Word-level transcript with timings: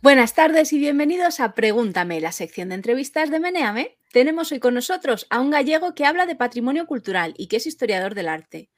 Buenas 0.00 0.34
tardes 0.34 0.72
y 0.72 0.78
bienvenidos 0.78 1.40
a 1.40 1.54
Pregúntame, 1.54 2.20
la 2.20 2.30
sección 2.30 2.68
de 2.68 2.76
entrevistas 2.76 3.32
de 3.32 3.40
Meneame. 3.40 3.98
Tenemos 4.12 4.52
hoy 4.52 4.60
con 4.60 4.74
nosotros 4.74 5.26
a 5.28 5.40
un 5.40 5.50
gallego 5.50 5.92
que 5.96 6.06
habla 6.06 6.24
de 6.24 6.36
patrimonio 6.36 6.86
cultural 6.86 7.34
y 7.36 7.48
que 7.48 7.56
es 7.56 7.66
historiador 7.66 8.14
del 8.14 8.28
arte. 8.28 8.70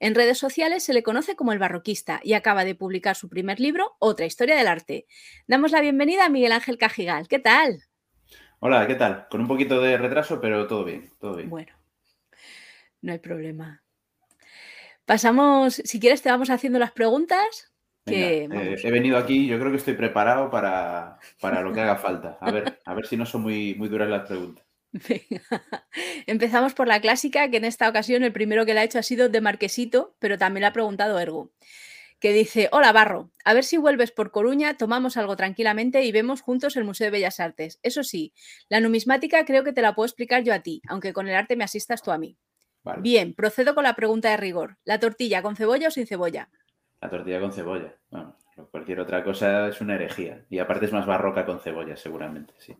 En 0.00 0.14
redes 0.14 0.36
sociales 0.36 0.84
se 0.84 0.92
le 0.92 1.02
conoce 1.02 1.34
como 1.34 1.52
el 1.52 1.58
barroquista 1.58 2.20
y 2.22 2.34
acaba 2.34 2.66
de 2.66 2.74
publicar 2.74 3.16
su 3.16 3.30
primer 3.30 3.58
libro, 3.58 3.96
Otra 4.00 4.26
historia 4.26 4.54
del 4.54 4.66
arte. 4.66 5.06
Damos 5.46 5.72
la 5.72 5.80
bienvenida 5.80 6.26
a 6.26 6.28
Miguel 6.28 6.52
Ángel 6.52 6.76
Cajigal. 6.76 7.26
¿Qué 7.26 7.38
tal? 7.38 7.82
Hola, 8.58 8.86
¿qué 8.86 8.96
tal? 8.96 9.28
Con 9.30 9.40
un 9.40 9.48
poquito 9.48 9.80
de 9.80 9.96
retraso, 9.96 10.42
pero 10.42 10.66
todo 10.66 10.84
bien, 10.84 11.10
todo 11.18 11.36
bien. 11.36 11.48
Bueno, 11.48 11.72
no 13.00 13.12
hay 13.12 13.18
problema. 13.18 13.82
Pasamos, 15.06 15.76
si 15.76 15.98
quieres, 15.98 16.20
te 16.20 16.28
vamos 16.28 16.50
haciendo 16.50 16.78
las 16.78 16.92
preguntas. 16.92 17.72
Que, 18.06 18.44
eh, 18.44 18.76
he 18.84 18.90
venido 18.92 19.18
aquí, 19.18 19.48
yo 19.48 19.58
creo 19.58 19.72
que 19.72 19.78
estoy 19.78 19.94
preparado 19.94 20.48
para, 20.48 21.18
para, 21.40 21.60
lo 21.60 21.72
que 21.72 21.80
haga 21.80 21.96
falta. 21.96 22.38
A 22.40 22.52
ver, 22.52 22.78
a 22.84 22.94
ver 22.94 23.06
si 23.06 23.16
no 23.16 23.26
son 23.26 23.42
muy, 23.42 23.74
muy 23.74 23.88
duras 23.88 24.08
las 24.08 24.28
preguntas. 24.28 24.64
Empezamos 26.26 26.72
por 26.74 26.86
la 26.86 27.00
clásica, 27.00 27.50
que 27.50 27.56
en 27.56 27.64
esta 27.64 27.88
ocasión 27.88 28.22
el 28.22 28.32
primero 28.32 28.64
que 28.64 28.74
la 28.74 28.82
ha 28.82 28.84
hecho 28.84 29.00
ha 29.00 29.02
sido 29.02 29.28
de 29.28 29.40
Marquesito, 29.40 30.14
pero 30.20 30.38
también 30.38 30.62
la 30.62 30.68
ha 30.68 30.72
preguntado 30.72 31.18
Ergo, 31.18 31.50
que 32.20 32.32
dice, 32.32 32.68
hola 32.70 32.92
Barro, 32.92 33.32
a 33.44 33.54
ver 33.54 33.64
si 33.64 33.76
vuelves 33.76 34.12
por 34.12 34.30
Coruña, 34.30 34.76
tomamos 34.76 35.16
algo 35.16 35.36
tranquilamente 35.36 36.04
y 36.04 36.12
vemos 36.12 36.42
juntos 36.42 36.76
el 36.76 36.84
Museo 36.84 37.06
de 37.06 37.10
Bellas 37.10 37.40
Artes. 37.40 37.80
Eso 37.82 38.04
sí, 38.04 38.32
la 38.68 38.80
numismática 38.80 39.44
creo 39.44 39.64
que 39.64 39.72
te 39.72 39.82
la 39.82 39.96
puedo 39.96 40.06
explicar 40.06 40.44
yo 40.44 40.54
a 40.54 40.60
ti, 40.60 40.80
aunque 40.88 41.12
con 41.12 41.26
el 41.28 41.34
arte 41.34 41.56
me 41.56 41.64
asistas 41.64 42.02
tú 42.02 42.12
a 42.12 42.18
mí. 42.18 42.38
Bien, 42.98 43.34
procedo 43.34 43.74
con 43.74 43.82
la 43.82 43.96
pregunta 43.96 44.30
de 44.30 44.36
rigor. 44.36 44.78
¿La 44.84 45.00
tortilla 45.00 45.42
con 45.42 45.56
cebolla 45.56 45.88
o 45.88 45.90
sin 45.90 46.06
cebolla? 46.06 46.48
La 47.06 47.10
tortilla 47.10 47.38
con 47.38 47.52
cebolla. 47.52 47.94
Bueno, 48.10 48.36
cualquier 48.72 48.98
otra 48.98 49.22
cosa 49.22 49.68
es 49.68 49.80
una 49.80 49.94
herejía. 49.94 50.44
Y 50.50 50.58
aparte 50.58 50.86
es 50.86 50.92
más 50.92 51.06
barroca 51.06 51.46
con 51.46 51.60
cebolla, 51.60 51.96
seguramente, 51.96 52.52
sí. 52.58 52.76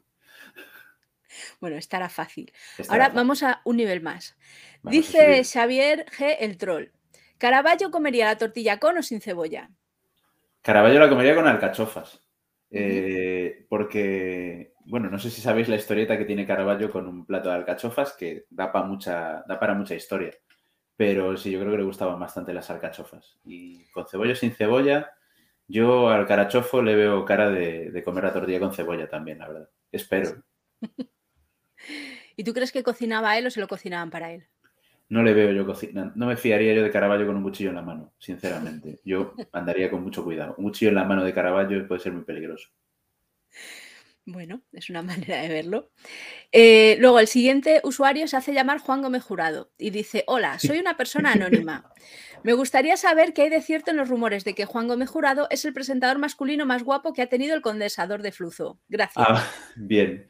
Bueno, 1.60 1.76
estará 1.76 2.08
fácil. 2.08 2.52
Ahora 2.88 3.10
vamos 3.10 3.44
a 3.44 3.60
un 3.64 3.76
nivel 3.76 4.00
más. 4.00 4.36
Dice 4.82 5.44
Xavier 5.44 6.06
G. 6.06 6.38
el 6.40 6.58
troll. 6.58 6.86
¿Caraballo 7.38 7.92
comería 7.92 8.26
la 8.26 8.36
tortilla 8.36 8.80
con 8.80 8.98
o 8.98 9.02
sin 9.04 9.20
cebolla? 9.20 9.70
Caraballo 10.60 10.98
la 10.98 11.08
comería 11.08 11.36
con 11.36 11.46
alcachofas. 11.46 12.20
Eh, 12.68 13.64
porque, 13.68 14.72
bueno, 14.86 15.08
no 15.08 15.20
sé 15.20 15.30
si 15.30 15.40
sabéis 15.40 15.68
la 15.68 15.76
historieta 15.76 16.18
que 16.18 16.24
tiene 16.24 16.48
Caraballo 16.48 16.90
con 16.90 17.06
un 17.06 17.24
plato 17.24 17.48
de 17.48 17.54
alcachofas 17.54 18.12
que 18.14 18.46
da, 18.50 18.72
para 18.72 18.86
mucha, 18.86 19.44
da 19.46 19.60
para 19.60 19.74
mucha 19.74 19.94
historia. 19.94 20.32
Pero 20.96 21.36
sí, 21.36 21.50
yo 21.50 21.60
creo 21.60 21.72
que 21.72 21.78
le 21.78 21.84
gustaban 21.84 22.18
bastante 22.18 22.54
las 22.54 22.70
alcachofas. 22.70 23.38
Y 23.44 23.84
con 23.90 24.06
cebolla 24.06 24.32
o 24.32 24.36
sin 24.36 24.52
cebolla, 24.52 25.12
yo 25.68 26.08
al 26.08 26.26
carachofo 26.26 26.82
le 26.82 26.94
veo 26.94 27.24
cara 27.24 27.50
de, 27.50 27.90
de 27.90 28.04
comer 28.04 28.24
la 28.24 28.32
tortilla 28.32 28.60
con 28.60 28.72
cebolla 28.72 29.08
también, 29.08 29.38
la 29.38 29.48
verdad. 29.48 29.68
Espero. 29.92 30.42
¿Y 32.36 32.44
tú 32.44 32.52
crees 32.52 32.72
que 32.72 32.82
cocinaba 32.82 33.36
él 33.38 33.46
o 33.46 33.50
se 33.50 33.60
lo 33.60 33.68
cocinaban 33.68 34.10
para 34.10 34.32
él? 34.32 34.46
No 35.08 35.22
le 35.22 35.34
veo 35.34 35.52
yo 35.52 35.64
cocinando. 35.64 36.12
No 36.16 36.26
me 36.26 36.36
fiaría 36.36 36.74
yo 36.74 36.82
de 36.82 36.90
Caravaggio 36.90 37.26
con 37.26 37.36
un 37.36 37.42
cuchillo 37.42 37.70
en 37.70 37.76
la 37.76 37.82
mano, 37.82 38.12
sinceramente. 38.18 39.00
Yo 39.04 39.34
andaría 39.52 39.90
con 39.90 40.02
mucho 40.02 40.24
cuidado. 40.24 40.54
Un 40.58 40.64
cuchillo 40.64 40.88
en 40.88 40.96
la 40.96 41.04
mano 41.04 41.22
de 41.24 41.32
Caravaggio 41.32 41.86
puede 41.86 42.00
ser 42.00 42.12
muy 42.12 42.24
peligroso. 42.24 42.68
Bueno, 44.26 44.62
es 44.72 44.90
una 44.90 45.02
manera 45.02 45.40
de 45.40 45.48
verlo. 45.48 45.90
Eh, 46.52 46.96
luego, 46.98 47.20
el 47.20 47.28
siguiente 47.28 47.80
usuario 47.84 48.26
se 48.26 48.36
hace 48.36 48.52
llamar 48.52 48.80
Juan 48.80 49.00
Gómez 49.00 49.22
Jurado 49.22 49.70
y 49.78 49.90
dice: 49.90 50.24
Hola, 50.26 50.58
soy 50.58 50.78
una 50.78 50.96
persona 50.96 51.32
anónima. 51.32 51.90
Me 52.42 52.52
gustaría 52.52 52.96
saber 52.96 53.32
qué 53.32 53.42
hay 53.42 53.50
de 53.50 53.62
cierto 53.62 53.90
en 53.90 53.96
los 53.96 54.08
rumores 54.08 54.44
de 54.44 54.54
que 54.54 54.66
Juan 54.66 54.88
Gómez 54.88 55.08
Jurado 55.08 55.46
es 55.50 55.64
el 55.64 55.72
presentador 55.72 56.18
masculino 56.18 56.66
más 56.66 56.82
guapo 56.82 57.12
que 57.12 57.22
ha 57.22 57.28
tenido 57.28 57.54
el 57.54 57.62
condensador 57.62 58.22
de 58.22 58.32
flujo. 58.32 58.78
Gracias. 58.88 59.24
Ah, 59.26 59.44
bien. 59.76 60.28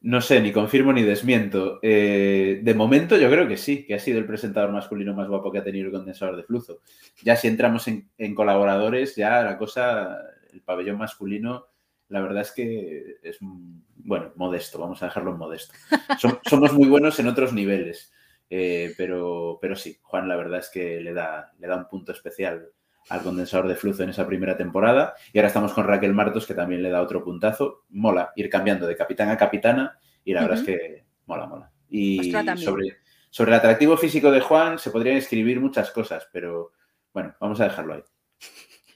No 0.00 0.20
sé, 0.20 0.40
ni 0.40 0.52
confirmo 0.52 0.92
ni 0.92 1.02
desmiento. 1.02 1.80
Eh, 1.82 2.60
de 2.62 2.74
momento 2.74 3.16
yo 3.16 3.28
creo 3.30 3.48
que 3.48 3.56
sí, 3.56 3.84
que 3.84 3.94
ha 3.94 3.98
sido 3.98 4.18
el 4.18 4.26
presentador 4.26 4.70
masculino 4.70 5.12
más 5.12 5.26
guapo 5.28 5.50
que 5.50 5.58
ha 5.58 5.64
tenido 5.64 5.86
el 5.86 5.92
condensador 5.92 6.36
de 6.36 6.44
flujo. 6.44 6.80
Ya 7.24 7.34
si 7.34 7.48
entramos 7.48 7.88
en, 7.88 8.34
colaboradores, 8.34 9.16
ya 9.16 9.42
la 9.42 9.58
cosa, 9.58 10.18
el 10.52 10.62
pabellón 10.62 10.98
masculino, 10.98 11.66
la 12.08 12.20
verdad 12.20 12.42
es 12.42 12.52
que 12.52 13.18
es, 13.22 13.38
bueno, 13.40 14.32
modesto, 14.36 14.78
vamos 14.78 15.02
a 15.02 15.06
dejarlo 15.06 15.32
en 15.32 15.38
modesto. 15.38 15.74
somos 16.48 16.72
muy 16.72 16.88
buenos 16.88 17.18
en 17.18 17.28
otros 17.28 17.52
niveles, 17.52 18.12
eh, 18.50 18.94
pero, 18.96 19.58
pero 19.60 19.76
sí, 19.76 19.98
Juan 20.02 20.28
la 20.28 20.36
verdad 20.36 20.60
es 20.60 20.70
que 20.70 21.00
le 21.00 21.12
da, 21.12 21.52
le 21.58 21.68
da 21.68 21.76
un 21.76 21.88
punto 21.88 22.12
especial 22.12 22.70
al 23.10 23.22
condensador 23.22 23.68
de 23.68 23.76
flujo 23.76 24.02
en 24.02 24.10
esa 24.10 24.26
primera 24.26 24.56
temporada. 24.56 25.14
Y 25.32 25.38
ahora 25.38 25.48
estamos 25.48 25.72
con 25.72 25.86
Raquel 25.86 26.14
Martos, 26.14 26.46
que 26.46 26.54
también 26.54 26.82
le 26.82 26.90
da 26.90 27.02
otro 27.02 27.24
puntazo. 27.24 27.84
Mola 27.90 28.32
ir 28.36 28.48
cambiando 28.50 28.86
de 28.86 28.96
capitán 28.96 29.30
a 29.30 29.36
capitana 29.36 29.98
y 30.24 30.32
la 30.32 30.42
verdad 30.42 30.58
es 30.58 30.64
que 30.64 31.04
mola, 31.26 31.46
mola. 31.46 31.72
Y 31.88 32.32
sobre, 32.56 32.98
sobre 33.30 33.50
el 33.50 33.56
atractivo 33.58 33.96
físico 33.96 34.30
de 34.30 34.40
Juan 34.40 34.78
se 34.78 34.90
podrían 34.90 35.16
escribir 35.16 35.60
muchas 35.60 35.90
cosas, 35.90 36.28
pero 36.32 36.72
bueno, 37.12 37.34
vamos 37.40 37.60
a 37.60 37.64
dejarlo 37.64 37.94
ahí. 37.94 38.02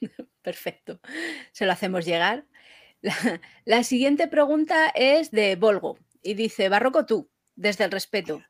Perfecto. 0.42 1.00
Se 1.52 1.64
lo 1.64 1.72
hacemos 1.72 2.04
llegar. 2.04 2.44
La, 3.64 3.82
siguiente 3.82 4.28
pregunta 4.28 4.88
es 4.94 5.30
de 5.30 5.56
Volgo 5.56 5.98
y 6.22 6.34
dice, 6.34 6.68
Barroco 6.68 7.06
tú, 7.06 7.28
desde 7.56 7.84
el 7.84 7.90
respeto. 7.90 8.42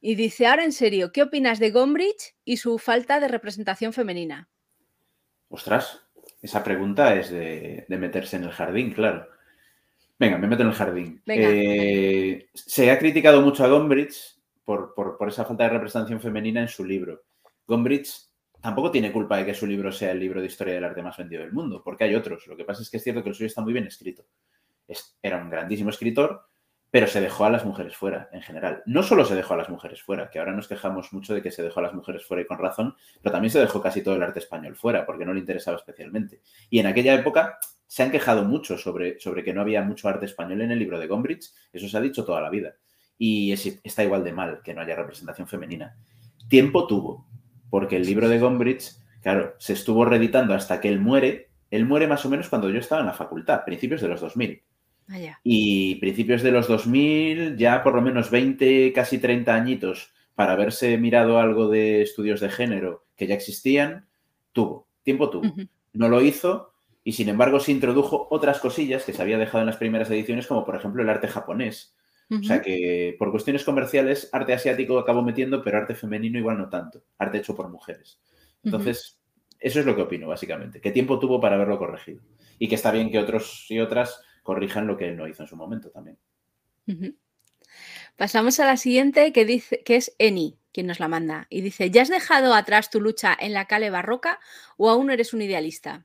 Y 0.00 0.16
dice, 0.16 0.46
ahora 0.46 0.64
en 0.64 0.72
serio, 0.72 1.12
¿qué 1.12 1.22
opinas 1.22 1.58
de 1.58 1.70
Gombrich 1.70 2.34
y 2.44 2.58
su 2.58 2.78
falta 2.78 3.20
de 3.20 3.28
representación 3.28 3.92
femenina? 3.92 4.48
Ostras, 5.48 6.02
esa 6.42 6.62
pregunta 6.62 7.14
es 7.14 7.30
de, 7.30 7.86
meterse 7.88 8.36
en 8.36 8.44
el 8.44 8.50
jardín, 8.50 8.92
claro. 8.92 9.28
Venga, 10.18 10.38
me 10.38 10.46
meto 10.46 10.62
en 10.62 10.68
el 10.68 10.74
jardín. 10.74 11.22
Eh, 11.26 12.48
se 12.54 12.90
ha 12.90 12.98
criticado 12.98 13.40
mucho 13.40 13.64
a 13.64 13.68
Gombrich 13.68 14.36
por, 14.64 14.94
por, 14.94 15.28
esa 15.28 15.44
falta 15.44 15.64
de 15.64 15.70
representación 15.70 16.20
femenina 16.20 16.60
en 16.60 16.68
su 16.68 16.84
libro. 16.84 17.22
Gombrich 17.66 18.10
tampoco 18.64 18.90
tiene 18.90 19.12
culpa 19.12 19.36
de 19.36 19.44
que 19.44 19.52
su 19.52 19.66
libro 19.66 19.92
sea 19.92 20.12
el 20.12 20.18
libro 20.18 20.40
de 20.40 20.46
historia 20.46 20.72
del 20.72 20.84
arte 20.84 21.02
más 21.02 21.18
vendido 21.18 21.42
del 21.42 21.52
mundo, 21.52 21.82
porque 21.84 22.04
hay 22.04 22.14
otros. 22.14 22.46
Lo 22.46 22.56
que 22.56 22.64
pasa 22.64 22.80
es 22.80 22.88
que 22.88 22.96
es 22.96 23.02
cierto 23.02 23.22
que 23.22 23.28
el 23.28 23.34
suyo 23.34 23.48
está 23.48 23.60
muy 23.60 23.74
bien 23.74 23.86
escrito. 23.86 24.24
era 25.20 25.36
un 25.36 25.50
grandísimo 25.50 25.90
escritor, 25.90 26.46
pero 26.90 27.06
se 27.06 27.20
dejó 27.20 27.44
a 27.44 27.50
las 27.50 27.66
mujeres 27.66 27.94
fuera 27.94 28.30
en 28.32 28.40
general. 28.40 28.82
No 28.86 29.02
solo 29.02 29.26
se 29.26 29.34
dejó 29.34 29.52
a 29.52 29.58
las 29.58 29.68
mujeres 29.68 30.00
fuera, 30.02 30.30
que 30.30 30.38
ahora 30.38 30.52
nos 30.52 30.66
quejamos 30.66 31.12
mucho 31.12 31.34
de 31.34 31.42
que 31.42 31.50
se 31.50 31.62
dejó 31.62 31.80
a 31.80 31.82
las 31.82 31.92
mujeres 31.92 32.24
fuera 32.24 32.42
y 32.42 32.46
con 32.46 32.56
razón, 32.56 32.96
pero 33.20 33.32
también 33.32 33.50
se 33.50 33.60
dejó 33.60 33.82
casi 33.82 34.02
todo 34.02 34.14
el 34.14 34.22
arte 34.22 34.38
español 34.38 34.76
fuera, 34.76 35.04
porque 35.04 35.26
no 35.26 35.34
le 35.34 35.40
interesaba 35.40 35.76
especialmente. 35.76 36.40
Y 36.70 36.78
en 36.78 36.86
aquella 36.86 37.12
época 37.12 37.58
se 37.86 38.02
han 38.02 38.10
quejado 38.10 38.44
mucho 38.44 38.78
sobre, 38.78 39.20
sobre 39.20 39.44
que 39.44 39.52
no 39.52 39.60
había 39.60 39.82
mucho 39.82 40.08
arte 40.08 40.24
español 40.24 40.62
en 40.62 40.70
el 40.70 40.78
libro 40.78 40.98
de 40.98 41.06
Gombrich, 41.06 41.52
eso 41.70 41.86
se 41.86 41.98
ha 41.98 42.00
dicho 42.00 42.24
toda 42.24 42.40
la 42.40 42.48
vida. 42.48 42.76
Y 43.18 43.52
está 43.52 44.02
igual 44.02 44.24
de 44.24 44.32
mal 44.32 44.62
que 44.64 44.72
no 44.72 44.80
haya 44.80 44.96
representación 44.96 45.46
femenina. 45.46 45.98
Tiempo 46.48 46.86
tuvo, 46.86 47.26
porque 47.74 47.96
el 47.96 48.06
libro 48.06 48.28
de 48.28 48.38
Gombrich, 48.38 48.92
claro, 49.20 49.56
se 49.58 49.72
estuvo 49.72 50.04
reeditando 50.04 50.54
hasta 50.54 50.80
que 50.80 50.88
él 50.88 51.00
muere. 51.00 51.48
Él 51.72 51.86
muere 51.86 52.06
más 52.06 52.24
o 52.24 52.30
menos 52.30 52.48
cuando 52.48 52.70
yo 52.70 52.78
estaba 52.78 53.00
en 53.00 53.08
la 53.08 53.14
facultad, 53.14 53.64
principios 53.64 54.00
de 54.00 54.06
los 54.06 54.20
2000. 54.20 54.62
Y 55.42 55.96
principios 55.96 56.44
de 56.44 56.52
los 56.52 56.68
2000, 56.68 57.56
ya 57.56 57.82
por 57.82 57.96
lo 57.96 58.00
menos 58.00 58.30
20, 58.30 58.92
casi 58.92 59.18
30 59.18 59.52
añitos 59.52 60.12
para 60.36 60.52
haberse 60.52 60.96
mirado 60.98 61.40
algo 61.40 61.68
de 61.68 62.02
estudios 62.02 62.38
de 62.38 62.48
género 62.48 63.06
que 63.16 63.26
ya 63.26 63.34
existían, 63.34 64.06
tuvo, 64.52 64.86
tiempo 65.02 65.28
tuvo. 65.28 65.52
No 65.94 66.08
lo 66.08 66.22
hizo 66.22 66.74
y 67.02 67.14
sin 67.14 67.28
embargo 67.28 67.58
se 67.58 67.72
introdujo 67.72 68.28
otras 68.30 68.60
cosillas 68.60 69.02
que 69.02 69.12
se 69.12 69.20
había 69.20 69.36
dejado 69.36 69.62
en 69.62 69.66
las 69.66 69.78
primeras 69.78 70.08
ediciones, 70.10 70.46
como 70.46 70.64
por 70.64 70.76
ejemplo 70.76 71.02
el 71.02 71.10
arte 71.10 71.26
japonés. 71.26 71.96
O 72.30 72.42
sea 72.42 72.62
que 72.62 73.14
por 73.18 73.30
cuestiones 73.30 73.64
comerciales, 73.64 74.28
arte 74.32 74.54
asiático 74.54 74.98
acabó 74.98 75.22
metiendo, 75.22 75.62
pero 75.62 75.78
arte 75.78 75.94
femenino 75.94 76.38
igual 76.38 76.58
no 76.58 76.68
tanto, 76.68 77.04
arte 77.18 77.38
hecho 77.38 77.54
por 77.54 77.68
mujeres. 77.68 78.18
Entonces, 78.62 79.20
eso 79.60 79.80
es 79.80 79.86
lo 79.86 79.94
que 79.94 80.02
opino, 80.02 80.28
básicamente, 80.28 80.80
que 80.80 80.90
tiempo 80.90 81.18
tuvo 81.18 81.40
para 81.40 81.56
haberlo 81.56 81.78
corregido. 81.78 82.22
Y 82.58 82.68
que 82.68 82.74
está 82.74 82.90
bien 82.90 83.10
que 83.10 83.18
otros 83.18 83.66
y 83.68 83.80
otras 83.80 84.20
corrijan 84.42 84.86
lo 84.86 84.96
que 84.96 85.08
él 85.08 85.16
no 85.16 85.28
hizo 85.28 85.42
en 85.42 85.48
su 85.48 85.56
momento 85.56 85.90
también. 85.90 86.18
Pasamos 88.16 88.60
a 88.60 88.66
la 88.66 88.76
siguiente 88.76 89.32
que 89.32 89.44
dice 89.44 89.82
que 89.84 89.96
es 89.96 90.14
Eni, 90.18 90.58
quien 90.72 90.86
nos 90.86 91.00
la 91.00 91.08
manda. 91.08 91.46
Y 91.50 91.62
dice: 91.62 91.90
¿Ya 91.90 92.02
has 92.02 92.08
dejado 92.08 92.54
atrás 92.54 92.90
tu 92.90 93.00
lucha 93.00 93.36
en 93.38 93.52
la 93.52 93.66
cale 93.66 93.90
barroca 93.90 94.38
o 94.76 94.88
aún 94.90 95.10
eres 95.10 95.34
un 95.34 95.42
idealista? 95.42 96.04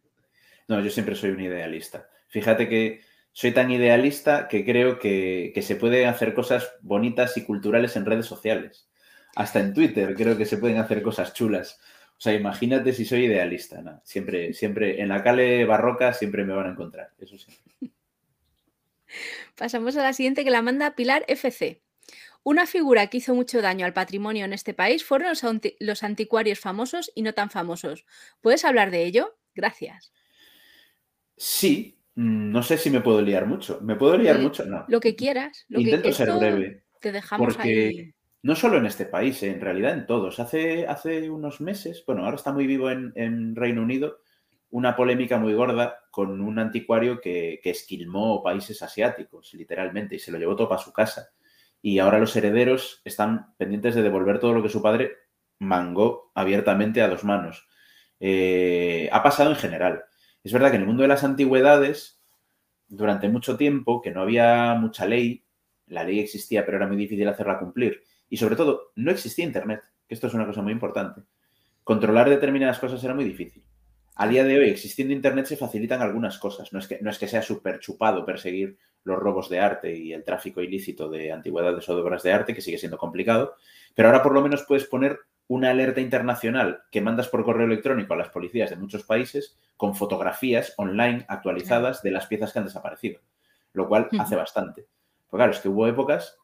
No, 0.68 0.82
yo 0.82 0.90
siempre 0.90 1.16
soy 1.16 1.32
un 1.32 1.42
idealista. 1.42 2.10
Fíjate 2.28 2.70
que 2.70 3.02
soy 3.40 3.54
tan 3.54 3.72
idealista 3.72 4.50
que 4.50 4.66
creo 4.66 5.00
que, 5.00 5.58
se 5.62 5.78
pueden 5.78 6.10
hacer 6.10 6.34
cosas 6.34 6.74
bonitas 6.82 7.38
y 7.38 7.46
culturales 7.46 7.96
en 7.96 8.06
redes 8.06 8.26
sociales. 8.26 8.90
Hasta 9.34 9.62
en 9.62 9.74
Twitter 9.74 10.14
creo 10.14 10.38
que 10.38 10.46
se 10.46 10.58
pueden 10.58 10.76
hacer 10.76 11.02
cosas 11.02 11.34
chulas. 11.34 11.80
O 12.18 12.20
sea, 12.20 12.34
imagínate 12.34 12.92
si 12.92 13.06
soy 13.06 13.28
idealista. 13.28 14.02
Siempre, 14.04 14.52
siempre, 14.54 15.02
en 15.02 15.08
la 15.08 15.24
cale 15.24 15.64
barroca 15.64 16.12
siempre 16.12 16.44
me 16.44 16.52
van 16.52 16.68
a 16.68 16.72
encontrar. 16.72 17.12
Eso 17.18 17.38
sí. 17.38 17.50
Pasamos 19.56 19.96
a 19.96 20.04
la 20.04 20.12
siguiente 20.12 20.44
que 20.44 20.52
la 20.52 20.62
manda 20.62 20.96
Pilar 20.96 21.24
FC. 21.30 21.82
Una 22.44 22.66
figura 22.66 23.08
que 23.08 23.20
hizo 23.20 23.34
mucho 23.36 23.62
daño 23.62 23.86
al 23.86 23.94
patrimonio 23.94 24.44
en 24.44 24.52
este 24.52 24.74
país 24.74 25.06
fueron 25.06 25.32
los, 25.80 26.04
anticuarios 26.04 26.60
famosos 26.60 27.10
y 27.16 27.22
no 27.22 27.34
tan 27.34 27.50
famosos. 27.50 28.06
¿Puedes 28.42 28.66
hablar 28.66 28.92
de 28.92 29.06
ello? 29.06 29.38
Gracias. 29.56 30.12
Sí, 31.38 31.99
no 32.20 32.64
sé 32.64 32.78
si 32.78 32.90
me 32.90 33.00
puedo 33.00 33.22
liar 33.22 33.46
mucho. 33.46 33.80
¿Me 33.82 33.96
puedo 33.96 34.18
liar 34.18 34.40
mucho? 34.40 34.66
No. 34.66 34.84
Lo 34.90 35.00
que 35.00 35.16
quieras. 35.16 35.66
Intento 35.70 36.12
ser 36.12 36.30
breve. 36.34 36.84
Te 37.00 37.14
dejamos 37.14 37.56
porque 37.56 38.14
no 38.44 38.58
solo 38.58 38.78
en 38.78 38.86
este 38.88 39.06
país, 39.06 39.42
en 39.44 39.62
realidad 39.62 39.94
en 39.94 40.06
todos. 40.06 40.38
Hace, 40.42 40.86
hace 40.86 41.30
unos 41.30 41.62
meses, 41.62 42.04
bueno, 42.06 42.26
ahora 42.26 42.36
está 42.36 42.52
muy 42.52 42.68
vivo 42.68 42.92
en, 42.92 43.56
Reino 43.56 43.82
Unido, 43.82 44.20
una 44.70 44.98
polémica 44.98 45.38
muy 45.38 45.54
gorda 45.54 45.98
con 46.12 46.42
un 46.42 46.60
anticuario 46.60 47.22
que, 47.22 47.62
que, 47.64 47.70
esquilmó 47.70 48.44
países 48.44 48.84
asiáticos, 48.84 49.54
literalmente, 49.54 50.16
y 50.16 50.20
se 50.20 50.34
lo 50.34 50.38
llevó 50.38 50.58
todo 50.58 50.68
para 50.68 50.82
su 50.82 50.92
casa. 50.92 51.30
Y 51.82 52.00
ahora 52.00 52.20
los 52.20 52.36
herederos 52.36 53.02
están 53.06 53.56
pendientes 53.56 53.96
de 53.96 54.04
devolver 54.04 54.40
todo 54.40 54.54
lo 54.54 54.62
que 54.62 54.68
su 54.68 54.82
padre 54.82 55.14
mangó 55.60 56.34
abiertamente 56.36 57.02
a 57.02 57.08
dos 57.08 57.24
manos. 57.24 57.66
Eh, 58.20 59.08
ha 59.10 59.24
pasado 59.24 59.52
en 59.52 59.56
general. 59.56 60.04
Es 60.44 60.54
verdad 60.54 60.70
que 60.70 60.76
en 60.78 60.84
el 60.84 60.88
mundo 60.88 61.02
de 61.02 61.10
las 61.10 61.24
antigüedades, 61.24 62.20
durante 62.88 63.30
mucho 63.30 63.58
tiempo, 63.58 64.02
que 64.02 64.12
no 64.12 64.22
había 64.22 64.76
mucha 64.76 65.06
ley, 65.06 65.44
la 65.88 66.04
ley 66.04 66.20
existía, 66.20 66.66
pero 66.66 66.78
era 66.78 66.88
muy 66.88 66.98
difícil 66.98 67.28
hacerla 67.28 67.60
cumplir. 67.60 68.02
Y 68.30 68.38
sobre 68.38 68.56
todo, 68.56 68.92
no 68.96 69.12
existía 69.12 69.46
Internet, 69.46 69.82
que 70.08 70.14
esto 70.14 70.28
es 70.28 70.34
una 70.34 70.46
cosa 70.46 70.62
muy 70.62 70.72
importante. 70.72 71.22
Controlar 71.84 72.30
determinadas 72.30 72.80
cosas 72.80 73.04
era 73.04 73.14
muy 73.14 73.26
difícil. 73.26 73.64
A 74.16 74.28
día 74.28 74.44
de 74.44 74.60
hoy, 74.60 74.70
existiendo 74.70 75.14
Internet, 75.14 75.46
se 75.46 75.58
facilitan 75.58 76.02
algunas 76.02 76.38
cosas. 76.38 76.72
No 76.74 76.80
es 76.80 76.88
que, 76.88 77.00
no 77.02 77.10
es 77.10 77.18
que 77.18 77.28
sea 77.28 77.42
súper 77.42 77.80
chupado 77.80 78.26
perseguir 78.26 78.78
los 79.04 79.18
robos 79.18 79.50
de 79.50 79.60
arte 79.60 79.96
y 79.96 80.14
el 80.14 80.24
tráfico 80.24 80.62
ilícito 80.62 81.10
de 81.10 81.32
antigüedades 81.32 81.88
o 81.88 81.96
de 81.96 82.02
obras 82.02 82.24
de 82.24 82.34
arte, 82.34 82.54
que 82.54 82.62
sigue 82.62 82.78
siendo 82.78 82.98
complicado, 82.98 83.56
pero 83.96 84.10
ahora 84.10 84.22
por 84.22 84.34
lo 84.34 84.42
menos 84.42 84.66
puedes 84.68 84.86
poner 84.86 85.20
una 85.50 85.72
alerta 85.72 86.00
internacional 86.00 86.84
que 86.92 87.02
mandas 87.02 87.28
por 87.28 87.44
correo 87.44 87.66
electrónico 87.66 88.14
a 88.14 88.18
las 88.18 88.30
policías 88.30 88.70
de 88.70 88.76
muchos 88.76 89.04
países 89.04 89.58
con 89.76 89.96
fotografías 89.96 90.76
online 90.78 91.26
actualizadas 91.28 92.04
de 92.04 92.12
las 92.12 92.28
piezas 92.28 92.54
que 92.54 92.60
han 92.60 92.66
desaparecido, 92.66 93.20
lo 93.74 93.88
cual 93.88 94.10
hace 94.20 94.36
bastante. 94.36 94.86
Pues 95.28 95.40
claro, 95.40 95.52
es 95.52 95.60
que 95.60 95.68
hubo 95.68 95.88
épocas 95.88 96.38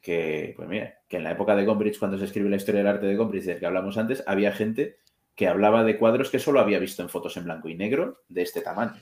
que, 0.00 0.54
pues 0.56 0.68
mira, 0.68 0.98
que 1.08 1.18
en 1.18 1.24
la 1.24 1.30
época 1.30 1.54
de 1.54 1.64
Gombrich, 1.64 2.00
cuando 2.00 2.18
se 2.18 2.24
escribe 2.24 2.50
la 2.50 2.56
historia 2.56 2.80
del 2.80 2.88
arte 2.88 3.06
de 3.06 3.14
Gombrich, 3.14 3.44
del 3.44 3.60
que 3.60 3.66
hablamos 3.66 3.96
antes, 3.96 4.24
había 4.26 4.52
gente 4.52 4.98
que 5.36 5.46
hablaba 5.46 5.84
de 5.84 5.96
cuadros 5.96 6.28
que 6.28 6.40
solo 6.40 6.58
había 6.58 6.80
visto 6.80 7.00
en 7.00 7.08
fotos 7.08 7.36
en 7.36 7.44
blanco 7.44 7.68
y 7.68 7.76
negro 7.76 8.22
de 8.28 8.42
este 8.42 8.60
tamaño. 8.60 9.00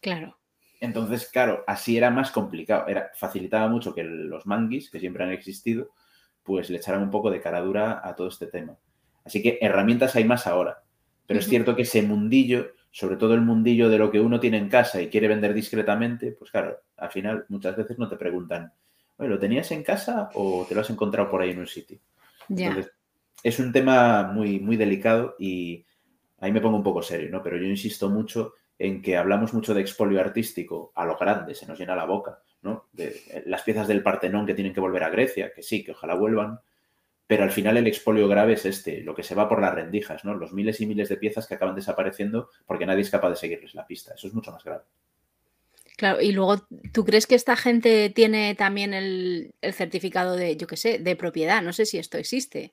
Claro. 0.00 0.38
Entonces, 0.78 1.28
claro, 1.28 1.64
así 1.66 1.96
era 1.96 2.10
más 2.10 2.30
complicado. 2.30 2.86
Era, 2.86 3.10
facilitaba 3.16 3.66
mucho 3.68 3.92
que 3.92 4.04
los 4.04 4.46
manguis, 4.46 4.88
que 4.88 5.00
siempre 5.00 5.24
han 5.24 5.32
existido, 5.32 5.90
pues 6.44 6.70
le 6.70 6.76
echaran 6.78 7.02
un 7.02 7.10
poco 7.10 7.30
de 7.30 7.40
cara 7.40 7.60
dura 7.60 8.00
a 8.04 8.14
todo 8.14 8.28
este 8.28 8.46
tema. 8.46 8.76
Así 9.24 9.42
que 9.42 9.58
herramientas 9.60 10.14
hay 10.14 10.24
más 10.24 10.46
ahora. 10.46 10.82
Pero 11.26 11.40
es 11.40 11.48
cierto 11.48 11.74
que 11.74 11.82
ese 11.82 12.02
mundillo, 12.02 12.72
sobre 12.90 13.16
todo 13.16 13.34
el 13.34 13.40
mundillo 13.40 13.88
de 13.88 13.98
lo 13.98 14.10
que 14.10 14.20
uno 14.20 14.38
tiene 14.38 14.58
en 14.58 14.68
casa 14.68 15.00
y 15.00 15.08
quiere 15.08 15.26
vender 15.26 15.54
discretamente, 15.54 16.32
pues 16.32 16.50
claro, 16.50 16.78
al 16.98 17.10
final 17.10 17.46
muchas 17.48 17.74
veces 17.76 17.98
no 17.98 18.08
te 18.08 18.16
preguntan, 18.16 18.72
¿lo 19.18 19.38
tenías 19.38 19.70
en 19.72 19.82
casa 19.82 20.28
o 20.34 20.66
te 20.68 20.74
lo 20.74 20.82
has 20.82 20.90
encontrado 20.90 21.30
por 21.30 21.40
ahí 21.40 21.50
en 21.50 21.60
un 21.60 21.66
sitio? 21.66 21.98
es 23.42 23.58
un 23.58 23.72
tema 23.72 24.24
muy, 24.24 24.60
muy 24.60 24.76
delicado 24.76 25.34
y 25.38 25.84
ahí 26.40 26.52
me 26.52 26.60
pongo 26.60 26.76
un 26.76 26.82
poco 26.82 27.02
serio, 27.02 27.30
¿no? 27.30 27.42
Pero 27.42 27.56
yo 27.56 27.64
insisto 27.64 28.10
mucho 28.10 28.54
en 28.78 29.02
que 29.02 29.16
hablamos 29.16 29.54
mucho 29.54 29.74
de 29.74 29.80
expolio 29.80 30.20
artístico 30.20 30.92
a 30.94 31.04
lo 31.04 31.16
grande, 31.16 31.54
se 31.54 31.66
nos 31.66 31.78
llena 31.78 31.96
la 31.96 32.04
boca, 32.04 32.42
¿no? 32.62 32.88
De 32.92 33.08
eh, 33.28 33.42
las 33.46 33.62
piezas 33.62 33.86
del 33.88 34.02
Partenón 34.02 34.46
que 34.46 34.54
tienen 34.54 34.74
que 34.74 34.80
volver 34.80 35.04
a 35.04 35.10
Grecia, 35.10 35.52
que 35.52 35.62
sí, 35.62 35.84
que 35.84 35.92
ojalá 35.92 36.14
vuelvan, 36.14 36.60
pero 37.26 37.44
al 37.44 37.52
final 37.52 37.76
el 37.76 37.86
expolio 37.86 38.28
grave 38.28 38.54
es 38.54 38.66
este, 38.66 39.00
lo 39.00 39.14
que 39.14 39.22
se 39.22 39.34
va 39.34 39.48
por 39.48 39.60
las 39.60 39.74
rendijas, 39.74 40.24
¿no? 40.24 40.34
Los 40.34 40.52
miles 40.52 40.80
y 40.80 40.86
miles 40.86 41.08
de 41.08 41.16
piezas 41.16 41.46
que 41.46 41.54
acaban 41.54 41.74
desapareciendo 41.74 42.50
porque 42.66 42.86
nadie 42.86 43.02
es 43.02 43.10
capaz 43.10 43.30
de 43.30 43.36
seguirles 43.36 43.74
la 43.74 43.86
pista. 43.86 44.14
Eso 44.14 44.26
es 44.26 44.34
mucho 44.34 44.52
más 44.52 44.62
grave. 44.62 44.84
Claro, 45.96 46.20
y 46.20 46.32
luego, 46.32 46.66
¿tú 46.92 47.04
crees 47.04 47.26
que 47.26 47.36
esta 47.36 47.56
gente 47.56 48.10
tiene 48.10 48.56
también 48.56 48.92
el, 48.92 49.54
certificado 49.72 50.34
de, 50.36 50.56
yo 50.56 50.66
qué 50.66 50.76
sé, 50.76 50.98
de 50.98 51.14
propiedad? 51.14 51.62
No 51.62 51.72
sé 51.72 51.86
si 51.86 51.98
esto 51.98 52.18
existe. 52.18 52.72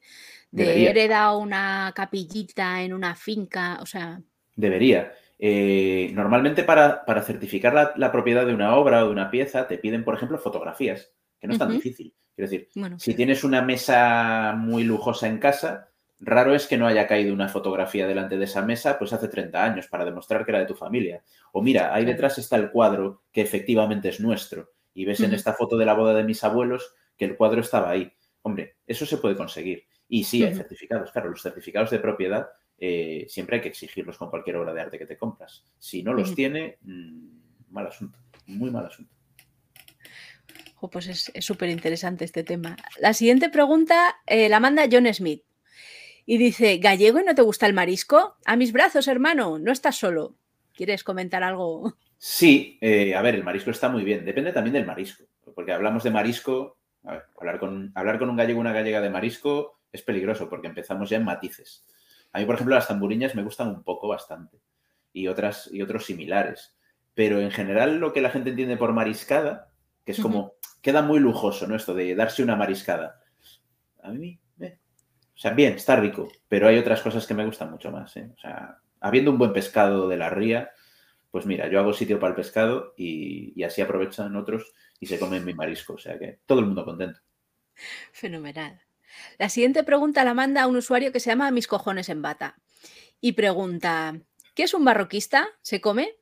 De 0.50 0.90
hereda 0.90 1.38
una 1.38 1.94
capillita 1.96 2.82
en 2.82 2.94
una 2.94 3.16
finca, 3.16 3.78
o 3.82 3.86
sea. 3.86 4.22
Debería. 4.56 5.14
Eh, 5.44 6.12
normalmente 6.14 6.62
para, 6.64 7.04
certificar 7.24 7.96
la, 7.98 8.12
propiedad 8.12 8.46
de 8.46 8.54
una 8.54 8.76
obra 8.76 9.04
o 9.04 9.08
de 9.08 9.12
una 9.12 9.32
pieza 9.32 9.68
te 9.68 9.80
piden, 9.80 10.04
por 10.04 10.14
ejemplo, 10.14 10.38
fotografías, 10.38 11.12
que 11.40 11.48
no 11.48 11.54
es 11.54 11.60
tan 11.60 11.72
difícil. 11.72 12.14
Quiero 12.36 12.48
decir, 12.50 12.70
si 13.00 13.16
tienes 13.16 13.44
una 13.44 13.64
mesa 13.64 14.54
muy 14.56 14.84
lujosa 14.84 15.28
en 15.28 15.40
casa, 15.40 15.90
raro 16.20 16.54
es 16.54 16.68
que 16.68 16.78
no 16.78 16.86
haya 16.86 17.08
caído 17.08 17.34
una 17.34 17.50
fotografía 17.50 18.06
delante 18.06 18.38
de 18.38 18.46
esa 18.46 18.62
mesa 18.62 19.00
pues 19.00 19.14
hace 19.14 19.30
30 19.30 19.64
años 19.64 19.88
para 19.88 20.06
demostrar 20.06 20.46
que 20.46 20.52
era 20.52 20.60
de 20.60 20.68
tu 20.68 20.76
familia. 20.76 21.24
O 21.54 21.64
mira, 21.64 21.92
ahí 21.92 22.06
detrás 22.06 22.38
está 22.38 22.56
el 22.58 22.70
cuadro 22.70 23.24
que 23.32 23.42
efectivamente 23.42 24.10
es 24.10 24.20
nuestro. 24.20 24.70
Y 24.94 25.06
ves 25.06 25.22
en 25.22 25.34
esta 25.34 25.54
foto 25.54 25.76
de 25.76 25.86
la 25.86 25.96
boda 25.96 26.14
de 26.14 26.24
mis 26.24 26.44
abuelos 26.44 26.94
que 27.18 27.26
el 27.26 27.36
cuadro 27.36 27.62
estaba 27.62 27.90
ahí. 27.90 28.14
Hombre, 28.44 28.76
eso 28.86 29.08
se 29.08 29.18
puede 29.18 29.36
conseguir. 29.36 29.86
Y 30.08 30.24
sí, 30.24 30.44
hay 30.44 30.54
certificados. 30.54 31.12
Claro, 31.12 31.30
los 31.32 31.42
certificados 31.42 31.90
de 31.90 31.98
propiedad 31.98 32.50
eh, 32.84 33.28
siempre 33.30 33.58
hay 33.58 33.62
que 33.62 33.70
exigirlos 33.70 34.18
con 34.18 34.32
cualquier 34.32 34.56
obra 34.56 34.74
de 34.74 34.82
arte 34.82 34.98
que 34.98 35.06
te 35.06 35.16
compras. 35.16 35.64
Si 35.78 36.02
no 36.02 36.14
los 36.16 36.34
tiene, 36.34 36.80
mm, 36.82 37.28
mal 37.70 37.86
asunto, 37.86 38.18
muy 38.48 38.72
mal 38.72 38.88
asunto. 38.88 39.14
pues 40.92 41.08
es 41.08 41.46
súper 41.46 41.70
interesante 41.70 42.26
este 42.26 42.44
tema. 42.44 42.76
La 43.00 43.14
siguiente 43.14 43.50
pregunta 43.50 44.16
eh, 44.26 44.50
la 44.50 44.60
manda 44.60 44.88
John 44.92 45.06
Smith 45.14 45.44
y 46.26 46.40
dice, 46.40 46.80
¿gallego 46.80 47.20
y 47.20 47.24
no 47.24 47.36
te 47.36 47.44
gusta 47.44 47.68
el 47.68 47.76
marisco? 47.76 48.38
A 48.46 48.56
mis 48.56 48.74
brazos, 48.74 49.08
hermano, 49.08 49.60
no 49.60 49.72
estás 49.72 49.98
solo. 49.98 50.36
¿Quieres 50.74 51.04
comentar 51.04 51.44
algo? 51.44 51.94
Sí, 52.18 52.80
eh, 52.82 53.14
a 53.14 53.22
ver, 53.22 53.36
el 53.36 53.44
marisco 53.44 53.70
está 53.70 53.90
muy 53.90 54.04
bien, 54.04 54.26
depende 54.26 54.52
también 54.54 54.74
del 54.74 54.86
marisco, 54.88 55.24
porque 55.56 55.72
hablamos 55.72 56.04
de 56.04 56.10
marisco, 56.10 56.78
hablar, 57.04 57.60
con, 57.60 57.92
hablar 57.94 58.18
con 58.18 58.30
un 58.30 58.38
gallego 58.38 58.58
o 58.58 58.62
una 58.62 58.74
gallega 58.74 59.02
de 59.02 59.10
marisco 59.10 59.80
es 59.92 60.02
peligroso 60.02 60.50
porque 60.50 60.68
empezamos 60.68 61.10
ya 61.10 61.18
en 61.18 61.26
matices. 61.26 61.84
A 62.34 62.40
mí, 62.40 62.46
por 62.46 62.56
ejemplo, 62.56 62.76
las 62.76 62.88
tamburiñas 62.88 63.36
me 63.36 63.44
gustan 63.44 63.70
un 63.70 63.84
poco 63.84 64.08
bastante 64.08 64.62
y, 65.14 65.28
otras, 65.28 65.70
y 65.72 65.82
otros 65.82 66.06
similares. 66.06 66.76
Pero 67.14 67.40
en 67.40 67.52
general 67.52 67.98
lo 67.98 68.14
que 68.14 68.22
la 68.22 68.30
gente 68.30 68.52
entiende 68.52 68.78
por 68.78 68.94
mariscada, 68.94 69.72
que 70.06 70.14
es 70.14 70.20
como, 70.20 70.54
queda 70.82 71.02
muy 71.02 71.20
lujoso, 71.20 71.68
¿no? 71.68 71.76
Esto 71.76 71.94
de 71.94 72.16
darse 72.16 72.42
una 72.42 72.56
mariscada. 72.56 73.20
A 74.02 74.12
mí, 74.12 74.40
eh. 74.60 74.80
o 75.36 75.38
sea, 75.38 75.52
bien, 75.52 75.74
está 75.74 75.96
rico, 75.98 76.30
pero 76.48 76.68
hay 76.68 76.78
otras 76.78 77.02
cosas 77.02 77.28
que 77.28 77.34
me 77.34 77.46
gustan 77.46 77.70
mucho 77.70 77.92
más. 77.92 78.16
¿eh? 78.18 78.32
O 78.36 78.40
sea, 78.40 78.78
habiendo 79.02 79.32
un 79.32 79.38
buen 79.38 79.54
pescado 79.54 80.08
de 80.08 80.18
la 80.18 80.30
ría, 80.30 80.72
pues 81.30 81.46
mira, 81.46 81.68
yo 81.70 81.80
hago 81.80 81.94
sitio 81.94 82.20
para 82.20 82.32
el 82.32 82.36
pescado 82.36 82.94
y, 82.98 83.54
y 83.60 83.64
así 83.64 83.82
aprovechan 83.82 84.36
otros 84.36 84.72
y 85.00 85.06
se 85.06 85.20
comen 85.20 85.46
mi 85.46 85.54
marisco. 85.54 85.94
O 85.94 85.98
sea 85.98 86.18
que 86.18 86.40
todo 86.46 86.60
el 86.60 86.66
mundo 86.66 86.86
contento. 86.86 87.20
Fenomenal. 88.12 88.82
La 89.38 89.50
siguiente 89.50 89.84
pregunta 89.84 90.24
la 90.24 90.34
manda 90.34 90.64
a 90.64 90.68
un 90.68 90.76
usuario 90.76 91.12
que 91.12 91.20
se 91.20 91.30
llama 91.30 91.52
Mis 91.52 91.68
cojones 91.68 92.10
en 92.10 92.22
bata 92.22 92.58
y 93.22 93.34
pregunta, 93.34 94.20
¿qué 94.56 94.64
es 94.64 94.74
un 94.74 94.84
barroquista? 94.84 95.48
¿Se 95.62 95.80
come? 95.80 96.16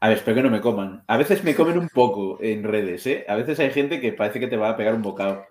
A 0.00 0.08
ver, 0.08 0.18
espero 0.18 0.36
que 0.36 0.42
no 0.42 0.50
me 0.50 0.60
coman. 0.60 1.02
A 1.08 1.16
veces 1.16 1.42
me 1.42 1.56
comen 1.56 1.78
un 1.78 1.88
poco 1.88 2.38
en 2.40 2.62
redes, 2.62 3.06
¿eh? 3.06 3.24
A 3.26 3.34
veces 3.34 3.58
hay 3.58 3.70
gente 3.70 4.00
que 4.00 4.12
parece 4.12 4.38
que 4.38 4.46
te 4.46 4.56
va 4.56 4.68
a 4.68 4.76
pegar 4.76 4.94
un 4.94 5.02
bocado. 5.02 5.44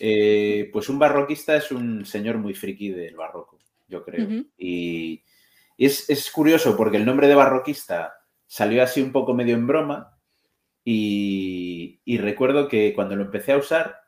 Eh, 0.00 0.70
pues 0.72 0.88
un 0.88 0.98
barroquista 0.98 1.54
es 1.56 1.70
un 1.70 2.04
señor 2.04 2.38
muy 2.38 2.54
friki 2.54 2.90
del 2.90 3.14
barroco, 3.14 3.60
yo 3.86 4.02
creo. 4.02 4.44
Y, 4.58 5.22
es, 5.78 6.30
curioso 6.32 6.76
porque 6.76 6.96
el 6.96 7.04
nombre 7.04 7.28
de 7.28 7.34
barroquista 7.34 8.14
salió 8.46 8.82
así 8.82 9.00
un 9.00 9.12
poco 9.12 9.34
medio 9.34 9.54
en 9.54 9.66
broma 9.66 10.18
y 10.84 12.18
recuerdo 12.18 12.66
que 12.68 12.92
cuando 12.94 13.14
lo 13.14 13.22
empecé 13.22 13.52
a 13.52 13.58
usar 13.58 14.01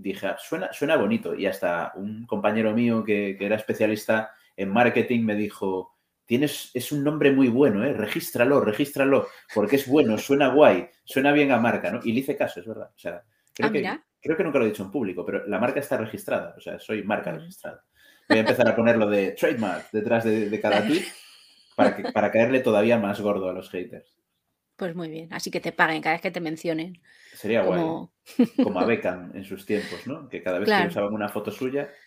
dije, 0.00 0.28
suena, 0.38 0.72
suena 0.72 0.96
bonito. 0.96 1.34
Y 1.34 1.46
hasta 1.46 1.92
un 1.96 2.26
compañero 2.26 2.72
mío 2.72 3.04
que, 3.04 3.36
era 3.38 3.56
especialista 3.56 4.32
en 4.56 4.70
marketing 4.70 5.24
me 5.24 5.34
dijo, 5.34 5.96
tienes, 6.24 6.70
es 6.74 6.92
un 6.92 7.04
nombre 7.04 7.32
muy 7.32 7.48
bueno, 7.48 7.84
¿eh? 7.84 7.92
regístralo, 7.92 8.60
regístralo, 8.60 9.28
porque 9.54 9.76
es 9.76 9.86
bueno, 9.86 10.18
suena 10.18 10.48
guay, 10.48 10.88
suena 11.04 11.32
bien 11.32 11.52
a 11.52 11.58
marca, 11.58 11.90
¿no? 11.90 12.00
Y 12.02 12.12
le 12.12 12.20
hice 12.20 12.36
caso, 12.36 12.60
es 12.60 12.66
verdad. 12.66 12.90
O 12.94 12.98
sea, 12.98 13.22
creo, 13.54 13.68
ah, 13.68 13.72
que, 13.72 14.00
creo 14.20 14.36
que 14.36 14.44
nunca 14.44 14.58
lo 14.58 14.64
he 14.64 14.68
dicho 14.68 14.82
en 14.82 14.90
público, 14.90 15.24
pero 15.24 15.46
la 15.46 15.58
marca 15.58 15.80
está 15.80 15.96
registrada, 15.96 16.54
o 16.56 16.60
sea, 16.60 16.78
soy 16.78 17.02
marca 17.02 17.32
registrada. 17.32 17.84
Voy 18.28 18.38
a 18.38 18.40
empezar 18.40 18.68
a 18.68 18.76
ponerlo 18.76 19.08
de 19.08 19.32
trademark 19.32 19.90
detrás 19.90 20.24
de, 20.24 20.60
cada 20.60 20.86
tweet 20.86 21.04
para, 21.76 21.96
que, 21.96 22.12
para 22.12 22.30
caerle 22.30 22.60
todavía 22.60 22.98
más 22.98 23.20
gordo 23.20 23.48
a 23.48 23.54
los 23.54 23.70
haters. 23.70 24.17
Pues 24.78 24.94
muy 24.94 25.08
bien, 25.08 25.32
así 25.32 25.50
que 25.50 25.58
te 25.58 25.72
paguen 25.72 26.00
cada 26.00 26.14
vez 26.14 26.22
que 26.22 26.30
te 26.30 26.40
mencionen. 26.40 27.02
Sería 27.34 27.62
guay. 27.62 27.80
Como 28.62 28.78
a 28.78 28.84
Beckham 28.86 29.32
en 29.34 29.44
sus 29.44 29.66
tiempos, 29.66 30.06
¿no? 30.06 30.28
Que 30.28 30.40
cada 30.40 30.60
vez 30.60 30.68
que 30.68 30.86
usaban 30.86 31.12
una 31.12 31.28
foto 31.28 31.50
suya, 31.50 31.90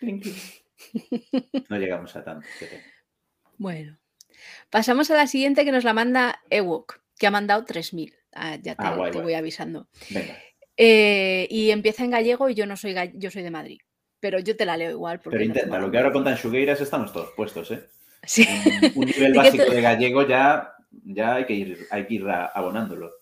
no 1.68 1.78
llegamos 1.78 2.16
a 2.16 2.24
tanto. 2.24 2.46
Bueno, 3.58 3.98
pasamos 4.70 5.10
a 5.10 5.16
la 5.16 5.26
siguiente 5.26 5.66
que 5.66 5.70
nos 5.70 5.84
la 5.84 5.92
manda 5.92 6.40
Ewok, 6.48 6.98
que 7.18 7.26
ha 7.26 7.30
mandado 7.30 7.66
3.000. 7.66 8.14
Ah, 8.32 8.56
ya 8.56 8.74
te, 8.74 8.84
ah, 8.86 8.96
voy 8.96 9.34
avisando. 9.34 9.88
Venga. 10.08 10.34
Eh, 10.78 11.46
y 11.50 11.72
empieza 11.72 12.04
en 12.04 12.12
gallego 12.12 12.48
y 12.48 12.54
yo 12.54 12.64
no 12.64 12.78
soy 12.78 12.96
yo 13.16 13.30
soy 13.30 13.42
de 13.42 13.50
Madrid. 13.50 13.80
Pero 14.18 14.38
yo 14.38 14.56
te 14.56 14.64
la 14.64 14.78
leo 14.78 14.92
igual. 14.92 15.20
Pero 15.20 15.44
intenta, 15.44 15.78
lo 15.78 15.90
que 15.90 15.98
ahora 15.98 16.10
contan 16.10 16.36
Shugueiras 16.36 16.80
estamos 16.80 17.12
todos 17.12 17.32
puestos, 17.36 17.70
¿eh? 17.70 17.86
Sí. 18.24 18.48
Un, 18.94 19.04
nivel 19.06 19.34
básico 19.34 19.70
de 19.70 19.82
gallego 19.82 20.26
ya 20.26 20.74
ya 21.04 21.34
hay 21.36 21.46
que 21.46 21.54
ir, 21.54 21.86
hay 21.90 22.06
que 22.06 22.14
ir 22.14 22.28
abonándolo. 22.28 23.12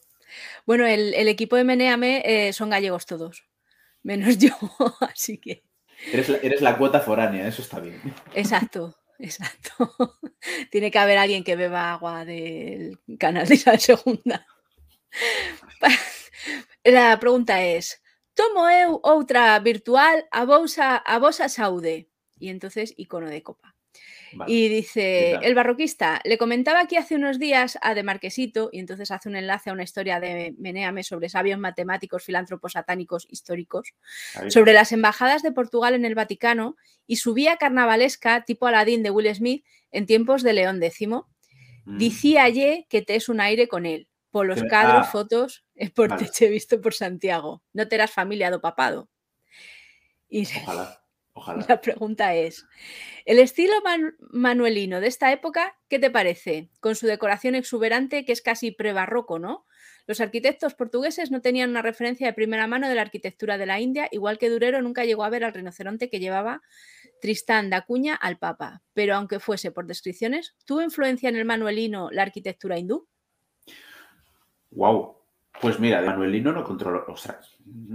Bueno, 0.67 0.87
el, 0.87 1.29
equipo 1.29 1.57
de 1.57 1.65
Meneame 1.65 2.23
eh, 2.25 2.53
son 2.53 2.71
gallegos 2.71 3.07
todos, 3.07 3.45
menos 4.03 4.39
yo, 4.39 4.51
así 5.01 5.39
que... 5.39 5.65
Eres 6.13 6.63
la, 6.63 6.79
cuota 6.79 7.01
foránea, 7.01 7.47
eso 7.47 7.61
está 7.61 7.79
bien. 7.79 8.01
Exacto, 8.35 8.97
exacto. 9.19 9.95
Tiene 10.71 10.91
que 10.91 10.99
haber 10.99 11.19
alguien 11.19 11.45
que 11.45 11.57
beba 11.57 11.93
agua 11.93 12.25
del 12.25 12.99
canal 13.19 13.47
de 13.47 13.61
la 13.67 13.79
segunda. 13.79 14.47
La 16.85 17.19
pregunta 17.21 17.63
es, 17.63 18.03
¿tomo 18.35 18.69
eu 18.71 19.01
otra 19.03 19.59
virtual 19.59 20.27
a 20.31 20.47
bolsa 20.47 20.97
a 20.97 21.19
bolsa 21.19 21.49
saude? 21.49 22.09
Y 22.39 22.49
entonces 22.49 22.95
icono 22.97 23.29
de 23.29 23.43
copa. 23.43 23.70
Y 24.47 24.69
dice, 24.69 25.33
el 25.43 25.55
barroquista, 25.55 26.21
le 26.25 26.39
comentaba 26.39 26.81
aquí 26.81 26.97
hace 26.97 27.17
unos 27.17 27.39
días 27.39 27.79
a 27.83 27.95
De 27.95 28.03
Marquesito, 28.03 28.71
y 28.73 28.79
entonces 28.79 29.11
hace 29.11 29.29
un 29.29 29.37
enlace 29.37 29.71
a 29.71 29.73
una 29.73 29.83
historia 29.83 30.21
de 30.21 30.55
Meneame 30.59 31.03
sobre 31.03 31.29
sabios 31.29 31.59
matemáticos, 31.59 32.25
filántropos 32.25 32.73
satánicos 32.73 33.27
históricos, 33.29 33.95
sobre 34.49 34.73
las 34.73 34.93
embajadas 34.93 35.43
de 35.43 35.53
Portugal 35.53 35.95
en 35.95 36.05
el 36.05 36.15
Vaticano 36.15 36.77
y 37.07 37.17
su 37.17 37.35
vía 37.35 37.57
carnavalesca 37.57 38.45
tipo 38.45 38.67
Aladín 38.67 39.03
de 39.03 39.11
Will 39.11 39.35
Smith 39.35 39.65
en 39.91 40.07
tiempos 40.07 40.43
de 40.43 40.53
León 40.53 40.83
X. 40.83 41.09
Mm. 41.85 41.99
Decía 41.99 42.45
ayer 42.45 42.87
que 42.89 43.03
te 43.03 43.17
es 43.17 43.29
un 43.29 43.41
aire 43.41 43.69
con 43.69 43.87
él. 43.87 44.07
Por 44.31 44.47
los 44.47 44.63
cadros, 44.63 45.07
ah, 45.09 45.11
fotos, 45.11 45.65
es 45.75 45.91
por 45.91 46.17
te 46.17 46.47
he 46.47 46.51
visto 46.51 46.81
por 46.81 46.95
Santiago. 46.95 47.65
No 47.73 47.89
te 47.89 47.97
eras 47.97 48.13
familia 48.13 48.51
do 48.53 48.61
papado. 48.61 49.09
Y 50.29 50.47
Ojalá. 50.47 51.00
La 51.69 51.81
pregunta 51.81 52.35
es, 52.35 52.67
¿el 53.25 53.39
estilo 53.39 53.75
manuelino 54.31 55.01
de 55.01 55.09
esta 55.09 55.33
época 55.33 55.77
qué 55.89 55.99
te 55.99 56.11
parece? 56.11 56.71
Con 56.81 56.95
su 56.95 57.07
decoración 57.07 57.55
exuberante 57.55 58.25
que 58.25 58.33
es 58.33 58.43
casi 58.43 58.71
prebarroco, 58.71 59.39
¿no? 59.39 59.67
Los 60.07 60.21
arquitectos 60.21 60.75
portugueses 60.75 61.31
no 61.31 61.41
tenían 61.41 61.71
una 61.71 61.83
referencia 61.83 62.27
de 62.27 62.33
primera 62.33 62.67
mano 62.67 62.89
de 62.89 62.95
la 62.95 63.03
arquitectura 63.03 63.59
de 63.59 63.67
la 63.67 63.81
India, 63.81 64.09
igual 64.11 64.39
que 64.39 64.51
Durero 64.51 64.83
nunca 64.83 65.05
llegó 65.05 65.25
a 65.25 65.31
ver 65.31 65.45
al 65.45 65.55
rinoceronte 65.55 66.11
que 66.11 66.19
llevaba 66.19 66.63
Tristán 67.21 67.71
da 67.71 67.79
Acuña 67.79 68.15
al 68.17 68.39
Papa. 68.39 68.83
Pero 68.93 69.15
aunque 69.15 69.39
fuese 69.39 69.71
por 69.71 69.87
descripciones, 69.87 70.57
¿tuvo 70.65 70.83
influencia 70.83 71.29
en 71.29 71.37
el 71.37 71.45
manuelino 71.45 72.11
la 72.11 72.23
arquitectura 72.23 72.79
hindú? 72.79 73.07
Wow, 74.73 75.20
pues 75.61 75.79
mira, 75.79 76.01
de 76.01 76.07
Manuelino 76.07 76.53
no 76.53 76.65
controlo. 76.65 77.05
O 77.09 77.17
sea, 77.17 77.41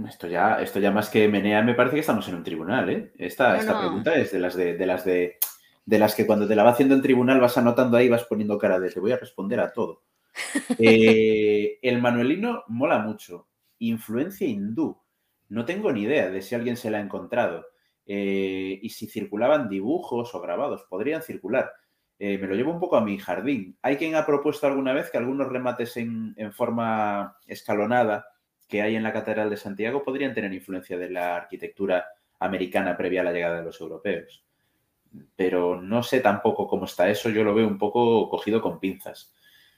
esto 0.08 0.26
ya, 0.26 0.60
esto 0.60 0.78
ya 0.78 0.90
más 0.90 1.10
que 1.10 1.28
menea, 1.28 1.62
me 1.62 1.74
parece 1.74 1.94
que 1.94 2.00
estamos 2.00 2.28
en 2.28 2.36
un 2.36 2.44
tribunal, 2.44 2.88
¿eh? 2.90 3.12
Esta, 3.18 3.58
esta 3.58 3.78
pregunta 3.78 4.14
es 4.14 4.32
de 4.32 4.38
las 4.38 4.54
de, 4.54 4.86
las 4.86 5.04
de, 5.04 5.38
de 5.84 5.98
las 5.98 6.14
que 6.14 6.26
cuando 6.26 6.46
te 6.46 6.54
la 6.54 6.62
va 6.62 6.70
haciendo 6.70 6.94
en 6.94 7.02
tribunal 7.02 7.40
vas 7.40 7.58
anotando 7.58 7.96
ahí, 7.96 8.08
vas 8.08 8.24
poniendo 8.24 8.58
cara 8.58 8.78
de 8.78 8.90
te 8.90 9.00
voy 9.00 9.12
a 9.12 9.18
responder 9.18 9.60
a 9.60 9.72
todo. 9.72 10.02
Eh, 10.78 11.78
el 11.80 12.00
Manuelino 12.02 12.64
mola 12.68 12.98
mucho. 12.98 13.48
Influencia 13.78 14.46
hindú. 14.46 15.00
No 15.48 15.64
tengo 15.64 15.92
ni 15.92 16.02
idea 16.02 16.28
de 16.28 16.42
si 16.42 16.54
alguien 16.54 16.76
se 16.76 16.90
la 16.90 16.98
ha 16.98 17.00
encontrado. 17.00 17.64
Eh, 18.04 18.78
y 18.82 18.90
si 18.90 19.06
circulaban 19.06 19.68
dibujos 19.68 20.34
o 20.34 20.40
grabados, 20.40 20.84
podrían 20.88 21.22
circular. 21.22 21.72
Eh, 22.18 22.38
me 22.38 22.46
lo 22.46 22.54
llevo 22.54 22.72
un 22.72 22.80
poco 22.80 22.96
a 22.96 23.02
mi 23.02 23.18
jardín. 23.18 23.76
Hay 23.82 23.96
quien 23.96 24.14
ha 24.14 24.24
propuesto 24.24 24.66
alguna 24.66 24.92
vez 24.92 25.10
que 25.10 25.18
algunos 25.18 25.48
remates 25.48 25.96
en, 25.98 26.34
forma 26.52 27.36
escalonada 27.46 28.26
que 28.68 28.82
hay 28.82 28.96
en 28.96 29.02
la 29.02 29.12
Catedral 29.12 29.50
de 29.50 29.56
Santiago 29.56 30.02
podrían 30.02 30.34
tener 30.34 30.52
influencia 30.52 30.96
de 30.96 31.10
la 31.10 31.36
arquitectura 31.36 32.06
americana 32.40 32.96
previa 32.96 33.20
a 33.20 33.24
la 33.24 33.32
llegada 33.32 33.58
de 33.58 33.64
los 33.64 33.80
europeos. 33.80 34.44
Pero 35.36 35.80
no 35.80 36.02
sé 36.02 36.20
tampoco 36.20 36.66
cómo 36.66 36.86
está 36.86 37.08
eso, 37.08 37.28
yo 37.28 37.44
lo 37.44 37.54
veo 37.54 37.66
un 37.66 37.78
poco 37.78 38.28
cogido 38.28 38.60
con 38.60 38.80
pinzas. 38.80 39.32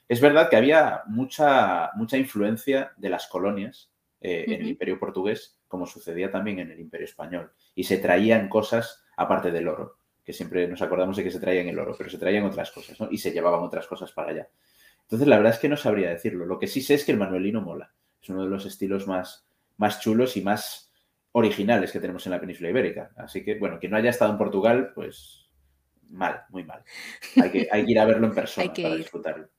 Es 0.07 0.21
verdad 0.21 0.49
que 0.49 0.55
había 0.55 1.03
mucha, 1.07 1.91
mucha 1.95 2.17
influencia 2.17 2.93
de 2.97 3.09
las 3.09 3.27
colonias 3.27 3.91
eh, 4.21 4.45
en 4.47 4.61
el 4.61 4.69
Imperio 4.69 4.99
portugués, 4.99 5.59
como 5.67 5.85
sucedía 5.85 6.31
también 6.31 6.59
en 6.59 6.71
el 6.71 6.79
Imperio 6.79 7.05
español, 7.05 7.51
y 7.75 7.83
se 7.83 7.97
traían 7.99 8.49
cosas 8.49 9.03
aparte 9.15 9.51
del 9.51 9.67
oro 9.67 9.98
que 10.29 10.33
siempre 10.33 10.67
nos 10.67 10.79
acordamos 10.83 11.17
de 11.17 11.23
que 11.23 11.31
se 11.31 11.39
traían 11.39 11.69
el 11.69 11.79
oro, 11.79 11.95
pero 11.97 12.07
se 12.07 12.19
traían 12.19 12.45
otras 12.45 12.69
cosas, 12.69 12.99
¿no? 12.99 13.07
Y 13.09 13.17
se 13.17 13.31
llevaban 13.31 13.63
otras 13.63 13.87
cosas 13.87 14.11
para 14.11 14.29
allá. 14.29 14.47
Entonces, 15.01 15.27
la 15.27 15.37
verdad 15.37 15.53
es 15.53 15.59
que 15.59 15.67
no 15.67 15.75
sabría 15.75 16.11
decirlo. 16.11 16.45
Lo 16.45 16.59
que 16.59 16.67
sí 16.67 16.81
sé 16.81 16.93
es 16.93 17.03
que 17.03 17.13
el 17.13 17.17
manuelino 17.17 17.61
mola. 17.61 17.91
Es 18.21 18.29
uno 18.29 18.43
de 18.43 18.49
los 18.51 18.67
estilos 18.67 19.07
más, 19.07 19.47
más 19.77 19.99
chulos 19.99 20.37
y 20.37 20.43
más 20.43 20.93
originales 21.31 21.91
que 21.91 21.99
tenemos 21.99 22.27
en 22.27 22.33
la 22.33 22.39
península 22.39 22.69
ibérica. 22.69 23.09
Así 23.15 23.43
que, 23.43 23.57
bueno, 23.57 23.79
quien 23.79 23.91
no 23.91 23.97
haya 23.97 24.11
estado 24.11 24.31
en 24.31 24.37
Portugal, 24.37 24.91
pues 24.93 25.49
mal, 26.11 26.43
muy 26.49 26.63
mal. 26.63 26.83
Hay 27.41 27.49
que, 27.49 27.67
hay 27.71 27.85
que 27.85 27.91
ir 27.91 27.99
a 27.99 28.05
verlo 28.05 28.27
en 28.27 28.35
persona 28.35 28.71
para 28.83 28.95
disfrutarlo. 28.97 29.49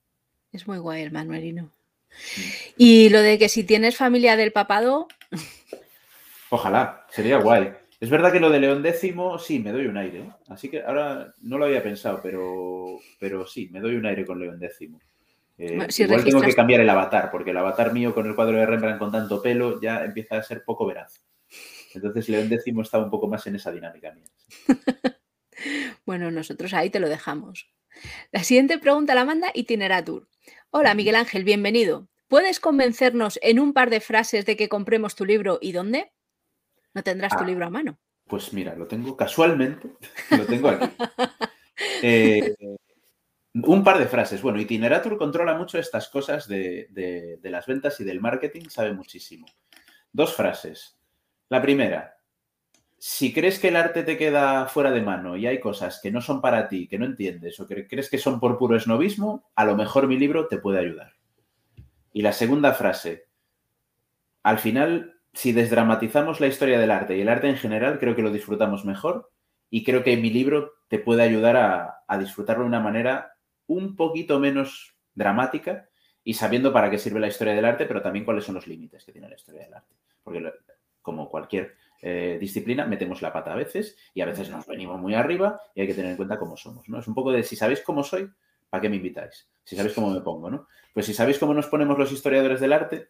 Es 0.53 0.69
muy 0.69 0.77
guay 0.77 1.01
el 1.01 1.11
manuelino. 1.11 1.63
Mm. 1.63 2.41
Y 2.77 3.09
lo 3.09 3.21
de 3.21 3.37
que 3.37 3.49
si 3.49 3.65
tienes 3.65 3.97
familia 3.97 4.37
del 4.37 4.53
papado. 4.53 5.09
Ojalá, 6.49 7.05
sería 7.09 7.39
guay. 7.39 7.73
Es 8.01 8.09
verdad 8.09 8.31
que 8.31 8.39
lo 8.39 8.49
de 8.49 8.59
León 8.59 8.83
X, 8.83 9.13
sí, 9.45 9.59
me 9.59 9.71
doy 9.71 9.85
un 9.85 9.95
aire. 9.95 10.21
¿eh? 10.21 10.31
Así 10.49 10.69
que 10.69 10.81
ahora 10.81 11.35
no 11.39 11.59
lo 11.59 11.65
había 11.65 11.83
pensado, 11.83 12.19
pero, 12.23 12.99
pero 13.19 13.45
sí, 13.45 13.69
me 13.71 13.79
doy 13.79 13.95
un 13.95 14.07
aire 14.07 14.25
con 14.25 14.39
León 14.39 14.59
X. 14.59 14.89
Eh, 15.59 15.87
igual 15.99 16.23
tengo 16.23 16.41
que 16.41 16.55
cambiar 16.55 16.81
el 16.81 16.89
avatar, 16.89 17.29
porque 17.29 17.51
el 17.51 17.57
avatar 17.57 17.93
mío 17.93 18.15
con 18.15 18.25
el 18.25 18.33
cuadro 18.33 18.57
de 18.57 18.65
Rembrandt 18.65 18.97
con 18.97 19.11
tanto 19.11 19.39
pelo 19.39 19.79
ya 19.79 20.03
empieza 20.03 20.37
a 20.37 20.41
ser 20.41 20.63
poco 20.63 20.87
veraz. 20.87 21.23
Entonces 21.93 22.27
León 22.27 22.51
X 22.51 22.73
está 22.81 22.97
un 22.97 23.11
poco 23.11 23.27
más 23.27 23.45
en 23.45 23.57
esa 23.57 23.71
dinámica 23.71 24.11
mía. 24.13 24.25
bueno, 26.03 26.31
nosotros 26.31 26.73
ahí 26.73 26.89
te 26.89 26.99
lo 26.99 27.07
dejamos. 27.07 27.71
La 28.31 28.43
siguiente 28.43 28.79
pregunta 28.79 29.13
la 29.13 29.25
manda 29.25 29.51
Itineratur. 29.53 30.27
Hola, 30.71 30.95
Miguel 30.95 31.17
Ángel, 31.17 31.43
bienvenido. 31.43 32.07
¿Puedes 32.27 32.59
convencernos 32.59 33.37
en 33.43 33.59
un 33.59 33.73
par 33.73 33.91
de 33.91 33.99
frases 33.99 34.47
de 34.47 34.55
que 34.55 34.69
compremos 34.69 35.15
tu 35.15 35.23
libro 35.23 35.59
y 35.61 35.71
dónde? 35.71 36.11
No 36.93 37.03
tendrás 37.03 37.31
tu 37.31 37.43
ah, 37.43 37.47
libro 37.47 37.65
a 37.65 37.69
mano. 37.69 37.97
Pues 38.27 38.53
mira, 38.53 38.75
lo 38.75 38.87
tengo 38.87 39.15
casualmente, 39.15 39.91
lo 40.37 40.45
tengo 40.45 40.69
aquí. 40.69 40.89
Eh, 42.03 42.55
un 43.53 43.83
par 43.83 43.99
de 43.99 44.07
frases. 44.07 44.41
Bueno, 44.41 44.59
Itineratur 44.59 45.17
controla 45.17 45.55
mucho 45.57 45.77
estas 45.77 46.09
cosas 46.09 46.47
de, 46.47 47.39
las 47.43 47.65
ventas 47.65 47.99
y 47.99 48.03
del 48.03 48.21
marketing, 48.21 48.69
sabe 48.69 48.93
muchísimo. 48.93 49.45
Dos 50.11 50.35
frases. 50.35 50.97
La 51.49 51.61
primera, 51.61 52.17
si 52.97 53.33
crees 53.33 53.59
que 53.59 53.69
el 53.69 53.75
arte 53.75 54.03
te 54.03 54.17
queda 54.17 54.67
fuera 54.67 54.91
de 54.91 55.01
mano 55.01 55.35
y 55.35 55.47
hay 55.47 55.59
cosas 55.59 55.99
que 56.01 56.11
no 56.11 56.21
son 56.21 56.41
para 56.41 56.69
ti, 56.69 56.87
que 56.87 56.99
no 56.99 57.05
entiendes 57.05 57.59
o 57.59 57.67
que 57.67 57.87
crees 57.87 58.09
que 58.09 58.17
son 58.17 58.39
por 58.39 58.57
puro 58.57 58.77
esnovismo, 58.77 59.51
a 59.55 59.65
lo 59.65 59.75
mejor 59.75 60.07
mi 60.07 60.17
libro 60.17 60.47
te 60.47 60.57
puede 60.57 60.79
ayudar. 60.79 61.13
Y 62.13 62.21
la 62.21 62.33
segunda 62.33 62.73
frase, 62.73 63.27
al 64.43 64.59
final 64.59 65.20
si 65.33 65.53
desdramatizamos 65.53 66.39
la 66.39 66.47
historia 66.47 66.79
del 66.79 66.91
arte 66.91 67.17
y 67.17 67.21
el 67.21 67.29
arte 67.29 67.47
en 67.47 67.57
general, 67.57 67.99
creo 67.99 68.15
que 68.15 68.21
lo 68.21 68.31
disfrutamos 68.31 68.85
mejor 68.85 69.31
y 69.69 69.83
creo 69.83 70.03
que 70.03 70.17
mi 70.17 70.29
libro 70.29 70.73
te 70.89 70.99
puede 70.99 71.23
ayudar 71.23 71.55
a, 71.57 72.17
disfrutarlo 72.17 72.63
de 72.63 72.67
una 72.67 72.81
manera 72.81 73.37
un 73.67 73.95
poquito 73.95 74.37
menos 74.39 74.95
dramática 75.15 75.87
y 76.25 76.33
sabiendo 76.33 76.73
para 76.73 76.91
qué 76.91 76.97
sirve 76.97 77.21
la 77.21 77.29
historia 77.29 77.53
del 77.53 77.63
arte, 77.63 77.85
pero 77.85 78.01
también 78.01 78.25
cuáles 78.25 78.43
son 78.43 78.55
los 78.55 78.67
límites 78.67 79.05
que 79.05 79.13
tiene 79.13 79.29
la 79.29 79.35
historia 79.35 79.63
del 79.63 79.73
arte. 79.73 79.95
Porque 80.21 80.43
como 81.01 81.29
cualquier 81.29 81.75
eh, 82.01 82.37
disciplina, 82.39 82.85
metemos 82.85 83.21
la 83.21 83.31
pata 83.31 83.53
a 83.53 83.55
veces 83.55 83.97
y 84.13 84.19
a 84.19 84.25
veces 84.25 84.49
nos 84.49 84.67
venimos 84.67 84.99
muy 84.99 85.15
arriba 85.15 85.61
y 85.73 85.81
hay 85.81 85.87
que 85.87 85.93
tener 85.93 86.11
en 86.11 86.17
cuenta 86.17 86.37
cómo 86.37 86.57
somos. 86.57 86.89
¿no? 86.89 86.99
Es 86.99 87.07
un 87.07 87.15
poco 87.15 87.31
de 87.31 87.43
si 87.43 87.55
sabéis 87.55 87.81
cómo 87.81 88.03
soy, 88.03 88.29
¿para 88.69 88.81
qué 88.81 88.89
me 88.89 88.97
invitáis? 88.97 89.49
Si 89.63 89.77
sabéis 89.77 89.95
cómo 89.95 90.09
me 90.09 90.19
pongo, 90.19 90.49
¿no? 90.51 90.67
Pues 90.93 91.05
si 91.05 91.13
sabéis 91.13 91.39
cómo 91.39 91.53
nos 91.53 91.67
ponemos 91.67 91.97
los 91.97 92.11
historiadores 92.11 92.59
del 92.59 92.73
arte, 92.73 93.09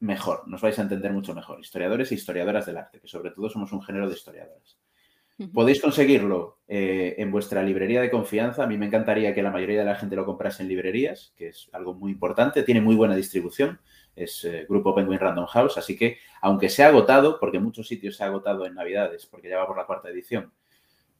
mejor, 0.00 0.48
nos 0.48 0.60
vais 0.60 0.78
a 0.78 0.82
entender 0.82 1.12
mucho 1.12 1.34
mejor, 1.34 1.60
historiadores 1.60 2.10
e 2.10 2.14
historiadoras 2.14 2.66
del 2.66 2.78
arte, 2.78 3.00
que 3.00 3.08
sobre 3.08 3.30
todo 3.30 3.48
somos 3.48 3.72
un 3.72 3.82
género 3.82 4.08
de 4.08 4.14
historiadoras. 4.14 4.78
Podéis 5.54 5.80
conseguirlo 5.80 6.58
eh, 6.68 7.14
en 7.16 7.30
vuestra 7.30 7.62
librería 7.62 8.02
de 8.02 8.10
confianza. 8.10 8.64
A 8.64 8.66
mí 8.66 8.76
me 8.76 8.84
encantaría 8.84 9.34
que 9.34 9.42
la 9.42 9.50
mayoría 9.50 9.78
de 9.78 9.86
la 9.86 9.94
gente 9.94 10.14
lo 10.14 10.26
comprase 10.26 10.62
en 10.62 10.68
librerías, 10.68 11.32
que 11.34 11.48
es 11.48 11.70
algo 11.72 11.94
muy 11.94 12.12
importante. 12.12 12.62
Tiene 12.62 12.82
muy 12.82 12.94
buena 12.94 13.16
distribución. 13.16 13.80
Es 14.14 14.44
eh, 14.44 14.66
Grupo 14.68 14.94
Penguin 14.94 15.18
Random 15.18 15.46
House. 15.46 15.78
Así 15.78 15.96
que, 15.96 16.18
aunque 16.42 16.68
se 16.68 16.84
ha 16.84 16.88
agotado, 16.88 17.40
porque 17.40 17.56
en 17.56 17.62
muchos 17.62 17.88
sitios 17.88 18.16
se 18.16 18.24
ha 18.24 18.26
agotado 18.26 18.66
en 18.66 18.74
Navidades, 18.74 19.24
porque 19.24 19.48
ya 19.48 19.56
va 19.56 19.66
por 19.66 19.78
la 19.78 19.86
cuarta 19.86 20.10
edición, 20.10 20.52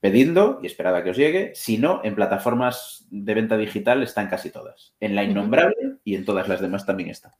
pedidlo 0.00 0.58
y 0.62 0.66
esperad 0.66 0.96
a 0.96 1.02
que 1.02 1.10
os 1.10 1.16
llegue. 1.16 1.52
Si 1.54 1.78
no, 1.78 2.02
en 2.04 2.14
plataformas 2.14 3.06
de 3.10 3.34
venta 3.34 3.56
digital 3.56 4.02
están 4.02 4.28
casi 4.28 4.50
todas. 4.50 4.94
En 5.00 5.14
la 5.14 5.24
innombrable 5.24 5.96
y 6.04 6.14
en 6.14 6.26
todas 6.26 6.46
las 6.46 6.60
demás 6.60 6.84
también 6.84 7.08
está. 7.08 7.38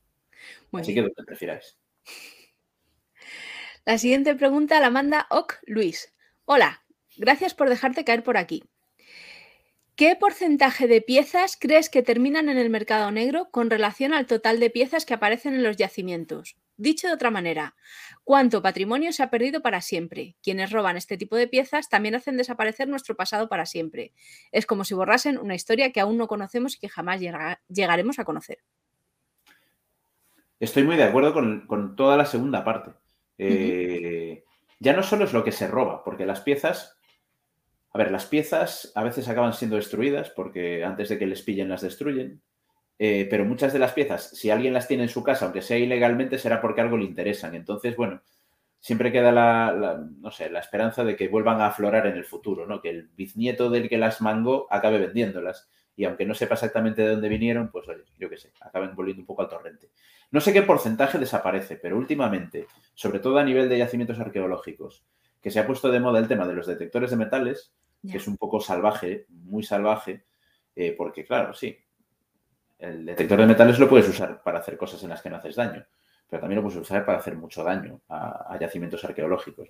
Así 0.72 0.94
que 0.94 1.02
donde 1.02 1.24
prefiráis. 1.24 1.76
La 3.84 3.98
siguiente 3.98 4.34
pregunta 4.34 4.80
la 4.80 4.90
manda 4.90 5.26
Oc 5.30 5.58
Luis. 5.66 6.14
Hola, 6.44 6.84
gracias 7.16 7.54
por 7.54 7.68
dejarte 7.68 8.04
caer 8.04 8.22
por 8.22 8.36
aquí. 8.36 8.62
¿Qué 9.96 10.16
porcentaje 10.16 10.86
de 10.86 11.02
piezas 11.02 11.58
crees 11.60 11.90
que 11.90 12.02
terminan 12.02 12.48
en 12.48 12.56
el 12.56 12.70
mercado 12.70 13.10
negro 13.10 13.50
con 13.50 13.68
relación 13.68 14.14
al 14.14 14.26
total 14.26 14.58
de 14.58 14.70
piezas 14.70 15.04
que 15.04 15.12
aparecen 15.12 15.54
en 15.54 15.62
los 15.62 15.76
yacimientos? 15.76 16.56
Dicho 16.78 17.08
de 17.08 17.12
otra 17.12 17.30
manera, 17.30 17.74
¿cuánto 18.24 18.62
patrimonio 18.62 19.12
se 19.12 19.22
ha 19.22 19.28
perdido 19.28 19.60
para 19.60 19.82
siempre? 19.82 20.36
Quienes 20.42 20.70
roban 20.70 20.96
este 20.96 21.18
tipo 21.18 21.36
de 21.36 21.48
piezas 21.48 21.90
también 21.90 22.14
hacen 22.14 22.38
desaparecer 22.38 22.88
nuestro 22.88 23.14
pasado 23.14 23.50
para 23.50 23.66
siempre. 23.66 24.14
Es 24.52 24.64
como 24.64 24.84
si 24.84 24.94
borrasen 24.94 25.36
una 25.36 25.54
historia 25.54 25.92
que 25.92 26.00
aún 26.00 26.16
no 26.16 26.28
conocemos 26.28 26.76
y 26.76 26.78
que 26.78 26.88
jamás 26.88 27.20
llegaremos 27.68 28.18
a 28.18 28.24
conocer. 28.24 28.60
Estoy 30.60 30.84
muy 30.84 30.96
de 30.96 31.04
acuerdo 31.04 31.32
con, 31.32 31.96
toda 31.96 32.16
la 32.16 32.26
segunda 32.26 32.62
parte. 32.62 32.92
Eh, 33.38 34.44
ya 34.78 34.92
no 34.92 35.02
solo 35.02 35.24
es 35.24 35.32
lo 35.32 35.42
que 35.42 35.52
se 35.52 35.66
roba, 35.66 36.04
porque 36.04 36.26
las 36.26 36.42
piezas 36.42 37.00
a 37.92 37.98
ver, 37.98 38.10
las 38.10 38.26
piezas 38.26 38.92
a 38.94 39.02
veces 39.02 39.28
acaban 39.28 39.52
siendo 39.52 39.76
destruidas 39.76 40.30
porque 40.30 40.84
antes 40.84 41.08
de 41.08 41.18
que 41.18 41.26
les 41.26 41.42
pillen 41.42 41.68
las 41.68 41.82
destruyen. 41.82 42.40
Eh, 42.98 43.26
pero 43.30 43.44
muchas 43.44 43.72
de 43.72 43.78
las 43.78 43.92
piezas, 43.92 44.28
si 44.30 44.50
alguien 44.50 44.74
las 44.74 44.86
tiene 44.86 45.04
en 45.04 45.08
su 45.08 45.22
casa, 45.22 45.46
aunque 45.46 45.62
sea 45.62 45.78
ilegalmente, 45.78 46.38
será 46.38 46.60
porque 46.60 46.82
algo 46.82 46.98
le 46.98 47.04
interesan. 47.04 47.54
Entonces, 47.54 47.96
bueno, 47.96 48.20
siempre 48.78 49.10
queda 49.10 49.32
la, 49.32 50.04
no 50.18 50.30
sé, 50.30 50.50
la 50.50 50.60
esperanza 50.60 51.02
de 51.02 51.16
que 51.16 51.28
vuelvan 51.28 51.60
a 51.60 51.68
aflorar 51.68 52.06
en 52.06 52.16
el 52.16 52.24
futuro, 52.24 52.66
¿no? 52.66 52.80
Que 52.80 52.90
el 52.90 53.08
bisnieto 53.08 53.70
del 53.70 53.88
que 53.88 53.98
las 53.98 54.20
mangó 54.20 54.66
acabe 54.70 54.98
vendiéndolas. 54.98 55.68
Y 55.96 56.04
aunque 56.04 56.26
no 56.26 56.34
sepa 56.34 56.54
exactamente 56.54 57.02
de 57.02 57.08
dónde 57.08 57.28
vinieron, 57.28 57.70
pues 57.70 57.88
oye, 57.88 58.04
yo 58.18 58.28
qué 58.28 58.36
sé, 58.36 58.52
acaben 58.60 58.94
volviendo 58.94 59.22
un 59.22 59.26
poco 59.26 59.42
al 59.42 59.48
torrente. 59.48 59.88
No 60.30 60.40
sé 60.40 60.52
qué 60.52 60.62
porcentaje 60.62 61.18
desaparece, 61.18 61.76
pero 61.76 61.96
últimamente, 61.96 62.66
sobre 62.94 63.18
todo 63.18 63.38
a 63.38 63.44
nivel 63.44 63.68
de 63.68 63.78
yacimientos 63.78 64.20
arqueológicos, 64.20 65.04
que 65.42 65.50
se 65.50 65.58
ha 65.58 65.66
puesto 65.66 65.90
de 65.90 66.00
moda 66.00 66.18
el 66.18 66.28
tema 66.28 66.46
de 66.46 66.54
los 66.54 66.66
detectores 66.66 67.10
de 67.10 67.16
metales, 67.16 67.72
que 68.08 68.18
es 68.18 68.26
un 68.28 68.36
poco 68.36 68.60
salvaje, 68.60 69.26
muy 69.28 69.62
salvaje, 69.62 70.24
eh, 70.76 70.94
porque 70.96 71.24
claro, 71.24 71.52
sí, 71.52 71.76
el 72.78 73.04
detector 73.04 73.40
de 73.40 73.46
metales 73.46 73.78
lo 73.78 73.88
puedes 73.88 74.08
usar 74.08 74.42
para 74.42 74.60
hacer 74.60 74.76
cosas 74.76 75.02
en 75.02 75.10
las 75.10 75.20
que 75.20 75.30
no 75.30 75.36
haces 75.36 75.56
daño, 75.56 75.84
pero 76.28 76.40
también 76.40 76.56
lo 76.56 76.62
puedes 76.62 76.80
usar 76.80 77.04
para 77.04 77.18
hacer 77.18 77.36
mucho 77.36 77.62
daño 77.62 78.00
a, 78.08 78.56
yacimientos 78.58 79.04
arqueológicos. 79.04 79.68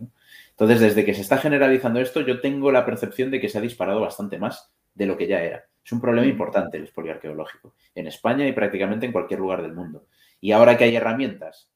Entonces, 0.50 0.80
desde 0.80 1.04
que 1.04 1.14
se 1.14 1.22
está 1.22 1.38
generalizando 1.38 2.00
esto, 2.00 2.20
yo 2.20 2.40
tengo 2.40 2.70
la 2.70 2.84
percepción 2.84 3.30
de 3.30 3.40
que 3.40 3.48
se 3.48 3.58
ha 3.58 3.62
disparado 3.62 4.00
bastante 4.00 4.38
más 4.38 4.70
de 4.94 5.06
lo 5.06 5.16
que 5.16 5.26
ya 5.26 5.40
era. 5.42 5.64
Es 5.84 5.92
un 5.92 6.00
problema 6.00 6.26
importante 6.26 6.76
el 6.76 6.84
espolio 6.84 7.12
arqueológico, 7.12 7.74
en 7.94 8.06
España 8.06 8.46
y 8.46 8.52
prácticamente 8.52 9.06
en 9.06 9.12
cualquier 9.12 9.40
lugar 9.40 9.62
del 9.62 9.72
mundo. 9.72 10.06
Y 10.40 10.52
ahora 10.52 10.76
que 10.76 10.84
hay 10.84 10.96
herramientas 10.96 11.70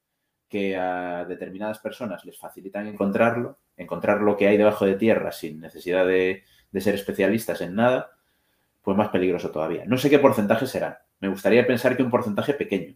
que 0.49 0.75
a 0.75 1.25
determinadas 1.25 1.79
personas 1.79 2.23
les 2.25 2.37
facilitan 2.37 2.87
encontrarlo, 2.87 3.59
encontrar 3.77 4.21
lo 4.21 4.37
que 4.37 4.47
hay 4.47 4.57
debajo 4.57 4.85
de 4.85 4.95
tierra 4.95 5.31
sin 5.31 5.59
necesidad 5.59 6.05
de, 6.05 6.43
ser 6.79 6.95
especialistas 6.95 7.61
en 7.61 7.75
nada, 7.75 8.11
pues 8.81 8.97
más 8.97 9.09
peligroso 9.09 9.51
todavía. 9.51 9.85
No 9.85 9.97
sé 9.97 10.09
qué 10.09 10.19
porcentaje 10.19 10.67
será. 10.67 11.05
Me 11.19 11.29
gustaría 11.29 11.65
pensar 11.65 11.95
que 11.95 12.03
un 12.03 12.11
porcentaje 12.11 12.53
pequeño. 12.53 12.95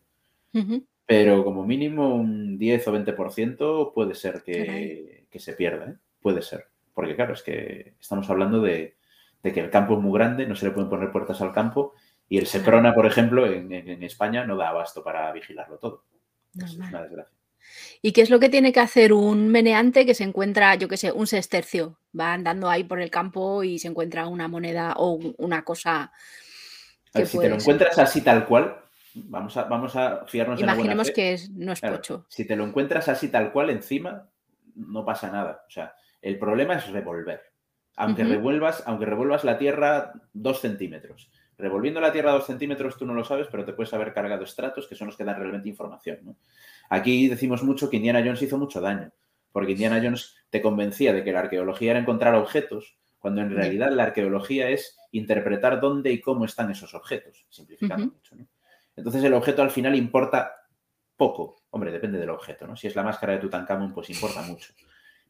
Pero 1.05 1.43
como 1.43 1.65
mínimo 1.65 2.15
un 2.15 2.57
10 2.57 2.87
o 2.87 2.93
20% 2.93 3.93
puede 3.93 4.15
ser 4.15 4.43
que, 4.43 5.25
se 5.35 5.53
pierda. 5.53 5.91
¿eh? 5.91 5.95
Puede 6.21 6.41
ser. 6.41 6.67
Porque 6.93 7.15
claro, 7.15 7.33
es 7.33 7.41
que 7.41 7.95
estamos 7.99 8.29
hablando 8.29 8.61
de, 8.61 8.95
que 9.41 9.59
el 9.59 9.69
campo 9.69 9.95
es 9.95 9.99
muy 9.99 10.17
grande, 10.17 10.45
no 10.45 10.55
se 10.55 10.65
le 10.65 10.71
pueden 10.71 10.89
poner 10.89 11.11
puertas 11.11 11.41
al 11.41 11.53
campo 11.53 11.93
y 12.29 12.37
el 12.37 12.45
Seprona, 12.45 12.93
por 12.93 13.07
ejemplo, 13.07 13.45
en, 13.45 14.03
España 14.03 14.45
no 14.45 14.55
da 14.55 14.69
abasto 14.69 15.03
para 15.03 15.31
vigilarlo 15.31 15.79
todo. 15.79 16.05
es 16.55 16.75
una 16.75 17.01
desgracia. 17.01 17.37
¿Y 18.01 18.13
qué 18.13 18.21
es 18.21 18.29
lo 18.29 18.39
que 18.39 18.49
tiene 18.49 18.71
que 18.71 18.79
hacer 18.79 19.13
un 19.13 19.49
meneante 19.49 20.05
que 20.05 20.13
se 20.13 20.23
encuentra, 20.23 20.75
yo 20.75 20.87
qué 20.87 20.95
sé, 20.95 21.11
un 21.11 21.27
sestercio? 21.27 21.99
Va 22.17 22.33
andando 22.33 22.69
ahí 22.69 22.83
por 22.83 23.01
el 23.01 23.09
campo 23.09 23.63
y 23.63 23.79
se 23.79 23.87
encuentra 23.87 24.27
una 24.27 24.47
moneda 24.47 24.93
o 24.97 25.19
una 25.37 25.63
cosa. 25.63 26.11
Que 27.13 27.25
si 27.25 27.39
te 27.39 27.49
lo 27.49 27.55
encuentras 27.55 27.97
así 27.97 28.21
tal 28.21 28.45
cual, 28.45 28.77
vamos 29.15 29.57
a, 29.57 29.63
vamos 29.63 29.95
a 29.95 30.25
fiarnos 30.27 30.61
Imaginemos 30.61 31.07
en 31.07 31.11
la 31.11 31.15
que 31.15 31.33
es, 31.33 31.49
no 31.49 31.73
es 31.73 31.81
pocho. 31.81 32.25
Si 32.29 32.45
te 32.45 32.55
lo 32.55 32.63
encuentras 32.63 33.09
así 33.09 33.29
tal 33.29 33.51
cual 33.51 33.71
encima, 33.71 34.29
no 34.75 35.03
pasa 35.03 35.31
nada. 35.31 35.63
O 35.67 35.71
sea, 35.71 35.95
el 36.21 36.37
problema 36.37 36.75
es 36.75 36.87
revolver. 36.89 37.41
Aunque, 37.95 38.23
revuelvas, 38.23 38.83
aunque 38.85 39.05
revuelvas 39.05 39.43
la 39.43 39.57
tierra 39.57 40.13
dos 40.31 40.61
centímetros. 40.61 41.29
Revolviendo 41.59 41.99
la 41.99 42.13
tierra 42.13 42.31
dos 42.31 42.45
centímetros 42.45 42.97
tú 42.97 43.05
no 43.05 43.13
lo 43.13 43.25
sabes, 43.25 43.47
pero 43.51 43.65
te 43.65 43.73
puedes 43.73 43.93
haber 43.93 44.13
cargado 44.13 44.45
estratos 44.45 44.87
que 44.87 44.95
son 44.95 45.07
los 45.07 45.17
que 45.17 45.25
dan 45.25 45.35
realmente 45.35 45.67
información. 45.67 46.19
¿no? 46.23 46.37
Aquí 46.89 47.27
decimos 47.27 47.63
mucho 47.63 47.89
que 47.89 47.97
Indiana 47.97 48.21
Jones 48.23 48.41
hizo 48.41 48.57
mucho 48.57 48.79
daño, 48.79 49.11
porque 49.51 49.73
Indiana 49.73 49.99
Jones 50.01 50.37
te 50.49 50.61
convencía 50.61 51.11
de 51.11 51.21
que 51.21 51.33
la 51.33 51.41
arqueología 51.41 51.91
era 51.91 51.99
encontrar 51.99 52.33
objetos, 52.35 52.97
cuando 53.19 53.41
en 53.41 53.53
realidad 53.53 53.91
la 53.91 54.03
arqueología 54.03 54.69
es 54.69 54.97
interpretar 55.11 55.81
dónde 55.81 56.13
y 56.13 56.21
cómo 56.21 56.45
están 56.45 56.71
esos 56.71 56.93
objetos, 56.93 57.45
simplificando 57.49 58.05
mucho. 58.05 58.37
Entonces 58.95 59.21
el 59.21 59.33
objeto 59.33 59.61
al 59.61 59.71
final 59.71 59.95
importa 59.95 60.53
poco. 61.17 61.63
Hombre, 61.71 61.91
depende 61.91 62.17
del 62.19 62.29
objeto, 62.29 62.65
¿no? 62.67 62.77
Si 62.77 62.87
es 62.87 62.95
la 62.95 63.03
máscara 63.03 63.33
de 63.33 63.39
Tutankamón, 63.39 63.93
pues 63.93 64.09
importa 64.09 64.41
mucho. 64.43 64.73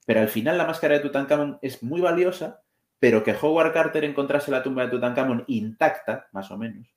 Pero 0.06 0.20
al 0.22 0.28
final 0.28 0.60
la 0.60 0.68
máscara 0.68 0.94
de 0.94 1.02
Tutankamón 1.02 1.58
es 1.64 1.82
muy 1.82 2.02
valiosa, 2.02 2.62
pero 3.00 3.24
que 3.24 3.36
Howard 3.40 3.74
Carter 3.74 4.04
encontrase 4.04 4.52
la 4.52 4.62
tumba 4.62 4.84
de 4.84 4.92
Tutankamón 4.92 5.46
intacta, 5.48 6.28
más 6.32 6.52
o 6.52 6.58
menos, 6.58 6.94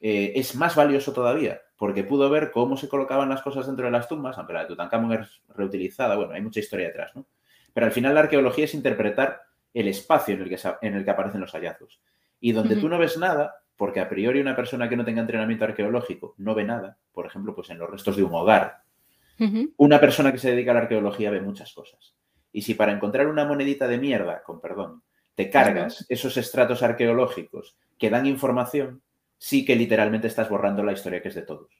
eh, 0.00 0.32
es 0.36 0.54
más 0.54 0.76
valioso 0.76 1.12
todavía, 1.12 1.62
porque 1.76 2.04
pudo 2.04 2.30
ver 2.30 2.50
cómo 2.50 2.76
se 2.76 2.88
colocaban 2.88 3.28
las 3.28 3.42
cosas 3.42 3.66
dentro 3.66 3.86
de 3.86 3.92
las 3.92 4.08
tumbas, 4.08 4.38
aunque 4.38 4.52
la 4.52 4.60
de 4.60 4.66
Tutankamón 4.66 5.12
es 5.14 5.42
reutilizada, 5.48 6.16
bueno, 6.16 6.34
hay 6.34 6.42
mucha 6.42 6.60
historia 6.60 6.86
detrás, 6.86 7.16
¿no? 7.16 7.26
Pero 7.72 7.86
al 7.86 7.92
final 7.92 8.14
la 8.14 8.20
arqueología 8.20 8.64
es 8.64 8.74
interpretar 8.74 9.42
el 9.74 9.88
espacio 9.88 10.34
en 10.34 10.42
el 10.42 10.48
que, 10.48 10.58
en 10.82 10.94
el 10.94 11.04
que 11.04 11.10
aparecen 11.10 11.40
los 11.40 11.52
hallazgos. 11.52 12.00
Y 12.40 12.52
donde 12.52 12.76
tú 12.76 12.88
no 12.88 12.98
ves 12.98 13.18
nada, 13.18 13.62
porque 13.76 14.00
a 14.00 14.08
priori 14.08 14.40
una 14.40 14.56
persona 14.56 14.88
que 14.88 14.96
no 14.96 15.04
tenga 15.04 15.20
entrenamiento 15.20 15.64
arqueológico 15.64 16.34
no 16.38 16.54
ve 16.54 16.64
nada, 16.64 16.98
por 17.12 17.26
ejemplo, 17.26 17.54
pues 17.54 17.70
en 17.70 17.78
los 17.78 17.90
restos 17.90 18.16
de 18.16 18.22
un 18.22 18.34
hogar, 18.34 18.82
una 19.76 20.00
persona 20.00 20.32
que 20.32 20.38
se 20.38 20.50
dedica 20.50 20.72
a 20.72 20.74
la 20.74 20.80
arqueología 20.80 21.30
ve 21.30 21.40
muchas 21.40 21.72
cosas. 21.72 22.16
Y 22.52 22.62
si 22.62 22.74
para 22.74 22.92
encontrar 22.92 23.28
una 23.28 23.44
monedita 23.44 23.86
de 23.86 23.98
mierda, 23.98 24.42
con 24.42 24.60
perdón, 24.60 25.02
te 25.38 25.50
cargas 25.50 26.04
esos 26.08 26.36
estratos 26.36 26.82
arqueológicos 26.82 27.76
que 27.96 28.10
dan 28.10 28.26
información, 28.26 29.02
sí 29.36 29.64
que 29.64 29.76
literalmente 29.76 30.26
estás 30.26 30.48
borrando 30.48 30.82
la 30.82 30.90
historia 30.90 31.22
que 31.22 31.28
es 31.28 31.36
de 31.36 31.42
todos. 31.42 31.70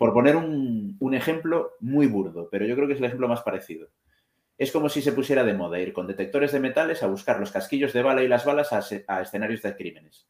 Por 0.00 0.12
poner 0.12 0.34
un, 0.34 1.14
ejemplo 1.14 1.74
muy 1.78 2.08
burdo, 2.08 2.48
pero 2.50 2.66
yo 2.66 2.74
creo 2.74 2.88
que 2.88 2.94
es 2.94 2.98
el 2.98 3.04
ejemplo 3.04 3.28
más 3.28 3.42
parecido. 3.42 3.86
Es 4.58 4.72
como 4.72 4.88
si 4.88 5.00
se 5.00 5.12
pusiera 5.12 5.44
de 5.44 5.54
moda 5.54 5.78
ir 5.78 5.92
con 5.92 6.08
detectores 6.08 6.50
de 6.50 6.58
metales 6.58 7.04
a 7.04 7.06
buscar 7.06 7.38
los 7.38 7.52
casquillos 7.52 7.92
de 7.92 8.02
bala 8.02 8.24
y 8.24 8.28
las 8.28 8.44
balas 8.44 8.72
a, 8.72 9.20
escenarios 9.20 9.62
de 9.62 9.76
crímenes. 9.76 10.26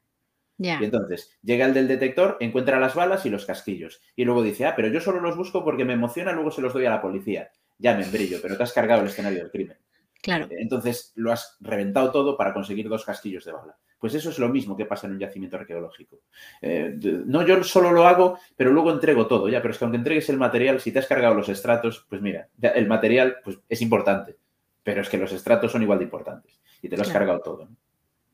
Y 0.59 0.69
entonces 0.69 1.38
llega 1.43 1.65
el 1.65 1.73
del 1.73 1.88
detector, 1.88 2.37
encuentra 2.41 2.79
las 2.79 2.95
balas 2.95 3.25
y 3.25 3.31
los 3.31 3.47
casquillos. 3.47 4.03
Y 4.15 4.27
luego 4.27 4.43
dice, 4.43 4.67
ah, 4.67 4.75
pero 4.77 4.88
yo 4.88 5.01
solo 5.01 5.21
los 5.21 5.38
busco 5.38 5.65
porque 5.65 5.87
me 5.87 5.95
emociona, 5.95 6.33
luego 6.33 6.51
se 6.51 6.61
los 6.61 6.75
doy 6.75 6.85
a 6.85 6.91
la 6.91 7.01
policía. 7.01 7.51
Ya 7.79 7.97
me 7.97 8.05
brillo, 8.05 8.41
pero 8.43 8.59
te 8.59 8.62
has 8.62 8.75
cargado 8.75 9.01
el 9.01 9.09
escenario 9.09 9.38
del 9.38 9.51
crimen. 9.51 9.79
Claro. 10.23 10.49
Entonces 10.51 11.13
lo 11.17 11.33
has 11.33 11.57
reventado 11.61 12.13
todo 12.13 12.37
para 12.37 12.55
conseguir 12.55 12.89
dos 12.89 13.05
casquillos 13.05 13.45
de 13.45 13.53
bala. 13.53 13.77
Pues 13.99 14.15
eso 14.15 14.31
es 14.31 14.39
lo 14.39 14.49
mismo 14.49 14.77
que 14.77 14.87
pasa 14.87 15.07
en 15.07 15.15
un 15.15 15.19
yacimiento 15.19 15.57
arqueológico. 15.57 16.21
Eh, 16.61 16.97
no, 17.27 17.47
yo 17.47 17.63
solo 17.63 17.93
lo 17.93 18.07
hago, 18.07 18.39
pero 18.57 18.73
luego 18.73 18.91
entrego 18.91 19.27
todo, 19.27 19.49
ya, 19.49 19.61
pero 19.61 19.73
es 19.73 19.79
que 19.79 19.85
aunque 19.85 19.99
entregues 19.99 20.29
el 20.29 20.39
material, 20.39 20.81
si 20.81 20.91
te 20.91 20.99
has 20.99 21.07
cargado 21.07 21.35
los 21.35 21.49
estratos, 21.49 22.07
pues 22.09 22.21
mira, 22.23 22.49
el 22.61 22.89
material 22.89 23.37
pues, 23.45 23.59
es 23.69 23.83
importante, 23.83 24.37
pero 24.83 25.03
es 25.03 25.09
que 25.09 25.19
los 25.19 25.33
estratos 25.33 25.71
son 25.71 25.83
igual 25.83 25.99
de 25.99 26.05
importantes 26.05 26.61
y 26.81 26.89
te 26.89 26.97
lo 26.97 27.03
has 27.03 27.11
cargado 27.11 27.41
todo. 27.41 27.69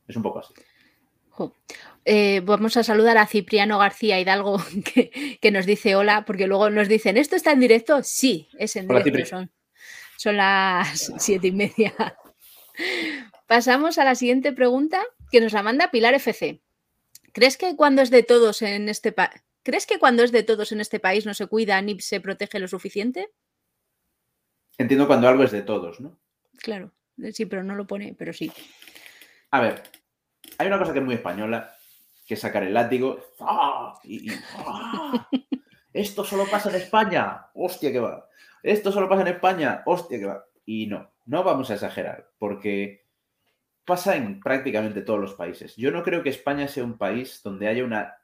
Es 0.07 0.16
un 0.16 0.22
poco 0.22 0.38
así. 0.38 0.55
Eh, 2.05 2.40
vamos 2.44 2.77
a 2.79 2.83
saludar 2.83 3.18
a 3.18 3.27
Cipriano 3.27 3.79
García 3.79 4.18
Hidalgo 4.18 4.62
que, 5.40 5.51
nos 5.51 5.66
dice 5.66 5.96
hola, 5.96 6.24
porque 6.27 6.46
luego 6.46 6.70
nos 6.70 6.88
dicen, 6.88 7.18
¿esto 7.18 7.37
está 7.37 7.53
en 7.53 7.61
directo? 7.61 8.03
Sí, 8.03 8.48
es 8.59 8.77
en 8.77 8.88
directo. 8.88 9.27
Son, 9.27 9.51
son 10.18 10.37
las 10.37 11.12
siete 11.18 11.46
y 11.46 11.52
media. 11.52 11.94
Pasamos 13.46 13.96
a 13.96 14.04
la 14.04 14.14
siguiente 14.14 14.52
pregunta 14.52 15.02
que 15.31 15.40
nos 15.40 15.52
la 15.52 15.62
manda 15.62 15.90
Pilar 15.90 16.14
FC. 16.14 16.61
¿Crees 17.33 17.57
que 17.57 17.76
cuando 17.76 18.02
es 18.02 18.11
de 18.11 18.22
todos 18.22 18.62
en 18.62 18.88
este 18.88 19.12
país 19.12 19.42
¿Crees 19.68 19.87
que 19.87 19.98
cuando 19.98 20.22
es 20.22 20.33
de 20.33 20.42
todos 20.42 20.72
en 20.72 20.81
este 20.81 20.98
país 20.98 21.26
no 21.26 21.35
se 21.35 21.46
cuida 21.46 21.83
ni 21.83 22.00
se 22.00 22.22
protege 22.22 22.59
lo 22.59 22.68
suficiente? 22.68 23.31
Entiendo 24.78 25.07
cuando 25.07 25.28
algo 25.28 25.44
es 25.44 25.50
de 25.50 25.61
todos, 25.61 26.00
¿no? 26.00 26.18
Claro, 26.57 26.92
sí, 27.33 27.44
pero 27.44 27.62
no 27.62 27.74
lo 27.74 27.87
pone, 27.87 28.14
pero 28.16 28.33
sí. 28.33 28.50
A 29.50 29.61
ver, 29.61 29.83
hay 30.57 30.68
una 30.68 30.78
cosa 30.78 30.94
que 30.94 31.00
es 31.00 31.04
muy 31.04 31.16
española, 31.16 31.76
que 32.26 32.33
es 32.33 32.40
sacar 32.40 32.62
el 32.62 32.72
látigo. 32.72 33.20
¡Ah! 33.40 33.98
Y, 34.04 34.31
¡ah! 34.57 35.28
Esto 35.92 36.24
solo 36.24 36.46
pasa 36.50 36.70
en 36.70 36.76
España. 36.76 37.48
Hostia 37.52 37.92
que 37.92 38.00
va. 38.00 38.27
Esto 38.62 38.92
solo 38.92 39.08
pasa 39.08 39.22
en 39.22 39.28
España. 39.28 39.82
Hostia 39.86 40.18
que 40.18 40.26
va. 40.26 40.44
Y 40.64 40.86
no, 40.86 41.10
no 41.26 41.44
vamos 41.44 41.70
a 41.70 41.74
exagerar, 41.74 42.30
porque 42.38 43.06
pasa 43.84 44.16
en 44.16 44.40
prácticamente 44.40 45.00
todos 45.00 45.18
los 45.18 45.34
países. 45.34 45.74
Yo 45.76 45.90
no 45.90 46.02
creo 46.02 46.22
que 46.22 46.28
España 46.28 46.68
sea 46.68 46.84
un 46.84 46.98
país 46.98 47.40
donde 47.42 47.68
haya 47.68 47.84
una 47.84 48.16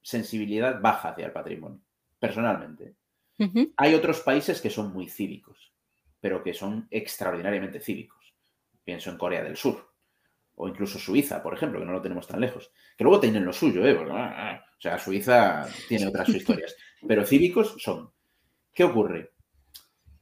sensibilidad 0.00 0.80
baja 0.80 1.10
hacia 1.10 1.26
el 1.26 1.32
patrimonio, 1.32 1.80
personalmente. 2.20 2.94
Hay 3.76 3.94
otros 3.94 4.20
países 4.20 4.60
que 4.60 4.70
son 4.70 4.92
muy 4.92 5.08
cívicos, 5.08 5.72
pero 6.20 6.42
que 6.42 6.54
son 6.54 6.86
extraordinariamente 6.90 7.80
cívicos. 7.80 8.34
Pienso 8.84 9.10
en 9.10 9.18
Corea 9.18 9.42
del 9.42 9.56
Sur. 9.56 9.88
o 10.60 10.68
incluso 10.68 10.98
Suiza, 10.98 11.40
por 11.42 11.54
ejemplo, 11.54 11.78
que 11.78 11.86
no 11.86 11.92
lo 11.92 12.02
tenemos 12.02 12.26
tan 12.26 12.40
lejos, 12.40 12.72
que 12.96 13.04
luego 13.04 13.20
tienen 13.20 13.44
lo 13.44 13.52
suyo, 13.52 13.86
¿eh? 13.86 13.96
Ah, 14.10 14.34
ah, 14.36 14.64
o 14.76 14.80
sea, 14.80 14.98
Suiza 14.98 15.66
tiene 15.88 16.06
otras 16.08 16.28
historias, 16.28 16.76
pero 17.06 17.24
cívicos 17.24 17.76
son. 17.78 18.10
¿Qué 18.74 18.82
ocurre? 18.82 19.32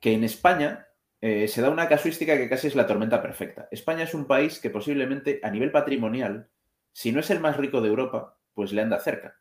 Que 0.00 0.12
en 0.12 0.24
España 0.24 0.86
eh, 1.20 1.48
se 1.48 1.62
da 1.62 1.70
una 1.70 1.88
casuística 1.88 2.36
que 2.36 2.48
casi 2.48 2.68
es 2.68 2.76
la 2.76 2.86
tormenta 2.86 3.22
perfecta. 3.22 3.68
España 3.70 4.04
es 4.04 4.14
un 4.14 4.26
país 4.26 4.60
que 4.60 4.70
posiblemente 4.70 5.40
a 5.42 5.50
nivel 5.50 5.70
patrimonial, 5.70 6.50
si 6.92 7.12
no 7.12 7.20
es 7.20 7.30
el 7.30 7.40
más 7.40 7.56
rico 7.56 7.80
de 7.80 7.88
Europa, 7.88 8.38
pues 8.54 8.72
le 8.72 8.82
anda 8.82 8.98
cerca. 8.98 9.40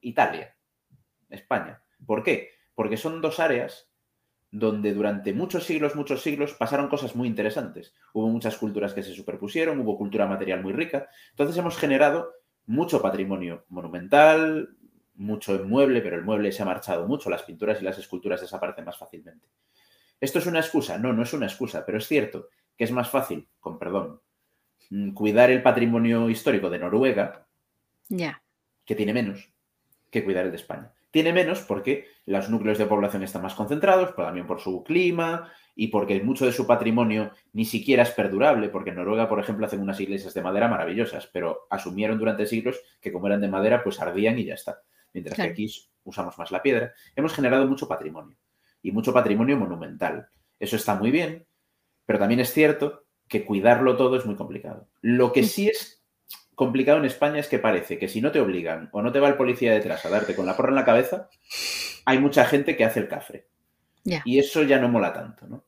Italia, 0.00 0.56
España. 1.30 1.82
¿Por 2.04 2.22
qué? 2.22 2.50
Porque 2.74 2.96
son 2.96 3.20
dos 3.20 3.40
áreas 3.40 3.90
donde 4.50 4.94
durante 4.94 5.32
muchos 5.34 5.64
siglos, 5.64 5.96
muchos 5.96 6.22
siglos 6.22 6.54
pasaron 6.54 6.88
cosas 6.88 7.14
muy 7.16 7.28
interesantes. 7.28 7.94
Hubo 8.12 8.28
muchas 8.28 8.56
culturas 8.56 8.94
que 8.94 9.02
se 9.02 9.14
superpusieron, 9.14 9.80
hubo 9.80 9.98
cultura 9.98 10.26
material 10.26 10.62
muy 10.62 10.72
rica. 10.72 11.08
Entonces 11.30 11.56
hemos 11.56 11.76
generado 11.76 12.32
mucho 12.66 13.02
patrimonio 13.02 13.64
monumental, 13.68 14.76
mucho 15.14 15.62
mueble, 15.64 16.00
pero 16.00 16.16
el 16.16 16.24
mueble 16.24 16.52
se 16.52 16.62
ha 16.62 16.66
marchado 16.66 17.06
mucho, 17.06 17.30
las 17.30 17.42
pinturas 17.42 17.80
y 17.80 17.84
las 17.84 17.98
esculturas 17.98 18.40
desaparecen 18.40 18.84
más 18.84 18.98
fácilmente. 18.98 19.48
¿Esto 20.20 20.38
es 20.38 20.46
una 20.46 20.60
excusa? 20.60 20.98
No, 20.98 21.12
no 21.12 21.22
es 21.22 21.32
una 21.32 21.46
excusa, 21.46 21.84
pero 21.84 21.98
es 21.98 22.06
cierto 22.06 22.48
que 22.76 22.84
es 22.84 22.92
más 22.92 23.10
fácil, 23.10 23.48
con 23.58 23.78
perdón, 23.78 24.20
mm, 24.90 25.12
cuidar 25.12 25.50
el 25.50 25.62
patrimonio 25.62 26.28
histórico 26.28 26.70
de 26.70 26.78
Noruega, 26.78 27.46
que 28.84 28.94
tiene 28.94 29.12
menos, 29.12 29.50
que 30.10 30.24
cuidar 30.24 30.44
el 30.44 30.50
de 30.50 30.56
España. 30.56 30.92
Tiene 31.10 31.32
menos 31.32 31.60
porque 31.60 32.06
los 32.26 32.50
núcleos 32.50 32.78
de 32.78 32.86
población 32.86 33.22
están 33.22 33.42
más 33.42 33.54
concentrados, 33.54 34.10
pero 34.14 34.28
también 34.28 34.46
por 34.46 34.60
su 34.60 34.84
clima 34.84 35.50
y 35.74 35.88
porque 35.88 36.22
mucho 36.22 36.44
de 36.44 36.52
su 36.52 36.66
patrimonio 36.66 37.30
ni 37.52 37.64
siquiera 37.64 38.02
es 38.02 38.10
perdurable, 38.10 38.68
porque 38.68 38.90
en 38.90 38.96
Noruega, 38.96 39.28
por 39.28 39.40
ejemplo, 39.40 39.64
hacen 39.64 39.80
unas 39.80 40.00
iglesias 40.00 40.34
de 40.34 40.42
madera 40.42 40.68
maravillosas, 40.68 41.26
pero 41.32 41.66
asumieron 41.70 42.18
durante 42.18 42.46
siglos 42.46 42.80
que 43.00 43.12
como 43.12 43.26
eran 43.26 43.40
de 43.40 43.48
madera, 43.48 43.82
pues 43.82 44.00
ardían 44.00 44.38
y 44.38 44.44
ya 44.44 44.54
está. 44.54 44.82
Mientras 45.14 45.36
que 45.36 45.42
aquí 45.42 45.70
usamos 46.04 46.36
más 46.38 46.50
la 46.50 46.62
piedra. 46.62 46.92
Hemos 47.14 47.32
generado 47.32 47.66
mucho 47.66 47.88
patrimonio 47.88 48.36
y 48.86 48.92
mucho 48.92 49.12
patrimonio 49.12 49.56
monumental. 49.56 50.28
Eso 50.60 50.76
está 50.76 50.94
muy 50.94 51.10
bien, 51.10 51.44
pero 52.06 52.20
también 52.20 52.40
es 52.40 52.52
cierto 52.52 53.04
que 53.26 53.44
cuidarlo 53.44 53.96
todo 53.96 54.16
es 54.16 54.24
muy 54.24 54.36
complicado. 54.36 54.86
Lo 55.02 55.32
que 55.32 55.42
sí 55.42 55.68
es 55.68 56.04
complicado 56.54 56.98
en 56.98 57.04
España 57.04 57.40
es 57.40 57.48
que 57.48 57.58
parece 57.58 57.98
que 57.98 58.06
si 58.06 58.20
no 58.20 58.30
te 58.30 58.40
obligan 58.40 58.88
o 58.92 59.02
no 59.02 59.10
te 59.10 59.18
va 59.18 59.28
el 59.28 59.34
policía 59.34 59.74
detrás 59.74 60.06
a 60.06 60.08
darte 60.08 60.36
con 60.36 60.46
la 60.46 60.56
porra 60.56 60.68
en 60.68 60.76
la 60.76 60.84
cabeza, 60.84 61.28
hay 62.04 62.20
mucha 62.20 62.44
gente 62.44 62.76
que 62.76 62.84
hace 62.84 63.00
el 63.00 63.08
cafre. 63.08 63.48
Y 64.24 64.38
eso 64.38 64.62
ya 64.62 64.78
no 64.78 64.88
mola 64.88 65.12
tanto, 65.12 65.48
¿no? 65.48 65.64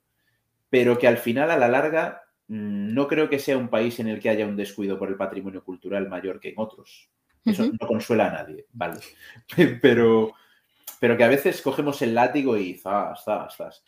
Pero 0.71 0.97
que 0.97 1.09
al 1.09 1.19
final, 1.19 1.51
a 1.51 1.59
la 1.59 1.67
larga, 1.67 2.23
mm, 2.47 2.95
no 2.95 3.09
creo 3.09 3.29
que 3.29 3.41
sea 3.41 3.59
un 3.59 3.69
país 3.69 3.99
en 3.99 4.07
el 4.07 4.21
que 4.21 4.29
haya 4.29 4.47
un 4.47 4.57
descuido 4.57 4.97
por 4.97 5.09
el 5.09 5.17
patrimonio 5.17 5.65
cultural 5.65 6.09
mayor 6.09 6.39
que 6.39 6.51
en 6.51 6.55
otros. 6.59 7.11
Eso 7.45 7.67
no 7.67 7.87
consuela 7.89 8.29
a 8.29 8.31
nadie, 8.31 8.67
¿vale? 8.73 9.01
Pero, 9.83 10.35
pero 11.01 11.17
que 11.17 11.25
a 11.25 11.29
veces 11.29 11.63
cogemos 11.63 12.03
el 12.03 12.15
látigo 12.15 12.57
y 12.57 12.75
zas, 12.75 13.25
zas, 13.25 13.57
zas. 13.57 13.85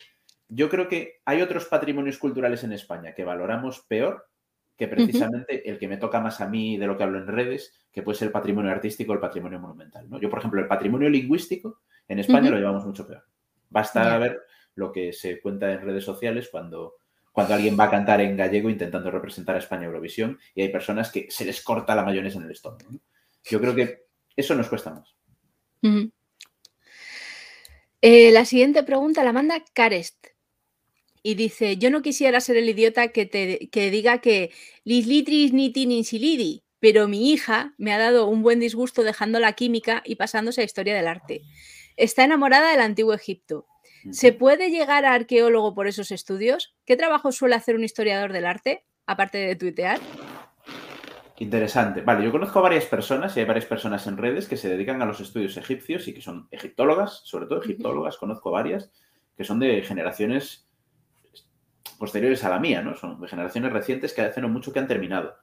Yo 0.47 0.69
creo 0.69 0.87
que 0.87 1.21
hay 1.25 1.41
otros 1.41 1.65
patrimonios 1.65 2.17
culturales 2.17 2.63
en 2.63 2.73
España 2.73 3.13
que 3.13 3.23
valoramos 3.23 3.81
peor 3.81 4.27
que 4.81 4.87
precisamente 4.87 5.69
el 5.69 5.77
que 5.77 5.87
me 5.87 5.97
toca 5.97 6.19
más 6.19 6.41
a 6.41 6.49
mí 6.49 6.75
de 6.75 6.87
lo 6.87 6.97
que 6.97 7.03
hablo 7.03 7.19
en 7.19 7.27
redes, 7.27 7.71
que 7.91 8.01
puede 8.01 8.17
ser 8.17 8.29
el 8.29 8.31
patrimonio 8.31 8.71
artístico 8.71 9.11
o 9.11 9.13
el 9.13 9.21
patrimonio 9.21 9.59
monumental. 9.59 10.09
¿no? 10.09 10.19
Yo, 10.19 10.27
por 10.27 10.39
ejemplo, 10.39 10.59
el 10.59 10.67
patrimonio 10.67 11.07
lingüístico 11.07 11.81
en 12.07 12.17
España 12.17 12.49
lo 12.49 12.57
llevamos 12.57 12.83
mucho 12.83 13.05
peor. 13.05 13.23
Basta 13.69 14.17
ver 14.17 14.41
lo 14.73 14.91
que 14.91 15.13
se 15.13 15.39
cuenta 15.39 15.71
en 15.71 15.81
redes 15.81 16.03
sociales 16.03 16.49
cuando, 16.49 16.95
cuando 17.31 17.53
alguien 17.53 17.77
va 17.79 17.83
a 17.83 17.89
cantar 17.91 18.21
en 18.21 18.35
gallego 18.35 18.71
intentando 18.71 19.11
representar 19.11 19.55
a 19.55 19.59
España 19.59 19.85
Eurovisión 19.85 20.39
y 20.55 20.63
hay 20.63 20.69
personas 20.69 21.11
que 21.11 21.27
se 21.29 21.45
les 21.45 21.61
corta 21.63 21.93
la 21.93 22.03
mayonesa 22.03 22.39
en 22.39 22.45
el 22.45 22.51
estómago. 22.51 22.89
Yo 23.43 23.61
creo 23.61 23.75
que 23.75 24.05
eso 24.35 24.55
nos 24.55 24.67
cuesta 24.67 24.89
más. 24.89 25.15
Eh, 28.01 28.31
la 28.31 28.45
siguiente 28.45 28.81
pregunta 28.83 29.23
la 29.23 29.31
manda 29.31 29.63
Karest 29.73 30.27
y 31.23 31.35
dice, 31.35 31.77
yo 31.77 31.91
no 31.91 32.01
quisiera 32.01 32.41
ser 32.41 32.57
el 32.57 32.67
idiota 32.67 33.09
que, 33.09 33.27
te, 33.27 33.69
que 33.71 33.91
diga 33.91 34.21
que 34.21 34.51
lislitris 34.83 35.53
nitin 35.53 35.91
insilidi, 35.91 36.63
pero 36.79 37.07
mi 37.07 37.31
hija 37.31 37.75
me 37.77 37.93
ha 37.93 37.99
dado 37.99 38.27
un 38.27 38.41
buen 38.41 38.59
disgusto 38.59 39.03
dejando 39.03 39.39
la 39.39 39.53
química 39.53 40.01
y 40.03 40.15
pasándose 40.15 40.61
a 40.61 40.63
historia 40.63 40.95
del 40.95 41.07
arte. 41.07 41.43
Está 41.95 42.23
enamorada 42.23 42.71
del 42.71 42.81
antiguo 42.81 43.13
Egipto. 43.13 43.67
¿Se 44.11 44.33
puede 44.33 44.71
llegar 44.71 45.05
a 45.05 45.13
arqueólogo 45.13 45.75
por 45.75 45.87
esos 45.87 46.11
estudios? 46.11 46.73
¿Qué 46.85 46.97
trabajo 46.97 47.31
suele 47.31 47.53
hacer 47.53 47.75
un 47.75 47.83
historiador 47.83 48.33
del 48.33 48.47
arte, 48.47 48.83
aparte 49.05 49.37
de 49.37 49.55
tuitear? 49.55 49.99
Interesante. 51.41 52.01
Vale, 52.01 52.23
yo 52.23 52.31
conozco 52.31 52.59
a 52.59 52.61
varias 52.61 52.85
personas 52.85 53.35
y 53.35 53.39
hay 53.39 53.47
varias 53.47 53.65
personas 53.65 54.05
en 54.05 54.15
redes 54.15 54.47
que 54.47 54.57
se 54.57 54.69
dedican 54.69 55.01
a 55.01 55.07
los 55.07 55.19
estudios 55.21 55.57
egipcios 55.57 56.07
y 56.07 56.13
que 56.13 56.21
son 56.21 56.47
egiptólogas, 56.51 57.21
sobre 57.23 57.47
todo 57.47 57.63
egiptólogas, 57.63 58.17
conozco 58.17 58.51
varias, 58.51 58.91
que 59.35 59.43
son 59.43 59.57
de 59.57 59.81
generaciones 59.81 60.69
posteriores 61.97 62.43
a 62.43 62.49
la 62.49 62.59
mía, 62.59 62.83
¿no? 62.83 62.95
Son 62.95 63.19
de 63.19 63.27
generaciones 63.27 63.73
recientes 63.73 64.13
que 64.13 64.21
hace 64.21 64.39
no 64.39 64.49
mucho 64.49 64.71
que 64.71 64.77
han 64.77 64.87
terminado. 64.87 65.33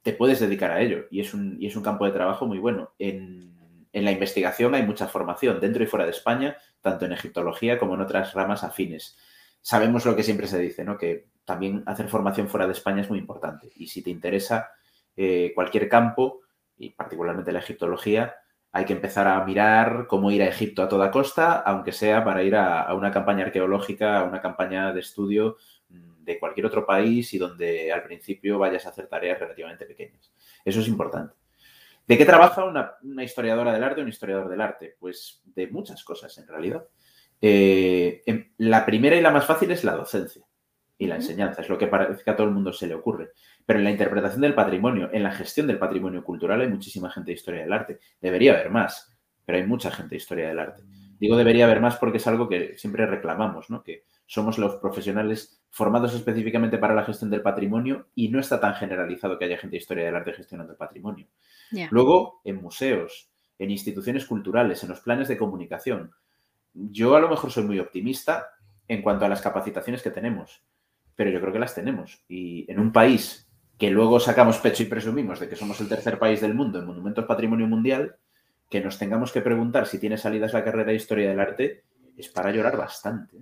Te 0.00 0.14
puedes 0.14 0.40
dedicar 0.40 0.70
a 0.70 0.80
ello 0.80 1.04
y 1.10 1.20
es 1.20 1.34
un, 1.34 1.58
y 1.60 1.66
es 1.66 1.76
un 1.76 1.82
campo 1.82 2.06
de 2.06 2.12
trabajo 2.12 2.46
muy 2.46 2.58
bueno. 2.58 2.94
En, 2.98 3.54
en 3.92 4.04
la 4.06 4.12
investigación 4.12 4.74
hay 4.74 4.84
mucha 4.84 5.06
formación 5.06 5.60
dentro 5.60 5.84
y 5.84 5.86
fuera 5.86 6.06
de 6.06 6.12
España, 6.12 6.56
tanto 6.80 7.04
en 7.04 7.12
egiptología 7.12 7.78
como 7.78 7.92
en 7.94 8.00
otras 8.00 8.32
ramas 8.32 8.64
afines. 8.64 9.18
Sabemos 9.60 10.06
lo 10.06 10.16
que 10.16 10.22
siempre 10.22 10.46
se 10.46 10.58
dice, 10.58 10.82
¿no? 10.82 10.96
Que 10.96 11.26
también 11.44 11.82
hacer 11.84 12.08
formación 12.08 12.48
fuera 12.48 12.64
de 12.66 12.72
España 12.72 13.02
es 13.02 13.10
muy 13.10 13.18
importante. 13.18 13.70
Y 13.76 13.88
si 13.88 14.00
te 14.00 14.08
interesa 14.08 14.70
eh, 15.22 15.52
cualquier 15.54 15.86
campo, 15.86 16.40
y 16.78 16.88
particularmente 16.88 17.52
la 17.52 17.58
egiptología, 17.58 18.36
hay 18.72 18.86
que 18.86 18.94
empezar 18.94 19.28
a 19.28 19.44
mirar 19.44 20.06
cómo 20.08 20.30
ir 20.30 20.42
a 20.42 20.48
Egipto 20.48 20.82
a 20.82 20.88
toda 20.88 21.10
costa, 21.10 21.60
aunque 21.60 21.92
sea 21.92 22.24
para 22.24 22.42
ir 22.42 22.56
a, 22.56 22.94
una 22.94 23.10
campaña 23.10 23.44
arqueológica, 23.44 24.20
a 24.20 24.24
una 24.24 24.40
campaña 24.40 24.94
de 24.94 25.00
estudio 25.00 25.58
mm, 25.90 26.24
de 26.24 26.38
cualquier 26.38 26.64
otro 26.64 26.86
país 26.86 27.34
y 27.34 27.38
donde 27.38 27.92
al 27.92 28.02
principio 28.02 28.58
vayas 28.58 28.86
a 28.86 28.88
hacer 28.88 29.08
tareas 29.08 29.38
relativamente 29.38 29.84
pequeñas. 29.84 30.32
Eso 30.64 30.80
es 30.80 30.88
importante. 30.88 31.34
¿De 32.06 32.16
qué 32.16 32.24
trabaja 32.24 32.64
una, 32.64 33.22
historiadora 33.22 33.74
del 33.74 33.84
arte 33.84 34.00
o 34.00 34.04
un 34.04 34.08
historiador 34.08 34.48
del 34.48 34.62
arte? 34.62 34.96
Pues 34.98 35.42
de 35.44 35.66
muchas 35.66 36.02
cosas, 36.02 36.36
en 36.38 36.48
realidad. 36.48 36.82
Eh, 37.42 38.22
em, 38.24 38.52
la 38.56 38.86
primera 38.86 39.16
y 39.16 39.20
la 39.20 39.30
más 39.30 39.44
fácil 39.44 39.70
es 39.70 39.84
la 39.84 39.96
docencia 39.96 40.46
y 41.00 41.06
la 41.06 41.16
enseñanza, 41.16 41.62
es 41.62 41.68
lo 41.70 41.78
que 41.78 41.86
parece 41.86 42.22
que 42.22 42.30
a 42.30 42.36
todo 42.36 42.46
el 42.46 42.52
mundo 42.52 42.74
se 42.74 42.86
le 42.86 42.94
ocurre. 42.94 43.32
Pero 43.70 43.78
en 43.78 43.84
la 43.84 43.92
interpretación 43.92 44.40
del 44.40 44.52
patrimonio, 44.52 45.10
en 45.12 45.22
la 45.22 45.30
gestión 45.30 45.68
del 45.68 45.78
patrimonio 45.78 46.24
cultural, 46.24 46.60
hay 46.60 46.66
muchísima 46.66 47.08
gente 47.08 47.30
de 47.30 47.36
historia 47.36 47.60
del 47.60 47.72
arte. 47.72 48.00
Debería 48.20 48.54
haber 48.54 48.68
más, 48.68 49.16
pero 49.44 49.58
hay 49.58 49.64
mucha 49.64 49.92
gente 49.92 50.10
de 50.10 50.16
historia 50.16 50.48
del 50.48 50.58
arte. 50.58 50.82
Digo 51.20 51.36
debería 51.36 51.66
haber 51.66 51.80
más 51.80 51.94
porque 51.94 52.16
es 52.16 52.26
algo 52.26 52.48
que 52.48 52.76
siempre 52.76 53.06
reclamamos, 53.06 53.70
¿no? 53.70 53.84
Que 53.84 54.06
somos 54.26 54.58
los 54.58 54.74
profesionales 54.80 55.62
formados 55.70 56.12
específicamente 56.16 56.78
para 56.78 56.96
la 56.96 57.04
gestión 57.04 57.30
del 57.30 57.42
patrimonio 57.42 58.08
y 58.16 58.28
no 58.30 58.40
está 58.40 58.58
tan 58.58 58.74
generalizado 58.74 59.38
que 59.38 59.44
haya 59.44 59.56
gente 59.56 59.76
de 59.76 59.82
historia 59.82 60.04
del 60.04 60.16
arte 60.16 60.32
gestionando 60.32 60.72
el 60.72 60.76
patrimonio. 60.76 61.28
Luego, 61.92 62.40
en 62.42 62.56
museos, 62.56 63.30
en 63.56 63.70
instituciones 63.70 64.26
culturales, 64.26 64.82
en 64.82 64.88
los 64.88 64.98
planes 64.98 65.28
de 65.28 65.36
comunicación. 65.36 66.10
Yo 66.74 67.14
a 67.14 67.20
lo 67.20 67.28
mejor 67.28 67.52
soy 67.52 67.62
muy 67.62 67.78
optimista 67.78 68.48
en 68.88 69.00
cuanto 69.00 69.26
a 69.26 69.28
las 69.28 69.40
capacitaciones 69.40 70.02
que 70.02 70.10
tenemos 70.10 70.60
pero 71.20 71.30
yo 71.32 71.40
creo 71.42 71.52
que 71.52 71.58
las 71.58 71.74
tenemos. 71.74 72.24
Y 72.28 72.64
en 72.72 72.80
un 72.80 72.92
país 72.92 73.49
que 73.80 73.90
luego 73.90 74.20
sacamos 74.20 74.58
pecho 74.58 74.82
y 74.82 74.86
presumimos 74.86 75.40
de 75.40 75.48
que 75.48 75.56
somos 75.56 75.80
el 75.80 75.88
tercer 75.88 76.18
país 76.18 76.42
del 76.42 76.52
mundo 76.52 76.78
en 76.78 76.84
monumentos 76.84 77.24
patrimonio 77.24 77.66
mundial, 77.66 78.14
que 78.68 78.82
nos 78.82 78.98
tengamos 78.98 79.32
que 79.32 79.40
preguntar 79.40 79.86
si 79.86 79.98
tiene 79.98 80.18
salidas 80.18 80.52
la 80.52 80.62
carrera 80.62 80.90
de 80.90 80.96
historia 80.96 81.30
del 81.30 81.40
arte, 81.40 81.84
es 82.14 82.28
para 82.28 82.52
llorar 82.52 82.76
bastante. 82.76 83.38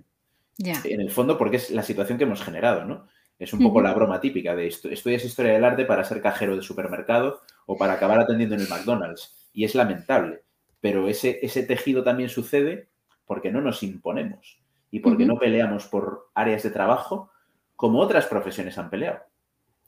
En 0.57 1.01
el 1.01 1.11
fondo, 1.11 1.37
porque 1.37 1.57
es 1.57 1.71
la 1.71 1.83
situación 1.83 2.17
que 2.17 2.23
hemos 2.23 2.41
generado, 2.41 2.85
¿no? 2.85 3.05
Es 3.37 3.51
un 3.51 3.61
poco 3.61 3.81
la 3.81 3.93
broma 3.93 4.21
típica 4.21 4.55
de. 4.55 4.67
Estudias 4.67 5.25
historia 5.25 5.53
del 5.53 5.65
arte 5.65 5.83
para 5.83 6.05
ser 6.05 6.21
cajero 6.21 6.55
de 6.55 6.61
supermercado 6.61 7.41
o 7.65 7.77
para 7.77 7.93
acabar 7.93 8.21
atendiendo 8.21 8.55
en 8.55 8.61
el 8.61 8.69
McDonald's. 8.69 9.49
Y 9.51 9.65
es 9.65 9.75
lamentable. 9.75 10.43
Pero 10.79 11.09
ese, 11.09 11.39
ese 11.41 11.63
tejido 11.63 12.01
también 12.01 12.29
sucede 12.29 12.87
porque 13.25 13.51
no 13.51 13.59
nos 13.59 13.83
imponemos 13.83 14.61
y 14.89 15.01
porque 15.01 15.25
no 15.25 15.37
peleamos 15.37 15.87
por 15.87 16.29
áreas 16.33 16.63
de 16.63 16.71
trabajo 16.71 17.29
como 17.75 17.99
otras 17.99 18.25
profesiones 18.25 18.77
han 18.77 18.89
peleado. 18.89 19.28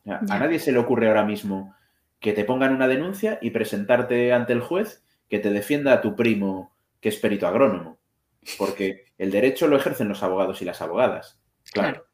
A 0.06 0.40
nadie 0.40 0.60
se 0.60 0.72
le 0.72 0.80
ocurre 0.80 1.08
ahora 1.08 1.24
mismo 1.24 1.76
que 2.20 2.34
te 2.34 2.46
pongan 2.46 2.74
una 2.74 2.88
denuncia 2.88 3.40
y 3.42 3.50
presentarte 3.52 4.34
ante 4.34 4.54
el 4.54 4.62
juez 4.62 5.04
que 5.30 5.40
te 5.40 5.52
defienda 5.52 5.94
a 5.94 6.02
tu 6.02 6.16
primo 6.16 6.76
que 7.00 7.10
es 7.10 7.18
perito 7.18 7.48
agrónomo. 7.48 8.00
Porque 8.58 9.06
el 9.18 9.32
derecho 9.32 9.68
lo 9.68 9.78
ejercen 9.78 10.10
los 10.10 10.24
abogados 10.24 10.62
y 10.62 10.66
las 10.66 10.82
abogadas. 10.82 11.40
Claro. 11.72 12.06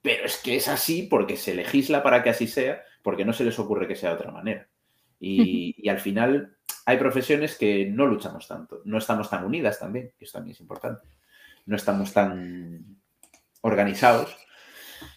Pero 0.00 0.24
es 0.24 0.36
que 0.38 0.56
es 0.56 0.68
así 0.68 1.04
porque 1.04 1.36
se 1.36 1.54
legisla 1.54 2.02
para 2.02 2.22
que 2.22 2.30
así 2.30 2.46
sea, 2.46 2.82
porque 3.02 3.24
no 3.24 3.32
se 3.32 3.44
les 3.44 3.58
ocurre 3.58 3.86
que 3.86 3.96
sea 3.96 4.10
de 4.10 4.16
otra 4.16 4.32
manera. 4.32 4.68
Y, 5.20 5.74
y 5.78 5.88
al 5.88 6.00
final 6.00 6.56
hay 6.84 6.96
profesiones 6.98 7.56
que 7.56 7.86
no 7.86 8.06
luchamos 8.06 8.48
tanto, 8.48 8.82
no 8.84 8.98
estamos 8.98 9.30
tan 9.30 9.44
unidas 9.44 9.78
también, 9.78 10.12
que 10.18 10.24
eso 10.24 10.38
también 10.38 10.54
es 10.54 10.60
importante. 10.60 11.06
No 11.66 11.76
estamos 11.76 12.12
tan 12.12 13.00
organizados 13.60 14.36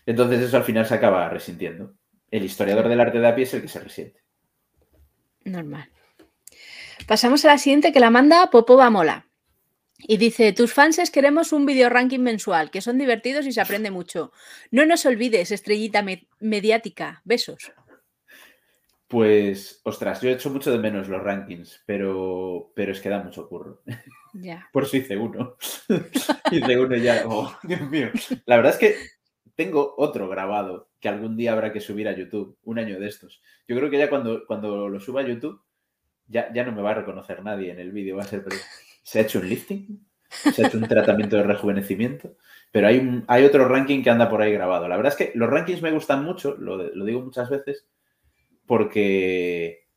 entonces 0.05 0.41
eso 0.41 0.57
al 0.57 0.63
final 0.63 0.85
se 0.85 0.95
acaba 0.95 1.29
resintiendo. 1.29 1.95
el 2.31 2.43
historiador 2.43 2.89
del 2.89 2.99
arte 2.99 3.19
de 3.19 3.27
a 3.27 3.35
pie 3.35 3.45
es 3.45 3.53
el 3.53 3.61
que 3.61 3.67
se 3.67 3.79
resiente. 3.79 4.23
Normal. 5.45 5.89
Pasamos 7.07 7.45
a 7.45 7.49
la 7.49 7.57
siguiente 7.57 7.93
que 7.93 7.99
la 7.99 8.09
manda 8.09 8.49
Popova 8.49 8.89
Mola. 8.89 9.27
Y 9.97 10.17
dice, 10.17 10.51
tus 10.51 10.73
fans 10.73 11.09
queremos 11.09 11.53
un 11.53 11.65
video 11.65 11.89
ranking 11.89 12.19
mensual, 12.19 12.69
que 12.69 12.81
son 12.81 12.97
divertidos 12.97 13.45
y 13.45 13.51
se 13.53 13.61
aprende 13.61 13.91
mucho. 13.91 14.31
No 14.71 14.85
nos 14.85 15.05
olvides, 15.05 15.51
estrellita 15.51 16.03
mediática. 16.39 17.21
Besos. 17.23 17.71
Pues, 19.07 19.81
ostras, 19.83 20.21
yo 20.21 20.29
he 20.29 20.33
hecho 20.33 20.49
mucho 20.49 20.71
de 20.71 20.79
menos 20.79 21.07
los 21.07 21.21
rankings, 21.21 21.83
pero, 21.85 22.71
pero 22.75 22.91
es 22.91 22.99
que 22.99 23.09
da 23.09 23.23
mucho 23.23 23.47
curro. 23.47 23.83
Ya. 24.33 24.67
Por 24.73 24.83
eso 24.83 24.97
hice 24.97 25.15
uno. 25.15 25.55
hice 26.51 26.79
uno 26.79 26.95
ya. 26.97 27.23
Oh, 27.27 27.55
Dios 27.63 27.81
mío. 27.81 28.09
La 28.45 28.57
verdad 28.57 28.73
es 28.73 28.79
que 28.79 28.95
tengo 29.55 29.95
otro 29.97 30.27
grabado 30.29 30.89
que 30.99 31.09
algún 31.09 31.37
día 31.37 31.53
habrá 31.53 31.71
que 31.71 31.79
subir 31.79 32.07
a 32.07 32.15
YouTube, 32.15 32.57
un 32.63 32.79
año 32.79 32.99
de 32.99 33.07
estos. 33.07 33.41
Yo 33.67 33.75
creo 33.75 33.89
que 33.89 33.97
ya 33.97 34.09
cuando, 34.09 34.45
cuando 34.45 34.89
lo 34.89 34.99
suba 34.99 35.21
a 35.21 35.25
YouTube, 35.25 35.61
ya, 36.27 36.51
ya 36.53 36.63
no 36.63 36.71
me 36.71 36.81
va 36.81 36.91
a 36.91 36.95
reconocer 36.95 37.43
nadie 37.43 37.71
en 37.71 37.79
el 37.79 37.91
vídeo. 37.91 38.17
Va 38.17 38.23
a 38.23 38.27
ser, 38.27 38.43
¿se 39.03 39.19
ha 39.19 39.21
hecho 39.21 39.39
un 39.39 39.49
lifting? 39.49 40.05
¿Se 40.27 40.63
ha 40.63 40.67
hecho 40.67 40.77
un 40.77 40.87
tratamiento 40.87 41.37
de 41.37 41.43
rejuvenecimiento? 41.43 42.35
Pero 42.71 42.87
hay, 42.87 43.23
hay 43.27 43.45
otro 43.45 43.67
ranking 43.67 44.03
que 44.03 44.09
anda 44.09 44.29
por 44.29 44.41
ahí 44.41 44.51
grabado. 44.51 44.87
La 44.87 44.97
verdad 44.97 45.13
es 45.13 45.17
que 45.17 45.37
los 45.37 45.49
rankings 45.49 45.81
me 45.81 45.91
gustan 45.91 46.25
mucho, 46.25 46.55
lo, 46.57 46.77
lo 46.77 47.05
digo 47.05 47.21
muchas 47.21 47.49
veces, 47.49 47.87
porque, 48.65 49.87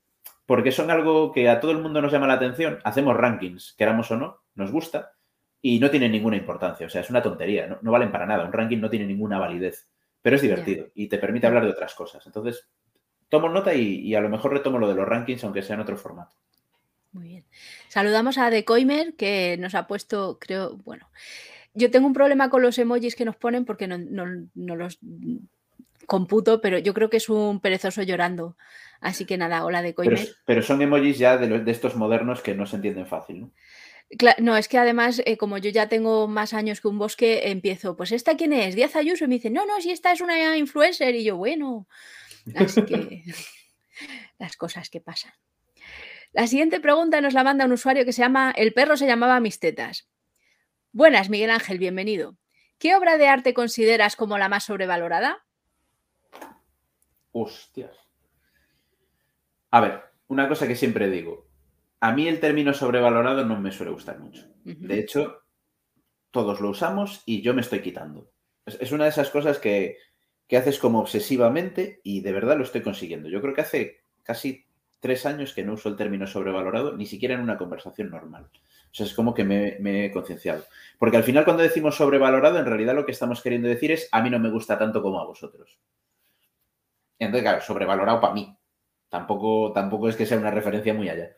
porque 0.46 0.70
son 0.70 0.90
algo 0.90 1.32
que 1.32 1.48
a 1.48 1.58
todo 1.58 1.72
el 1.72 1.78
mundo 1.78 2.00
nos 2.00 2.12
llama 2.12 2.26
la 2.26 2.34
atención. 2.34 2.78
Hacemos 2.84 3.16
rankings, 3.16 3.74
queramos 3.76 4.10
o 4.10 4.16
no, 4.16 4.42
nos 4.54 4.70
gusta, 4.70 5.12
y 5.60 5.78
no 5.78 5.90
tienen 5.90 6.12
ninguna 6.12 6.36
importancia. 6.36 6.86
O 6.86 6.90
sea, 6.90 7.00
es 7.00 7.10
una 7.10 7.22
tontería, 7.22 7.78
no, 7.80 7.90
valen 7.90 8.12
para 8.12 8.26
nada. 8.26 8.44
Un 8.44 8.52
ranking 8.52 8.78
no 8.78 8.90
tiene 8.90 9.06
ninguna 9.06 9.38
validez, 9.38 9.88
pero 10.22 10.36
es 10.36 10.42
divertido 10.42 10.88
y 10.94 11.08
te 11.08 11.18
permite 11.18 11.46
hablar 11.46 11.64
de 11.64 11.70
otras 11.70 11.94
cosas. 11.94 12.24
Entonces, 12.26 12.68
tomo 13.28 13.48
nota 13.48 13.74
y, 13.74 14.14
a 14.14 14.20
lo 14.20 14.28
mejor 14.28 14.52
retomo 14.52 14.78
lo 14.78 14.88
de 14.88 14.94
los 14.94 15.08
rankings, 15.08 15.44
aunque 15.44 15.62
sea 15.62 15.74
en 15.74 15.80
otro 15.80 15.96
formato. 15.96 16.34
Muy 17.12 17.28
bien. 17.28 17.44
Saludamos 17.88 18.38
a 18.38 18.50
Decoimer, 18.50 19.14
que 19.14 19.56
nos 19.58 19.74
ha 19.74 19.86
puesto, 19.86 20.38
creo, 20.40 20.76
bueno, 20.84 21.08
yo 21.74 21.90
tengo 21.90 22.06
un 22.06 22.12
problema 22.12 22.50
con 22.50 22.62
los 22.62 22.78
emojis 22.78 23.16
que 23.16 23.24
nos 23.24 23.36
ponen 23.36 23.64
porque 23.64 23.88
no, 23.88 23.98
no 23.98 24.76
los 24.76 24.98
computo, 26.06 26.60
pero 26.60 26.78
yo 26.78 26.94
creo 26.94 27.10
que 27.10 27.18
es 27.18 27.28
un 27.28 27.60
perezoso 27.60 28.02
llorando. 28.02 28.56
Así 29.00 29.26
que 29.26 29.38
nada, 29.38 29.64
hola 29.64 29.82
de 29.82 29.94
Pero, 29.94 30.16
pero, 30.44 30.62
son 30.62 30.82
emojis 30.82 31.18
ya 31.18 31.36
de, 31.36 31.60
de, 31.60 31.70
estos 31.70 31.94
modernos 31.94 32.40
que 32.40 32.54
no 32.54 32.66
se 32.66 32.76
entienden 32.76 33.06
fácil, 33.06 33.42
¿no? 33.42 33.52
No, 34.38 34.56
es 34.56 34.68
que 34.68 34.78
además, 34.78 35.20
eh, 35.26 35.36
como 35.36 35.58
yo 35.58 35.70
ya 35.70 35.88
tengo 35.88 36.28
más 36.28 36.54
años 36.54 36.80
que 36.80 36.88
un 36.88 36.98
bosque, 36.98 37.50
empiezo, 37.50 37.96
pues 37.96 38.12
¿esta 38.12 38.36
quién 38.36 38.52
es? 38.52 38.74
Díaz 38.74 38.96
Ayuso. 38.96 39.24
Y 39.24 39.28
me 39.28 39.34
dice, 39.34 39.50
no, 39.50 39.66
no, 39.66 39.80
si 39.80 39.90
esta 39.90 40.12
es 40.12 40.20
una 40.20 40.56
influencer. 40.56 41.14
Y 41.14 41.24
yo, 41.24 41.36
bueno, 41.36 41.86
así 42.56 42.82
que 42.84 43.24
las 44.38 44.56
cosas 44.56 44.88
que 44.88 45.00
pasan. 45.00 45.32
La 46.32 46.46
siguiente 46.46 46.80
pregunta 46.80 47.20
nos 47.20 47.34
la 47.34 47.44
manda 47.44 47.64
un 47.64 47.72
usuario 47.72 48.04
que 48.04 48.12
se 48.12 48.22
llama 48.22 48.52
El 48.56 48.72
perro 48.72 48.96
se 48.96 49.06
llamaba 49.06 49.40
Mis 49.40 49.60
tetas. 49.60 50.08
Buenas, 50.92 51.28
Miguel 51.28 51.50
Ángel, 51.50 51.78
bienvenido. 51.78 52.36
¿Qué 52.78 52.94
obra 52.94 53.18
de 53.18 53.28
arte 53.28 53.54
consideras 53.54 54.16
como 54.16 54.38
la 54.38 54.48
más 54.48 54.64
sobrevalorada? 54.64 55.44
Hostias. 57.32 57.96
A 59.70 59.80
ver, 59.80 60.02
una 60.28 60.48
cosa 60.48 60.66
que 60.66 60.76
siempre 60.76 61.10
digo. 61.10 61.47
A 62.00 62.12
mí 62.12 62.28
el 62.28 62.40
término 62.40 62.72
sobrevalorado 62.72 63.44
no 63.44 63.60
me 63.60 63.72
suele 63.72 63.92
gustar 63.92 64.18
mucho. 64.20 64.46
De 64.64 64.98
hecho, 64.98 65.42
todos 66.30 66.60
lo 66.60 66.70
usamos 66.70 67.22
y 67.26 67.42
yo 67.42 67.54
me 67.54 67.60
estoy 67.60 67.80
quitando. 67.80 68.30
Es, 68.66 68.92
una 68.92 69.04
de 69.04 69.10
esas 69.10 69.30
cosas 69.30 69.58
que, 69.58 69.96
que 70.46 70.56
haces 70.56 70.78
como 70.78 71.00
obsesivamente 71.00 72.00
y 72.04 72.20
de 72.20 72.32
verdad 72.32 72.56
lo 72.56 72.64
estoy 72.64 72.82
consiguiendo. 72.82 73.28
Yo 73.28 73.40
creo 73.40 73.54
que 73.54 73.62
hace 73.62 74.00
casi 74.22 74.66
tres 75.00 75.26
años 75.26 75.54
que 75.54 75.64
no 75.64 75.74
uso 75.74 75.88
el 75.88 75.96
término 75.96 76.26
sobrevalorado, 76.26 76.96
ni 76.96 77.06
siquiera 77.06 77.34
en 77.34 77.40
una 77.40 77.58
conversación 77.58 78.10
normal. 78.10 78.48
O 78.90 78.94
sea, 78.94 79.06
es 79.06 79.14
como 79.14 79.34
que 79.34 79.44
me, 79.44 79.76
me 79.80 80.06
he 80.06 80.12
concienciado. 80.12 80.64
Porque 80.98 81.16
al 81.16 81.24
final 81.24 81.44
cuando 81.44 81.62
decimos 81.62 81.96
sobrevalorado, 81.96 82.58
en 82.58 82.66
realidad 82.66 82.94
lo 82.94 83.06
que 83.06 83.12
estamos 83.12 83.42
queriendo 83.42 83.68
decir 83.68 83.92
es 83.92 84.08
a 84.12 84.22
mí 84.22 84.30
no 84.30 84.38
me 84.38 84.50
gusta 84.50 84.78
tanto 84.78 85.02
como 85.02 85.20
a 85.20 85.26
vosotros. 85.26 85.78
Entonces, 87.18 87.42
claro, 87.42 87.60
sobrevalorado 87.60 88.20
para 88.20 88.34
mí. 88.34 88.56
Tampoco, 89.08 89.72
tampoco 89.72 90.08
es 90.08 90.16
que 90.16 90.26
sea 90.26 90.38
una 90.38 90.50
referencia 90.50 90.94
muy 90.94 91.08
allá. 91.08 91.30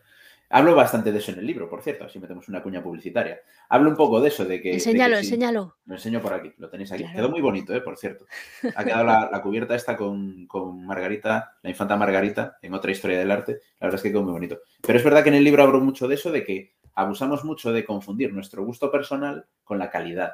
Hablo 0.53 0.75
bastante 0.75 1.13
de 1.13 1.19
eso 1.19 1.31
en 1.31 1.39
el 1.39 1.47
libro, 1.47 1.69
por 1.69 1.81
cierto, 1.81 2.05
así 2.05 2.19
metemos 2.19 2.49
una 2.49 2.61
cuña 2.61 2.83
publicitaria. 2.83 3.41
Hablo 3.69 3.89
un 3.89 3.97
poco 3.97 4.21
de 4.21 4.29
eso, 4.29 4.45
de 4.45 4.61
que... 4.61 4.73
Enséñalo, 4.73 5.17
enséñalo. 5.17 5.77
Lo 5.85 5.95
enseño 5.95 6.21
por 6.21 6.35
aquí, 6.35 6.53
lo 6.59 6.69
tenéis 6.69 6.91
aquí. 6.91 7.05
Quedó 7.15 7.31
muy 7.31 7.41
bonito, 7.41 7.73
¿eh? 7.73 7.81
por 7.81 7.97
cierto. 7.97 8.27
Ha 8.77 8.85
quedado 8.85 9.05
la, 9.05 9.43
cubierta 9.43 9.77
esta 9.77 9.97
con, 9.97 10.49
Margarita, 10.85 11.57
la 11.63 11.71
infanta 11.71 11.97
Margarita, 11.97 12.59
en 12.63 12.75
otra 12.75 12.91
historia 12.91 13.19
del 13.19 13.31
arte. 13.31 13.61
La 13.79 13.87
verdad 13.87 13.97
es 13.97 14.03
que 14.03 14.11
quedó 14.11 14.23
muy 14.23 14.33
bonito. 14.33 14.59
Pero 14.83 14.99
es 14.99 15.05
verdad 15.05 15.23
que 15.23 15.29
en 15.29 15.37
el 15.37 15.45
libro 15.45 15.63
hablo 15.63 15.81
mucho 15.81 16.09
de 16.09 16.17
eso, 16.17 16.33
de 16.33 16.45
que 16.45 16.75
abusamos 16.95 17.45
mucho 17.45 17.73
de 17.73 17.85
confundir 17.85 18.33
nuestro 18.33 18.65
gusto 18.65 18.91
personal 18.91 19.47
con 19.63 19.79
la 19.79 19.89
calidad. 19.89 20.33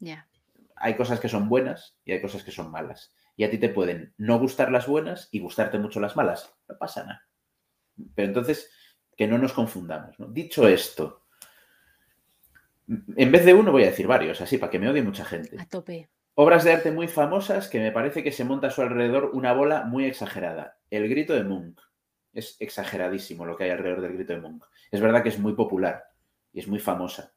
Ya. 0.00 0.26
Hay 0.74 0.96
cosas 0.96 1.20
que 1.20 1.28
son 1.28 1.48
buenas 1.48 1.96
y 2.04 2.10
hay 2.10 2.20
cosas 2.20 2.42
que 2.42 2.50
son 2.50 2.72
malas 2.72 3.14
y 3.36 3.44
a 3.44 3.50
ti 3.50 3.58
te 3.58 3.68
pueden 3.68 4.14
no 4.16 4.38
gustar 4.38 4.70
las 4.70 4.86
buenas 4.86 5.28
y 5.32 5.40
gustarte 5.40 5.78
mucho 5.78 6.00
las 6.00 6.16
malas. 6.16 6.54
No 6.68 6.76
pasa 6.78 7.04
nada. 7.04 7.28
Pero 8.14 8.28
entonces, 8.28 8.70
que 9.16 9.26
no 9.26 9.38
nos 9.38 9.52
confundamos. 9.52 10.16
Dicho 10.32 10.66
esto, 10.68 11.24
en 12.86 13.32
vez 13.32 13.44
de 13.44 13.54
uno 13.54 13.72
voy 13.72 13.84
a 13.84 13.90
decir 13.90 14.06
varios, 14.06 14.40
así 14.40 14.58
para 14.58 14.70
que 14.70 14.78
me 14.78 14.88
odie 14.88 15.02
mucha 15.02 15.24
gente. 15.24 15.56
A 15.58 15.66
tope. 15.66 16.08
Obras 16.34 16.64
de 16.64 16.72
arte 16.72 16.90
muy 16.90 17.06
famosas 17.06 17.68
que 17.68 17.78
me 17.78 17.92
parece 17.92 18.24
que 18.24 18.32
se 18.32 18.44
monta 18.44 18.66
a 18.66 18.70
su 18.70 18.82
alrededor 18.82 19.30
una 19.34 19.52
bola 19.52 19.84
muy 19.84 20.04
exagerada. 20.04 20.78
El 20.90 21.08
grito 21.08 21.32
de 21.34 21.44
Munch. 21.44 21.78
Es 22.32 22.56
exageradísimo 22.58 23.46
lo 23.46 23.56
que 23.56 23.64
hay 23.64 23.70
alrededor 23.70 24.00
del 24.00 24.14
grito 24.14 24.32
de 24.32 24.40
Munch. 24.40 24.64
Es 24.90 25.00
verdad 25.00 25.22
que 25.22 25.28
es 25.28 25.38
muy 25.38 25.54
popular 25.54 26.04
y 26.52 26.58
es 26.58 26.66
muy 26.66 26.80
famosa. 26.80 27.32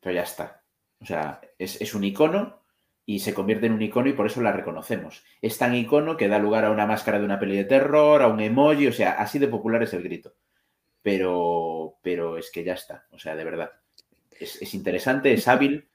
Pero 0.00 0.14
ya 0.14 0.22
está. 0.22 0.62
O 1.00 1.06
sea, 1.06 1.40
es, 1.58 1.80
es 1.80 1.94
un 1.94 2.04
icono 2.04 2.62
y 3.06 3.20
se 3.20 3.32
convierte 3.32 3.66
en 3.66 3.72
un 3.72 3.82
icono 3.82 4.08
y 4.08 4.12
por 4.12 4.26
eso 4.26 4.42
la 4.42 4.52
reconocemos. 4.52 5.24
Es 5.40 5.56
tan 5.56 5.74
icono 5.74 6.16
que 6.16 6.28
da 6.28 6.38
lugar 6.38 6.66
a 6.66 6.70
una 6.70 6.86
máscara 6.86 7.18
de 7.18 7.24
una 7.24 7.38
peli 7.38 7.56
de 7.56 7.64
terror, 7.64 8.20
a 8.20 8.28
un 8.28 8.40
emoji, 8.40 8.88
o 8.88 8.92
sea, 8.92 9.12
así 9.12 9.38
de 9.38 9.48
popular 9.48 9.82
es 9.82 9.94
el 9.94 10.02
grito. 10.02 10.34
Pero, 11.06 11.98
pero 12.02 12.36
es 12.36 12.50
que 12.50 12.64
ya 12.64 12.74
está, 12.74 13.06
o 13.12 13.18
sea, 13.20 13.36
de 13.36 13.44
verdad. 13.44 13.70
Es, 14.40 14.74
interesante, 14.74 15.32
es 15.32 15.46
hábil, 15.46 15.86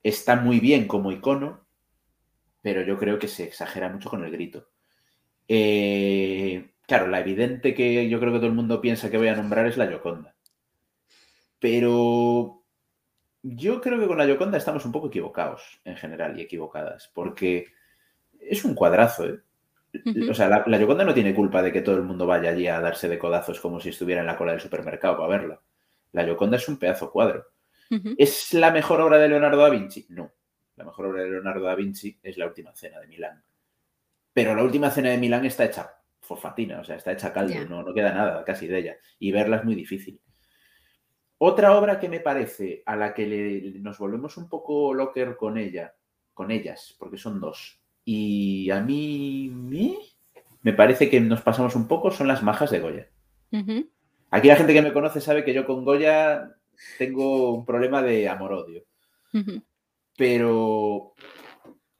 está 0.00 0.36
muy 0.36 0.60
bien 0.60 0.86
como 0.86 1.10
icono, 1.10 1.66
pero 2.60 2.82
yo 2.82 2.96
creo 2.98 3.18
que 3.18 3.26
se 3.26 3.42
exagera 3.42 3.88
mucho 3.88 4.10
con 4.10 4.22
el 4.22 4.30
grito. 4.30 4.68
Eh, 5.48 6.70
claro, 6.86 7.08
la 7.08 7.18
evidente 7.18 7.74
que 7.74 8.08
yo 8.08 8.20
creo 8.20 8.32
que 8.32 8.38
todo 8.38 8.46
el 8.46 8.54
mundo 8.54 8.80
piensa 8.80 9.10
que 9.10 9.18
voy 9.18 9.26
a 9.26 9.34
nombrar 9.34 9.66
es 9.66 9.76
la 9.76 9.90
Yoconda. 9.90 10.36
Pero 11.58 12.62
yo 13.42 13.80
creo 13.80 13.98
que 13.98 14.06
con 14.06 14.18
la 14.18 14.26
Yoconda 14.26 14.56
estamos 14.56 14.84
un 14.84 14.92
poco 14.92 15.08
equivocados 15.08 15.80
en 15.84 15.96
general 15.96 16.38
y 16.38 16.42
equivocadas, 16.42 17.10
porque 17.12 17.72
es 18.38 18.64
un 18.64 18.76
cuadrazo, 18.76 19.26
¿eh? 19.26 19.40
O 20.30 20.34
sea, 20.34 20.48
la, 20.48 20.78
Yoconda 20.78 21.04
no 21.04 21.12
tiene 21.12 21.34
culpa 21.34 21.62
de 21.62 21.70
que 21.70 21.82
todo 21.82 21.96
el 21.96 22.02
mundo 22.02 22.26
vaya 22.26 22.50
allí 22.50 22.66
a 22.66 22.80
darse 22.80 23.08
de 23.08 23.18
codazos 23.18 23.60
como 23.60 23.78
si 23.78 23.90
estuviera 23.90 24.22
en 24.22 24.26
la 24.26 24.36
cola 24.36 24.52
del 24.52 24.60
supermercado 24.60 25.16
para 25.18 25.28
verla. 25.28 25.60
La 26.12 26.26
Yoconda 26.26 26.56
es 26.56 26.68
un 26.68 26.78
pedazo 26.78 27.10
cuadro. 27.10 27.46
¿Es 28.16 28.54
la 28.54 28.70
mejor 28.70 29.02
obra 29.02 29.18
de 29.18 29.28
Leonardo 29.28 29.58
da 29.58 29.68
Vinci? 29.68 30.06
No. 30.08 30.32
La 30.76 30.84
mejor 30.84 31.06
obra 31.06 31.22
de 31.22 31.30
Leonardo 31.30 31.64
da 31.64 31.74
Vinci 31.74 32.18
es 32.22 32.38
La 32.38 32.46
Última 32.46 32.74
Cena 32.74 32.98
de 33.00 33.06
Milán. 33.06 33.42
Pero 34.32 34.54
La 34.54 34.62
Última 34.62 34.90
Cena 34.90 35.10
de 35.10 35.18
Milán 35.18 35.44
está 35.44 35.64
hecha 35.66 35.94
fosfatina, 36.20 36.80
o 36.80 36.84
sea, 36.84 36.96
está 36.96 37.12
hecha 37.12 37.32
caldo, 37.32 37.62
no, 37.68 37.82
no 37.82 37.92
queda 37.92 38.14
nada 38.14 38.44
casi 38.44 38.66
de 38.66 38.78
ella. 38.78 38.96
Y 39.18 39.30
verla 39.30 39.56
es 39.56 39.64
muy 39.64 39.74
difícil. 39.74 40.20
Otra 41.36 41.76
obra 41.76 41.98
que 41.98 42.08
me 42.08 42.20
parece 42.20 42.82
a 42.86 42.96
la 42.96 43.12
que 43.12 43.74
nos 43.80 43.98
volvemos 43.98 44.36
un 44.36 44.48
poco 44.48 44.94
locker 44.94 45.36
con 45.36 45.58
ella, 45.58 45.94
con 46.32 46.50
ellas, 46.50 46.94
porque 46.98 47.18
son 47.18 47.40
dos. 47.40 47.81
Y 48.04 48.70
a 48.70 48.80
mí, 48.80 49.50
me 50.62 50.72
parece 50.72 51.08
que 51.08 51.20
nos 51.20 51.42
pasamos 51.42 51.76
un 51.76 51.88
poco, 51.88 52.10
son 52.10 52.28
las 52.28 52.42
majas 52.42 52.70
de 52.70 52.80
Goya. 52.80 53.08
Aquí 54.30 54.48
la 54.48 54.56
gente 54.56 54.72
que 54.72 54.82
me 54.82 54.92
conoce 54.92 55.20
sabe 55.20 55.44
que 55.44 55.54
yo 55.54 55.66
con 55.66 55.84
Goya 55.84 56.56
tengo 56.98 57.52
un 57.52 57.64
problema 57.64 58.02
de 58.02 58.28
amor-odio. 58.28 58.84
Pero 60.16 61.14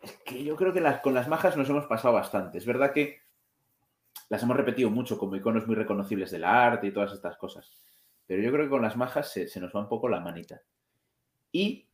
es 0.00 0.12
que 0.24 0.44
yo 0.44 0.56
creo 0.56 0.72
que 0.72 0.82
con 1.02 1.14
las 1.14 1.28
majas 1.28 1.56
nos 1.56 1.68
hemos 1.68 1.86
pasado 1.86 2.14
bastante. 2.14 2.58
Es 2.58 2.66
verdad 2.66 2.92
que 2.92 3.22
las 4.28 4.42
hemos 4.42 4.56
repetido 4.56 4.90
mucho 4.90 5.18
como 5.18 5.36
iconos 5.36 5.66
muy 5.66 5.76
reconocibles 5.76 6.30
del 6.30 6.44
arte 6.44 6.86
y 6.86 6.92
todas 6.92 7.12
estas 7.12 7.36
cosas. 7.36 7.70
Pero 8.26 8.42
yo 8.42 8.50
creo 8.50 8.64
que 8.64 8.70
con 8.70 8.82
las 8.82 8.96
majas 8.96 9.30
se, 9.30 9.60
nos 9.60 9.74
va 9.74 9.80
un 9.80 9.88
poco 9.88 10.08
la 10.08 10.20
manita. 10.20 10.62
Y, 11.52 11.86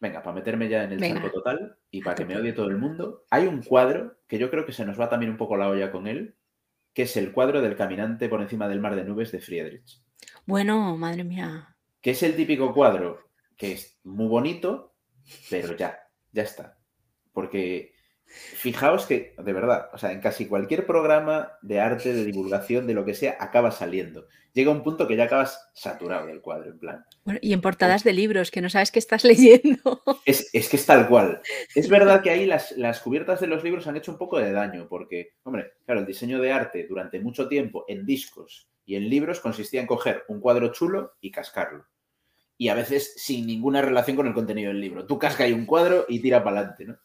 venga, 0.00 0.22
para 0.22 0.34
meterme 0.34 0.68
ya 0.68 0.84
en 0.84 0.92
el 0.92 1.00
campo 1.00 1.30
total 1.30 1.76
y 1.90 2.02
para 2.02 2.16
que 2.16 2.24
me 2.24 2.36
odie 2.36 2.52
todo 2.52 2.68
el 2.68 2.78
mundo, 2.78 3.24
hay 3.30 3.46
un 3.46 3.62
cuadro 3.62 4.16
que 4.26 4.38
yo 4.38 4.50
creo 4.50 4.64
que 4.64 4.72
se 4.72 4.84
nos 4.84 4.98
va 4.98 5.08
también 5.08 5.30
un 5.30 5.36
poco 5.36 5.56
la 5.56 5.68
olla 5.68 5.92
con 5.92 6.06
él, 6.06 6.36
que 6.94 7.02
es 7.02 7.16
el 7.16 7.32
cuadro 7.32 7.60
del 7.60 7.76
caminante 7.76 8.28
por 8.28 8.40
encima 8.40 8.68
del 8.68 8.80
mar 8.80 8.96
de 8.96 9.04
nubes 9.04 9.30
de 9.30 9.40
Friedrich. 9.40 10.02
Bueno, 10.46 10.96
madre 10.96 11.22
mía. 11.22 11.76
Que 12.00 12.12
es 12.12 12.22
el 12.22 12.34
típico 12.34 12.72
cuadro 12.74 13.30
que 13.56 13.72
es 13.72 14.00
muy 14.04 14.26
bonito, 14.26 14.94
pero 15.50 15.76
ya, 15.76 16.00
ya 16.32 16.42
está. 16.42 16.78
Porque 17.32 17.92
Fijaos 18.30 19.06
que, 19.06 19.34
de 19.36 19.52
verdad, 19.52 19.90
o 19.92 19.98
sea, 19.98 20.12
en 20.12 20.20
casi 20.20 20.46
cualquier 20.46 20.86
programa 20.86 21.52
de 21.62 21.80
arte, 21.80 22.12
de 22.12 22.24
divulgación, 22.24 22.86
de 22.86 22.94
lo 22.94 23.04
que 23.04 23.14
sea, 23.14 23.36
acaba 23.40 23.72
saliendo. 23.72 24.28
Llega 24.52 24.70
un 24.70 24.82
punto 24.82 25.06
que 25.08 25.16
ya 25.16 25.24
acabas 25.24 25.70
saturado 25.74 26.26
del 26.26 26.40
cuadro, 26.40 26.70
en 26.70 26.78
plan. 26.78 27.04
y 27.40 27.52
en 27.52 27.60
portadas 27.60 28.04
de 28.04 28.12
libros, 28.12 28.50
que 28.50 28.60
no 28.60 28.70
sabes 28.70 28.90
qué 28.90 28.98
estás 28.98 29.24
leyendo. 29.24 30.02
Es, 30.24 30.50
que 30.52 30.76
es 30.76 30.86
tal 30.86 31.08
cual. 31.08 31.40
Es 31.74 31.88
verdad 31.88 32.22
que 32.22 32.30
ahí 32.30 32.46
las, 32.46 32.72
las, 32.72 33.00
cubiertas 33.00 33.40
de 33.40 33.48
los 33.48 33.64
libros 33.64 33.86
han 33.86 33.96
hecho 33.96 34.12
un 34.12 34.18
poco 34.18 34.38
de 34.38 34.52
daño, 34.52 34.86
porque, 34.88 35.34
hombre, 35.42 35.72
claro, 35.84 36.00
el 36.00 36.06
diseño 36.06 36.40
de 36.40 36.52
arte 36.52 36.86
durante 36.88 37.20
mucho 37.20 37.48
tiempo 37.48 37.84
en 37.88 38.06
discos 38.06 38.68
y 38.84 38.96
en 38.96 39.08
libros 39.08 39.40
consistía 39.40 39.80
en 39.80 39.86
coger 39.86 40.24
un 40.28 40.40
cuadro 40.40 40.72
chulo 40.72 41.14
y 41.20 41.30
cascarlo. 41.30 41.86
Y 42.56 42.68
a 42.68 42.74
veces 42.74 43.14
sin 43.16 43.46
ninguna 43.46 43.82
relación 43.82 44.16
con 44.16 44.26
el 44.26 44.34
contenido 44.34 44.68
del 44.68 44.80
libro. 44.80 45.06
Tú 45.06 45.18
casca 45.18 45.44
ahí 45.44 45.52
un 45.52 45.64
cuadro 45.64 46.04
y 46.08 46.20
tira 46.20 46.44
para 46.44 46.58
adelante, 46.58 46.84
¿no? 46.84 46.98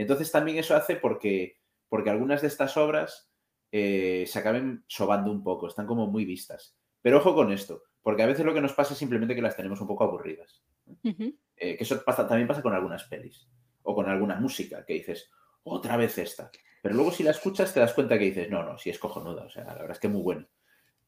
Entonces 0.00 0.32
también 0.32 0.56
eso 0.56 0.74
hace 0.74 0.96
porque, 0.96 1.58
porque 1.90 2.08
algunas 2.08 2.40
de 2.40 2.48
estas 2.48 2.78
obras 2.78 3.30
eh, 3.70 4.24
se 4.26 4.38
acaben 4.38 4.82
sobando 4.86 5.30
un 5.30 5.42
poco, 5.42 5.68
están 5.68 5.86
como 5.86 6.06
muy 6.06 6.24
vistas. 6.24 6.74
Pero 7.02 7.18
ojo 7.18 7.34
con 7.34 7.52
esto, 7.52 7.82
porque 8.00 8.22
a 8.22 8.26
veces 8.26 8.46
lo 8.46 8.54
que 8.54 8.62
nos 8.62 8.72
pasa 8.72 8.94
es 8.94 8.98
simplemente 8.98 9.34
que 9.34 9.42
las 9.42 9.56
tenemos 9.56 9.78
un 9.78 9.86
poco 9.86 10.04
aburridas. 10.04 10.64
Eh, 11.04 11.76
que 11.76 11.84
eso 11.84 12.00
también 12.00 12.48
pasa 12.48 12.62
con 12.62 12.72
algunas 12.72 13.04
pelis 13.04 13.46
o 13.82 13.94
con 13.94 14.08
alguna 14.08 14.36
música, 14.40 14.86
que 14.86 14.94
dices, 14.94 15.30
otra 15.64 15.98
vez 15.98 16.16
esta. 16.16 16.50
Pero 16.82 16.94
luego 16.94 17.12
si 17.12 17.22
la 17.22 17.32
escuchas 17.32 17.74
te 17.74 17.80
das 17.80 17.92
cuenta 17.92 18.18
que 18.18 18.24
dices, 18.24 18.48
no, 18.48 18.62
no, 18.62 18.78
si 18.78 18.88
es 18.88 18.98
cojonuda, 18.98 19.44
o 19.44 19.50
sea, 19.50 19.64
la 19.64 19.74
verdad 19.74 19.90
es 19.90 19.98
que 19.98 20.08
muy 20.08 20.22
bueno. 20.22 20.48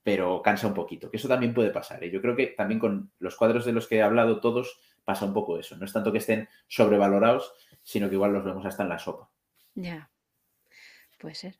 Pero 0.02 0.42
cansa 0.42 0.66
un 0.66 0.74
poquito, 0.74 1.11
que 1.11 1.16
eso 1.16 1.28
también 1.28 1.55
puede 1.55 1.70
pasar. 1.70 2.05
¿eh? 2.05 2.11
Yo 2.11 2.20
creo 2.20 2.37
que 2.37 2.48
también 2.48 2.78
con 2.78 3.11
los 3.20 3.37
cuadros 3.37 3.64
de 3.64 3.72
los 3.72 3.88
que 3.88 3.96
he 3.96 4.02
hablado 4.02 4.40
todos 4.40 4.81
pasa 5.04 5.24
un 5.24 5.32
poco 5.32 5.58
eso. 5.58 5.76
No 5.76 5.84
es 5.84 5.92
tanto 5.92 6.12
que 6.12 6.18
estén 6.18 6.48
sobrevalorados, 6.68 7.52
sino 7.82 8.08
que 8.08 8.14
igual 8.14 8.32
los 8.32 8.44
vemos 8.44 8.64
hasta 8.64 8.82
en 8.82 8.88
la 8.88 8.98
sopa. 8.98 9.30
Ya, 9.74 10.10
puede 11.18 11.34
ser. 11.34 11.58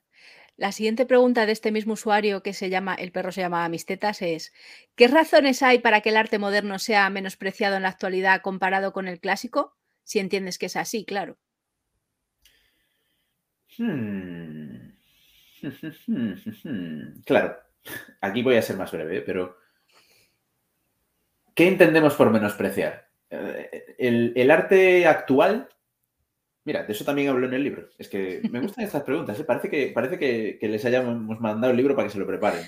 La 0.55 0.71
siguiente 0.71 1.07
pregunta 1.07 1.47
de 1.47 1.51
este 1.51 1.71
mismo 1.71 1.93
usuario 1.93 2.43
que 2.43 2.53
se 2.53 2.69
llama 2.69 2.93
El 2.93 3.11
perro 3.11 3.31
se 3.31 3.41
llama 3.41 3.67
Mis 3.69 3.85
tetas 3.85 4.21
es 4.21 4.53
¿qué 4.95 5.07
razones 5.07 5.63
hay 5.63 5.79
para 5.79 6.01
que 6.01 6.09
el 6.09 6.17
arte 6.17 6.37
moderno 6.37 6.77
sea 6.77 7.09
menospreciado 7.09 7.75
en 7.75 7.83
la 7.83 7.89
actualidad 7.89 8.41
comparado 8.41 8.93
con 8.93 9.07
el 9.07 9.19
clásico? 9.19 9.75
Si 10.03 10.19
entiendes 10.19 10.59
que 10.59 10.67
es 10.67 10.75
así, 10.75 11.05
claro. 11.05 11.37
Hmm. 13.77 14.93
Claro, 17.25 17.55
aquí 18.19 18.43
voy 18.43 18.57
a 18.57 18.61
ser 18.61 18.75
más 18.75 18.91
breve, 18.91 19.21
pero 19.21 19.57
¿qué 21.55 21.69
entendemos 21.69 22.15
por 22.15 22.29
menospreciar? 22.29 23.09
Eh, 23.35 24.35
el 24.35 24.51
arte 24.51 25.05
actual 25.05 25.69
Mira, 26.65 26.83
de 26.83 26.93
eso 26.93 27.03
también 27.03 27.27
hablo 27.27 27.45
en 27.47 27.53
el 27.53 27.63
libro. 27.63 27.89
Es 27.97 28.07
que 28.07 28.41
me 28.49 28.61
gustan 28.61 28.83
estas 28.85 29.03
preguntas. 29.03 29.39
¿eh? 29.39 29.43
Parece, 29.43 29.69
que, 29.69 29.91
parece 29.93 30.17
que, 30.17 30.67
les 30.67 30.85
hayamos 30.85 31.39
mandado 31.39 31.71
el 31.71 31.77
libro 31.77 31.95
para 31.95 32.07
que 32.07 32.13
se 32.13 32.19
lo 32.19 32.27
preparen. 32.27 32.65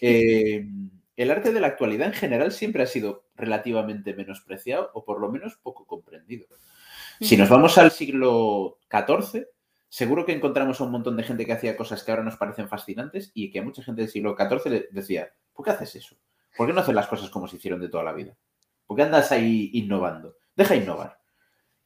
Eh, 0.00 0.66
el 1.16 1.30
arte 1.30 1.52
de 1.52 1.60
la 1.60 1.68
actualidad 1.68 2.08
en 2.08 2.14
general 2.14 2.52
siempre 2.52 2.82
ha 2.82 2.86
sido 2.86 3.26
relativamente 3.34 4.14
menospreciado 4.14 4.90
o 4.94 5.04
por 5.04 5.20
lo 5.20 5.30
menos 5.30 5.56
poco 5.56 5.86
comprendido. 5.86 6.46
Si 7.20 7.36
nos 7.36 7.50
vamos 7.50 7.76
al 7.76 7.90
siglo 7.90 8.78
XIV, 8.90 9.46
seguro 9.88 10.24
que 10.24 10.32
encontramos 10.32 10.80
a 10.80 10.84
un 10.84 10.92
montón 10.92 11.16
de 11.16 11.22
gente 11.22 11.44
que 11.44 11.52
hacía 11.52 11.76
cosas 11.76 12.02
que 12.02 12.10
ahora 12.10 12.22
nos 12.22 12.36
parecen 12.36 12.68
fascinantes 12.68 13.30
y 13.34 13.50
que 13.50 13.58
a 13.58 13.62
mucha 13.62 13.82
gente 13.82 14.02
del 14.02 14.10
siglo 14.10 14.36
XIV 14.38 14.88
decía, 14.90 15.30
¿por 15.52 15.64
qué 15.64 15.72
haces 15.72 15.96
eso? 15.96 16.16
¿Por 16.56 16.66
qué 16.66 16.72
no 16.72 16.80
haces 16.80 16.94
las 16.94 17.08
cosas 17.08 17.28
como 17.28 17.46
se 17.48 17.56
hicieron 17.56 17.80
de 17.80 17.90
toda 17.90 18.04
la 18.04 18.12
vida? 18.12 18.36
¿Por 18.90 18.96
qué 18.96 19.04
andas 19.04 19.30
ahí 19.30 19.70
innovando? 19.72 20.34
Deja 20.56 20.74
innovar. 20.74 21.20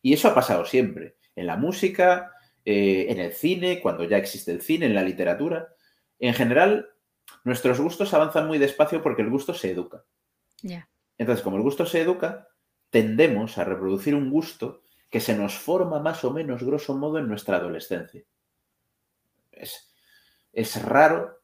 Y 0.00 0.14
eso 0.14 0.26
ha 0.26 0.34
pasado 0.34 0.64
siempre 0.64 1.18
en 1.36 1.46
la 1.46 1.58
música, 1.58 2.32
eh, 2.64 3.08
en 3.10 3.20
el 3.20 3.34
cine, 3.34 3.82
cuando 3.82 4.04
ya 4.04 4.16
existe 4.16 4.52
el 4.52 4.62
cine, 4.62 4.86
en 4.86 4.94
la 4.94 5.02
literatura. 5.02 5.68
En 6.18 6.32
general, 6.32 6.88
nuestros 7.44 7.78
gustos 7.78 8.14
avanzan 8.14 8.46
muy 8.46 8.56
despacio 8.56 9.02
porque 9.02 9.20
el 9.20 9.28
gusto 9.28 9.52
se 9.52 9.72
educa. 9.72 10.06
Entonces, 11.18 11.44
como 11.44 11.58
el 11.58 11.62
gusto 11.62 11.84
se 11.84 12.00
educa, 12.00 12.48
tendemos 12.88 13.58
a 13.58 13.64
reproducir 13.64 14.14
un 14.14 14.30
gusto 14.30 14.80
que 15.10 15.20
se 15.20 15.36
nos 15.36 15.58
forma 15.58 16.00
más 16.00 16.24
o 16.24 16.30
menos, 16.30 16.62
grosso 16.62 16.96
modo, 16.96 17.18
en 17.18 17.28
nuestra 17.28 17.58
adolescencia. 17.58 18.24
Es, 19.52 19.94
es 20.54 20.82
raro 20.82 21.42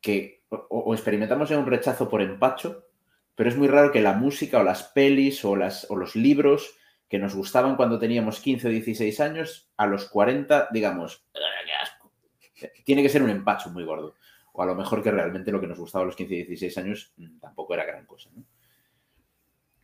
que 0.00 0.42
o, 0.48 0.92
experimentamos 0.94 1.48
ya 1.48 1.60
un 1.60 1.66
rechazo 1.66 2.08
por 2.08 2.22
empacho, 2.22 2.88
pero 3.36 3.50
es 3.50 3.56
muy 3.56 3.68
raro 3.68 3.92
que 3.92 4.00
la 4.00 4.14
música 4.14 4.58
o 4.58 4.64
las 4.64 4.82
pelis 4.82 5.44
o, 5.44 5.54
los 5.54 6.16
libros 6.16 6.74
que 7.08 7.18
nos 7.18 7.34
gustaban 7.34 7.76
cuando 7.76 7.98
teníamos 7.98 8.40
15 8.40 8.66
o 8.66 8.70
16 8.70 9.20
años, 9.20 9.70
a 9.76 9.86
los 9.86 10.08
40, 10.08 10.70
digamos, 10.72 11.24
¡qué 11.32 11.72
asco! 11.80 12.10
Tiene 12.84 13.02
que 13.02 13.10
ser 13.10 13.22
un 13.22 13.30
empacho 13.30 13.70
muy 13.70 13.84
gordo. 13.84 14.14
O 14.54 14.62
a 14.62 14.66
lo 14.66 14.74
mejor 14.74 15.02
que 15.02 15.10
realmente 15.10 15.52
lo 15.52 15.60
que 15.60 15.66
nos 15.66 15.78
gustaba 15.78 16.02
a 16.02 16.06
los 16.06 16.16
15 16.16 16.34
y 16.34 16.36
16 16.38 16.78
años 16.78 17.12
mm, 17.18 17.38
tampoco 17.38 17.74
era 17.74 17.84
gran 17.84 18.06
cosa. 18.06 18.30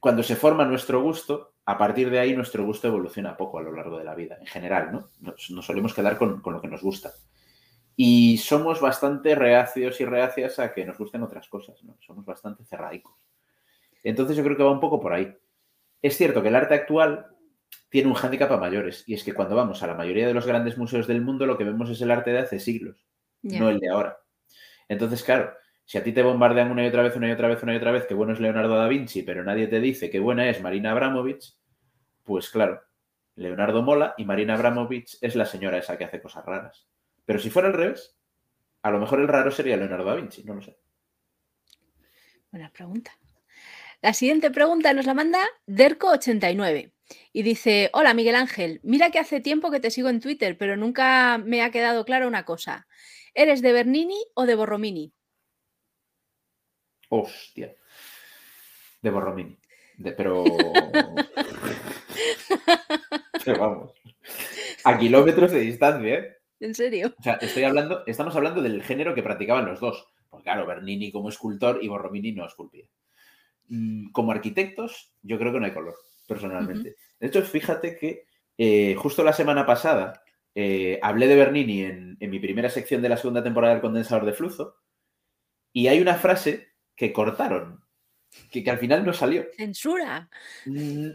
Cuando 0.01 0.23
se 0.23 0.35
forma 0.35 0.65
nuestro 0.65 1.03
gusto, 1.03 1.53
a 1.67 1.77
partir 1.77 2.09
de 2.09 2.19
ahí 2.19 2.35
nuestro 2.35 2.65
gusto 2.65 2.89
evoluciona 2.89 3.37
poco 3.37 3.59
a 3.59 3.63
lo 3.63 3.73
largo 3.73 3.99
de 3.99 4.05
la 4.05 4.15
vida, 4.15 4.39
en 4.41 4.47
general, 4.47 4.91
¿no? 4.91 5.11
Nos, 5.21 5.65
solemos 5.65 5.93
quedar 5.93 6.17
con, 6.17 6.41
con, 6.41 6.55
lo 6.55 6.61
que 6.63 6.69
nos 6.69 6.81
gusta. 6.81 7.13
Y 7.95 8.39
somos 8.39 8.81
bastante 8.81 9.35
reacios 9.35 10.01
y 10.01 10.07
reacias 10.07 10.59
a 10.59 10.73
que 10.73 10.87
nos 10.87 10.97
gusten 10.97 11.23
otras 11.23 11.49
cosas, 11.49 11.85
¿no? 11.85 11.99
Somos 12.01 12.25
bastante 12.25 12.65
cerraicos. 12.65 13.13
Entonces 14.03 14.37
yo 14.37 14.45
creo 14.45 14.57
que 14.57 14.63
va 14.63 14.73
un 14.73 14.81
poco 14.81 15.01
por 15.01 15.13
ahí. 15.13 15.35
Es 16.01 16.17
cierto 16.17 16.43
que 16.43 16.49
el 16.49 16.57
arte 16.57 16.75
actual 16.75 17.27
tiene 17.89 18.09
un 18.09 18.15
hándicap 18.15 18.51
a 18.51 18.57
mayores, 18.57 19.05
y 19.07 19.15
es 19.15 19.23
que 19.23 19.35
cuando 19.35 19.55
vamos 19.55 19.83
a 19.83 19.87
la 19.87 19.95
mayoría 19.95 20.27
de 20.27 20.35
los 20.35 20.47
grandes 20.47 20.79
museos 20.79 21.07
del 21.07 21.21
mundo, 21.21 21.47
lo 21.47 21.59
que 21.59 21.65
vemos 21.65 21.91
es 21.91 22.01
el 22.01 22.11
arte 22.11 22.33
de 22.33 22.39
hace 22.39 22.59
siglos, 22.59 23.07
no 23.43 23.69
el 23.69 23.79
de 23.79 23.91
ahora. 23.91 24.19
Entonces, 24.89 25.23
claro, 25.23 25.53
si 25.85 25.99
a 25.99 26.03
ti 26.03 26.13
te 26.13 26.23
bombardean 26.23 26.71
una 26.71 26.85
y 26.85 26.89
otra 26.89 27.03
vez, 27.03 27.17
una 27.17 27.29
y 27.29 27.33
otra 27.33 27.49
vez, 27.49 27.63
una 27.63 27.75
y 27.75 27.77
otra 27.77 27.93
vez, 27.93 28.07
que 28.07 28.15
bueno 28.15 28.33
es 28.33 28.41
Leonardo 28.41 28.77
da 28.77 28.89
Vinci, 28.89 29.23
pero 29.23 29.45
nadie 29.45 29.67
te 29.67 29.81
dice 29.81 30.11
que 30.11 30.21
buena 30.21 30.49
es 30.49 30.63
Marina 30.63 30.93
Abramovich, 30.93 31.55
pues 32.23 32.49
claro, 32.51 32.83
Leonardo 33.37 33.83
mola 33.83 34.15
y 34.17 34.25
Marina 34.25 34.55
Abramovich 34.55 35.19
es 35.21 35.37
la 35.37 35.47
señora 35.47 35.79
esa 35.79 35.97
que 35.97 36.05
hace 36.05 36.21
cosas 36.21 36.45
raras. 36.45 36.89
Pero 37.25 37.39
si 37.39 37.51
fuera 37.51 37.69
al 37.69 37.75
revés, 37.75 38.17
a 38.83 38.91
lo 38.91 38.99
mejor 38.99 39.21
el 39.21 39.29
raro 39.29 39.51
sería 39.51 39.77
Leonardo 39.77 40.05
da 40.05 40.15
Vinci, 40.15 40.45
no 40.45 40.55
lo 40.55 40.63
sé. 40.63 40.79
Buena 42.51 42.71
pregunta. 42.71 43.13
La 44.03 44.13
siguiente 44.15 44.51
pregunta 44.51 44.93
nos 44.95 45.07
la 45.07 45.15
manda 45.15 45.39
Derco89 45.69 46.93
y 47.33 47.43
dice, 47.45 47.89
hola 47.93 48.15
Miguel 48.15 48.35
Ángel, 48.35 48.81
mira 48.83 49.13
que 49.13 49.21
hace 49.21 49.41
tiempo 49.41 49.71
que 49.71 49.79
te 49.79 49.93
sigo 49.93 50.09
en 50.09 50.19
Twitter, 50.19 50.59
pero 50.59 50.77
nunca 50.77 51.39
me 51.39 51.63
ha 51.63 51.71
quedado 51.71 52.05
clara 52.05 52.27
una 52.27 52.45
cosa. 52.45 52.89
¿Eres 53.33 53.63
de 53.63 53.73
Bernini 53.73 54.21
o 54.35 54.45
de 54.45 54.57
Borromini? 54.57 55.13
Hostia. 57.11 57.77
De 59.03 59.11
Borromini. 59.11 59.57
pero... 60.17 60.43
pero 63.45 63.61
vamos. 63.61 63.93
A 64.83 64.99
kilómetros 64.99 65.53
de 65.53 65.61
distancia, 65.61 66.15
¿eh? 66.15 66.39
¿En 66.59 66.75
serio? 66.75 67.15
O 67.21 67.23
sea, 67.23 67.35
estoy 67.35 67.63
hablando, 67.63 68.03
estamos 68.07 68.35
hablando 68.35 68.63
del 68.63 68.83
género 68.83 69.15
que 69.15 69.23
practicaban 69.23 69.67
los 69.67 69.79
dos. 69.79 70.09
Porque 70.29 70.45
claro, 70.45 70.67
Bernini 70.67 71.13
como 71.13 71.29
escultor 71.29 71.79
y 71.81 71.87
Borromini 71.87 72.33
no 72.33 72.47
esculpía. 72.47 72.89
Mm, 73.75 74.11
como 74.13 74.33
arquitectos, 74.33 75.15
yo 75.23 75.39
creo 75.39 75.51
que 75.51 75.59
no 75.59 75.65
hay 75.65 75.73
color, 75.73 75.95
personalmente. 76.29 76.97
De 77.19 77.27
hecho, 77.27 77.41
fíjate 77.41 77.97
que 77.97 78.27
eh, 78.59 78.95
justo 78.99 79.25
la 79.25 79.33
semana 79.33 79.65
pasada 79.65 80.23
eh, 80.55 80.99
hablé 81.01 81.27
de 81.27 81.37
Bernini 81.37 81.83
en, 81.85 82.19
mi 82.21 82.39
primera 82.39 82.69
sección 82.69 83.01
de 83.01 83.09
la 83.09 83.17
segunda 83.17 83.43
temporada 83.43 83.73
del 83.73 83.81
condensador 83.81 84.27
de 84.27 84.35
flujo 84.35 84.75
y 85.73 85.87
hay 85.87 86.03
una 86.03 86.17
frase 86.17 86.75
que 86.95 87.15
cortaron, 87.15 87.83
que, 88.51 88.63
al 88.71 88.77
final 88.77 89.07
no 89.07 89.15
salió. 89.15 89.47
Censura. 89.57 90.29
Mm, 90.67 91.09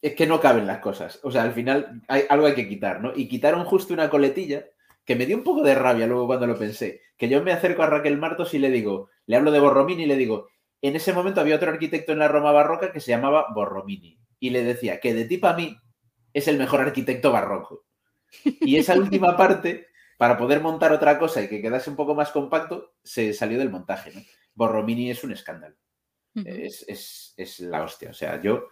es 0.00 0.14
que 0.14 0.26
no 0.26 0.40
caben 0.40 0.66
las 0.66 0.78
cosas. 0.78 1.20
O 1.24 1.30
sea, 1.30 1.42
al 1.42 1.52
final 1.52 2.00
hay, 2.08 2.22
algo 2.30 2.46
hay 2.46 2.54
que 2.54 2.70
quitar, 2.70 3.02
¿no? 3.02 3.12
Y 3.14 3.28
quitaron 3.28 3.66
justo 3.66 3.92
una 3.92 4.08
coletilla 4.08 4.64
que 5.04 5.14
me 5.14 5.26
dio 5.26 5.36
un 5.36 5.44
poco 5.44 5.62
de 5.62 5.74
rabia 5.74 6.06
luego 6.06 6.26
cuando 6.26 6.46
lo 6.46 6.58
pensé. 6.58 7.02
Que 7.18 7.28
yo 7.28 7.42
me 7.42 7.52
acerco 7.52 7.82
a 7.82 7.90
Raquel 7.90 8.16
Martos 8.16 8.54
y 8.54 8.58
le 8.58 8.70
digo, 8.70 9.10
le 9.26 9.36
hablo 9.36 9.50
de 9.50 9.60
Borromini 9.60 10.04
y 10.04 10.06
le 10.06 10.16
digo, 10.16 10.48
en 10.82 10.96
ese 10.96 11.12
momento 11.12 11.40
había 11.40 11.56
otro 11.56 11.70
arquitecto 11.70 12.12
en 12.12 12.20
la 12.20 12.28
Roma 12.28 12.52
barroca 12.52 12.92
que 12.92 13.00
se 13.00 13.10
llamaba 13.10 13.46
Borromini 13.54 14.18
y 14.38 14.50
le 14.50 14.62
decía 14.62 15.00
que 15.00 15.14
de 15.14 15.24
ti 15.24 15.38
para 15.38 15.56
mí 15.56 15.76
es 16.32 16.48
el 16.48 16.58
mejor 16.58 16.80
arquitecto 16.80 17.32
barroco. 17.32 17.84
Y 18.44 18.76
esa 18.76 18.94
última 18.98 19.36
parte, 19.36 19.88
para 20.16 20.38
poder 20.38 20.60
montar 20.60 20.92
otra 20.92 21.18
cosa 21.18 21.42
y 21.42 21.48
que 21.48 21.60
quedase 21.60 21.90
un 21.90 21.96
poco 21.96 22.14
más 22.14 22.30
compacto, 22.30 22.94
se 23.02 23.32
salió 23.32 23.58
del 23.58 23.70
montaje. 23.70 24.12
Borromini 24.54 25.10
es 25.10 25.24
un 25.24 25.32
escándalo. 25.32 25.76
es, 26.34 27.60
la 27.60 27.82
hostia. 27.82 28.10
O 28.10 28.14
sea, 28.14 28.40
yo, 28.40 28.68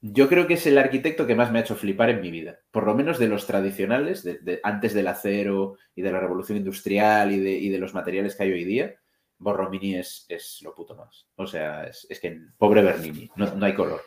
yo 0.00 0.28
creo 0.28 0.48
que 0.48 0.54
es 0.54 0.66
el 0.66 0.78
arquitecto 0.78 1.26
que 1.26 1.36
más 1.36 1.52
me 1.52 1.60
ha 1.60 1.62
hecho 1.62 1.76
flipar 1.76 2.10
en 2.10 2.20
mi 2.20 2.32
vida. 2.32 2.58
Por 2.72 2.86
lo 2.86 2.94
menos 2.94 3.18
de 3.20 3.28
los 3.28 3.46
tradicionales, 3.46 4.24
de, 4.24 4.60
antes 4.64 4.94
del 4.94 5.06
acero 5.06 5.76
y 5.94 6.02
de 6.02 6.10
la 6.10 6.18
revolución 6.18 6.58
industrial 6.58 7.30
y 7.30 7.38
de, 7.38 7.52
y 7.52 7.68
de 7.68 7.78
los 7.78 7.94
materiales 7.94 8.34
que 8.34 8.42
hay 8.42 8.52
hoy 8.52 8.64
día 8.64 8.99
Borromini 9.40 9.96
es, 9.96 10.26
es 10.28 10.60
lo 10.62 10.74
puto 10.74 10.94
más. 10.94 11.26
O 11.36 11.46
sea, 11.46 11.84
es, 11.84 12.06
que 12.20 12.40
pobre 12.56 12.82
Bernini, 12.82 13.30
no, 13.36 13.64
hay 13.64 13.74
color. 13.74 14.02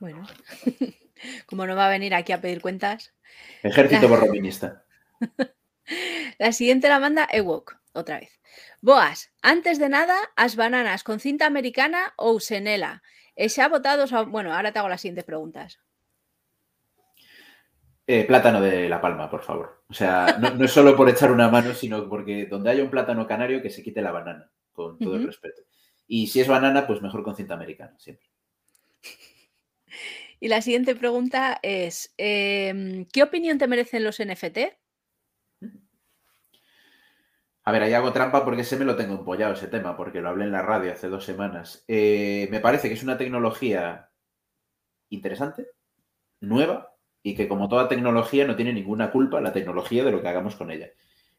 Bueno, 0.00 0.26
como 1.46 1.66
no 1.66 1.76
va 1.76 1.86
a 1.86 1.90
venir 1.90 2.14
aquí 2.14 2.32
a 2.32 2.40
pedir 2.40 2.60
cuentas. 2.60 3.14
Ejército 3.62 4.08
borrominista. 4.08 4.84
la 6.38 6.52
siguiente 6.52 6.88
la 6.88 6.98
manda 6.98 7.28
Ewok, 7.30 7.76
otra 7.92 8.20
vez. 8.20 8.40
Boas, 8.80 9.32
antes 9.42 9.78
de 9.78 9.90
nada, 9.90 10.16
as 10.34 10.56
bananas 10.56 11.04
con 11.04 11.20
cinta 11.20 11.46
americana 11.46 12.14
o 12.16 12.32
usenela. 12.32 13.02
Se 13.36 13.62
ha 13.62 13.68
votado, 13.68 14.06
bueno, 14.26 14.52
ahora 14.52 14.72
te 14.72 14.78
hago 14.78 14.88
las 14.88 15.02
siguientes 15.02 15.24
preguntas. 15.24 15.78
Eh, 18.06 18.24
plátano 18.24 18.60
de 18.60 18.88
La 18.88 19.00
Palma, 19.00 19.30
por 19.30 19.42
favor. 19.42 19.84
O 19.88 19.94
sea, 19.94 20.38
no, 20.40 20.64
es 20.64 20.72
solo 20.72 20.96
por 20.96 21.08
echar 21.08 21.30
una 21.30 21.48
mano, 21.48 21.74
sino 21.74 22.08
porque 22.08 22.46
donde 22.46 22.70
haya 22.70 22.82
un 22.82 22.90
plátano 22.90 23.26
canario 23.26 23.62
que 23.62 23.70
se 23.70 23.82
quite 23.82 24.02
la 24.02 24.10
banana, 24.10 24.50
con 24.72 24.98
todo 24.98 25.16
el 25.16 25.26
respeto. 25.26 25.62
Y 26.06 26.26
si 26.26 26.40
es 26.40 26.48
banana, 26.48 26.88
pues 26.88 27.00
mejor 27.02 27.22
con 27.22 27.36
cinta 27.36 27.54
americana, 27.54 27.98
siempre. 27.98 28.26
Y 30.42 30.48
la 30.48 30.62
siguiente 30.62 30.96
pregunta 30.96 31.58
es, 31.62 32.14
em, 32.16 33.04
¿qué 33.12 33.22
opinión 33.22 33.58
te 33.58 33.68
merecen 33.68 34.02
los 34.02 34.18
NFT? 34.18 34.58
A 37.64 37.72
ver, 37.72 37.82
ahí 37.82 37.92
hago 37.92 38.14
trampa 38.14 38.42
porque 38.42 38.62
ese 38.62 38.78
me 38.78 38.86
lo 38.86 38.96
tengo 38.96 39.16
empollado, 39.16 39.52
ese 39.52 39.66
tema, 39.66 39.98
porque 39.98 40.22
lo 40.22 40.30
hablé 40.30 40.44
en 40.44 40.52
la 40.52 40.62
radio 40.62 40.92
hace 40.92 41.10
dos 41.10 41.26
semanas. 41.26 41.84
Eh, 41.88 42.48
me 42.50 42.60
parece 42.60 42.88
que 42.88 42.94
es 42.94 43.02
una 43.02 43.18
tecnología 43.18 44.08
interesante, 45.10 45.66
nueva, 46.40 46.96
y 47.22 47.34
que 47.34 47.46
como 47.46 47.68
toda 47.68 47.88
tecnología 47.88 48.46
no 48.46 48.56
tiene 48.56 48.72
ninguna 48.72 49.10
culpa 49.12 49.42
la 49.42 49.52
tecnología 49.52 50.04
de 50.04 50.12
lo 50.12 50.22
que 50.22 50.28
hagamos 50.28 50.56
con 50.56 50.70
ella, 50.70 50.88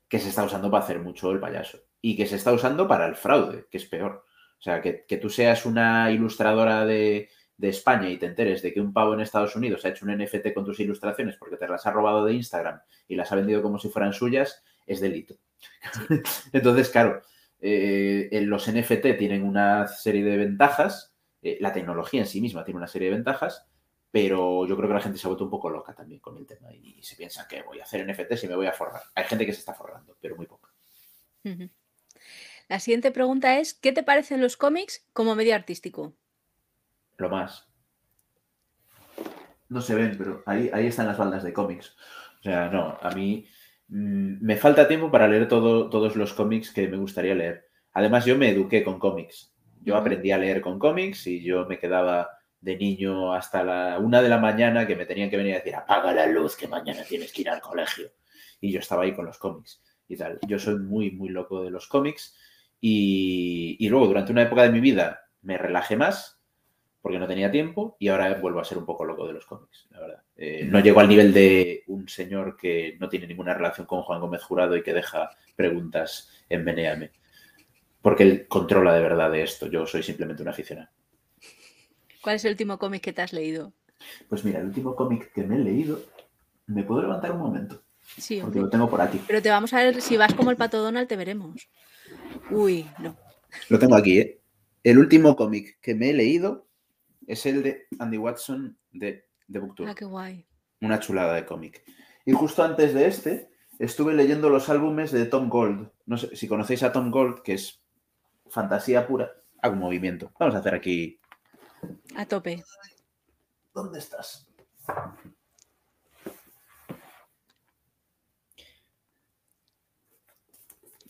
que 0.07 0.19
se 0.19 0.29
está 0.29 0.43
usando 0.43 0.69
para 0.69 0.84
hacer 0.84 0.99
mucho 0.99 1.32
el 1.32 1.39
payaso 1.39 1.79
y 2.01 2.15
que 2.15 2.25
se 2.25 2.35
está 2.35 2.51
usando 2.51 2.87
para 2.87 3.05
el 3.05 3.15
fraude, 3.15 3.67
que 3.69 3.77
es 3.77 3.85
peor. 3.85 4.25
O 4.59 4.63
sea, 4.63 4.81
que, 4.81 5.17
tú 5.19 5.29
seas 5.29 5.65
una 5.65 6.11
ilustradora 6.11 6.85
de, 6.85 7.29
España 7.59 8.09
y 8.09 8.17
te 8.17 8.25
enteres 8.25 8.63
de 8.63 8.73
que 8.73 8.81
un 8.81 8.91
pavo 8.91 9.13
en 9.13 9.19
Estados 9.19 9.55
Unidos 9.55 9.85
ha 9.85 9.89
hecho 9.89 10.03
un 10.03 10.17
NFT 10.17 10.51
con 10.51 10.65
tus 10.65 10.79
ilustraciones 10.79 11.37
porque 11.37 11.57
te 11.57 11.67
las 11.67 11.85
ha 11.85 11.91
robado 11.91 12.25
de 12.25 12.33
Instagram 12.33 12.81
y 13.07 13.15
las 13.15 13.31
ha 13.31 13.35
vendido 13.35 13.61
como 13.61 13.77
si 13.77 13.87
fueran 13.89 14.13
suyas, 14.13 14.63
es 14.87 14.99
delito. 14.99 15.35
Entonces, 16.53 16.89
claro, 16.89 17.21
eh, 17.59 18.41
los 18.45 18.67
NFT 18.67 19.15
tienen 19.15 19.43
una 19.43 19.87
serie 19.87 20.23
de 20.23 20.37
ventajas, 20.37 21.15
eh, 21.43 21.59
la 21.61 21.71
tecnología 21.71 22.21
en 22.21 22.27
sí 22.27 22.41
misma 22.41 22.63
tiene 22.63 22.79
una 22.79 22.87
serie 22.87 23.09
de 23.09 23.15
ventajas, 23.15 23.67
pero 24.09 24.65
yo 24.65 24.75
creo 24.75 24.89
que 24.89 24.95
la 24.95 25.01
gente 25.01 25.19
se 25.19 25.27
ha 25.27 25.29
vuelto 25.29 25.43
un 25.43 25.51
poco 25.51 25.69
loca 25.69 25.93
también 25.93 26.19
con 26.19 26.37
el 26.37 26.47
tema 26.47 26.73
y 26.73 27.01
se 27.03 27.15
piensa 27.15 27.47
que 27.47 27.61
voy 27.61 27.79
a 27.79 27.83
hacer 27.83 28.05
NFTs 28.05 28.43
y 28.43 28.47
me 28.47 28.55
voy 28.55 28.65
a 28.65 28.73
forrar. 28.73 29.03
Hay 29.13 29.25
gente 29.25 29.45
que 29.45 29.53
se 29.53 29.59
está 29.59 29.75
forrando, 29.75 30.17
pero 30.19 30.35
muy 30.35 30.47
poca. 30.47 30.69
La 32.72 32.80
siguiente 32.80 33.11
pregunta 33.11 33.59
es, 33.59 33.74
¿qué 33.74 33.91
te 33.91 34.01
parecen 34.01 34.39
los 34.39 34.55
cómics 34.55 35.05
como 35.11 35.36
medio 35.36 35.53
artístico? 35.55 36.13
Lo 37.17 37.28
más. 37.28 37.67
No 39.67 39.82
se 39.82 39.93
ven, 39.93 40.15
pero 40.17 40.41
ahí, 40.45 40.69
ahí 40.74 40.88
están 40.88 41.07
las 41.07 41.17
baldas 41.17 41.43
de 41.43 41.51
cómics. 41.51 41.97
O 42.39 42.43
sea, 42.43 42.69
no, 42.69 42.97
a 43.01 43.11
mí 43.11 43.45
mm, 43.89 44.38
me 44.39 44.55
falta 44.55 44.88
tiempo 44.88 45.11
para 45.11 45.28
leer 45.28 45.49
todos 45.49 46.15
los 46.15 46.34
cómics 46.34 46.72
que 46.72 46.88
me 46.88 46.95
gustaría 46.95 47.36
leer. 47.36 47.67
Además, 47.91 48.24
yo 48.24 48.38
me 48.38 48.49
eduqué 48.49 48.86
con 48.86 48.99
cómics. 48.99 49.53
Yo 49.82 49.97
aprendí 49.97 50.32
a 50.32 50.38
leer 50.38 50.61
con 50.61 50.80
cómics 50.80 51.28
y 51.28 51.43
yo 51.43 51.65
me 51.65 51.78
quedaba 51.78 52.30
de 52.61 52.78
niño 52.78 53.34
hasta 53.34 53.65
la 53.65 53.99
una 53.99 54.22
de 54.22 54.30
la 54.30 54.38
mañana 54.38 54.88
que 54.88 54.95
me 54.95 55.05
tenían 55.05 55.30
que 55.30 55.36
venir 55.36 55.55
a 55.55 55.57
decir, 55.57 55.76
apaga 55.76 56.13
la 56.13 56.28
luz, 56.28 56.55
que 56.55 56.69
mañana 56.69 57.03
tienes 57.03 57.34
que 57.34 57.41
ir 57.41 57.49
al 57.49 57.59
colegio. 57.59 58.13
Y 58.61 58.72
yo 58.72 58.80
estaba 58.80 59.03
ahí 59.03 59.13
con 59.13 59.26
los 59.26 59.38
cómics 59.38 59.82
y 60.12 60.18
tal. 60.18 60.39
Yo 60.47 60.59
soy 60.59 60.80
muy, 60.80 61.12
muy 61.12 61.30
loco 61.30 61.64
de 61.64 61.72
los 61.72 61.88
cómics. 61.88 62.38
Y, 62.80 63.78
y 63.80 63.89
luego, 63.89 64.07
durante 64.07 64.32
una 64.32 64.43
época 64.43 64.64
de 64.64 64.72
mi 64.72 64.80
vida, 64.80 65.22
me 65.41 65.57
relajé 65.57 65.95
más 65.95 66.41
porque 67.01 67.18
no 67.18 67.28
tenía 67.28 67.51
tiempo 67.51 67.95
y 67.99 68.09
ahora 68.09 68.34
vuelvo 68.36 68.59
a 68.59 68.64
ser 68.64 68.78
un 68.78 68.86
poco 68.86 69.05
loco 69.05 69.26
de 69.26 69.34
los 69.34 69.45
cómics, 69.45 69.88
la 69.89 69.99
verdad. 69.99 70.24
Eh, 70.38 70.68
no 70.70 70.80
llego 70.80 70.99
al 70.99 71.09
nivel 71.09 71.34
de 71.34 71.84
un 71.88 72.07
señor 72.07 72.55
que 72.55 72.95
no 72.99 73.09
tiene 73.09 73.28
ninguna 73.28 73.53
relación 73.53 73.88
con 73.88 74.03
Juan 74.03 74.22
Gómez 74.22 74.43
Jurado 74.43 74.78
y 74.78 74.84
que 74.84 74.93
deja 74.93 75.32
preguntas 75.55 76.30
en 76.47 76.64
Meneame. 76.64 77.12
Porque 78.01 78.24
él 78.24 78.47
controla 78.47 78.93
de 78.93 79.01
verdad 79.01 79.32
de 79.32 79.43
esto. 79.43 79.68
Yo 79.68 79.86
soy 79.88 80.03
simplemente 80.03 80.43
un 80.43 80.49
aficionado. 80.49 80.89
¿Cuál 82.22 82.36
es 82.36 82.45
el 82.45 82.51
último 82.51 82.78
cómic 82.78 83.01
que 83.01 83.14
te 83.14 83.22
has 83.24 83.34
leído? 83.34 83.74
Pues 84.30 84.45
mira, 84.45 84.59
el 84.59 84.68
último 84.68 84.95
cómic 84.95 85.32
que 85.34 85.43
me 85.43 85.55
he 85.55 85.59
leído, 85.59 85.99
¿me 86.68 86.84
puedo 86.84 87.01
levantar 87.01 87.32
un 87.32 87.39
momento? 87.39 87.82
Sí, 88.18 88.39
porque 88.41 88.59
lo 88.59 88.70
tengo 88.70 88.89
por 88.89 89.01
aquí. 89.01 89.22
Pero 89.28 89.41
te 89.41 89.49
vamos 89.49 89.74
a 89.74 89.78
ver, 89.78 90.01
si 90.01 90.18
vas 90.18 90.34
como 90.34 90.51
el 90.51 90.57
pato 90.57 90.82
Donald, 90.82 91.07
te 91.07 91.16
veremos. 91.16 91.70
Uy, 92.49 92.88
no. 92.99 93.18
Lo 93.70 93.80
tengo 93.80 93.95
aquí, 93.95 94.20
¿eh? 94.20 94.41
El 94.84 94.97
último 94.97 95.36
cómic 95.36 95.80
que 95.82 95.95
me 95.95 96.09
he 96.09 96.14
leído 96.14 96.68
es 97.28 97.45
el 97.45 97.64
de 97.64 97.88
Andy 97.99 98.18
Watson 98.18 98.78
de, 98.91 99.26
de 99.47 99.59
Booktour. 99.59 99.88
Ah, 99.89 99.95
qué 99.95 100.05
guay. 100.05 100.45
Una 100.82 100.99
chulada 100.99 101.36
de 101.36 101.45
cómic. 101.45 101.84
Y 102.26 102.32
justo 102.32 102.64
antes 102.64 102.93
de 102.93 103.07
este, 103.07 103.49
estuve 103.80 104.14
leyendo 104.14 104.49
los 104.49 104.70
álbumes 104.70 105.12
de 105.12 105.26
Tom 105.26 105.49
Gold. 105.49 105.91
No 106.05 106.18
sé 106.18 106.36
si 106.36 106.47
conocéis 106.47 106.84
a 106.84 106.91
Tom 106.91 107.12
Gold, 107.12 107.41
que 107.43 107.53
es 107.53 107.82
fantasía 108.49 109.07
pura. 109.07 109.32
Hago 109.62 109.74
un 109.76 109.80
movimiento. 109.80 110.32
Vamos 110.39 110.55
a 110.55 110.59
hacer 110.59 110.74
aquí 110.74 111.20
a 112.16 112.26
tope. 112.26 112.64
¿Dónde 113.74 113.99
estás? 113.99 114.47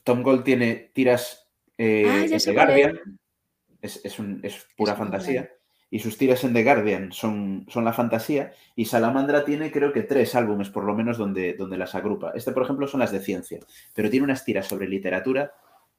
Tom 0.03 0.23
Gold 0.23 0.43
tiene 0.43 0.91
tiras 0.93 1.49
eh, 1.77 2.05
ah, 2.07 2.25
en 2.25 2.39
The 2.39 2.53
Guardian. 2.53 2.99
Es, 3.81 4.67
pura 4.77 4.95
fantasía. 4.95 5.49
Y 5.89 5.99
sus 5.99 6.17
tiras 6.17 6.43
en 6.43 6.53
The 6.53 6.63
Guardian 6.63 7.11
son, 7.11 7.65
son, 7.69 7.83
la 7.83 7.93
fantasía. 7.93 8.53
Y 8.75 8.85
Salamandra 8.85 9.43
tiene, 9.43 9.71
creo 9.71 9.91
que, 9.91 10.03
tres 10.03 10.35
álbumes, 10.35 10.69
por 10.69 10.85
lo 10.85 10.95
menos, 10.95 11.17
donde, 11.17 11.53
donde 11.53 11.77
las 11.77 11.95
agrupa. 11.95 12.31
Este, 12.33 12.51
por 12.51 12.63
ejemplo, 12.63 12.87
son 12.87 13.01
las 13.01 13.11
de 13.11 13.19
ciencia. 13.19 13.59
Pero 13.93 14.09
tiene 14.09 14.23
unas 14.23 14.45
tiras 14.45 14.67
sobre 14.67 14.87
literatura 14.87 15.53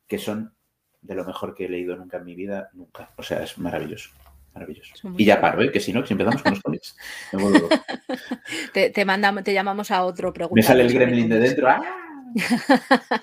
que 0.07 0.19
son 0.19 0.55
de 1.03 1.15
lo 1.15 1.25
mejor 1.25 1.55
que 1.55 1.67
he 1.67 1.69
leído 1.69 1.97
nunca 1.97 2.19
en 2.19 2.25
mi 2.25 2.35
vida, 2.35 2.71
nunca. 2.73 3.11
O 3.17 3.23
sea, 3.23 3.43
es 3.43 3.59
maravilloso. 3.59 4.11
Maravilloso. 4.55 4.95
Y 5.17 5.25
ya 5.25 5.41
paro, 5.41 5.63
¿eh? 5.63 5.73
que 5.73 5.81
si 5.81 5.93
no, 5.93 6.03
que 6.03 6.09
si 6.09 6.13
empezamos 6.13 6.43
con 6.43 6.53
los 6.53 6.63
cómics, 6.63 6.97
me 7.33 7.43
vuelvo 7.43 7.69
te, 8.75 8.91
te, 8.91 9.05
mandamos, 9.05 9.43
te 9.45 9.55
llamamos 9.55 9.91
a 9.91 10.05
otro 10.05 10.33
pregunta. 10.33 10.55
Me 10.55 10.63
sale 10.63 10.83
el 10.83 10.93
gremlin 10.93 11.29
de 11.29 11.39
dentro. 11.39 11.69
¡Ah! 11.71 13.23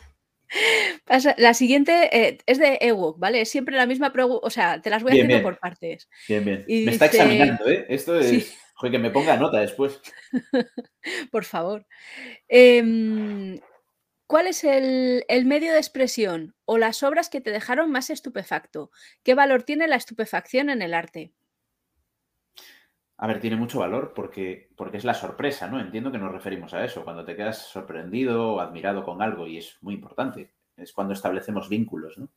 La 1.37 1.53
siguiente 1.53 2.09
eh, 2.11 2.37
es 2.45 2.57
de 2.57 2.77
Ewok, 2.81 3.19
¿vale? 3.19 3.41
Es 3.41 3.49
siempre 3.49 3.75
la 3.75 3.85
misma 3.85 4.11
pregunta, 4.11 4.45
o 4.45 4.49
sea, 4.49 4.81
te 4.81 4.89
las 4.89 5.03
voy 5.03 5.11
haciendo 5.11 5.41
por 5.41 5.59
partes. 5.59 6.09
Bien, 6.27 6.43
bien. 6.43 6.65
me 6.67 6.91
está 6.91 7.05
examinando, 7.05 7.67
¿eh? 7.67 7.85
Esto 7.89 8.19
es... 8.19 8.57
Joder, 8.75 8.93
que 8.93 8.99
me 8.99 9.11
ponga 9.11 9.35
nota 9.35 9.59
después. 9.59 9.99
por 11.31 11.43
favor. 11.43 11.85
Eh, 12.47 13.59
¿Cuál 14.29 14.45
es 14.45 14.63
el, 14.63 15.25
medio 15.45 15.71
de 15.71 15.79
expresión 15.79 16.53
o 16.65 16.77
las 16.77 17.01
obras 17.01 17.29
que 17.29 17.41
te 17.41 17.49
dejaron 17.49 17.89
más 17.89 18.11
estupefacto? 18.11 18.91
¿Qué 19.23 19.33
valor 19.33 19.63
tiene 19.63 19.87
la 19.87 19.95
estupefacción 19.95 20.69
en 20.69 20.83
el 20.83 20.93
arte? 20.93 21.33
A 23.21 23.27
ver, 23.27 23.41
tiene 23.41 23.57
mucho 23.57 23.79
valor 23.79 24.13
porque, 24.15 24.69
porque 24.77 24.95
es 24.95 25.03
la 25.03 25.13
sorpresa, 25.13 25.67
¿no? 25.67 25.77
Entiendo 25.77 26.09
que 26.09 26.17
nos 26.17 26.31
referimos 26.31 26.73
a 26.73 26.85
eso, 26.85 27.03
cuando 27.03 27.25
te 27.25 27.35
quedas 27.35 27.57
sorprendido 27.57 28.53
o 28.53 28.59
admirado 28.61 29.03
con 29.03 29.21
algo 29.21 29.45
y 29.45 29.57
es 29.57 29.77
muy 29.81 29.93
importante. 29.93 30.53
Es 30.77 30.93
cuando 30.93 31.13
establecemos 31.13 31.67
vínculos, 31.67 32.17
¿no? 32.17 32.29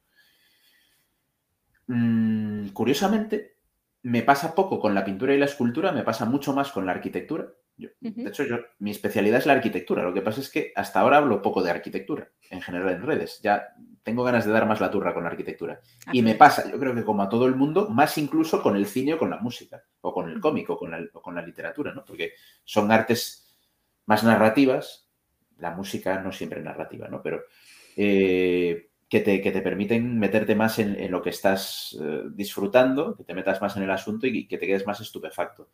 Mm, 1.86 2.70
curiosamente, 2.70 3.58
me 4.02 4.22
pasa 4.22 4.54
poco 4.54 4.80
con 4.80 4.94
la 4.94 5.04
pintura 5.04 5.34
y 5.34 5.38
la 5.38 5.44
escultura, 5.44 5.92
me 5.92 6.02
pasa 6.02 6.24
mucho 6.24 6.52
más 6.52 6.72
con 6.72 6.86
la 6.86 6.92
arquitectura. 6.92 7.48
De 7.76 8.28
hecho, 8.28 8.44
yo, 8.44 8.58
mi 8.78 8.90
especialidad 8.90 9.38
es 9.38 9.46
la 9.46 9.54
arquitectura. 9.54 10.02
Lo 10.02 10.12
que 10.12 10.22
pasa 10.22 10.40
es 10.40 10.50
que 10.50 10.72
hasta 10.76 11.00
ahora 11.00 11.16
hablo 11.18 11.42
poco 11.42 11.62
de 11.62 11.70
arquitectura, 11.70 12.30
en 12.50 12.60
general 12.60 12.90
en 12.90 13.02
redes. 13.02 13.40
Ya 13.42 13.74
tengo 14.02 14.24
ganas 14.24 14.44
de 14.44 14.52
dar 14.52 14.66
más 14.66 14.80
la 14.80 14.90
turra 14.90 15.14
con 15.14 15.24
la 15.24 15.30
arquitectura. 15.30 15.80
y 16.12 16.22
me 16.22 16.34
pasa, 16.34 16.70
yo 16.70 16.78
creo 16.78 16.94
que 16.94 17.04
como 17.04 17.22
a 17.22 17.28
todo 17.28 17.46
el 17.46 17.54
mundo, 17.54 17.88
más 17.88 18.18
incluso 18.18 18.62
con 18.62 18.76
el 18.76 18.86
cine 18.86 19.14
o 19.14 19.18
con 19.18 19.30
la 19.30 19.38
música, 19.38 19.82
o 20.00 20.12
con 20.12 20.28
el 20.28 20.40
cómico, 20.40 20.74
o 20.74 20.78
con 20.78 20.90
la, 20.90 21.06
con 21.08 21.34
la 21.34 21.42
literatura, 21.42 21.94
¿no? 21.94 22.04
Porque 22.04 22.32
son 22.64 22.90
artes 22.90 23.56
más 24.06 24.24
narrativas, 24.24 25.08
la 25.58 25.70
música 25.70 26.20
no 26.20 26.32
siempre 26.32 26.60
narrativa, 26.60 27.08
¿no? 27.08 27.22
Pero 27.22 27.42
eh, 27.96 28.90
que, 29.12 29.20
te, 29.20 29.42
que, 29.42 29.52
te, 29.52 29.60
permiten 29.60 30.18
meterte 30.18 30.54
más 30.54 30.78
en, 30.78 31.10
lo 31.10 31.20
que 31.20 31.28
estás 31.28 31.94
eh, 32.00 32.22
disfrutando, 32.30 33.14
que 33.14 33.24
te 33.24 33.34
metas 33.34 33.60
más 33.60 33.76
en 33.76 33.82
el 33.82 33.90
asunto 33.90 34.26
y 34.26 34.46
que 34.46 34.56
te 34.56 34.66
quedes 34.66 34.86
más 34.86 35.02
estupefacto. 35.02 35.68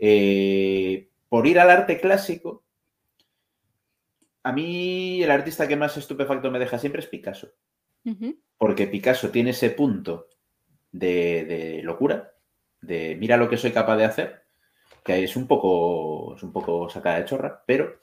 Eh, 0.00 1.08
por 1.28 1.46
ir 1.46 1.60
al 1.60 1.70
arte 1.70 2.00
clásico, 2.00 2.64
a 4.42 4.50
mí 4.50 5.22
el 5.22 5.30
artista 5.30 5.68
que 5.68 5.76
más 5.76 5.96
estupefacto 5.96 6.50
me 6.50 6.58
deja 6.58 6.76
siempre 6.76 7.02
es 7.02 7.06
Picasso. 7.06 7.52
Porque 8.58 8.88
Picasso 8.88 9.30
tiene 9.30 9.50
ese 9.50 9.70
punto 9.70 10.26
de, 10.90 11.82
locura, 11.84 12.32
de 12.80 13.14
mira 13.14 13.36
lo 13.36 13.48
que 13.48 13.58
soy 13.58 13.70
capaz 13.70 13.96
de 13.96 14.06
hacer, 14.06 14.42
que 15.04 15.22
es 15.22 15.36
un 15.36 15.46
poco, 15.46 16.34
es 16.34 16.42
un 16.42 16.52
poco 16.52 16.88
sacada 16.88 17.20
de 17.20 17.26
chorra, 17.26 17.62
pero 17.64 18.00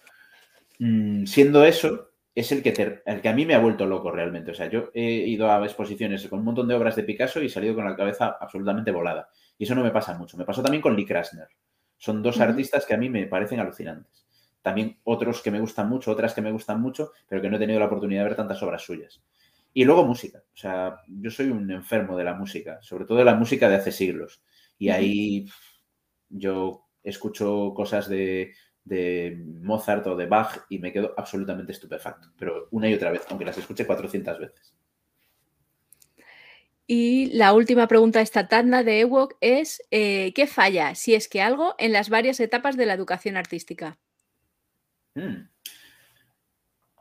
mm, 0.80 1.26
siendo 1.26 1.66
eso, 1.66 2.13
es 2.36 2.52
el 2.52 2.64
que, 2.64 3.02
el 3.06 3.22
que 3.22 3.30
a 3.30 3.34
mí 3.34 3.46
me 3.46 3.54
ha 3.54 3.60
vuelto 3.60 3.86
loco 3.86 4.12
realmente. 4.12 4.52
O 4.52 4.54
sea, 4.56 4.68
yo 4.70 4.90
he 4.94 5.04
ido 5.04 5.52
a 5.52 5.64
exposiciones 5.64 6.28
con 6.28 6.40
un 6.40 6.46
montón 6.46 6.68
de 6.68 6.74
obras 6.74 6.96
de 6.96 7.04
Picasso 7.04 7.42
y 7.42 7.46
he 7.46 7.50
salido 7.50 7.76
con 7.76 7.86
la 7.86 7.96
cabeza 7.96 8.38
absolutamente 8.40 8.92
volada. 8.92 9.30
Y 9.58 9.66
eso 9.66 9.76
no 9.76 9.84
me 9.84 9.92
pasa 9.92 10.18
mucho. 10.18 10.38
Me 10.38 10.46
pasó 10.46 10.64
también 10.64 10.82
con 10.82 10.96
Lee 10.96 11.06
Krasner. 11.06 11.48
Son 11.98 12.24
dos 12.24 12.40
artistas 12.40 12.86
que 12.86 12.96
a 12.96 12.98
mí 12.98 13.10
me 13.10 13.28
parecen 13.28 13.60
alucinantes. 13.60 14.26
también 14.62 14.98
otros 15.04 15.42
que 15.42 15.52
me 15.52 15.60
gustan 15.60 15.90
mucho, 15.90 16.12
otras 16.12 16.34
que 16.34 16.42
me 16.42 16.52
gustan 16.52 16.82
mucho, 16.82 17.12
pero 17.28 17.42
que 17.42 17.50
no 17.50 17.58
he 17.58 17.60
tenido 17.60 17.80
la 17.80 17.88
oportunidad 17.88 18.22
de 18.22 18.30
ver 18.30 18.38
tantas 18.38 18.64
obras 18.64 18.82
suyas. 18.82 19.22
Y 19.74 19.84
luego 19.84 20.06
música. 20.06 20.40
O 20.40 20.58
sea, 20.58 21.02
yo 21.08 21.30
soy 21.30 21.50
un 21.50 21.70
enfermo 21.70 22.16
de 22.18 22.24
la 22.24 22.34
música, 22.34 22.80
sobre 22.82 23.06
todo 23.06 23.18
de 23.18 23.26
la 23.26 23.36
música 23.36 23.70
de 23.70 23.76
hace 23.76 23.92
siglos. 23.92 24.42
Y 24.78 24.90
ahí 24.90 25.48
yo 26.30 26.88
escucho 27.04 27.74
cosas 27.76 28.08
de, 28.08 28.54
Mozart 28.86 30.06
o 30.08 30.16
de 30.16 30.26
Bach 30.26 30.66
y 30.70 30.80
me 30.80 30.92
quedo 30.92 31.14
absolutamente 31.18 31.72
estupefacto, 31.72 32.30
pero 32.38 32.68
una 32.72 32.90
y 32.90 32.94
otra 32.94 33.12
vez, 33.12 33.22
aunque 33.30 33.46
las 33.46 33.58
escuche 33.58 33.86
400 33.86 34.40
veces. 34.40 34.74
Y 36.86 37.28
la 37.34 37.54
última 37.54 37.88
pregunta 37.88 38.20
de 38.20 38.24
esta 38.24 38.48
tanda 38.48 38.84
de 38.84 39.00
Ewok 39.00 39.36
es, 39.40 39.82
eh, 39.90 40.34
¿qué 40.36 40.48
falla, 40.48 40.96
si 40.96 41.16
es 41.16 41.30
que 41.30 41.42
algo, 41.42 41.76
en 41.78 41.94
las 41.94 42.10
varias 42.10 42.40
etapas 42.40 42.76
de 42.76 42.86
la 42.86 42.94
educación 42.94 43.38
artística? 43.38 43.98
Hmm. 45.16 45.48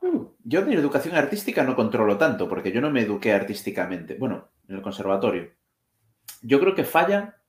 Uh, 0.02 0.30
yo 0.44 0.62
de 0.64 0.74
educación 0.74 1.14
artística 1.16 1.64
no 1.64 1.74
controlo 1.74 2.16
tanto, 2.16 2.48
porque 2.48 2.72
yo 2.72 2.80
no 2.80 2.90
me 2.90 3.02
eduqué 3.02 3.32
artísticamente. 3.32 4.14
Bueno, 4.14 4.50
en 4.68 4.76
el 4.76 4.82
conservatorio. 4.82 5.52
Yo 6.42 6.60
creo 6.60 6.74
que 6.74 6.84
falla 6.84 7.41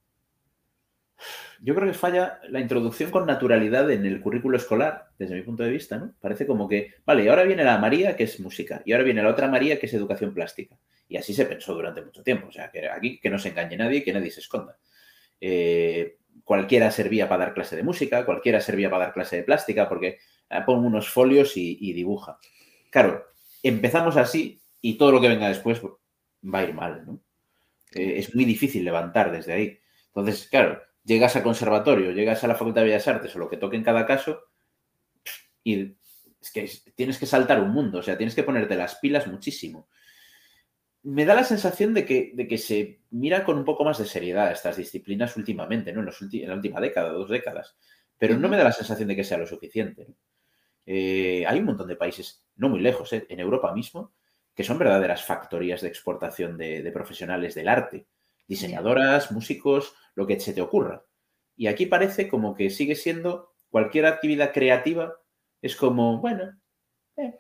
yo 1.64 1.74
creo 1.74 1.88
que 1.88 1.97
falla 1.97 2.41
la 2.49 2.59
introducción 2.59 3.09
con 3.09 3.26
naturalidad 3.26 3.89
en 3.89 4.05
el 4.05 4.20
currículo 4.20 4.57
escolar, 4.57 5.07
desde 5.18 5.36
mi 5.36 5.43
punto 5.43 5.64
de 5.64 5.70
vista, 5.70 5.97
¿no? 5.97 6.14
Parece 6.20 6.45
como 6.45 6.68
que, 6.68 6.95
vale, 7.05 7.24
y 7.24 7.30
ahora 7.30 7.43
viene 7.43 7.64
la 7.64 7.78
María, 7.78 8.18
que 8.18 8.26
es 8.26 8.38
música, 8.41 8.82
y 8.84 8.91
ahora 8.91 9.05
viene 9.05 9.24
la 9.24 9.30
otra 9.30 9.47
María, 9.47 9.80
que 9.80 9.86
es 9.86 9.93
educación 9.93 10.34
plástica. 10.34 10.78
Y 11.07 11.16
así 11.16 11.34
se 11.34 11.45
pensó 11.45 11.74
durante 11.74 12.01
mucho 12.01 12.22
tiempo. 12.22 12.47
O 12.47 12.51
sea, 12.51 12.70
que 12.70 12.89
aquí 12.89 13.18
que 13.18 13.30
no 13.30 13.39
se 13.39 13.49
engañe 13.49 13.78
nadie 13.78 14.03
que 14.03 14.11
nadie 14.11 14.30
se 14.30 14.41
esconda. 14.41 14.78
Eh, 15.39 16.18
cualquiera 16.43 16.91
servía 16.91 17.30
para 17.30 17.45
dar 17.45 17.53
clase 17.53 17.78
de 17.78 17.84
música, 17.84 18.26
cualquiera 18.26 18.59
servía 18.59 18.89
para 18.89 19.05
dar 19.05 19.14
clase 19.14 19.38
de 19.38 19.43
plástica, 19.43 19.88
porque 19.88 20.18
eh, 20.49 20.59
pone 20.66 20.86
unos 20.86 21.07
folios 21.09 21.55
y, 21.55 21.93
dibuja. 21.93 22.39
Claro, 22.89 23.26
empezamos 23.61 24.18
así 24.18 24.61
y 24.82 24.97
todo 24.97 25.14
lo 25.14 25.22
que 25.22 25.30
venga 25.30 25.47
después 25.47 25.82
va 25.82 26.59
a 26.59 26.64
ir 26.64 26.74
mal, 26.74 27.05
¿no? 27.05 27.22
Eh, 27.95 28.16
es 28.18 28.36
muy 28.36 28.43
difícil 28.43 28.84
levantar 28.84 29.32
desde 29.32 29.53
ahí. 29.53 29.80
Entonces, 30.07 30.47
claro, 30.49 30.82
llegas 31.04 31.36
al 31.36 31.43
conservatorio, 31.43 32.12
llegas 32.12 32.43
a 32.43 32.47
la 32.47 32.56
Facultad 32.56 32.82
de 32.82 32.88
Bellas 32.88 33.08
Artes 33.08 33.36
o 33.36 33.39
lo 33.39 33.49
que 33.49 33.58
toque 33.58 33.76
en 33.76 33.84
cada 33.84 34.06
caso, 34.06 34.43
y 35.64 35.95
es 36.41 36.51
que 36.51 36.70
tienes 36.95 37.18
que 37.18 37.26
saltar 37.26 37.62
un 37.62 37.72
mundo, 37.72 37.99
o 37.99 38.04
sea, 38.04 38.18
tienes 38.18 38.36
que 38.36 38.43
ponerte 38.43 38.76
las 38.76 38.95
pilas 38.95 39.28
muchísimo. 39.28 39.88
Me 41.04 41.26
da 41.26 41.36
la 41.36 41.43
sensación 41.43 41.93
de 41.93 42.06
que, 42.06 42.32
de 42.34 42.47
que 42.47 42.58
se 42.58 43.01
mira 43.12 43.43
con 43.43 43.58
un 43.58 43.66
poco 43.66 43.84
más 43.84 43.97
de 43.97 44.06
seriedad 44.06 44.51
estas 44.51 44.78
disciplinas 44.78 45.36
últimamente, 45.36 45.91
¿no? 45.91 45.99
En, 45.99 46.47
la 46.47 46.54
última 46.54 46.80
década, 46.80 47.10
dos 47.10 47.30
décadas. 47.30 47.76
Pero 48.18 48.38
no 48.38 48.47
me 48.47 48.56
da 48.56 48.64
la 48.64 48.72
sensación 48.72 49.10
de 49.10 49.16
que 49.16 49.24
sea 49.26 49.38
lo 49.38 49.47
suficiente. 49.47 50.08
Eh, 50.86 51.45
hay 51.45 51.60
un 51.60 51.66
montón 51.66 51.88
de 51.88 51.97
países, 51.97 52.45
no 52.56 52.70
muy 52.70 52.80
lejos, 52.80 53.12
¿eh? 53.12 53.26
en 53.30 53.39
Europa 53.39 53.74
mismo, 53.74 54.14
que 54.56 54.64
son 54.64 54.78
verdaderas 54.78 55.26
factorías 55.26 55.82
de 55.82 55.89
exportación 55.89 56.58
de 56.58 56.91
profesionales 56.93 57.56
del 57.56 57.68
arte 57.68 58.06
diseñadoras, 58.48 59.32
músicos, 59.32 59.96
lo 60.16 60.28
que 60.28 60.39
se 60.39 60.54
te 60.54 60.62
ocurra. 60.62 61.06
Y 61.56 61.68
aquí 61.68 61.86
parece 61.86 62.28
como 62.28 62.56
que 62.56 62.70
sigue 62.70 62.96
siendo 62.96 63.54
cualquier 63.70 64.06
actividad 64.06 64.54
creativa, 64.54 65.16
es 65.62 65.76
como, 65.76 66.20
bueno, 66.20 66.60
eh, 67.18 67.39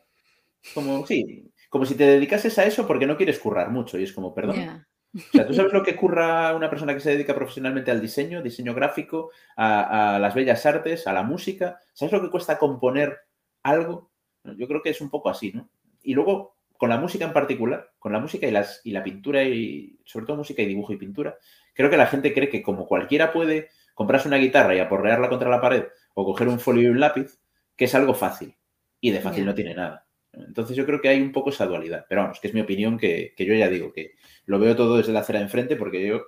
como, 0.73 1.05
sí, 1.05 1.51
como 1.69 1.85
si 1.85 1.95
te 1.95 2.05
dedicases 2.05 2.57
a 2.57 2.65
eso 2.65 2.87
porque 2.87 3.05
no 3.05 3.17
quieres 3.17 3.39
currar 3.39 3.69
mucho. 3.69 3.99
Y 3.99 4.03
es 4.03 4.13
como, 4.13 4.33
perdón. 4.33 4.85
O 5.15 5.19
sea, 5.31 5.45
¿tú 5.45 5.53
sabes 5.53 5.73
lo 5.73 5.83
que 5.83 5.95
curra 5.95 6.55
una 6.55 6.69
persona 6.69 6.93
que 6.93 6.99
se 6.99 7.11
dedica 7.11 7.35
profesionalmente 7.35 7.91
al 7.91 8.01
diseño, 8.01 8.41
diseño 8.41 8.73
gráfico, 8.73 9.29
a, 9.55 10.15
a, 10.15 10.19
las 10.19 10.33
bellas 10.33 10.65
artes, 10.65 11.05
a 11.05 11.13
la 11.13 11.23
música? 11.23 11.79
¿Sabes 11.93 12.13
lo 12.13 12.21
que 12.21 12.31
cuesta 12.31 12.57
componer 12.57 13.19
algo? 13.61 14.11
Yo 14.43 14.67
creo 14.67 14.81
que 14.81 14.89
es 14.89 15.01
un 15.01 15.09
poco 15.09 15.29
así, 15.29 15.51
¿no? 15.51 15.69
Y 16.01 16.13
luego, 16.13 16.52
con 16.83 16.89
la 16.89 16.97
música 16.97 17.23
en 17.23 17.31
particular, 17.31 17.93
con 17.97 18.11
la 18.11 18.19
música 18.19 18.45
y, 18.45 18.51
las, 18.51 18.81
y 18.83 18.91
la 18.91 19.01
pintura 19.01 19.41
y 19.45 19.97
sobre 20.03 20.25
todo 20.25 20.35
música 20.35 20.61
y 20.61 20.65
dibujo 20.65 20.91
y 20.91 20.97
pintura, 20.97 21.37
creo 21.73 21.89
que 21.89 21.95
la 21.95 22.07
gente 22.07 22.33
cree 22.33 22.49
que 22.49 22.61
como 22.61 22.85
cualquiera 22.85 23.31
puede 23.31 23.69
comprarse 23.93 24.27
una 24.27 24.35
guitarra 24.35 24.75
y 24.75 24.79
aporrearla 24.79 25.29
contra 25.29 25.49
la 25.49 25.61
pared 25.61 25.85
o 26.13 26.25
coger 26.25 26.49
un 26.49 26.59
folio 26.59 26.83
y 26.83 26.91
un 26.91 26.99
lápiz, 26.99 27.39
que 27.77 27.85
es 27.85 27.95
algo 27.95 28.13
fácil. 28.13 28.57
Y 28.99 29.11
de 29.11 29.21
fácil 29.21 29.45
no 29.45 29.55
tiene 29.55 29.73
nada. 29.73 30.05
Entonces 30.33 30.75
yo 30.75 30.85
creo 30.85 30.99
que 30.99 31.07
hay 31.07 31.21
un 31.21 31.31
poco 31.31 31.51
esa 31.51 31.65
dualidad. 31.65 32.05
Pero 32.09 32.23
vamos, 32.23 32.41
que 32.41 32.49
es 32.49 32.53
mi 32.53 32.59
opinión, 32.59 32.97
que, 32.97 33.33
yo 33.37 33.53
ya 33.53 33.69
digo, 33.69 33.93
que 33.93 34.15
lo 34.45 34.59
veo 34.59 34.75
todo 34.75 34.97
desde 34.97 35.13
la 35.13 35.21
acera 35.21 35.39
de 35.39 35.45
enfrente 35.45 35.77
porque 35.77 36.05
yo 36.05 36.21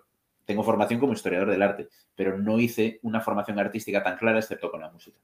tengo 0.45 0.64
formación 0.64 1.01
como 1.01 1.12
historiador 1.12 1.51
del 1.51 1.64
arte, 1.64 1.89
pero 2.16 2.38
no 2.38 2.62
hice 2.62 3.01
una 3.01 3.20
formación 3.20 3.60
artística 3.60 4.01
tan 4.01 4.16
clara 4.16 4.39
excepto 4.39 4.72
con 4.72 4.80
la 4.80 4.89
música. 4.89 5.20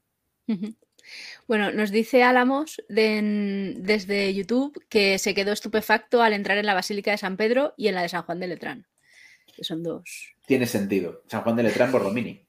Bueno, 1.46 1.72
nos 1.72 1.90
dice 1.90 2.22
Álamos 2.22 2.82
desde 2.88 4.34
YouTube 4.34 4.84
que 4.88 5.18
se 5.18 5.34
quedó 5.34 5.52
estupefacto 5.52 6.22
al 6.22 6.32
entrar 6.32 6.58
en 6.58 6.66
la 6.66 6.74
Basílica 6.74 7.10
de 7.10 7.18
San 7.18 7.36
Pedro 7.36 7.74
y 7.76 7.88
en 7.88 7.94
la 7.94 8.02
de 8.02 8.08
San 8.08 8.22
Juan 8.22 8.40
de 8.40 8.48
Letrán. 8.48 8.86
Que 9.54 9.64
son 9.64 9.82
dos. 9.82 10.34
Tiene 10.46 10.66
sentido. 10.66 11.22
San 11.28 11.42
Juan 11.42 11.56
de 11.56 11.64
Letrán, 11.64 11.92
Borromini. 11.92 12.46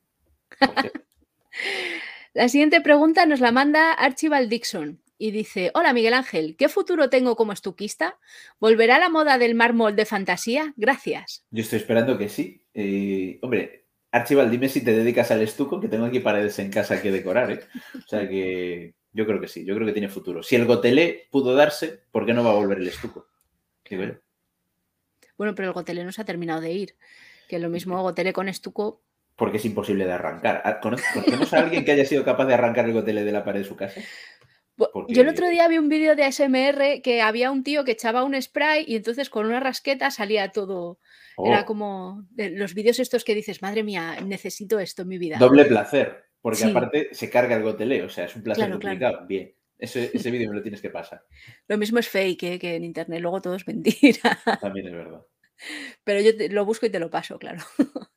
la 2.34 2.48
siguiente 2.48 2.82
pregunta 2.82 3.26
nos 3.26 3.40
la 3.40 3.52
manda 3.52 3.94
Archibald 3.94 4.50
Dixon 4.50 5.02
y 5.18 5.32
dice: 5.32 5.72
Hola 5.74 5.94
Miguel 5.94 6.14
Ángel, 6.14 6.56
¿qué 6.58 6.70
futuro 6.70 7.10
tengo 7.10 7.36
como 7.36 7.54
estuquista? 7.54 8.18
¿Volverá 8.60 9.00
la 9.00 9.10
moda 9.10 9.38
del 9.38 9.56
mármol 9.56 9.96
de 9.96 10.06
fantasía? 10.06 10.74
Gracias. 10.78 11.46
Yo 11.52 11.62
estoy 11.62 11.80
esperando 11.80 12.18
que 12.18 12.30
sí. 12.30 12.66
Eh, 12.74 13.40
hombre, 13.42 13.83
Archibald, 14.14 14.52
dime 14.52 14.70
si 14.70 14.84
te 14.84 14.94
dedicas 14.94 15.32
al 15.32 15.42
estuco, 15.42 15.82
que 15.82 15.88
tengo 15.88 16.06
aquí 16.06 16.20
paredes 16.20 16.60
en 16.60 16.70
casa 16.70 17.02
que 17.02 17.12
decorar, 17.12 17.52
¿eh? 17.52 17.62
O 17.98 18.08
sea 18.08 18.30
que 18.30 18.94
yo 19.12 19.26
creo 19.26 19.42
que 19.42 19.48
sí, 19.48 19.66
yo 19.66 19.74
creo 19.74 19.88
que 19.88 19.94
tiene 19.94 20.08
futuro. 20.08 20.44
Si 20.44 20.56
el 20.56 20.66
gotelé 20.66 21.28
pudo 21.32 21.56
darse, 21.56 22.04
¿por 22.12 22.24
qué 22.24 22.34
no 22.34 22.44
va 22.44 22.52
a 22.52 22.56
volver 22.56 22.78
el 22.78 22.88
estuco? 22.88 23.28
bueno. 25.36 25.56
pero 25.56 25.68
el 25.68 25.74
gotelé 25.74 26.04
no 26.06 26.12
se 26.12 26.22
ha 26.22 26.26
terminado 26.26 26.62
de 26.62 26.72
ir. 26.74 26.96
Que 27.50 27.58
lo 27.58 27.70
mismo 27.70 28.00
gotelé 28.04 28.34
con 28.34 28.50
estuco. 28.50 29.02
Porque 29.36 29.58
es 29.58 29.66
imposible 29.66 30.06
de 30.06 30.14
arrancar. 30.14 30.62
Ah, 30.64 30.80
¿Conocemos 30.80 31.52
a 31.52 31.58
alguien 31.58 31.84
que 31.84 31.94
haya 31.94 32.06
sido 32.06 32.24
capaz 32.24 32.46
de 32.46 32.54
arrancar 32.54 32.86
el 32.86 32.94
gotelé 32.94 33.24
de 33.24 33.32
la 33.32 33.44
pared 33.44 33.62
de 33.62 33.68
su 33.68 33.76
casa? 33.76 34.00
Yo 35.08 35.22
el 35.22 35.30
otro 35.30 35.50
día 35.50 35.68
vi 35.68 35.78
un 35.78 35.90
vídeo 35.90 36.16
de 36.16 36.24
ASMR 36.24 37.02
que 37.04 37.22
había 37.22 37.52
un 37.52 37.64
tío 37.64 37.84
que 37.84 37.92
echaba 37.92 38.24
un 38.24 38.40
spray 38.42 38.86
y 38.88 38.96
entonces 38.96 39.30
con 39.30 39.46
una 39.46 39.60
rasqueta 39.60 40.10
salía 40.10 40.52
todo. 40.52 41.00
Era 41.38 41.62
oh. 41.62 41.66
como 41.66 42.28
los 42.36 42.74
vídeos 42.74 43.00
estos 43.00 43.24
que 43.24 43.36
dices, 43.36 43.62
madre 43.62 43.84
mía, 43.84 44.18
necesito 44.26 44.80
esto 44.80 45.04
en 45.04 45.08
mi 45.08 45.18
vida. 45.18 45.38
Doble 45.38 45.66
placer, 45.66 46.26
porque 46.42 46.66
aparte 46.66 47.10
se 47.12 47.30
carga 47.30 47.56
el 47.56 47.64
gotelé, 47.64 48.04
o 48.04 48.10
sea, 48.10 48.26
es 48.26 48.36
un 48.36 48.44
placer 48.44 48.72
duplicado. 48.72 49.26
Bien, 49.28 49.54
ese, 49.78 50.10
vídeo 50.32 50.50
me 50.50 50.56
lo 50.56 50.62
tienes 50.62 50.82
que 50.82 50.90
pasar. 50.90 51.26
Lo 51.68 51.78
mismo 51.78 52.00
es 52.00 52.08
fake 52.08 52.44
¿eh? 52.44 52.60
que 52.60 52.76
en 52.76 52.84
internet, 52.84 53.22
luego 53.22 53.42
todo 53.42 53.56
es 53.56 53.68
mentira. 53.68 54.40
También 54.62 54.88
es 54.88 54.94
verdad. 54.94 55.26
Pero 56.04 56.22
yo 56.22 56.32
lo 56.50 56.66
busco 56.66 56.86
y 56.86 56.90
te 56.90 57.00
lo 57.00 57.10
paso, 57.10 57.38
claro. 57.38 57.64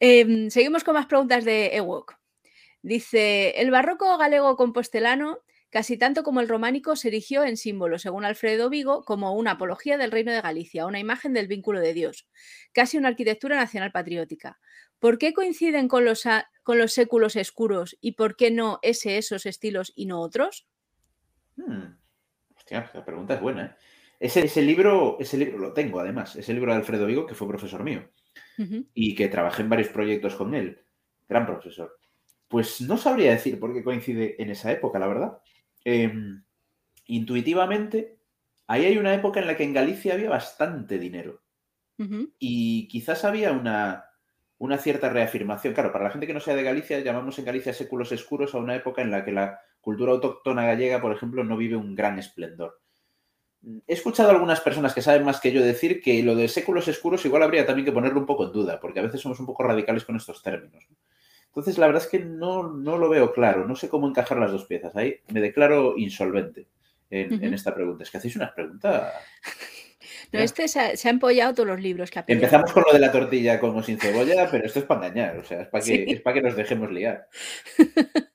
Em, 0.00 0.50
seguimos 0.50 0.82
con 0.82 0.94
más 0.94 1.06
preguntas 1.06 1.44
de 1.44 1.76
Ewok. 1.76 2.16
Dice, 2.82 3.50
el 3.60 3.70
barroco 3.70 4.18
galego 4.18 4.56
compostelano 4.56 5.38
Casi 5.74 5.96
tanto 5.96 6.22
como 6.22 6.38
el 6.38 6.48
románico 6.48 6.94
se 6.94 7.08
erigió 7.08 7.42
en 7.42 7.56
símbolo, 7.56 7.98
según 7.98 8.24
Alfredo 8.24 8.70
Vigo, 8.70 9.04
como 9.04 9.34
una 9.34 9.50
apología 9.50 9.98
del 9.98 10.12
reino 10.12 10.30
de 10.30 10.40
Galicia, 10.40 10.86
una 10.86 11.00
imagen 11.00 11.32
del 11.32 11.48
vínculo 11.48 11.80
de 11.80 11.92
Dios, 11.92 12.28
casi 12.72 12.96
una 12.96 13.08
arquitectura 13.08 13.56
nacional 13.56 13.90
patriótica. 13.90 14.60
¿Por 15.00 15.18
qué 15.18 15.32
coinciden 15.32 15.88
con 15.88 16.04
los, 16.04 16.22
con 16.62 16.78
los 16.78 16.92
séculos 16.92 17.34
escuros 17.34 17.96
y 18.00 18.12
por 18.12 18.36
qué 18.36 18.52
no 18.52 18.78
ese, 18.82 19.18
esos 19.18 19.46
estilos 19.46 19.92
y 19.96 20.06
no 20.06 20.20
otros? 20.20 20.68
Hmm. 21.56 21.96
Hostia, 22.56 22.88
la 22.94 23.04
pregunta 23.04 23.34
es 23.34 23.40
buena. 23.40 23.64
¿eh? 23.66 23.76
Ese, 24.20 24.62
libro, 24.62 25.16
ese 25.18 25.36
libro 25.36 25.58
lo 25.58 25.72
tengo, 25.72 25.98
además. 25.98 26.36
Ese 26.36 26.54
libro 26.54 26.70
de 26.70 26.78
Alfredo 26.78 27.06
Vigo, 27.06 27.26
que 27.26 27.34
fue 27.34 27.48
profesor 27.48 27.82
mío 27.82 28.08
y 28.94 29.16
que 29.16 29.26
trabajé 29.26 29.62
en 29.62 29.70
varios 29.70 29.88
proyectos 29.88 30.36
con 30.36 30.54
él. 30.54 30.84
Gran 31.28 31.46
profesor. 31.46 31.98
Pues 32.46 32.80
no 32.80 32.96
sabría 32.96 33.32
decir 33.32 33.58
por 33.58 33.74
qué 33.74 33.82
coincide 33.82 34.40
en 34.40 34.50
esa 34.50 34.70
época, 34.70 35.00
la 35.00 35.08
verdad. 35.08 35.38
Em, 35.84 36.42
intuitivamente, 37.06 38.18
ahí 38.66 38.86
hay 38.86 38.98
una 38.98 39.14
época 39.14 39.40
en 39.40 39.46
la 39.46 39.56
que 39.56 39.64
en 39.64 39.74
Galicia 39.74 40.14
había 40.14 40.30
bastante 40.30 40.98
dinero. 40.98 41.42
Y 42.40 42.88
quizás 42.88 43.24
había 43.24 43.52
una, 43.52 44.06
una, 44.58 44.78
cierta 44.78 45.10
reafirmación. 45.10 45.74
Claro, 45.74 45.92
para 45.92 46.04
la 46.04 46.10
gente 46.10 46.26
que 46.26 46.34
no 46.34 46.40
sea 46.40 46.56
de 46.56 46.64
Galicia, 46.64 46.98
llamamos 46.98 47.38
en 47.38 47.44
Galicia 47.44 47.72
séculos 47.72 48.10
oscuros 48.10 48.52
a 48.54 48.58
una 48.58 48.74
época 48.74 49.00
en 49.02 49.12
la 49.12 49.24
que 49.24 49.30
la 49.30 49.60
cultura 49.80 50.12
autóctona 50.12 50.66
gallega, 50.66 51.00
por 51.00 51.12
ejemplo, 51.12 51.44
no 51.44 51.56
vive 51.56 51.76
un 51.76 51.94
gran 51.94 52.18
esplendor. 52.18 52.80
He 53.86 53.94
escuchado 53.94 54.30
a 54.30 54.32
algunas 54.32 54.60
personas 54.60 54.92
que 54.92 55.02
saben 55.02 55.24
más 55.24 55.40
que 55.40 55.52
yo 55.52 55.62
decir 55.62 56.02
que 56.02 56.22
lo 56.22 56.34
de 56.34 56.48
séculos 56.48 56.88
oscuros 56.88 57.24
igual 57.24 57.42
habría 57.42 57.64
también 57.64 57.86
que 57.86 57.92
ponerlo 57.92 58.18
un 58.18 58.26
poco 58.26 58.46
en 58.46 58.52
duda, 58.52 58.80
porque 58.80 58.98
a 58.98 59.02
veces 59.02 59.20
somos 59.20 59.38
un 59.40 59.46
poco 59.46 59.62
radicales 59.62 60.04
con 60.04 60.16
estos 60.16 60.42
términos. 60.42 60.84
Entonces, 61.54 61.78
la 61.78 61.86
verdad 61.86 62.02
es 62.02 62.08
que 62.08 62.18
no, 62.18 62.64
lo 62.64 63.08
veo 63.08 63.32
claro, 63.32 63.64
no 63.64 63.76
sé 63.76 63.88
cómo 63.88 64.08
encajar 64.08 64.38
las 64.38 64.50
dos 64.50 64.64
piezas. 64.64 64.96
Ahí 64.96 65.20
me 65.28 65.40
declaro 65.40 65.96
insolvente 65.96 66.66
en, 67.10 67.54
esta 67.54 67.72
pregunta. 67.72 68.02
Es 68.02 68.10
que 68.10 68.18
hacéis 68.18 68.36
unas 68.36 68.52
preguntas... 68.52 69.12
No, 70.32 70.40
este 70.40 70.66
se 70.66 70.80
ha, 70.80 71.10
empollado 71.10 71.54
todos 71.54 71.68
los 71.68 71.80
libros 71.80 72.10
que 72.10 72.18
ha 72.18 72.24
Empezamos 72.26 72.72
con 72.72 72.82
lo 72.84 72.92
de 72.92 72.98
la 72.98 73.12
tortilla 73.12 73.60
con 73.60 73.76
o 73.76 73.82
sin 73.84 74.00
cebolla, 74.00 74.48
pero 74.50 74.66
esto 74.66 74.80
es 74.80 74.84
para 74.84 75.06
engañar, 75.06 75.38
o 75.38 75.44
sea, 75.44 75.62
es 75.62 75.68
para 75.68 75.84
que, 75.84 76.04
es 76.08 76.20
para 76.22 76.34
que 76.34 76.42
nos 76.42 76.56
dejemos 76.56 76.90
liar. 76.90 77.28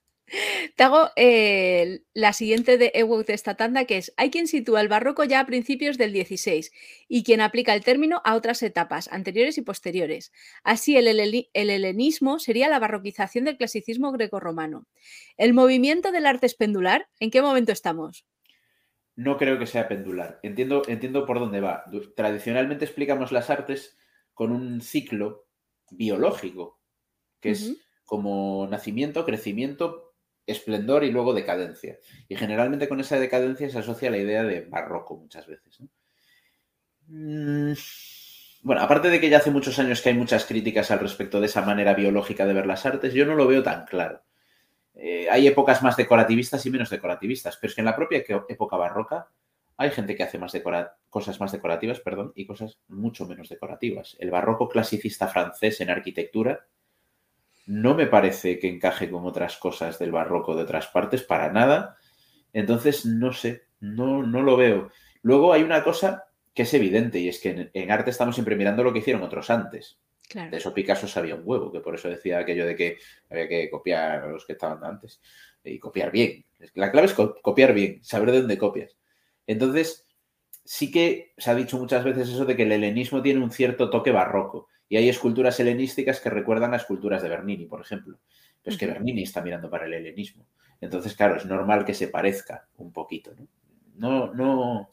Te 0.79 0.85
hago 0.85 1.09
eh, 1.17 2.03
la 2.13 2.31
siguiente 2.31 2.77
de 2.77 2.93
Ewok 2.95 3.27
de 3.27 3.33
esta 3.33 3.55
tanda, 3.55 3.83
que 3.83 3.97
es, 3.97 4.13
hay 4.15 4.31
quien 4.31 4.47
sitúa 4.47 4.79
el 4.79 4.87
barroco 4.87 5.25
ya 5.25 5.41
a 5.41 5.45
principios 5.45 5.97
del 5.97 6.13
16 6.13 6.71
y 7.09 7.25
quien 7.25 7.41
aplica 7.41 7.73
el 7.73 7.83
término 7.83 8.21
a 8.23 8.33
otras 8.33 8.63
etapas, 8.63 9.09
anteriores 9.11 9.57
y 9.57 9.61
posteriores. 9.61 10.31
Así, 10.63 10.95
el, 10.95 11.09
helenismo 11.53 12.39
sería 12.39 12.69
la 12.69 12.79
barroquización 12.79 13.43
del 13.43 13.57
clasicismo 13.57 14.13
grecorromano. 14.13 14.87
¿El 15.35 15.53
movimiento 15.53 16.13
del 16.13 16.25
arte 16.25 16.45
es 16.45 16.55
pendular? 16.55 17.09
¿En 17.19 17.29
qué 17.29 17.41
momento 17.41 17.73
estamos? 17.73 18.25
No 19.17 19.35
creo 19.35 19.59
que 19.59 19.67
sea 19.67 19.89
pendular. 19.89 20.39
Entiendo, 20.43 20.83
entiendo 20.87 21.25
por 21.25 21.39
dónde 21.39 21.59
va. 21.59 21.83
Tradicionalmente 22.15 22.85
explicamos 22.85 23.33
las 23.33 23.49
artes 23.49 23.97
con 24.33 24.53
un 24.53 24.79
ciclo 24.79 25.45
biológico, 25.91 26.79
que 27.41 27.49
es 27.49 27.75
como 28.05 28.65
nacimiento, 28.67 29.25
crecimiento, 29.25 30.08
esplendor 30.51 31.03
y 31.03 31.11
luego 31.11 31.33
decadencia. 31.33 31.99
Y 32.27 32.35
generalmente 32.35 32.87
con 32.87 32.99
esa 32.99 33.19
decadencia 33.19 33.69
se 33.69 33.79
asocia 33.79 34.11
la 34.11 34.17
idea 34.17 34.43
de 34.43 34.61
barroco 34.61 35.17
muchas 35.17 35.47
veces. 35.47 35.79
Mm, 37.07 37.73
bueno, 38.61 38.81
aparte 38.81 39.09
de 39.09 39.19
que 39.19 39.29
ya 39.29 39.37
hace 39.37 39.51
muchos 39.51 39.79
años 39.79 40.01
que 40.01 40.09
hay 40.09 40.15
muchas 40.15 40.45
críticas 40.45 40.91
al 40.91 40.99
respecto 40.99 41.39
de 41.39 41.47
esa 41.47 41.61
manera 41.61 41.93
biológica 41.93 42.45
de 42.45 42.53
ver 42.53 42.65
las 42.65 42.85
artes, 42.85 43.13
yo 43.13 43.25
no 43.25 43.35
lo 43.35 43.47
veo 43.47 43.63
tan 43.63 43.85
claro. 43.85 44.21
Eh, 44.95 45.27
hay 45.29 45.47
épocas 45.47 45.81
más 45.81 45.95
decorativistas 45.95 46.65
y 46.65 46.69
menos 46.69 46.89
decorativistas, 46.89 47.57
pero 47.57 47.69
es 47.69 47.75
que 47.75 47.81
en 47.81 47.85
la 47.85 47.95
propia 47.95 48.23
época 48.49 48.75
barroca 48.75 49.29
hay 49.77 49.91
gente 49.91 50.13
que 50.13 50.23
hace 50.23 50.37
más 50.37 50.51
cosas 51.09 51.39
más 51.39 51.53
decorativas 51.53 52.01
perdón, 52.01 52.33
y 52.35 52.45
cosas 52.45 52.79
mucho 52.89 53.25
menos 53.25 53.47
decorativas. 53.47 54.17
El 54.19 54.29
barroco 54.29 54.67
clasicista 54.67 55.29
francés 55.29 55.79
en 55.79 55.89
arquitectura 55.89 56.67
no 57.69 57.93
me 57.93 58.07
parece 58.07 58.57
que 58.57 58.67
encaje 58.67 59.11
con 59.11 59.27
otras 59.27 59.57
cosas 59.57 59.99
del 59.99 60.11
barroco 60.11 60.55
de 60.55 60.63
otras 60.63 60.87
partes, 60.87 61.21
para 61.21 61.51
nada. 61.51 61.97
Entonces, 62.51 63.05
no 63.05 63.31
sé, 63.31 63.65
no, 63.79 64.23
no 64.23 64.41
lo 64.41 64.57
veo. 64.57 64.89
Luego 65.21 65.53
hay 65.53 65.61
una 65.61 65.83
cosa 65.83 66.23
que 66.51 66.63
es 66.63 66.73
evidente 66.73 67.19
y 67.19 67.29
es 67.29 67.39
que 67.39 67.69
en, 67.71 67.91
arte 67.91 68.09
estamos 68.09 68.33
siempre 68.33 68.55
mirando 68.55 68.83
lo 68.83 68.91
que 68.91 68.99
hicieron 68.99 69.21
otros 69.21 69.51
antes. 69.51 69.99
De 70.33 70.57
eso 70.57 70.73
Picasso 70.73 71.07
sabía 71.07 71.35
un 71.35 71.43
huevo, 71.45 71.71
que 71.71 71.79
por 71.79 71.93
eso 71.93 72.09
decía 72.09 72.39
aquello 72.39 72.65
de 72.65 72.75
que 72.75 72.97
había 73.29 73.47
que 73.47 73.69
copiar 73.69 74.23
a 74.23 74.27
los 74.29 74.47
que 74.47 74.53
estaban 74.53 74.83
antes 74.83 75.21
y 75.63 75.77
copiar 75.77 76.09
bien. 76.09 76.43
La 76.73 76.91
clave 76.91 77.05
es 77.05 77.13
copiar 77.13 77.73
bien, 77.73 78.03
saber 78.03 78.31
de 78.31 78.39
dónde 78.39 78.57
copias. 78.57 78.97
Entonces, 79.45 80.07
sí 80.65 80.89
que 80.89 81.33
se 81.37 81.51
ha 81.51 81.55
dicho 81.55 81.77
muchas 81.77 82.03
veces 82.03 82.29
eso 82.29 82.45
de 82.45 82.55
que 82.55 82.63
el 82.63 82.71
helenismo 82.71 83.21
tiene 83.21 83.43
un 83.43 83.51
cierto 83.51 83.91
toque 83.91 84.09
barroco. 84.09 84.69
Y 84.89 84.97
hay 84.97 85.07
esculturas 85.07 85.59
helenísticas 85.59 86.19
que 86.19 86.31
recuerdan 86.31 86.73
a 86.73 86.77
esculturas 86.77 87.21
de 87.21 87.29
Bernini, 87.29 87.65
por 87.65 87.79
ejemplo. 87.79 88.19
Pero 88.61 88.73
es 88.73 88.79
que 88.79 88.87
Bernini 88.87 89.23
está 89.23 89.41
mirando 89.41 89.69
para 89.69 89.85
el 89.85 89.93
helenismo. 89.93 90.47
Entonces, 90.81 91.15
claro, 91.15 91.35
es 91.35 91.45
normal 91.45 91.85
que 91.85 91.93
se 91.93 92.07
parezca 92.07 92.67
un 92.77 92.91
poquito. 92.91 93.31
¿no? 93.95 94.33
No, 94.33 94.89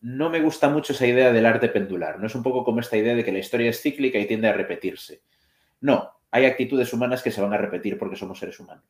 no, 0.00 0.30
me 0.30 0.40
gusta 0.40 0.68
mucho 0.68 0.92
esa 0.92 1.06
idea 1.06 1.32
del 1.32 1.46
arte 1.46 1.68
pendular. 1.68 2.18
No 2.18 2.26
es 2.26 2.34
un 2.34 2.42
poco 2.42 2.62
como 2.62 2.80
esta 2.80 2.96
idea 2.96 3.14
de 3.14 3.24
que 3.24 3.32
la 3.32 3.38
historia 3.38 3.70
es 3.70 3.80
cíclica 3.80 4.18
y 4.18 4.26
tiende 4.26 4.48
a 4.48 4.52
repetirse. 4.52 5.22
No, 5.80 6.10
hay 6.30 6.44
actitudes 6.44 6.92
humanas 6.92 7.22
que 7.22 7.30
se 7.30 7.40
van 7.40 7.54
a 7.54 7.58
repetir 7.58 7.98
porque 7.98 8.16
somos 8.16 8.38
seres 8.38 8.60
humanos. 8.60 8.84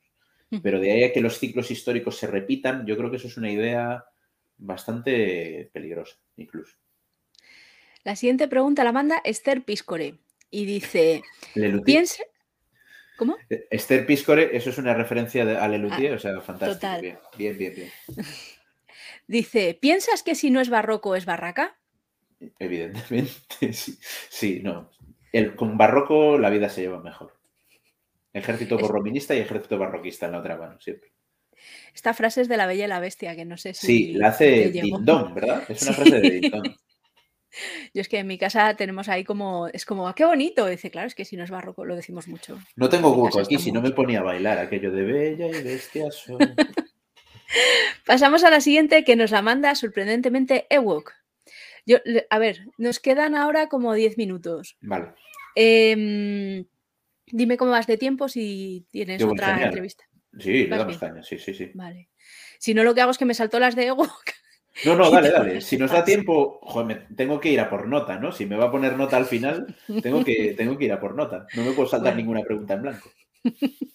Pero 0.63 0.81
de 0.81 0.93
ahí 0.93 1.05
a 1.05 1.13
que 1.15 1.23
los 1.23 1.39
ciclos 1.39 1.71
históricos 1.71 2.19
se 2.19 2.27
repitan, 2.27 2.85
yo 2.85 2.95
creo 2.99 3.11
que 3.11 3.17
eso 3.17 3.29
es 3.29 3.39
una 3.39 3.51
idea 3.51 4.05
bastante 4.59 5.71
peligrosa, 5.73 6.19
incluso. 6.37 6.77
La 8.05 8.17
siguiente 8.17 8.49
pregunta 8.49 8.85
la 8.85 8.93
manda 8.93 9.23
Esther 9.25 9.65
Piscore 9.65 10.19
y 10.53 10.67
dice, 10.67 11.23
piense... 11.85 12.25
¿Cómo? 13.17 13.37
Eh, 13.49 13.67
Esther 13.71 14.07
Piscore, 14.07 14.57
eso 14.57 14.71
es 14.71 14.79
una 14.79 14.95
referencia 14.95 15.43
a 15.43 15.67
Lelutier, 15.67 16.13
ah, 16.13 16.17
o 16.17 16.19
sea, 16.19 16.41
fantástico. 16.41 17.01
Bien, 17.01 17.19
bien, 17.37 17.59
bien, 17.59 17.75
bien. 17.75 17.91
Dice, 19.27 19.79
¿piensas 19.81 20.23
que 20.23 20.35
si 20.35 20.51
no 20.51 20.61
es 20.61 20.69
barroco 20.69 21.17
es 21.17 21.25
barraca? 21.25 21.79
Evidentemente, 22.59 23.33
sí. 23.73 23.99
Sí, 24.29 24.61
no. 24.63 24.91
El, 25.33 25.57
con 25.57 25.79
barroco 25.79 26.39
la 26.39 26.51
vida 26.51 26.69
se 26.69 26.83
lleva 26.83 27.01
mejor. 27.01 27.35
Ejército 28.33 28.79
borrominista 28.79 29.35
y 29.35 29.39
ejército 29.39 29.79
barroquista 29.79 30.27
en 30.27 30.33
la 30.33 30.39
otra 30.39 30.57
mano, 30.57 30.79
siempre. 30.81 31.13
Esta 31.95 32.13
frase 32.13 32.43
es 32.43 32.49
de 32.49 32.57
la 32.57 32.67
Bella 32.67 32.85
y 32.87 32.89
la 32.89 33.01
Bestia, 33.01 33.37
que 33.37 33.45
no 33.45 33.57
sé 33.57 33.73
si. 33.73 33.87
Sí, 33.87 34.13
la 34.15 34.29
hace 34.29 34.71
Dindon, 34.71 35.35
¿verdad? 35.35 35.65
Es 35.69 35.83
una 35.83 35.93
frase 35.93 36.21
de 36.21 36.31
Dindon. 36.31 36.63
Yo 37.95 38.01
es 38.01 38.09
que 38.09 38.19
en 38.19 38.27
mi 38.27 38.39
casa 38.39 38.75
tenemos 38.75 39.09
ahí 39.09 39.25
como, 39.25 39.69
es 39.69 39.85
como, 39.85 40.09
ah, 40.09 40.15
qué 40.15 40.25
bonito. 40.25 40.67
Dice, 40.67 40.91
claro, 40.91 41.07
es 41.07 41.15
que 41.15 41.25
si 41.25 41.37
no 41.37 41.45
es 41.45 41.51
barroco 41.51 41.85
lo 41.85 41.97
decimos 41.97 42.29
mucho. 42.29 42.59
No 42.77 42.89
tengo 42.89 43.13
hueco 43.13 43.41
aquí, 43.41 43.59
si 43.59 43.73
no 43.73 43.83
me 43.83 43.91
ponía 43.91 44.21
a 44.21 44.23
bailar 44.23 44.59
aquello 44.59 44.91
de 44.93 45.03
bella 45.03 45.47
y 45.47 45.63
bestia. 45.63 46.07
Pasamos 48.07 48.45
a 48.45 48.51
la 48.51 48.61
siguiente 48.61 49.05
que 49.05 49.17
nos 49.17 49.31
la 49.31 49.43
manda 49.43 49.75
sorprendentemente 49.75 50.67
Ewok. 50.71 51.13
Yo, 51.85 51.99
a 52.31 52.39
ver, 52.39 52.67
nos 52.79 53.01
quedan 53.01 53.35
ahora 53.35 53.69
como 53.69 53.93
10 53.93 54.17
minutos. 54.17 54.77
Vale. 54.81 55.13
Em, 55.55 56.65
dime 57.27 57.57
cómo 57.57 57.73
vas 57.73 57.87
de 57.87 57.99
tiempo 57.99 58.29
si 58.29 58.87
tienes 58.91 59.23
otra 59.23 59.63
entrevista. 59.63 60.05
Sí, 60.39 60.67
le 60.67 60.77
damos 60.77 60.97
caña, 60.97 61.23
sí, 61.23 61.39
sí, 61.39 61.53
sí. 61.53 61.71
Vale. 61.75 62.09
Si 62.59 62.73
no, 62.73 62.85
lo 62.85 62.95
que 62.95 63.03
hago 63.03 63.11
es 63.11 63.19
que 63.19 63.25
me 63.25 63.35
saltó 63.35 63.59
las 63.59 63.77
de 63.77 63.87
Ewok 63.89 64.33
no, 64.85 64.97
no, 64.97 65.11
dale, 65.11 65.31
dale. 65.31 65.61
Si 65.61 65.77
nos 65.77 65.91
da 65.91 66.05
tiempo, 66.05 66.61
joder, 66.63 67.07
tengo 67.17 67.41
que 67.41 67.51
ir 67.51 67.61
a 67.61 67.71
por 67.71 67.87
nota, 67.87 68.19
¿no? 68.19 68.33
Si 68.33 68.47
me 68.47 68.57
va 68.57 68.67
a 68.67 68.71
poner 68.71 68.97
nota 68.97 69.17
al 69.17 69.27
final, 69.27 69.77
tengo 70.03 70.25
que, 70.25 70.55
tengo 70.57 70.77
que 70.79 70.87
ir 70.87 70.93
a 70.93 71.01
por 71.01 71.15
nota. 71.15 71.47
No 71.55 71.65
me 71.65 71.73
puedo 71.73 71.89
saltar 71.89 72.17
ninguna 72.17 72.43
pregunta 72.43 72.75
en 72.75 72.83
blanco. 72.83 73.11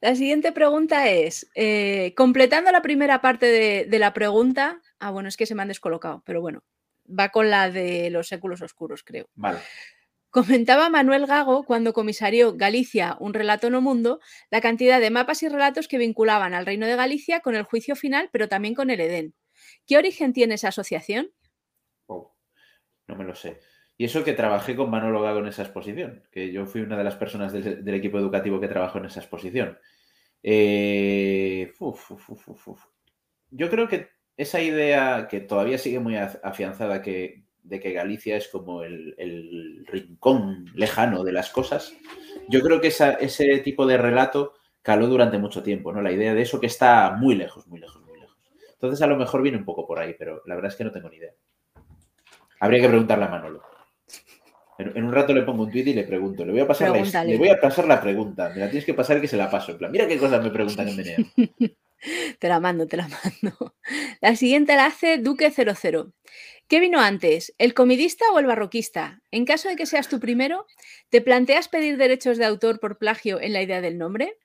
La 0.00 0.14
siguiente 0.14 0.52
pregunta 0.52 1.08
es, 1.08 1.50
eh, 1.54 2.12
completando 2.14 2.70
la 2.70 2.82
primera 2.82 3.22
parte 3.22 3.46
de, 3.46 3.98
la 3.98 4.12
pregunta, 4.12 4.82
ah, 4.98 5.10
bueno, 5.10 5.30
es 5.30 5.38
que 5.38 5.46
se 5.46 5.54
me 5.54 5.62
han 5.62 5.68
descolocado, 5.68 6.22
pero 6.26 6.42
bueno, 6.42 6.62
va 7.08 7.30
con 7.30 7.48
la 7.48 7.70
de 7.70 8.10
los 8.10 8.28
séculos 8.28 8.60
oscuros, 8.60 9.02
creo. 9.02 9.30
Vale. 9.34 9.60
Comentaba 10.28 10.90
Manuel 10.90 11.26
Gago 11.26 11.64
cuando 11.64 11.94
comisarió 11.94 12.54
Galicia, 12.54 13.16
un 13.18 13.32
relato 13.32 13.70
no 13.70 13.80
mundo, 13.80 14.20
la 14.50 14.60
cantidad 14.60 15.00
de 15.00 15.08
mapas 15.08 15.42
y 15.42 15.48
relatos 15.48 15.88
que 15.88 15.96
vinculaban 15.96 16.52
al 16.52 16.66
reino 16.66 16.86
de 16.86 16.96
Galicia 16.96 17.40
con 17.40 17.54
el 17.54 17.62
juicio 17.62 17.96
final, 17.96 18.28
pero 18.30 18.46
también 18.46 18.74
con 18.74 18.90
el 18.90 19.00
Edén. 19.00 19.32
¿Qué 19.86 19.96
origen 19.96 20.32
tiene 20.32 20.54
esa 20.54 20.68
asociación? 20.68 21.30
No 23.06 23.16
me 23.16 23.24
lo 23.24 23.34
sé. 23.34 23.60
Y 23.96 24.04
eso 24.04 24.24
que 24.24 24.32
trabajé 24.32 24.74
con 24.74 24.90
Manolo 24.90 25.22
Gago 25.22 25.38
en 25.40 25.46
esa 25.46 25.62
exposición, 25.62 26.24
que 26.32 26.50
yo 26.50 26.66
fui 26.66 26.80
una 26.80 26.96
de 26.96 27.04
las 27.04 27.16
personas 27.16 27.52
del, 27.52 27.94
equipo 27.94 28.18
educativo 28.18 28.60
que 28.60 28.68
trabajó 28.68 28.98
en 28.98 29.04
esa 29.04 29.20
exposición. 29.20 29.78
Eh, 30.42 31.72
yo 33.50 33.70
creo 33.70 33.88
que 33.88 34.08
esa 34.36 34.60
idea 34.60 35.28
que 35.28 35.40
todavía 35.40 35.78
sigue 35.78 36.00
muy 36.00 36.16
afianzada 36.16 37.02
que, 37.02 37.44
de 37.62 37.78
que 37.78 37.92
Galicia 37.92 38.36
es 38.36 38.48
como 38.48 38.82
el, 38.82 39.84
rincón 39.86 40.66
lejano 40.74 41.22
de 41.22 41.32
las 41.32 41.50
cosas, 41.50 41.94
yo 42.48 42.60
creo 42.60 42.80
que 42.80 42.88
ese 42.88 43.58
tipo 43.58 43.86
de 43.86 43.96
relato 43.96 44.54
caló 44.82 45.06
durante 45.06 45.38
mucho 45.38 45.62
tiempo, 45.62 45.92
¿no? 45.92 46.02
La 46.02 46.12
idea 46.12 46.34
de 46.34 46.42
eso 46.42 46.60
que 46.60 46.66
está 46.66 47.12
muy 47.12 47.36
lejos, 47.36 47.66
muy 47.68 47.78
lejos, 47.78 48.03
entonces 48.84 49.02
a 49.02 49.08
lo 49.08 49.16
mejor 49.16 49.42
viene 49.42 49.58
un 49.58 49.64
poco 49.64 49.86
por 49.86 49.98
ahí, 49.98 50.14
pero 50.18 50.42
la 50.46 50.54
verdad 50.54 50.70
es 50.70 50.76
que 50.76 50.84
no 50.84 50.92
tengo 50.92 51.08
ni 51.08 51.16
idea. 51.16 51.32
Habría 52.60 52.80
que 52.80 52.88
preguntarle 52.88 53.24
a 53.24 53.28
Manolo. 53.28 53.62
En, 54.78 55.04
un 55.04 55.12
rato 55.12 55.32
le 55.32 55.42
pongo 55.42 55.64
un 55.64 55.70
tweet 55.70 55.86
y 55.86 55.94
le 55.94 56.04
pregunto. 56.04 56.44
Le 56.44 56.52
voy 56.52 56.60
a 56.62 56.66
pasar, 56.66 56.90
la, 56.90 57.24
le 57.24 57.36
voy 57.36 57.48
a 57.48 57.60
pasar 57.60 57.86
la 57.86 58.00
pregunta. 58.00 58.50
Me 58.50 58.60
la 58.60 58.68
tienes 58.68 58.84
que 58.84 58.94
pasar 58.94 59.20
que 59.20 59.28
se 59.28 59.36
la 59.36 59.50
paso. 59.50 59.72
En 59.72 59.78
plan, 59.78 59.92
mira 59.92 60.08
qué 60.08 60.18
cosas 60.18 60.42
me 60.42 60.50
preguntan 60.50 60.88
en 60.88 60.96
Meneo. 60.96 61.16
te 62.38 62.48
la 62.48 62.60
mando, 62.60 62.86
te 62.86 62.96
la 62.96 63.08
mando. 63.08 63.74
La 64.20 64.34
siguiente 64.34 64.74
la 64.74 64.86
hace 64.86 65.22
Duque00. 65.22 66.12
¿Qué 66.66 66.80
vino 66.80 67.00
antes, 67.00 67.54
el 67.58 67.74
comidista 67.74 68.24
o 68.32 68.38
el 68.38 68.46
barroquista? 68.46 69.20
En 69.30 69.44
caso 69.44 69.68
de 69.68 69.76
que 69.76 69.86
seas 69.86 70.08
tú 70.08 70.18
primero, 70.18 70.66
¿te 71.10 71.20
planteas 71.20 71.68
pedir 71.68 71.96
derechos 71.98 72.38
de 72.38 72.46
autor 72.46 72.80
por 72.80 72.98
plagio 72.98 73.40
en 73.40 73.52
la 73.52 73.62
idea 73.62 73.80
del 73.80 73.98
nombre? 73.98 74.38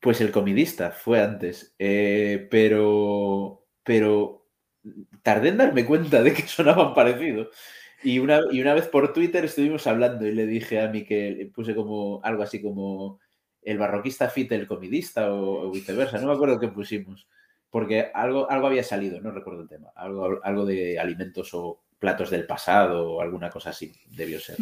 Pues 0.00 0.20
el 0.20 0.32
comidista 0.32 0.90
fue 0.90 1.22
antes, 1.22 1.74
eh, 1.78 2.48
pero 2.50 3.63
pero 3.84 4.46
tardé 5.22 5.50
en 5.50 5.58
darme 5.58 5.84
cuenta 5.84 6.22
de 6.22 6.32
que 6.32 6.42
sonaban 6.48 6.94
parecidos. 6.94 7.48
Y 8.02 8.18
una, 8.18 8.40
y 8.50 8.60
una 8.60 8.74
vez 8.74 8.88
por 8.88 9.12
Twitter 9.12 9.44
estuvimos 9.44 9.86
hablando 9.86 10.26
y 10.26 10.32
le 10.32 10.46
dije 10.46 10.80
a 10.80 10.88
mí 10.88 11.04
que 11.04 11.50
puse 11.54 11.74
como 11.74 12.20
algo 12.22 12.42
así 12.42 12.60
como 12.60 13.18
el 13.62 13.78
barroquista 13.78 14.28
fit 14.28 14.52
el 14.52 14.66
comidista 14.66 15.32
o, 15.32 15.70
viceversa, 15.70 16.18
no 16.18 16.26
me 16.26 16.34
acuerdo 16.34 16.60
qué 16.60 16.68
pusimos, 16.68 17.26
porque 17.70 18.10
algo, 18.12 18.50
algo 18.50 18.66
había 18.66 18.82
salido, 18.82 19.20
no 19.20 19.30
recuerdo 19.30 19.62
el 19.62 19.68
tema, 19.68 19.90
algo, 19.96 20.40
algo 20.42 20.66
de 20.66 20.98
alimentos 20.98 21.54
o 21.54 21.84
platos 21.98 22.28
del 22.28 22.46
pasado 22.46 23.12
o 23.12 23.20
alguna 23.22 23.48
cosa 23.48 23.70
así 23.70 23.90
debió 24.06 24.38
ser. 24.38 24.58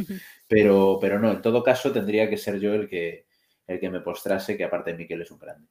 Pero, 0.47 0.99
pero 1.01 1.19
no, 1.19 1.33
en 1.33 1.43
todo 1.43 1.65
caso 1.65 1.91
tendría 1.91 2.31
que 2.31 2.37
ser 2.37 2.61
yo 2.61 2.73
el 2.75 2.89
que, 2.89 3.27
el 3.67 3.81
que 3.81 3.91
me 3.91 4.01
postrase, 4.01 4.57
que 4.57 4.65
aparte 4.65 4.95
Miquel 4.95 5.23
es 5.23 5.31
un 5.33 5.41
grande. 5.41 5.67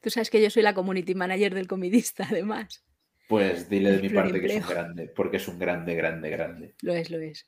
Tú 0.00 0.10
sabes 0.10 0.30
que 0.30 0.42
yo 0.42 0.50
soy 0.50 0.62
la 0.62 0.74
community 0.74 1.14
manager 1.14 1.54
del 1.54 1.68
comidista, 1.68 2.26
además. 2.30 2.84
Pues 3.28 3.68
dile 3.68 3.92
de 3.92 4.02
mi 4.02 4.08
parte 4.10 4.40
que 4.40 4.46
es 4.46 4.62
un 4.64 4.68
grande, 4.68 5.08
porque 5.08 5.38
es 5.38 5.48
un 5.48 5.58
grande, 5.58 5.94
grande, 5.94 6.30
grande. 6.30 6.74
Lo 6.82 6.92
es, 6.92 7.10
lo 7.10 7.18
es. 7.18 7.46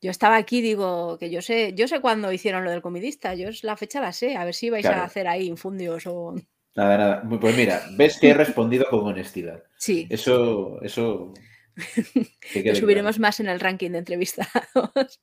Yo 0.00 0.10
estaba 0.10 0.36
aquí, 0.36 0.62
digo, 0.62 1.18
que 1.18 1.30
yo 1.30 1.42
sé, 1.42 1.74
yo 1.74 1.86
sé 1.86 2.00
cuándo 2.00 2.32
hicieron 2.32 2.64
lo 2.64 2.70
del 2.70 2.80
comidista, 2.80 3.34
yo 3.34 3.50
la 3.62 3.76
fecha 3.76 4.00
la 4.00 4.12
sé, 4.12 4.34
a 4.36 4.46
ver 4.46 4.54
si 4.54 4.70
vais 4.70 4.86
a 4.86 5.04
hacer 5.04 5.28
ahí 5.28 5.46
infundios 5.46 6.06
o. 6.06 6.34
Nada, 6.74 6.96
nada. 6.96 7.38
Pues 7.38 7.54
mira, 7.54 7.82
ves 7.92 8.18
que 8.18 8.30
he 8.30 8.34
respondido 8.34 8.86
con 8.88 9.00
honestidad. 9.00 9.62
Sí. 9.76 10.06
Eso, 10.08 10.80
eso. 10.82 11.34
Subiremos 12.74 13.18
más 13.18 13.40
en 13.40 13.48
el 13.48 13.60
ranking 13.60 13.90
de 13.90 13.98
entrevistados. 13.98 15.20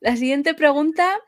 La 0.00 0.16
siguiente 0.16 0.52
pregunta 0.52 1.18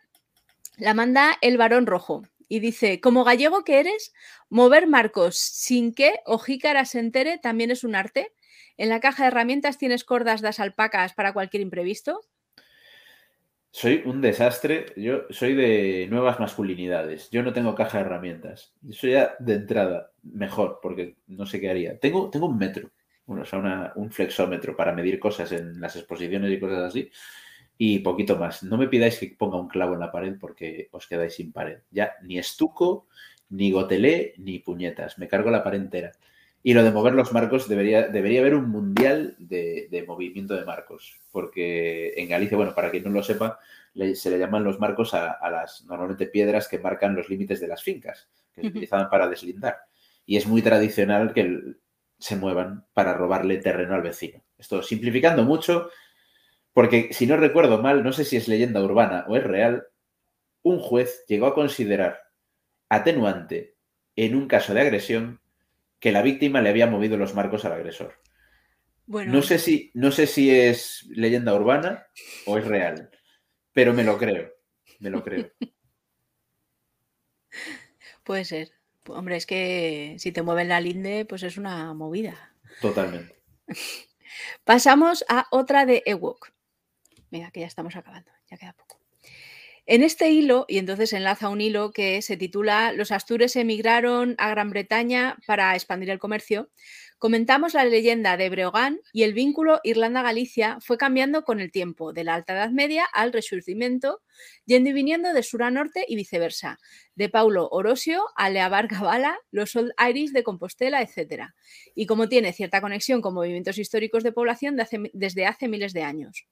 la 0.77 0.93
manda 0.93 1.39
el 1.41 1.57
varón 1.57 1.87
rojo 1.87 2.23
y 2.51 2.59
dice: 2.59 3.01
Como 3.01 3.25
gallego 3.25 3.65
que 3.65 3.79
eres, 3.79 4.13
mover 4.51 4.87
marcos 4.89 5.39
sin 5.39 5.95
que 5.95 6.21
o 6.27 6.39
se 6.85 6.99
entere 6.99 7.39
también 7.39 7.71
es 7.71 7.85
un 7.85 7.95
arte. 7.95 8.35
¿En 8.77 8.89
la 8.89 9.01
caja 9.01 9.23
de 9.23 9.29
herramientas 9.29 9.79
tienes 9.79 10.05
cordas 10.05 10.43
das 10.43 10.59
alpacas 10.59 11.15
para 11.15 11.33
cualquier 11.33 11.63
imprevisto? 11.63 12.21
Soy 13.71 14.03
un 14.05 14.21
desastre. 14.21 14.87
Yo 14.97 15.27
soy 15.31 15.55
de 15.55 16.09
nuevas 16.11 16.41
masculinidades. 16.41 17.31
Yo 17.31 17.43
no 17.45 17.53
tengo 17.53 17.77
caja 17.77 17.99
de 17.99 18.05
herramientas. 18.05 18.75
Eso 18.89 19.07
ya 19.07 19.37
de 19.39 19.55
entrada, 19.55 20.11
mejor, 20.25 20.81
porque 20.83 21.17
no 21.29 21.47
sé 21.47 21.61
qué 21.61 21.71
haría. 21.71 21.99
Tengo, 22.01 22.31
tengo 22.31 22.47
un 22.47 22.59
metro, 22.59 22.91
o 23.27 23.45
sea, 23.45 23.93
un 23.95 24.11
flexómetro 24.11 24.75
para 24.75 24.93
medir 24.93 25.21
cosas 25.21 25.53
en 25.53 25.81
las 25.81 25.95
exposiciones 25.95 26.51
y 26.51 26.59
cosas 26.59 26.83
así. 26.83 27.11
Y 27.83 28.01
poquito 28.01 28.37
más. 28.37 28.63
No 28.63 28.77
me 28.77 28.89
pidáis 28.89 29.19
que 29.19 29.35
ponga 29.39 29.59
un 29.59 29.67
clavo 29.67 29.95
en 29.95 30.01
la 30.01 30.13
pared 30.13 30.37
porque 30.39 30.91
os 30.93 31.07
quedáis 31.07 31.37
sin 31.37 31.51
pared. 31.51 31.79
Ya 31.91 32.13
ni 32.23 32.39
estuco, 32.39 33.07
ni 33.49 33.73
gotelé, 33.73 34.35
ni 34.37 34.59
puñetas. 34.59 35.17
Me 35.17 35.27
cargo 35.27 35.51
la 35.51 35.65
pared 35.65 35.81
entera. 35.81 36.13
Y 36.63 36.75
lo 36.75 36.85
de 36.85 36.91
mover 36.91 37.15
los 37.15 37.33
marcos, 37.33 37.71
debería, 37.71 38.07
debería 38.09 38.41
haber 38.41 38.55
un 38.55 38.69
mundial 38.69 39.35
de, 39.39 40.05
movimiento 40.07 40.55
de 40.57 40.67
marcos, 40.67 41.23
porque 41.33 42.13
en 42.19 42.29
Galicia, 42.29 42.59
bueno, 42.59 42.75
para 42.75 42.91
quien 42.91 43.05
no 43.05 43.09
lo 43.09 43.23
sepa, 43.23 43.59
se 43.95 44.31
le 44.31 44.39
llaman 44.39 44.63
los 44.63 44.79
marcos 44.79 45.15
a, 45.15 45.39
las 45.51 45.83
normalmente 45.87 46.27
piedras 46.27 46.69
que 46.69 46.81
marcan 46.81 47.17
los 47.17 47.31
límites 47.31 47.61
de 47.61 47.69
las 47.69 47.83
fincas, 47.83 48.29
que 48.53 48.61
se 48.61 48.67
utilizaban 48.67 49.09
para 49.09 49.27
deslindar. 49.27 49.79
Y 50.27 50.37
es 50.37 50.47
muy 50.47 50.61
tradicional 50.61 51.33
que 51.33 51.77
se 52.19 52.37
muevan 52.37 52.85
para 52.93 53.15
robarle 53.15 53.57
terreno 53.57 53.95
al 53.95 54.03
vecino. 54.03 54.45
Esto 54.59 54.83
simplificando 54.83 55.45
mucho, 55.45 55.89
porque 56.73 57.13
si 57.13 57.27
no 57.27 57.37
recuerdo 57.37 57.83
mal, 57.83 58.03
no 58.03 58.13
sé 58.13 58.25
si 58.25 58.37
es 58.37 58.49
leyenda 58.49 58.83
urbana 58.83 59.25
o 59.29 59.37
es 59.37 59.45
real, 59.45 59.87
un 60.63 60.79
juez 60.79 61.25
llegó 61.27 61.47
a 61.47 61.55
considerar 61.55 62.21
atenuante 62.89 63.77
en 64.17 64.35
un 64.35 64.49
caso 64.49 64.75
de 64.75 64.81
agresión 64.81 65.41
que 65.99 66.13
la 66.13 66.23
víctima 66.23 66.63
le 66.63 66.71
había 66.71 66.87
movido 66.87 67.17
los 67.17 67.35
marcos 67.35 67.65
al 67.65 67.73
agresor. 67.73 68.21
Bueno. 69.07 69.33
No 69.33 69.43
sé 69.43 69.59
si, 69.59 69.91
no 69.95 70.13
sé 70.13 70.27
si 70.27 70.51
es 70.51 71.07
leyenda 71.11 71.55
urbana 71.55 72.07
o 72.47 72.59
es 72.59 72.67
real, 72.67 73.11
pero 73.73 73.93
me 73.93 74.05
lo 74.05 74.19
creo. 74.19 74.53
Me 75.01 75.11
lo 75.11 75.23
creo. 75.23 75.51
Puede 78.25 78.45
ser. 78.45 78.73
Hombre, 79.07 79.37
es 79.37 79.47
que 79.47 80.15
si 80.19 80.31
te 80.31 80.43
mueven 80.43 80.69
la 80.69 80.81
linde, 80.81 81.25
pues 81.25 81.43
es 81.43 81.57
una 81.57 81.93
movida. 81.95 82.55
Totalmente. 82.81 83.43
Pasamos 84.65 85.25
a 85.29 85.47
otra 85.51 85.87
de 85.87 86.03
Ewok. 86.07 86.53
Mira, 87.31 87.51
que 87.51 87.61
ya 87.61 87.67
estamos 87.67 87.97
acabando, 87.97 88.31
ya 88.51 88.57
queda 88.57 88.73
poco. 88.73 89.01
En 89.87 90.05
este 90.05 90.31
hilo, 90.31 90.67
y 90.69 90.79
entonces 90.79 91.13
enlaza 91.13 91.49
un 91.49 91.61
hilo 91.61 91.91
que 91.91 92.23
se 92.23 92.37
titula 92.37 92.93
Los 92.93 93.11
astures 93.11 93.57
emigraron 93.57 94.37
a 94.39 94.51
Gran 94.51 94.71
Bretaña 94.71 95.37
para 95.47 95.75
expandir 95.75 96.11
el 96.11 96.21
comercio, 96.21 96.71
comentamos 97.19 97.75
la 97.75 97.85
leyenda 97.85 98.37
de 98.37 98.51
Breogán 98.51 99.01
y 99.13 99.25
el 99.25 99.35
vínculo 99.35 99.81
Irlanda-Galicia 99.83 100.79
fue 100.81 100.97
cambiando 100.97 101.43
con 101.45 101.61
el 101.61 101.73
tiempo, 101.73 102.13
de 102.13 102.25
la 102.25 102.35
Alta 102.35 102.53
Edad 102.53 102.71
Media 102.71 103.05
al 103.05 103.33
Resurgimiento, 103.33 104.23
yendo 104.65 104.91
y 104.91 104.93
viniendo 104.93 105.33
de 105.33 105.43
sur 105.43 105.63
a 105.63 105.71
norte 105.71 106.05
y 106.07 106.15
viceversa, 106.15 106.79
de 107.17 107.29
Paulo 107.29 107.69
Orosio 107.71 108.23
a 108.37 108.49
Leabar 108.49 108.87
Gabala, 108.87 109.39
los 109.51 109.75
Old 109.77 109.93
de 109.99 110.43
Compostela, 110.45 111.03
etc. 111.03 111.49
Y 111.95 112.07
como 112.07 112.29
tiene 112.29 112.53
cierta 112.53 112.81
conexión 112.81 113.21
con 113.21 113.35
movimientos 113.35 113.77
históricos 113.77 114.23
de 114.23 114.33
población 114.33 114.77
desde 115.13 115.47
hace 115.47 115.69
miles 115.69 115.93
de 115.93 116.05
años. 116.05 116.47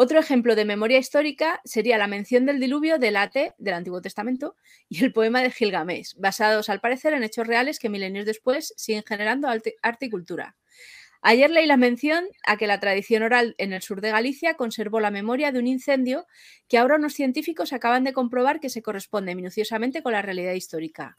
Otro 0.00 0.20
ejemplo 0.20 0.54
de 0.54 0.64
memoria 0.64 0.98
histórica 0.98 1.60
sería 1.64 1.98
la 1.98 2.06
mención 2.06 2.46
del 2.46 2.60
diluvio 2.60 3.00
del 3.00 3.16
Ate 3.16 3.54
del 3.58 3.74
Antiguo 3.74 4.00
Testamento 4.00 4.54
y 4.88 5.02
el 5.02 5.12
poema 5.12 5.42
de 5.42 5.50
Gilgamesh, 5.50 6.14
basados 6.18 6.68
al 6.68 6.78
parecer 6.78 7.14
en 7.14 7.24
hechos 7.24 7.48
reales 7.48 7.80
que 7.80 7.88
milenios 7.88 8.24
después 8.24 8.72
siguen 8.76 9.02
generando 9.04 9.48
arte 9.48 10.06
y 10.06 10.08
cultura. 10.08 10.56
Ayer 11.20 11.50
leí 11.50 11.66
la 11.66 11.76
mención 11.76 12.28
a 12.46 12.56
que 12.56 12.68
la 12.68 12.78
tradición 12.78 13.24
oral 13.24 13.56
en 13.58 13.72
el 13.72 13.82
sur 13.82 14.00
de 14.00 14.12
Galicia 14.12 14.54
conservó 14.54 15.00
la 15.00 15.10
memoria 15.10 15.50
de 15.50 15.58
un 15.58 15.66
incendio 15.66 16.28
que 16.68 16.78
ahora 16.78 16.94
unos 16.94 17.14
científicos 17.14 17.72
acaban 17.72 18.04
de 18.04 18.12
comprobar 18.12 18.60
que 18.60 18.70
se 18.70 18.82
corresponde 18.82 19.34
minuciosamente 19.34 20.04
con 20.04 20.12
la 20.12 20.22
realidad 20.22 20.52
histórica. 20.52 21.16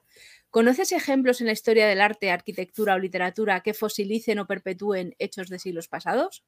¿Conoces 0.52 0.94
ejemplos 0.94 1.42
en 1.42 1.48
la 1.48 1.54
historia 1.54 1.86
del 1.86 2.00
arte, 2.00 2.32
arquitectura 2.32 2.96
o 2.96 2.98
literatura 2.98 3.60
que 3.60 3.74
fosilicen 3.74 4.40
o 4.40 4.48
perpetúen 4.48 5.16
hechos 5.20 5.50
de 5.50 5.60
siglos 5.60 5.90
pasados? 5.90 6.46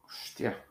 Hostia, 0.00 0.64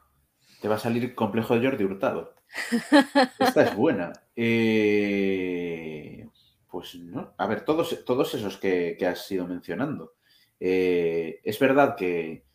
te 0.64 0.70
va 0.70 0.76
a 0.76 0.80
salir 0.80 1.14
complejo 1.14 1.60
de 1.60 1.68
Jordi 1.68 1.84
Hurtado. 1.84 2.36
Esta 3.38 3.64
es 3.64 3.76
buena. 3.76 4.14
Eh, 4.34 6.26
pues 6.72 6.96
no. 6.96 7.34
A 7.38 7.48
ver, 7.48 7.66
todos, 7.66 8.06
todos 8.06 8.34
esos 8.34 8.56
que, 8.56 8.98
has 9.06 9.30
ido 9.30 9.46
mencionando. 9.46 10.14
Eh, 10.62 11.42
es 11.44 11.60
verdad 11.60 11.98
que 11.98 12.46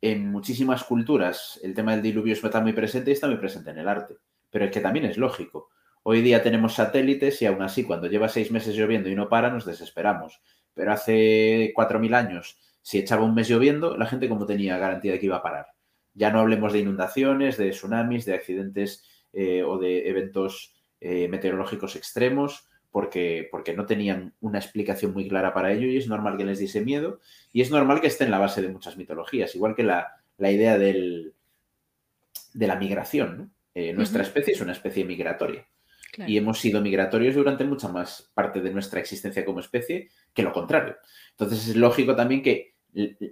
en 0.00 0.28
muchísimas 0.28 0.82
culturas 0.82 1.60
el 1.62 1.72
tema 1.72 1.92
del 1.92 2.02
diluvio 2.02 2.32
está 2.32 2.60
muy 2.60 2.72
presente 2.72 3.10
y 3.10 3.12
está 3.12 3.28
muy 3.28 3.36
presente 3.36 3.70
en 3.70 3.78
el 3.78 3.86
arte. 3.86 4.16
Pero 4.50 4.64
es 4.64 4.72
que 4.72 4.80
también 4.80 5.04
es 5.04 5.16
lógico. 5.16 5.68
Hoy 6.02 6.22
día 6.22 6.42
tenemos 6.42 6.74
satélites 6.74 7.40
y 7.42 7.46
aún 7.46 7.62
así 7.62 7.84
cuando 7.84 8.08
lleva 8.08 8.28
seis 8.28 8.50
meses 8.50 8.74
lloviendo 8.74 9.08
y 9.08 9.14
no 9.14 9.28
para 9.28 9.50
nos 9.50 9.64
desesperamos. 9.64 10.40
Pero 10.74 10.92
hace 10.92 11.70
cuatro 11.76 12.00
mil 12.00 12.14
años, 12.14 12.58
si 12.82 12.98
echaba 12.98 13.22
un 13.22 13.36
mes 13.36 13.48
lloviendo, 13.48 13.96
la 13.96 14.06
gente 14.06 14.28
como 14.28 14.46
tenía 14.46 14.78
garantía 14.78 15.12
de 15.12 15.20
que 15.20 15.26
iba 15.26 15.36
a 15.36 15.44
parar. 15.44 15.75
Ya 16.16 16.30
no 16.30 16.40
hablemos 16.40 16.72
de 16.72 16.80
inundaciones, 16.80 17.56
de 17.56 17.70
tsunamis, 17.70 18.24
de 18.24 18.34
accidentes 18.34 19.04
eh, 19.32 19.62
o 19.62 19.78
de 19.78 20.08
eventos 20.08 20.74
eh, 21.00 21.28
meteorológicos 21.28 21.94
extremos, 21.94 22.66
porque, 22.90 23.48
porque 23.50 23.74
no 23.74 23.84
tenían 23.84 24.34
una 24.40 24.58
explicación 24.58 25.12
muy 25.12 25.28
clara 25.28 25.52
para 25.52 25.70
ello 25.72 25.86
y 25.86 25.98
es 25.98 26.08
normal 26.08 26.38
que 26.38 26.46
les 26.46 26.58
diese 26.58 26.80
miedo 26.80 27.20
y 27.52 27.60
es 27.60 27.70
normal 27.70 28.00
que 28.00 28.06
esté 28.06 28.24
en 28.24 28.30
la 28.30 28.38
base 28.38 28.62
de 28.62 28.68
muchas 28.68 28.96
mitologías, 28.96 29.54
igual 29.54 29.74
que 29.74 29.82
la, 29.82 30.08
idea 30.38 30.78
del, 30.78 31.34
de 32.54 32.66
la 32.66 32.76
migración. 32.76 33.52
Eh, 33.74 33.92
nuestra 33.92 34.22
especie 34.22 34.54
es 34.54 34.60
una 34.62 34.72
especie 34.72 35.04
migratoria. 35.04 35.66
Y 36.26 36.38
hemos 36.38 36.58
sido 36.58 36.80
migratorios 36.80 37.34
durante 37.34 37.64
mucha 37.64 37.88
más 37.88 38.30
parte 38.32 38.62
de 38.62 38.70
nuestra 38.70 39.00
existencia 39.00 39.44
como 39.44 39.60
especie 39.60 40.08
que 40.32 40.42
lo 40.42 40.54
contrario. 40.54 40.96
Entonces 41.32 41.68
es 41.68 41.76
lógico 41.76 42.16
también 42.16 42.42
que 42.42 42.74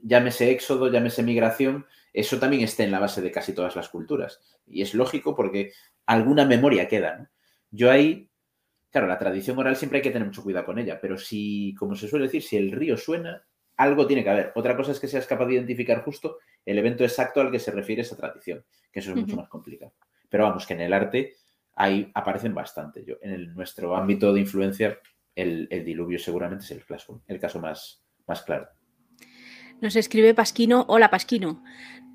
llámese 0.02 0.50
éxodo, 0.50 0.92
llámese 0.92 1.22
migración, 1.22 1.86
eso 2.14 2.38
también 2.38 2.62
está 2.62 2.84
en 2.84 2.92
la 2.92 3.00
base 3.00 3.20
de 3.20 3.32
casi 3.32 3.52
todas 3.52 3.74
las 3.74 3.88
culturas. 3.88 4.40
Y 4.66 4.82
es 4.82 4.94
lógico 4.94 5.34
porque 5.34 5.72
alguna 6.06 6.46
memoria 6.46 6.86
queda. 6.86 7.30
Yo 7.70 7.90
ahí, 7.90 8.30
claro, 8.90 9.08
la 9.08 9.18
tradición 9.18 9.58
oral 9.58 9.74
siempre 9.74 9.98
hay 9.98 10.02
que 10.02 10.12
tener 10.12 10.26
mucho 10.26 10.44
cuidado 10.44 10.64
con 10.64 10.78
ella, 10.78 11.00
pero 11.00 11.18
si, 11.18 11.74
como 11.76 11.96
se 11.96 12.06
suele 12.06 12.26
decir, 12.26 12.42
si 12.42 12.56
el 12.56 12.70
río 12.70 12.96
suena, 12.96 13.44
algo 13.76 14.06
tiene 14.06 14.22
que 14.22 14.30
haber. 14.30 14.52
Otra 14.54 14.76
cosa 14.76 14.92
es 14.92 15.00
que 15.00 15.08
seas 15.08 15.26
capaz 15.26 15.46
de 15.46 15.54
identificar 15.54 16.04
justo 16.04 16.38
el 16.64 16.78
evento 16.78 17.02
exacto 17.02 17.40
al 17.40 17.50
que 17.50 17.58
se 17.58 17.72
refiere 17.72 18.02
esa 18.02 18.16
tradición, 18.16 18.64
que 18.92 19.00
eso 19.00 19.10
es 19.10 19.16
mucho 19.16 19.34
más 19.34 19.48
complicado. 19.48 19.92
Pero 20.28 20.44
vamos, 20.44 20.66
que 20.66 20.74
en 20.74 20.82
el 20.82 20.92
arte 20.92 21.34
ahí 21.74 22.12
aparecen 22.14 22.54
bastante. 22.54 23.04
Yo, 23.04 23.16
en 23.22 23.52
nuestro 23.54 23.96
ámbito 23.96 24.32
de 24.32 24.40
influencia, 24.40 24.98
el, 25.34 25.68
diluvio 25.84 26.20
seguramente 26.20 26.64
es 26.64 26.70
el 26.70 26.84
caso, 26.84 27.22
el 27.26 27.40
caso 27.40 27.58
más, 27.58 28.04
más 28.28 28.42
claro. 28.42 28.68
Nos 29.84 29.96
escribe 29.96 30.32
Pasquino, 30.32 30.86
hola 30.88 31.10
Pasquino. 31.10 31.62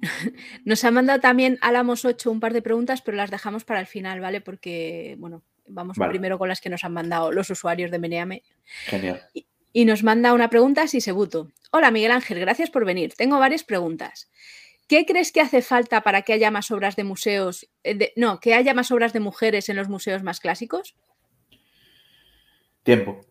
Nos 0.65 0.83
ha 0.83 0.89
mandado 0.89 1.19
también 1.19 1.59
Álamos 1.61 2.03
8 2.03 2.31
un 2.31 2.39
par 2.39 2.51
de 2.51 2.63
preguntas, 2.63 3.03
pero 3.03 3.15
las 3.15 3.29
dejamos 3.29 3.63
para 3.63 3.79
el 3.79 3.85
final, 3.85 4.19
¿vale? 4.19 4.41
Porque, 4.41 5.15
bueno, 5.19 5.43
vamos 5.67 5.95
primero 5.95 6.39
con 6.39 6.49
las 6.49 6.61
que 6.61 6.69
nos 6.71 6.83
han 6.83 6.93
mandado 6.93 7.31
los 7.31 7.47
usuarios 7.51 7.91
de 7.91 7.99
Meneame. 7.99 8.41
Genial. 8.85 9.21
Y, 9.71 9.85
nos 9.85 10.01
manda 10.01 10.33
una 10.33 10.49
pregunta 10.49 10.87
Sisebuto. 10.87 11.51
Hola 11.69 11.91
Miguel 11.91 12.09
Ángel, 12.09 12.39
gracias 12.39 12.71
por 12.71 12.85
venir. 12.85 13.13
Tengo 13.13 13.37
varias 13.37 13.63
preguntas. 13.63 14.31
¿Qué 14.87 15.05
crees 15.05 15.31
que 15.31 15.41
hace 15.41 15.61
falta 15.61 16.01
para 16.01 16.23
que 16.23 16.33
haya 16.33 16.49
más 16.49 16.71
obras 16.71 16.95
de 16.95 17.03
museos? 17.03 17.69
Eh, 17.83 18.13
no, 18.15 18.39
que 18.39 18.55
haya 18.55 18.73
más 18.73 18.89
obras 18.89 19.13
de 19.13 19.19
mujeres 19.19 19.69
en 19.69 19.75
los 19.75 19.89
museos 19.89 20.23
más 20.23 20.39
clásicos? 20.39 20.95
Tiempo. 22.81 23.21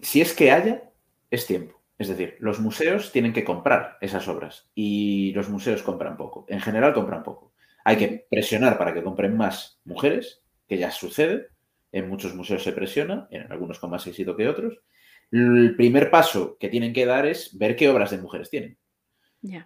Si 0.00 0.22
es 0.22 0.32
que 0.32 0.50
haya, 0.50 0.84
es 1.30 1.46
tiempo. 1.46 1.79
Es 2.00 2.08
decir, 2.08 2.38
los 2.40 2.60
museos 2.60 3.12
tienen 3.12 3.34
que 3.34 3.44
comprar 3.44 3.98
esas 4.00 4.26
obras 4.26 4.70
y 4.74 5.34
los 5.34 5.50
museos 5.50 5.82
compran 5.82 6.16
poco. 6.16 6.46
En 6.48 6.62
general 6.62 6.94
compran 6.94 7.22
poco. 7.22 7.52
Hay 7.84 7.98
que 7.98 8.26
presionar 8.30 8.78
para 8.78 8.94
que 8.94 9.02
compren 9.02 9.36
más 9.36 9.82
mujeres, 9.84 10.40
que 10.66 10.78
ya 10.78 10.90
sucede. 10.90 11.48
En 11.92 12.08
muchos 12.08 12.34
museos 12.34 12.62
se 12.62 12.72
presiona, 12.72 13.28
en 13.30 13.52
algunos 13.52 13.78
con 13.78 13.90
más 13.90 14.06
éxito 14.06 14.34
que 14.34 14.48
otros. 14.48 14.80
El 15.30 15.76
primer 15.76 16.10
paso 16.10 16.56
que 16.58 16.70
tienen 16.70 16.94
que 16.94 17.04
dar 17.04 17.26
es 17.26 17.58
ver 17.58 17.76
qué 17.76 17.90
obras 17.90 18.12
de 18.12 18.16
mujeres 18.16 18.48
tienen. 18.48 18.78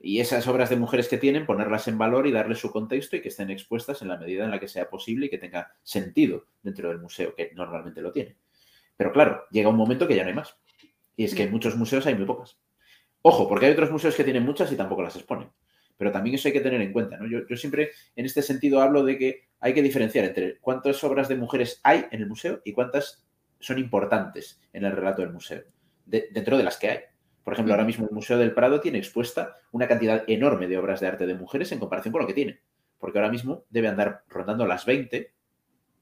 Y 0.02 0.18
esas 0.18 0.48
obras 0.48 0.70
de 0.70 0.76
mujeres 0.76 1.06
que 1.06 1.18
tienen, 1.18 1.46
ponerlas 1.46 1.86
en 1.86 1.98
valor 1.98 2.26
y 2.26 2.32
darles 2.32 2.58
su 2.58 2.72
contexto 2.72 3.14
y 3.14 3.22
que 3.22 3.28
estén 3.28 3.50
expuestas 3.50 4.02
en 4.02 4.08
la 4.08 4.16
medida 4.16 4.42
en 4.42 4.50
la 4.50 4.58
que 4.58 4.66
sea 4.66 4.90
posible 4.90 5.26
y 5.26 5.30
que 5.30 5.38
tenga 5.38 5.72
sentido 5.84 6.46
dentro 6.64 6.88
del 6.88 6.98
museo, 6.98 7.32
que 7.36 7.52
normalmente 7.54 8.02
lo 8.02 8.10
tiene. 8.10 8.36
Pero 8.96 9.12
claro, 9.12 9.44
llega 9.52 9.68
un 9.68 9.76
momento 9.76 10.08
que 10.08 10.16
ya 10.16 10.24
no 10.24 10.30
hay 10.30 10.34
más. 10.34 10.56
Y 11.16 11.24
es 11.24 11.34
que 11.34 11.44
en 11.44 11.50
muchos 11.50 11.76
museos 11.76 12.06
hay 12.06 12.14
muy 12.14 12.26
pocas. 12.26 12.58
Ojo, 13.22 13.48
porque 13.48 13.66
hay 13.66 13.72
otros 13.72 13.90
museos 13.90 14.14
que 14.14 14.24
tienen 14.24 14.44
muchas 14.44 14.70
y 14.72 14.76
tampoco 14.76 15.02
las 15.02 15.16
exponen. 15.16 15.48
Pero 15.96 16.10
también 16.10 16.34
eso 16.34 16.48
hay 16.48 16.52
que 16.52 16.60
tener 16.60 16.80
en 16.80 16.92
cuenta. 16.92 17.16
¿no? 17.16 17.26
Yo, 17.26 17.56
siempre 17.56 17.90
en 18.16 18.26
este 18.26 18.42
sentido 18.42 18.80
hablo 18.80 19.04
de 19.04 19.16
que 19.16 19.48
hay 19.60 19.72
que 19.72 19.82
diferenciar 19.82 20.24
entre 20.24 20.58
cuántas 20.58 21.02
obras 21.04 21.28
de 21.28 21.36
mujeres 21.36 21.80
hay 21.84 22.06
en 22.10 22.20
el 22.20 22.28
museo 22.28 22.60
y 22.64 22.72
cuántas 22.72 23.24
son 23.60 23.78
importantes 23.78 24.60
en 24.72 24.84
el 24.84 24.92
relato 24.92 25.22
del 25.22 25.32
museo, 25.32 25.62
dentro 26.04 26.58
de 26.58 26.64
las 26.64 26.76
que 26.76 26.90
hay. 26.90 26.98
Por 27.44 27.52
ejemplo, 27.52 27.74
ahora 27.74 27.84
mismo 27.84 28.06
el 28.06 28.14
Museo 28.14 28.38
del 28.38 28.54
Prado 28.54 28.80
tiene 28.80 28.98
expuesta 28.98 29.54
una 29.70 29.86
cantidad 29.86 30.24
enorme 30.26 30.66
de 30.66 30.78
obras 30.78 31.00
de 31.00 31.06
arte 31.06 31.26
de 31.26 31.34
mujeres 31.34 31.70
en 31.72 31.78
comparación 31.78 32.12
con 32.12 32.22
lo 32.22 32.26
que 32.26 32.32
tiene. 32.32 32.60
Porque 32.98 33.18
ahora 33.18 33.30
mismo 33.30 33.64
debe 33.68 33.88
andar 33.88 34.24
rondando 34.28 34.66
las 34.66 34.86
20 34.86 35.30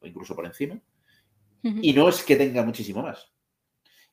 o 0.00 0.06
incluso 0.06 0.36
por 0.36 0.46
encima. 0.46 0.80
Y 1.62 1.92
no 1.92 2.08
es 2.08 2.22
que 2.24 2.36
tenga 2.36 2.64
muchísimo 2.64 3.02
más. 3.02 3.32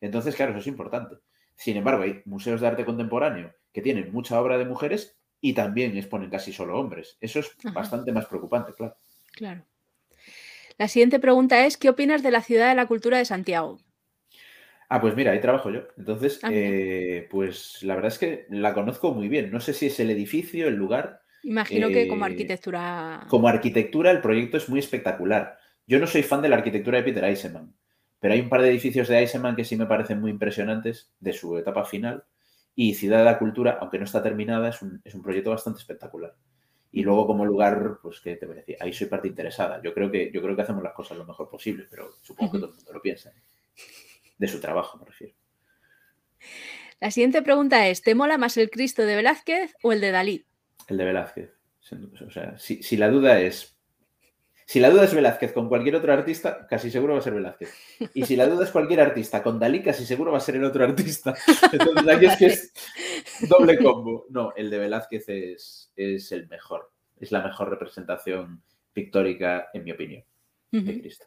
Entonces, 0.02 0.36
claro, 0.36 0.52
eso 0.52 0.60
es 0.60 0.68
importante. 0.68 1.16
Sin 1.56 1.78
embargo, 1.78 2.04
hay 2.04 2.22
museos 2.26 2.62
de 2.62 2.68
arte 2.68 2.86
contemporáneo 2.86 3.54
que 3.74 3.82
tienen 3.82 4.12
mucha 4.12 4.40
obra 4.42 4.58
de 4.58 4.66
mujeres 4.66 5.20
y 5.42 5.54
también 5.54 5.98
exponen 5.98 6.30
casi 6.30 6.54
solo 6.54 6.80
hombres. 6.80 7.18
Eso 7.22 7.40
es 7.40 7.56
bastante 7.74 8.12
más 8.12 8.26
preocupante, 8.26 8.74
claro. 8.74 8.96
Claro. 9.32 9.66
La 10.78 10.88
siguiente 10.88 11.20
pregunta 11.20 11.66
es, 11.66 11.78
¿qué 11.78 11.90
opinas 11.90 12.24
de 12.24 12.32
la 12.32 12.42
Ciudad 12.42 12.70
de 12.70 12.76
la 12.76 12.88
Cultura 12.88 13.18
de 13.18 13.26
Santiago? 13.26 13.80
Ah, 14.88 15.00
pues 15.02 15.16
mira, 15.16 15.32
ahí 15.32 15.42
trabajo 15.42 15.70
yo. 15.70 15.82
Entonces, 15.98 16.40
ah, 16.42 16.50
eh, 16.52 17.28
pues 17.30 17.84
la 17.84 17.96
verdad 17.96 18.12
es 18.12 18.18
que 18.18 18.48
la 18.50 18.74
conozco 18.74 19.14
muy 19.14 19.28
bien. 19.28 19.52
No 19.52 19.60
sé 19.60 19.74
si 19.74 19.86
es 19.86 20.00
el 20.00 20.10
edificio, 20.10 20.68
el 20.68 20.76
lugar. 20.76 21.22
Imagino 21.44 21.90
que 21.90 22.08
como 22.08 22.26
eh, 22.26 22.32
arquitectura. 22.32 23.26
Como 23.30 23.48
arquitectura, 23.48 24.10
el 24.10 24.22
proyecto 24.22 24.58
es 24.58 24.68
muy 24.68 24.80
espectacular. 24.80 25.60
Yo 25.86 26.00
no 26.00 26.08
soy 26.08 26.24
fan 26.24 26.42
de 26.42 26.50
la 26.50 26.56
arquitectura 26.56 26.98
de 26.98 27.04
Peter 27.04 27.24
Eisenman, 27.24 27.74
pero 28.20 28.34
hay 28.34 28.42
un 28.42 28.50
par 28.50 28.62
de 28.62 28.70
edificios 28.70 29.08
de 29.08 29.20
Eisenman 29.20 29.56
que 29.56 29.66
sí 29.66 29.76
me 29.76 29.86
parecen 29.86 30.20
muy 30.20 30.32
impresionantes 30.32 31.12
de 31.20 31.34
su 31.34 31.58
etapa 31.58 31.86
final. 31.86 32.24
Y 32.76 32.94
Ciudad 32.94 33.20
de 33.20 33.26
la 33.26 33.40
Cultura, 33.40 33.78
aunque 33.82 33.98
no 33.98 34.06
está 34.06 34.24
terminada, 34.24 34.70
es 34.70 34.82
un, 34.82 35.24
proyecto 35.24 35.50
bastante 35.50 35.80
espectacular. 35.80 36.34
Y 36.92 37.04
luego 37.04 37.28
como 37.28 37.46
lugar, 37.46 38.00
pues 38.02 38.20
qué 38.20 38.36
te 38.36 38.46
voy 38.46 38.56
a 38.56 38.60
decir, 38.60 38.78
ahí 38.80 38.94
soy 38.94 39.08
parte 39.08 39.28
interesada. 39.28 39.82
Yo 39.82 39.94
creo 39.94 40.10
que, 40.10 40.32
yo 40.32 40.42
creo 40.42 40.56
que 40.56 40.62
hacemos 40.62 40.84
las 40.84 40.94
cosas 40.94 41.18
lo 41.18 41.26
mejor 41.26 41.50
posible, 41.50 41.86
pero 41.90 42.14
supongo 42.22 42.54
que 42.54 42.58
todo 42.58 42.70
el 42.70 42.76
mundo 42.76 42.94
lo 42.94 43.02
piensa. 43.02 43.30
¿eh? 43.30 43.42
de 44.40 44.48
su 44.48 44.60
trabajo, 44.60 44.98
me 44.98 45.06
refiero. 45.06 45.36
La 47.00 47.12
siguiente 47.12 47.42
pregunta 47.44 47.88
es, 47.88 48.02
¿te 48.02 48.16
mola 48.16 48.38
más 48.38 48.58
el 48.58 48.72
Cristo 48.72 49.06
de 49.06 49.16
Velázquez 49.16 49.76
o 49.84 49.92
el 49.92 50.02
de 50.02 50.12
Dalí? 50.12 50.46
El 50.88 50.98
de 50.98 51.06
Velázquez. 51.06 51.52
O 52.26 52.32
sea, 52.32 52.58
si, 52.58 52.98
la 52.98 53.10
duda 53.10 53.40
es... 53.40 53.78
Si 54.70 54.80
la 54.80 54.92
duda 54.92 55.06
es 55.06 55.16
Velázquez 55.16 55.52
con 55.52 55.68
cualquier 55.68 55.96
otro 55.96 56.14
artista, 56.14 56.68
casi 56.68 56.92
seguro 56.92 57.14
va 57.14 57.20
a 57.20 57.24
ser 57.24 57.34
Velázquez. 57.34 57.74
Y 58.14 58.26
si 58.26 58.36
la 58.36 58.46
duda 58.46 58.66
es 58.66 58.70
cualquier 58.70 59.02
artista 59.02 59.42
con 59.42 59.58
Dalí, 59.58 59.82
casi 59.82 60.06
seguro 60.06 60.32
va 60.32 60.38
a 60.38 60.42
ser 60.42 60.58
el 60.58 60.64
otro 60.64 60.84
artista. 60.84 61.34
Entonces 61.74 62.08
aquí 62.08 62.26
es 62.28 62.38
que 62.38 62.46
es 62.46 62.74
doble 63.50 63.80
combo. 63.80 64.28
No, 64.30 64.54
el 64.56 64.70
de 64.70 64.78
Velázquez 64.78 65.28
es, 65.28 65.92
es 65.96 66.32
el 66.32 66.48
mejor. 66.50 66.92
Es 67.20 67.32
la 67.32 67.42
mejor 67.42 67.72
representación 67.72 68.62
pictórica, 68.94 69.70
en 69.74 69.86
mi 69.86 69.92
opinión, 69.92 70.24
de 70.70 71.00
Cristo. 71.02 71.26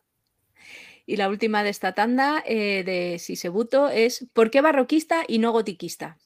Y 1.05 1.17
la 1.17 1.29
última 1.29 1.65
de 1.65 1.71
esta 1.71 1.95
tanda 1.95 2.45
eh, 2.47 2.85
de 2.85 3.19
Sisebuto 3.19 3.89
es 3.89 4.25
¿por 4.33 4.53
qué 4.53 4.61
barroquista 4.61 5.25
y 5.27 5.41
no 5.41 5.51
gotiquista? 5.51 6.17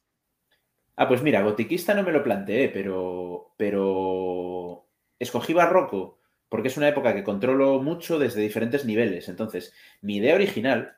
Ah, 0.96 1.08
pues 1.08 1.22
mira, 1.22 1.40
gotiquista 1.40 1.94
no 1.94 2.02
me 2.02 2.12
lo 2.12 2.22
planteé, 2.22 2.68
pero, 2.68 3.54
pero 3.56 4.86
escogí 5.18 5.54
barroco 5.54 6.16
porque 6.49 6.68
es 6.68 6.76
una 6.76 6.88
época 6.88 7.14
que 7.14 7.24
controlo 7.24 7.82
mucho 7.82 8.18
desde 8.18 8.40
diferentes 8.40 8.84
niveles. 8.84 9.28
Entonces, 9.28 9.74
mi 10.01 10.16
idea 10.16 10.34
original, 10.34 10.97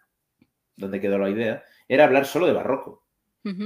donde 0.77 1.01
quedó 1.01 1.19
la 1.19 1.31
idea, 1.31 1.65
era 1.89 2.05
hablar 2.05 2.27
solo 2.27 2.47
de 2.47 2.53
barroco. 2.53 3.05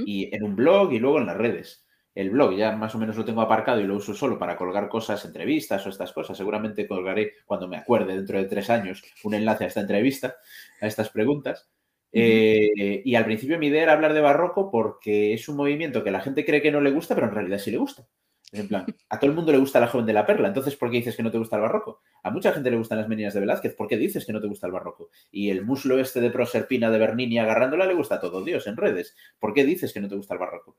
Y 0.05 0.33
en 0.33 0.43
un 0.43 0.55
blog 0.55 0.93
y 0.93 0.99
luego 0.99 1.17
en 1.17 1.25
las 1.25 1.35
redes 1.35 1.83
el 2.15 2.29
blog 2.29 2.55
ya 2.55 2.75
más 2.75 2.93
o 2.95 2.99
menos 2.99 3.17
lo 3.17 3.25
tengo 3.25 3.41
aparcado 3.41 3.81
y 3.81 3.85
lo 3.85 3.95
uso 3.95 4.13
solo 4.13 4.37
para 4.37 4.55
colgar 4.55 4.87
cosas, 4.87 5.25
entrevistas 5.25 5.85
o 5.85 5.89
estas 5.89 6.13
cosas. 6.13 6.37
Seguramente 6.37 6.87
colgaré 6.87 7.33
cuando 7.45 7.67
me 7.67 7.77
acuerde 7.77 8.15
dentro 8.15 8.37
de 8.37 8.45
tres 8.45 8.69
años 8.69 9.03
un 9.23 9.33
enlace 9.33 9.63
a 9.63 9.67
esta 9.67 9.81
entrevista, 9.81 10.35
a 10.79 10.87
estas 10.87 11.09
preguntas. 11.09 11.69
Eh, 12.11 13.01
y 13.03 13.15
al 13.15 13.25
principio 13.25 13.57
mi 13.57 13.67
idea 13.67 13.83
era 13.83 13.93
hablar 13.93 14.13
de 14.13 14.21
barroco 14.21 14.69
porque 14.69 15.33
es 15.33 15.49
un 15.49 15.57
movimiento 15.57 16.03
que 16.03 16.11
la 16.11 16.21
gente 16.21 16.45
cree 16.45 16.61
que 16.61 16.71
no 16.71 16.81
le 16.81 16.91
gusta, 16.91 17.15
pero 17.15 17.27
en 17.27 17.33
realidad 17.33 17.57
sí 17.57 17.71
le 17.71 17.77
gusta. 17.77 18.07
En 18.53 18.67
plan, 18.67 18.85
a 19.09 19.19
todo 19.19 19.29
el 19.29 19.35
mundo 19.35 19.51
le 19.51 19.57
gusta 19.57 19.79
la 19.79 19.87
joven 19.87 20.05
de 20.05 20.13
la 20.13 20.25
perla, 20.25 20.47
entonces 20.47 20.75
¿por 20.75 20.89
qué 20.91 20.97
dices 20.97 21.15
que 21.15 21.23
no 21.23 21.31
te 21.31 21.39
gusta 21.39 21.55
el 21.55 21.63
barroco? 21.63 22.01
A 22.21 22.29
mucha 22.29 22.53
gente 22.53 22.69
le 22.69 22.77
gustan 22.77 22.99
las 22.99 23.07
meninas 23.07 23.33
de 23.33 23.39
Velázquez, 23.39 23.75
¿por 23.75 23.87
qué 23.87 23.97
dices 23.97 24.25
que 24.25 24.33
no 24.33 24.39
te 24.39 24.47
gusta 24.47 24.67
el 24.67 24.73
barroco? 24.73 25.09
Y 25.31 25.49
el 25.49 25.65
muslo 25.65 25.99
este 25.99 26.21
de 26.21 26.29
Proserpina 26.29 26.91
de 26.91 26.99
Bernini 26.99 27.39
agarrándola 27.39 27.85
le 27.85 27.95
gusta 27.95 28.15
a 28.15 28.19
todo 28.19 28.43
Dios 28.43 28.67
en 28.67 28.77
redes, 28.77 29.15
¿por 29.39 29.53
qué 29.53 29.65
dices 29.65 29.91
que 29.91 30.01
no 30.01 30.07
te 30.07 30.15
gusta 30.15 30.35
el 30.35 30.39
barroco? 30.39 30.77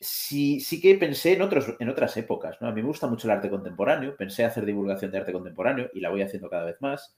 sí, 0.00 0.60
sí 0.60 0.80
que 0.80 0.94
pensé 0.94 1.34
en, 1.34 1.42
otros, 1.42 1.76
en 1.78 1.88
otras 1.88 2.16
épocas. 2.16 2.56
¿no? 2.60 2.68
A 2.68 2.72
mí 2.72 2.80
me 2.80 2.88
gusta 2.88 3.06
mucho 3.06 3.28
el 3.28 3.32
arte 3.32 3.50
contemporáneo, 3.50 4.16
pensé 4.16 4.44
hacer 4.44 4.64
divulgación 4.64 5.10
de 5.10 5.18
arte 5.18 5.32
contemporáneo 5.32 5.90
y 5.92 6.00
la 6.00 6.10
voy 6.10 6.22
haciendo 6.22 6.48
cada 6.48 6.64
vez 6.64 6.76
más. 6.80 7.16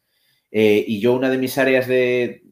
Eh, 0.50 0.84
y 0.86 1.00
yo 1.00 1.14
una 1.14 1.30
de 1.30 1.38
mis 1.38 1.57
áreas 1.57 1.86
de, 1.86 2.42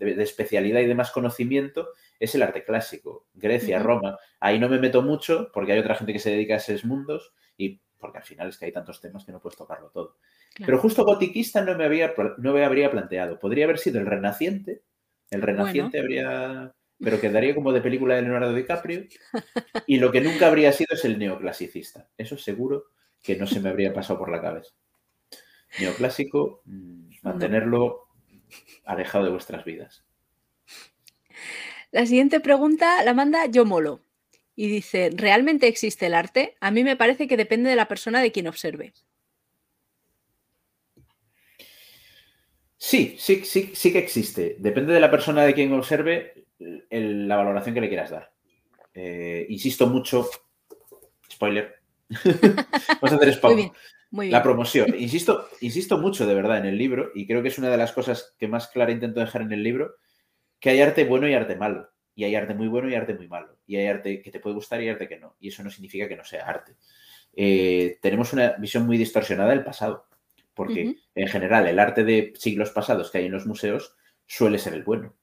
especialidad 0.00 0.80
y 0.80 0.86
de 0.86 0.94
más 0.94 1.10
conocimiento 1.10 1.88
es 2.18 2.34
el 2.34 2.42
arte 2.42 2.64
clásico, 2.64 3.26
Grecia, 3.34 3.78
Roma. 3.78 4.18
Ahí 4.40 4.58
no 4.58 4.68
me 4.68 4.78
meto 4.78 5.02
mucho 5.02 5.50
porque 5.52 5.72
hay 5.72 5.78
otra 5.78 5.94
gente 5.94 6.12
que 6.12 6.18
se 6.18 6.30
dedica 6.30 6.54
a 6.54 6.58
esos 6.58 6.84
mundos 6.84 7.32
y 7.56 7.80
porque 7.98 8.18
al 8.18 8.24
final 8.24 8.48
es 8.48 8.58
que 8.58 8.66
hay 8.66 8.72
tantos 8.72 9.00
temas 9.00 9.24
que 9.24 9.32
no 9.32 9.40
puedes 9.40 9.58
tocarlo 9.58 9.90
todo. 9.90 10.16
Pero 10.64 10.78
justo 10.78 11.04
gotiquista 11.04 11.62
no 11.62 11.76
me, 11.76 11.84
había, 11.84 12.14
no 12.38 12.52
me 12.52 12.64
habría 12.64 12.90
planteado. 12.90 13.38
Podría 13.38 13.64
haber 13.64 13.78
sido 13.78 14.00
el 14.00 14.06
Renaciente. 14.06 14.82
El 15.30 15.42
Renaciente 15.42 16.00
habría 16.00 16.72
pero 17.00 17.20
quedaría 17.20 17.54
como 17.54 17.72
de 17.72 17.80
película 17.80 18.16
de 18.16 18.22
Leonardo 18.22 18.54
DiCaprio. 18.54 19.04
Y 19.86 19.98
lo 19.98 20.10
que 20.10 20.20
nunca 20.20 20.48
habría 20.48 20.72
sido 20.72 20.94
es 20.94 21.04
el 21.04 21.18
neoclasicista. 21.18 22.08
Eso 22.16 22.36
seguro 22.36 22.86
que 23.22 23.36
no 23.36 23.46
se 23.46 23.60
me 23.60 23.70
habría 23.70 23.94
pasado 23.94 24.18
por 24.18 24.30
la 24.30 24.40
cabeza. 24.40 24.74
Neoclásico, 25.80 26.62
mm, 26.64 27.10
mantenerlo 27.22 28.08
alejado 28.84 29.24
de 29.24 29.30
vuestras 29.30 29.64
vidas. 29.64 30.04
La 31.90 32.04
siguiente 32.04 32.40
pregunta 32.40 33.02
la 33.02 33.14
manda 33.14 33.46
Yo 33.46 33.64
Molo 33.64 34.00
y 34.54 34.68
dice, 34.68 35.10
¿realmente 35.14 35.68
existe 35.68 36.06
el 36.06 36.14
arte? 36.14 36.56
A 36.60 36.70
mí 36.70 36.84
me 36.84 36.96
parece 36.96 37.26
que 37.28 37.36
depende 37.36 37.70
de 37.70 37.76
la 37.76 37.88
persona 37.88 38.20
de 38.20 38.32
quien 38.32 38.46
observe. 38.46 38.92
Sí, 42.76 43.16
sí, 43.18 43.44
sí, 43.44 43.72
sí 43.74 43.92
que 43.92 43.98
existe. 43.98 44.56
Depende 44.58 44.92
de 44.92 45.00
la 45.00 45.10
persona 45.10 45.44
de 45.44 45.54
quien 45.54 45.72
observe 45.72 46.46
la 46.90 47.36
valoración 47.36 47.74
que 47.74 47.80
le 47.80 47.88
quieras 47.88 48.10
dar. 48.10 48.32
Eh, 48.94 49.46
insisto 49.48 49.86
mucho, 49.86 50.28
spoiler, 51.30 51.76
vamos 52.08 53.12
a 53.12 53.16
hacer 53.16 53.34
spoiler. 53.34 53.70
La 54.10 54.42
promoción. 54.42 54.94
Insisto, 54.98 55.48
insisto 55.60 55.98
mucho 55.98 56.26
de 56.26 56.34
verdad 56.34 56.58
en 56.58 56.66
el 56.66 56.78
libro 56.78 57.10
y 57.14 57.26
creo 57.26 57.42
que 57.42 57.48
es 57.48 57.58
una 57.58 57.70
de 57.70 57.76
las 57.76 57.92
cosas 57.92 58.34
que 58.38 58.48
más 58.48 58.68
clara 58.68 58.90
intento 58.90 59.20
dejar 59.20 59.42
en 59.42 59.52
el 59.52 59.62
libro, 59.62 59.96
que 60.60 60.70
hay 60.70 60.80
arte 60.80 61.04
bueno 61.04 61.28
y 61.28 61.34
arte 61.34 61.56
malo. 61.56 61.90
Y 62.14 62.24
hay 62.24 62.34
arte 62.34 62.54
muy 62.54 62.66
bueno 62.66 62.88
y 62.88 62.94
arte 62.94 63.14
muy 63.14 63.28
malo. 63.28 63.58
Y 63.66 63.76
hay 63.76 63.86
arte 63.86 64.20
que 64.20 64.30
te 64.30 64.40
puede 64.40 64.56
gustar 64.56 64.82
y 64.82 64.88
arte 64.88 65.08
que 65.08 65.18
no. 65.18 65.36
Y 65.38 65.48
eso 65.48 65.62
no 65.62 65.70
significa 65.70 66.08
que 66.08 66.16
no 66.16 66.24
sea 66.24 66.46
arte. 66.46 66.74
Eh, 67.32 67.98
tenemos 68.02 68.32
una 68.32 68.54
visión 68.54 68.86
muy 68.86 68.98
distorsionada 68.98 69.50
del 69.50 69.62
pasado. 69.62 70.06
Porque 70.52 70.96
en 71.14 71.28
general 71.28 71.68
el 71.68 71.78
arte 71.78 72.02
de 72.02 72.32
siglos 72.36 72.70
pasados 72.70 73.12
que 73.12 73.18
hay 73.18 73.26
en 73.26 73.32
los 73.32 73.46
museos 73.46 73.94
suele 74.26 74.58
ser 74.58 74.74
el 74.74 74.82
bueno. 74.82 75.14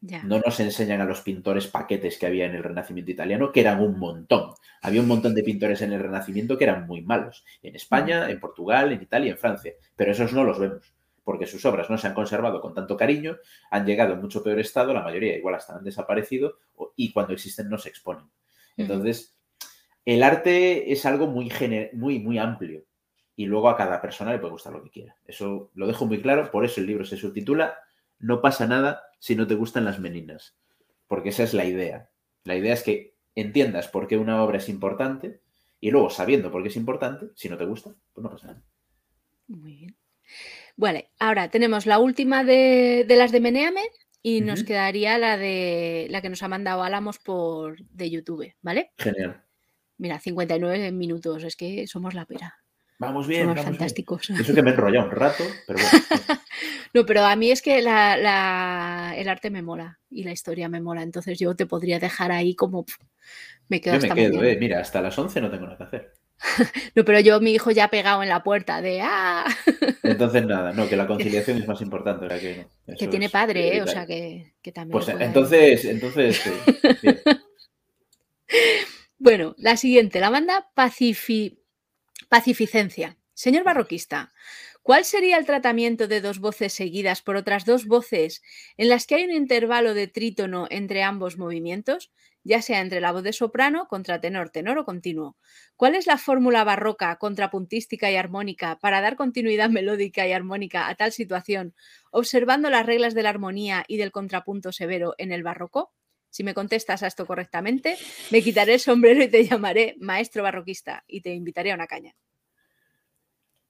No 0.00 0.38
nos 0.38 0.58
enseñan 0.60 1.02
a 1.02 1.04
los 1.04 1.20
pintores 1.20 1.66
paquetes 1.66 2.16
que 2.16 2.26
había 2.26 2.46
en 2.46 2.54
el 2.54 2.62
Renacimiento 2.62 3.10
italiano, 3.10 3.52
que 3.52 3.60
eran 3.60 3.80
un 3.80 3.98
montón. 3.98 4.54
Había 4.80 5.02
un 5.02 5.08
montón 5.08 5.34
de 5.34 5.42
pintores 5.42 5.82
en 5.82 5.92
el 5.92 6.00
Renacimiento 6.00 6.56
que 6.56 6.64
eran 6.64 6.86
muy 6.86 7.02
malos. 7.02 7.44
En 7.62 7.76
España, 7.76 8.30
en 8.30 8.40
Portugal, 8.40 8.92
en 8.92 9.02
Italia, 9.02 9.32
en 9.32 9.38
Francia. 9.38 9.74
Pero 9.96 10.12
esos 10.12 10.32
no 10.32 10.44
los 10.44 10.58
vemos, 10.58 10.94
porque 11.24 11.46
sus 11.46 11.64
obras 11.64 11.90
no 11.90 11.98
se 11.98 12.06
han 12.06 12.14
conservado 12.14 12.60
con 12.60 12.74
tanto 12.74 12.96
cariño, 12.96 13.38
han 13.70 13.86
llegado 13.86 14.14
en 14.14 14.20
mucho 14.20 14.42
peor 14.42 14.58
estado, 14.58 14.92
la 14.92 15.02
mayoría 15.02 15.36
igual 15.36 15.54
hasta 15.54 15.76
han 15.76 15.84
desaparecido, 15.84 16.58
y 16.96 17.12
cuando 17.12 17.32
existen 17.32 17.68
no 17.68 17.78
se 17.78 17.88
exponen. 17.88 18.30
Entonces, 18.76 19.36
el 20.04 20.22
arte 20.22 20.92
es 20.92 21.04
algo 21.06 21.26
muy, 21.26 21.52
muy, 21.92 22.18
muy 22.18 22.38
amplio. 22.38 22.84
Y 23.36 23.46
luego 23.46 23.68
a 23.68 23.76
cada 23.76 24.00
persona 24.00 24.32
le 24.32 24.38
puede 24.38 24.52
gustar 24.52 24.72
lo 24.72 24.82
que 24.82 24.90
quiera. 24.90 25.16
Eso 25.26 25.70
lo 25.74 25.86
dejo 25.86 26.06
muy 26.06 26.20
claro, 26.20 26.50
por 26.50 26.64
eso 26.64 26.80
el 26.80 26.86
libro 26.86 27.04
se 27.04 27.16
subtitula 27.16 27.78
No 28.18 28.42
pasa 28.42 28.66
nada 28.66 29.02
si 29.18 29.34
no 29.34 29.46
te 29.46 29.54
gustan 29.54 29.84
las 29.84 29.98
meninas. 29.98 30.56
Porque 31.06 31.30
esa 31.30 31.42
es 31.42 31.54
la 31.54 31.64
idea. 31.64 32.10
La 32.44 32.56
idea 32.56 32.74
es 32.74 32.82
que 32.82 33.14
entiendas 33.34 33.88
por 33.88 34.08
qué 34.08 34.18
una 34.18 34.42
obra 34.42 34.58
es 34.58 34.68
importante 34.68 35.40
y 35.80 35.90
luego, 35.90 36.10
sabiendo 36.10 36.50
por 36.50 36.62
qué 36.62 36.68
es 36.68 36.76
importante, 36.76 37.30
si 37.34 37.48
no 37.48 37.56
te 37.56 37.64
gusta, 37.64 37.94
pues 38.12 38.22
no 38.22 38.30
pasa 38.30 38.48
nada. 38.48 38.62
Muy 39.48 39.76
bien. 39.76 39.96
Bueno, 40.80 41.00
ahora 41.18 41.50
tenemos 41.50 41.84
la 41.84 41.98
última 41.98 42.42
de, 42.42 43.04
las 43.06 43.32
de 43.32 43.40
Meneame 43.40 43.82
y 44.22 44.40
nos 44.40 44.64
quedaría 44.64 45.18
la 45.18 45.36
de 45.36 46.06
la 46.08 46.22
que 46.22 46.30
nos 46.30 46.42
ha 46.42 46.48
mandado 46.48 46.82
Álamos 46.82 47.18
por 47.18 47.82
de 47.82 48.08
YouTube, 48.08 48.54
¿vale? 48.62 48.90
Genial. 48.96 49.42
Mira, 49.98 50.18
59 50.18 50.90
minutos, 50.92 51.44
es 51.44 51.54
que 51.54 51.86
somos 51.86 52.14
la 52.14 52.24
pera. 52.24 52.54
Vamos 52.98 53.26
bien, 53.26 53.46
somos 53.46 53.62
fantásticos. 53.62 54.30
Eso 54.30 54.54
que 54.54 54.62
me 54.62 54.70
he 54.70 54.72
enrollado 54.72 55.04
un 55.04 55.12
rato, 55.12 55.44
pero 55.66 55.80
bueno. 55.80 55.98
no, 56.94 57.04
pero 57.04 57.26
a 57.26 57.36
mí 57.36 57.50
es 57.50 57.60
que 57.60 57.82
la, 57.82 59.12
el 59.18 59.28
arte 59.28 59.50
me 59.50 59.60
mola 59.60 60.00
y 60.08 60.24
la 60.24 60.32
historia 60.32 60.70
me 60.70 60.80
mola, 60.80 61.02
entonces 61.02 61.38
yo 61.38 61.54
te 61.54 61.66
podría 61.66 61.98
dejar 61.98 62.32
ahí 62.32 62.54
como 62.54 62.86
me 63.68 63.82
quedo 63.82 63.98
yo 63.98 64.14
me 64.14 64.14
quedo, 64.14 64.42
eh. 64.44 64.56
Mira, 64.58 64.80
hasta 64.80 65.02
las 65.02 65.18
11 65.18 65.42
no 65.42 65.50
tengo 65.50 65.64
nada 65.66 65.76
que 65.76 65.84
hacer. 65.84 66.12
no, 66.94 67.04
pero 67.04 67.20
yo, 67.20 67.40
mi 67.40 67.52
hijo 67.52 67.70
ya 67.70 67.84
ha 67.84 67.90
pegado 67.90 68.22
en 68.22 68.28
la 68.28 68.42
puerta 68.42 68.80
de 68.80 69.00
¡ah! 69.02 69.44
Entonces 70.02 70.46
nada, 70.46 70.72
no, 70.72 70.88
que 70.88 70.96
la 70.96 71.06
conciliación 71.08 71.58
es 71.58 71.68
más 71.68 71.80
importante, 71.80 72.26
Que, 72.28 72.66
que 72.96 73.08
tiene 73.08 73.28
padre, 73.28 73.76
¿eh? 73.76 73.82
o 73.82 73.86
sea 73.86 74.06
que, 74.06 74.54
también. 74.74 74.92
Pues 74.92 75.08
entonces, 75.08 75.84
entonces. 75.84 76.40
bueno, 79.18 79.54
la 79.58 79.76
siguiente, 79.76 80.20
la 80.20 80.30
banda 80.30 80.70
Pacificencia. 82.28 83.16
Señor 83.34 83.64
barroquista, 83.64 84.32
¿cuál 84.82 85.04
sería 85.04 85.38
el 85.38 85.46
tratamiento 85.46 86.08
de 86.08 86.20
dos 86.20 86.38
voces 86.40 86.72
seguidas 86.72 87.22
por 87.22 87.36
otras 87.36 87.64
dos 87.64 87.86
voces 87.86 88.42
en 88.76 88.88
las 88.88 89.06
que 89.06 89.14
hay 89.16 89.24
un 89.24 89.32
intervalo 89.32 89.94
de 89.94 90.08
trítono 90.08 90.66
entre 90.70 91.02
ambos 91.02 91.38
movimientos? 91.38 92.10
Ya 92.44 92.62
sea 92.62 92.80
entre 92.80 93.00
la 93.00 93.12
voz 93.12 93.22
de 93.22 93.32
soprano, 93.32 93.86
contratenor, 93.88 94.50
tenor 94.50 94.78
o 94.78 94.84
continuo. 94.84 95.36
¿Cuál 95.76 95.94
es 95.94 96.06
la 96.06 96.18
fórmula 96.18 96.64
barroca, 96.64 97.16
contrapuntística 97.16 98.10
y 98.10 98.16
armónica 98.16 98.78
para 98.80 99.00
dar 99.00 99.16
continuidad 99.16 99.70
melódica 99.70 100.26
y 100.26 100.32
armónica 100.32 100.88
a 100.88 100.94
tal 100.94 101.12
situación, 101.12 101.74
observando 102.10 102.70
las 102.70 102.86
reglas 102.86 103.14
de 103.14 103.22
la 103.22 103.30
armonía 103.30 103.84
y 103.86 103.96
del 103.96 104.12
contrapunto 104.12 104.72
severo 104.72 105.14
en 105.18 105.32
el 105.32 105.42
barroco? 105.42 105.92
Si 106.30 106.44
me 106.44 106.54
contestas 106.54 107.02
a 107.02 107.08
esto 107.08 107.26
correctamente, 107.26 107.98
me 108.30 108.40
quitaré 108.40 108.74
el 108.74 108.80
sombrero 108.80 109.22
y 109.22 109.28
te 109.28 109.44
llamaré 109.44 109.96
maestro 109.98 110.44
barroquista 110.44 111.02
y 111.08 111.22
te 111.22 111.34
invitaré 111.34 111.72
a 111.72 111.74
una 111.74 111.88
caña. 111.88 112.14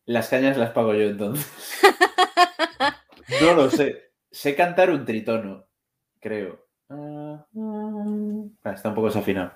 Las 0.04 0.28
cañas 0.28 0.58
las 0.58 0.70
pago 0.70 0.94
yo 0.94 1.08
entonces. 1.08 1.46
no 3.40 3.54
lo 3.54 3.70
sé. 3.70 4.12
Sé 4.30 4.54
cantar 4.54 4.90
un 4.90 5.04
tritono, 5.04 5.68
creo. 6.20 6.69
Ah, 6.91 7.47
está 8.74 8.88
un 8.88 8.95
poco 8.95 9.07
desafinado. 9.07 9.53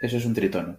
Eso 0.00 0.16
es 0.16 0.24
un 0.24 0.34
tritono. 0.34 0.78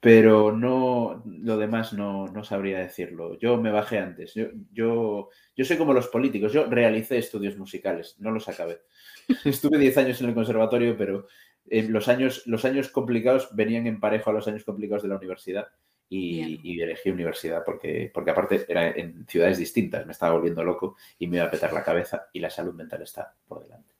Pero 0.00 0.52
no, 0.52 1.22
lo 1.26 1.58
demás 1.58 1.92
no, 1.92 2.44
sabría 2.44 2.78
decirlo. 2.78 3.38
Yo 3.38 3.58
me 3.58 3.70
bajé 3.70 3.98
antes. 3.98 4.32
Yo, 4.34 4.46
yo, 4.72 5.28
yo 5.54 5.64
soy 5.64 5.76
como 5.76 5.92
los 5.92 6.08
políticos. 6.08 6.52
Yo 6.52 6.66
realicé 6.66 7.18
estudios 7.18 7.58
musicales, 7.58 8.16
no 8.18 8.30
los 8.30 8.48
acabé. 8.48 8.80
Estuve 9.44 9.78
10 9.78 9.98
años 9.98 10.20
en 10.20 10.28
el 10.28 10.34
conservatorio, 10.34 10.96
pero 10.96 11.26
eh, 11.68 11.82
los, 11.82 12.08
años, 12.08 12.46
los 12.46 12.64
años 12.64 12.88
complicados 12.88 13.54
venían 13.54 13.86
en 13.86 14.00
parejo 14.00 14.30
a 14.30 14.32
los 14.32 14.48
años 14.48 14.64
complicados 14.64 15.02
de 15.02 15.08
la 15.10 15.16
universidad 15.16 15.68
y, 16.10 16.80
elegí 16.80 17.10
universidad 17.10 17.62
porque, 17.64 18.10
porque 18.12 18.30
aparte 18.32 18.64
era 18.68 18.90
en 18.90 19.26
ciudades 19.28 19.58
distintas, 19.58 20.04
me 20.04 20.12
estaba 20.12 20.32
volviendo 20.34 20.64
loco 20.64 20.96
y 21.18 21.28
me 21.28 21.36
iba 21.36 21.46
a 21.46 21.50
petar 21.50 21.72
la 21.72 21.84
cabeza 21.84 22.28
y 22.32 22.40
la 22.40 22.50
salud 22.50 22.74
mental 22.74 23.02
está 23.02 23.32
por 23.46 23.62
delante. 23.62 23.94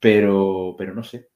Pero, 0.00 0.74
pero 0.76 0.94
no 0.94 1.04
sé, 1.04 1.28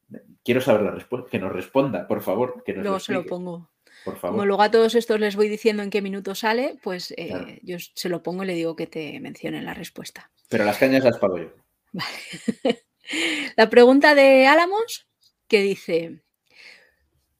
quiero 0.43 0.61
saber 0.61 0.83
la 0.83 0.91
respuesta, 0.91 1.31
que 1.31 1.39
nos 1.39 1.53
responda, 1.53 2.09
por 2.09 2.23
favor. 2.23 2.63
Que 2.65 2.73
nos 2.73 2.83
luego 2.83 2.99
se 2.99 3.13
lo 3.13 3.27
pongo. 3.27 3.71
Por 4.05 4.17
favor. 4.17 4.37
Como 4.37 4.47
luego 4.47 4.63
a 4.63 4.71
todos 4.71 4.95
estos 4.95 5.21
les 5.21 5.37
voy 5.37 5.49
diciendo 5.49 5.83
en 5.83 5.91
qué 5.91 6.01
minuto 6.01 6.35
sale, 6.35 6.79
pues 6.83 7.13
eh, 7.17 7.61
yo 7.63 7.77
se 7.79 8.09
lo 8.09 8.23
pongo 8.23 8.45
y 8.45 8.47
le 8.47 8.55
digo 8.55 8.75
que 8.75 8.87
te 8.87 9.21
mencionen 9.21 9.65
la 9.65 9.75
respuesta. 9.75 10.31
Pero 10.49 10.65
las 10.65 10.79
cañas 10.79 11.05
las 11.05 11.19
pago 11.19 11.39
yo. 11.39 11.51
Vale. 11.93 12.85
la 13.57 13.69
pregunta 13.69 14.15
de 14.15 14.47
Álamos, 14.47 15.09
que 15.49 15.63
dice, 15.63 16.23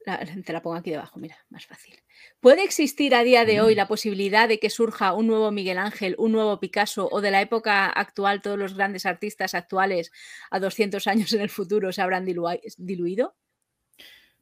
te 0.45 0.53
la 0.53 0.61
pongo 0.61 0.75
aquí 0.75 0.91
debajo, 0.91 1.19
mira, 1.19 1.37
más 1.49 1.65
fácil. 1.65 1.95
¿Puede 2.39 2.63
existir 2.63 3.15
a 3.15 3.23
día 3.23 3.45
de 3.45 3.61
hoy 3.61 3.73
mm. 3.73 3.77
la 3.77 3.87
posibilidad 3.87 4.47
de 4.47 4.59
que 4.59 4.69
surja 4.69 5.13
un 5.13 5.27
nuevo 5.27 5.51
Miguel 5.51 5.77
Ángel, 5.77 6.15
un 6.17 6.31
nuevo 6.31 6.59
Picasso 6.59 7.09
o 7.11 7.21
de 7.21 7.31
la 7.31 7.41
época 7.41 7.87
actual 7.87 8.41
todos 8.41 8.57
los 8.57 8.75
grandes 8.75 9.05
artistas 9.05 9.53
actuales 9.53 10.11
a 10.49 10.59
200 10.59 11.05
años 11.07 11.33
en 11.33 11.41
el 11.41 11.49
futuro 11.49 11.91
se 11.91 12.01
habrán 12.01 12.25
diluido? 12.25 13.35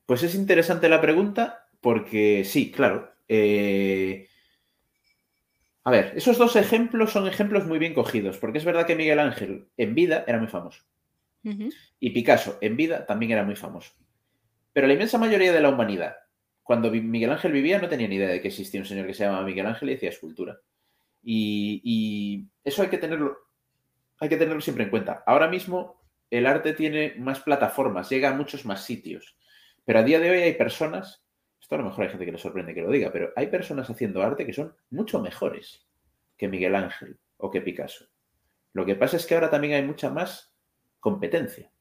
Pues 0.05 0.23
es 0.23 0.35
interesante 0.35 0.89
la 0.89 1.01
pregunta 1.01 1.67
porque 1.81 2.43
sí, 2.45 2.71
claro. 2.71 3.11
Eh, 3.27 4.27
a 5.83 5.91
ver, 5.91 6.13
esos 6.15 6.37
dos 6.37 6.55
ejemplos 6.55 7.11
son 7.11 7.27
ejemplos 7.27 7.65
muy 7.65 7.79
bien 7.79 7.93
cogidos, 7.93 8.37
porque 8.37 8.57
es 8.57 8.65
verdad 8.65 8.85
que 8.85 8.95
Miguel 8.95 9.19
Ángel 9.19 9.67
en 9.77 9.95
vida 9.95 10.23
era 10.27 10.39
muy 10.39 10.47
famoso 10.47 10.83
y 11.99 12.09
Picasso 12.09 12.57
en 12.61 12.75
vida 12.75 13.05
también 13.05 13.33
era 13.33 13.43
muy 13.43 13.55
famoso. 13.55 13.91
Pero 14.75 14.87
la 14.87 14.93
inmensa 14.93 15.17
mayoría 15.17 15.53
de 15.53 15.61
la 15.61 15.69
humanidad 15.69 16.17
cuando 16.61 16.91
Miguel 16.91 17.31
Ángel 17.31 17.53
vivía 17.53 17.79
no 17.79 17.87
tenía 17.87 18.09
ni 18.09 18.15
idea 18.15 18.27
de 18.27 18.41
que 18.41 18.49
existía 18.49 18.81
un 18.81 18.85
señor 18.85 19.07
que 19.07 19.13
se 19.13 19.23
llamaba 19.23 19.45
Miguel 19.45 19.67
Ángel 19.67 19.89
y 19.89 19.93
hacía 19.93 20.09
escultura. 20.09 20.59
Y, 21.23 22.45
eso 22.61 22.81
hay 22.81 22.89
que 22.89 22.97
tenerlo, 22.97 23.37
hay 24.19 24.27
que 24.27 24.35
tenerlo 24.35 24.59
siempre 24.59 24.83
en 24.83 24.89
cuenta. 24.89 25.23
Ahora 25.25 25.47
mismo 25.47 26.01
el 26.29 26.45
arte 26.45 26.73
tiene 26.73 27.15
más 27.17 27.39
plataformas, 27.39 28.09
llega 28.09 28.31
a 28.31 28.33
muchos 28.33 28.65
más 28.65 28.83
sitios. 28.83 29.37
Pero 29.85 29.99
a 29.99 30.03
día 30.03 30.19
de 30.19 30.29
hoy 30.29 30.39
hay 30.39 30.55
personas, 30.55 31.23
esto 31.61 31.75
a 31.75 31.77
lo 31.77 31.85
mejor 31.85 32.03
hay 32.03 32.09
gente 32.09 32.25
que 32.25 32.33
le 32.33 32.37
sorprende 32.37 32.73
que 32.73 32.81
lo 32.81 32.91
diga, 32.91 33.13
pero 33.13 33.31
hay 33.37 33.47
personas 33.47 33.89
haciendo 33.89 34.23
arte 34.23 34.45
que 34.45 34.51
son 34.51 34.75
mucho 34.89 35.21
mejores 35.21 35.87
que 36.35 36.49
Miguel 36.49 36.75
Ángel 36.75 37.17
o 37.37 37.49
que 37.49 37.61
Picasso. 37.61 38.07
Lo 38.73 38.85
que 38.85 38.95
pasa 38.95 39.15
es 39.15 39.25
que 39.25 39.35
ahora 39.35 39.49
también 39.49 39.75
hay 39.75 39.83
mucha 39.83 40.09
más 40.09 40.53
competencia 40.99 41.71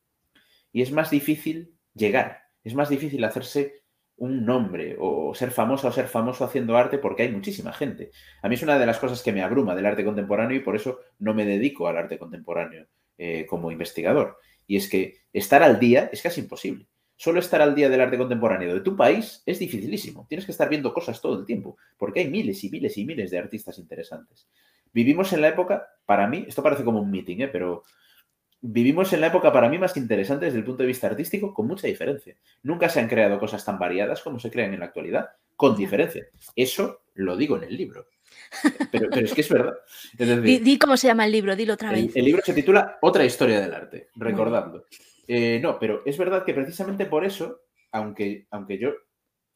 y 0.71 0.83
es 0.83 0.93
más 0.93 1.11
difícil 1.11 1.75
llegar, 1.93 2.44
es 2.65 2.75
más 2.75 2.89
difícil 2.89 3.23
hacerse 3.25 3.85
un 4.17 4.45
nombre 4.45 4.97
o 4.99 5.35
ser 5.35 5.51
famoso 5.51 5.89
o 5.89 5.93
ser 5.93 6.07
famoso 6.07 6.45
haciendo 6.45 6.77
arte 6.77 6.99
porque 6.99 7.25
hay 7.25 7.33
muchísima 7.33 7.73
gente. 7.73 8.11
A 8.43 8.49
mí 8.49 8.55
es 8.55 8.63
una 8.63 8.79
de 8.79 8.87
las 8.87 8.99
cosas 8.99 9.23
que 9.23 9.33
me 9.33 9.43
abruma 9.43 9.75
del 9.75 9.87
arte 9.87 10.05
contemporáneo 10.05 10.57
y 10.57 10.61
por 10.61 10.77
eso 10.77 11.01
no 11.19 11.35
me 11.35 11.45
dedico 11.45 11.89
al 11.89 11.99
arte 11.99 12.19
contemporáneo 12.19 12.87
eh, 13.19 13.47
como 13.47 13.71
investigador. 13.71 14.39
Y 14.67 14.77
es 14.77 14.89
que 14.89 15.19
estar 15.33 15.63
al 15.63 15.79
día 15.79 16.09
es 16.13 16.23
casi 16.23 16.41
imposible. 16.41 16.87
Solo 17.17 17.39
estar 17.39 17.61
al 17.63 17.75
día 17.75 17.89
del 17.89 18.01
arte 18.01 18.19
contemporáneo 18.19 18.75
de 18.75 18.81
tu 18.81 18.97
país 18.97 19.43
es 19.47 19.59
dificilísimo. 19.59 20.27
Tienes 20.29 20.47
que 20.47 20.53
estar 20.53 20.69
viendo 20.69 20.93
cosas 20.93 21.21
todo 21.21 21.39
el 21.39 21.47
tiempo 21.47 21.77
porque 21.97 22.21
hay 22.21 22.31
miles 22.31 22.63
y 22.65 22.71
miles 22.71 22.97
y 22.99 23.05
miles 23.05 23.31
de 23.31 23.39
artistas 23.39 23.79
interesantes. 23.79 24.49
Vivimos 24.93 25.33
en 25.33 25.41
la 25.41 25.49
época, 25.49 25.89
para 26.07 26.29
mí, 26.29 26.45
esto 26.47 26.63
parece 26.63 26.85
como 26.85 27.01
un 27.01 27.11
meeting, 27.11 27.41
¿eh? 27.41 27.49
pero 27.49 27.83
vivimos 28.67 29.13
en 29.13 29.21
la 29.21 29.27
época 29.27 29.53
para 29.53 29.69
mí 29.69 29.77
más 29.77 29.95
interesante 29.97 30.47
desde 30.47 30.59
el 30.59 30.65
punto 30.65 30.83
de 30.83 30.87
vista 30.87 31.07
artístico, 31.07 31.53
con 31.53 31.67
mucha 31.67 31.87
diferencia. 31.87 32.35
Nunca 32.63 32.89
se 32.89 32.99
han 32.99 33.09
creado 33.09 33.39
cosas 33.39 33.63
tan 33.63 33.79
variadas 33.79 34.23
como 34.23 34.39
se 34.39 34.51
crean 34.51 34.73
en 34.73 34.81
la 34.81 34.87
actualidad, 34.87 35.29
con 35.55 35.77
diferencia. 35.77 36.27
Eso 36.57 37.03
lo 37.15 37.37
digo 37.37 37.59
en 37.59 37.65
el 37.65 37.77
libro. 37.77 38.07
Pero, 38.91 39.11
es 39.13 39.35
que 39.35 39.43
es 39.43 39.49
verdad. 39.51 39.75
di, 40.43 40.79
cómo 40.79 40.97
se 40.97 41.09
llama 41.09 41.27
el 41.27 41.33
libro, 41.33 41.55
dilo 41.55 41.75
otra 41.75 41.93
vez. 41.93 42.17
El, 42.17 42.25
libro 42.25 42.43
se 42.43 42.55
titula 42.55 42.99
Otra 43.03 43.25
historia 43.25 43.61
del 43.61 43.75
arte, 43.75 44.09
recordando. 44.17 44.87
Eh, 45.29 45.61
no, 45.63 45.79
pero 45.79 46.03
es 46.07 46.17
verdad 46.17 46.45
que 46.45 46.55
precisamente 46.55 47.05
por 47.05 47.25
eso, 47.25 47.61
aunque, 47.93 48.47
aunque 48.51 48.79
yo 48.79 48.95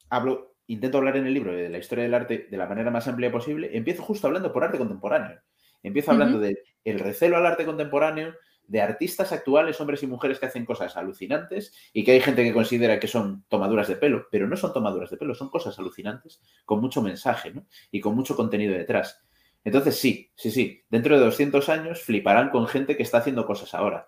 hablo, 0.09 0.55
intento 0.67 0.99
hablar 0.99 1.17
en 1.17 1.25
el 1.25 1.33
libro 1.33 1.51
de 1.51 1.69
la 1.69 1.79
historia 1.79 2.03
del 2.03 2.13
arte 2.13 2.47
de 2.49 2.57
la 2.57 2.67
manera 2.67 2.91
más 2.91 3.07
amplia 3.07 3.31
posible, 3.31 3.71
empiezo 3.73 4.03
justo 4.03 4.27
hablando 4.27 4.53
por 4.53 4.63
arte 4.63 4.77
contemporáneo. 4.77 5.39
Empiezo 5.81 6.11
hablando 6.11 6.39
del 6.39 6.99
recelo 6.99 7.37
al 7.37 7.45
arte 7.45 7.65
contemporáneo, 7.65 8.35
de 8.69 8.81
artistas 8.81 9.31
actuales, 9.31 9.81
hombres 9.81 10.03
y 10.03 10.07
mujeres 10.07 10.39
que 10.39 10.45
hacen 10.45 10.63
cosas 10.63 10.95
alucinantes 10.95 11.73
y 11.91 12.03
que 12.03 12.11
hay 12.11 12.21
gente 12.21 12.43
que 12.43 12.53
considera 12.53 12.99
que 12.99 13.07
son 13.07 13.43
tomaduras 13.49 13.87
de 13.87 13.95
pelo, 13.95 14.27
pero 14.31 14.47
no 14.47 14.55
son 14.55 14.73
tomaduras 14.73 15.09
de 15.09 15.17
pelo, 15.17 15.33
son 15.33 15.49
cosas 15.49 15.77
alucinantes 15.79 16.39
con 16.65 16.79
mucho 16.79 17.01
mensaje 17.01 17.51
y 17.91 17.99
con 17.99 18.15
mucho 18.15 18.35
contenido 18.35 18.73
detrás. 18.73 19.23
Entonces 19.63 19.97
sí, 19.97 20.31
sí, 20.35 20.51
sí, 20.51 20.83
dentro 20.87 21.17
de 21.17 21.25
200 21.25 21.67
años 21.67 22.03
fliparán 22.03 22.51
con 22.51 22.67
gente 22.67 22.95
que 22.95 23.03
está 23.03 23.17
haciendo 23.17 23.47
cosas 23.47 23.73
ahora. 23.73 24.07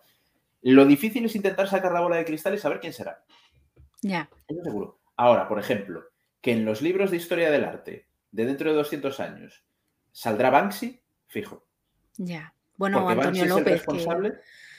Lo 0.62 0.86
difícil 0.86 1.26
es 1.26 1.36
intentar 1.36 1.68
sacar 1.68 1.92
la 1.92 2.02
bola 2.02 2.18
de 2.18 2.26
cristal 2.26 2.54
y 2.54 2.60
saber 2.60 2.80
quién 2.80 2.94
será. 2.94 3.24
Ya. 4.04 4.30
Eso 4.48 4.64
seguro. 4.64 5.00
Ahora, 5.18 5.48
por 5.48 5.60
ejemplo, 5.60 6.04
que 6.40 6.52
en 6.52 6.66
los 6.66 6.84
libros 6.84 7.10
de 7.10 7.18
historia 7.18 7.50
del 7.50 7.66
arte 7.66 8.08
de 8.32 8.46
dentro 8.46 8.70
de 8.70 8.78
200 8.78 9.20
años 9.20 9.66
saldrá 10.12 10.52
Banksy, 10.52 11.02
fijo. 11.26 11.66
Ya. 12.18 12.54
Bueno, 12.82 13.08
Antonio 13.08 13.46
López. 13.46 13.86
responsable, 13.86 14.34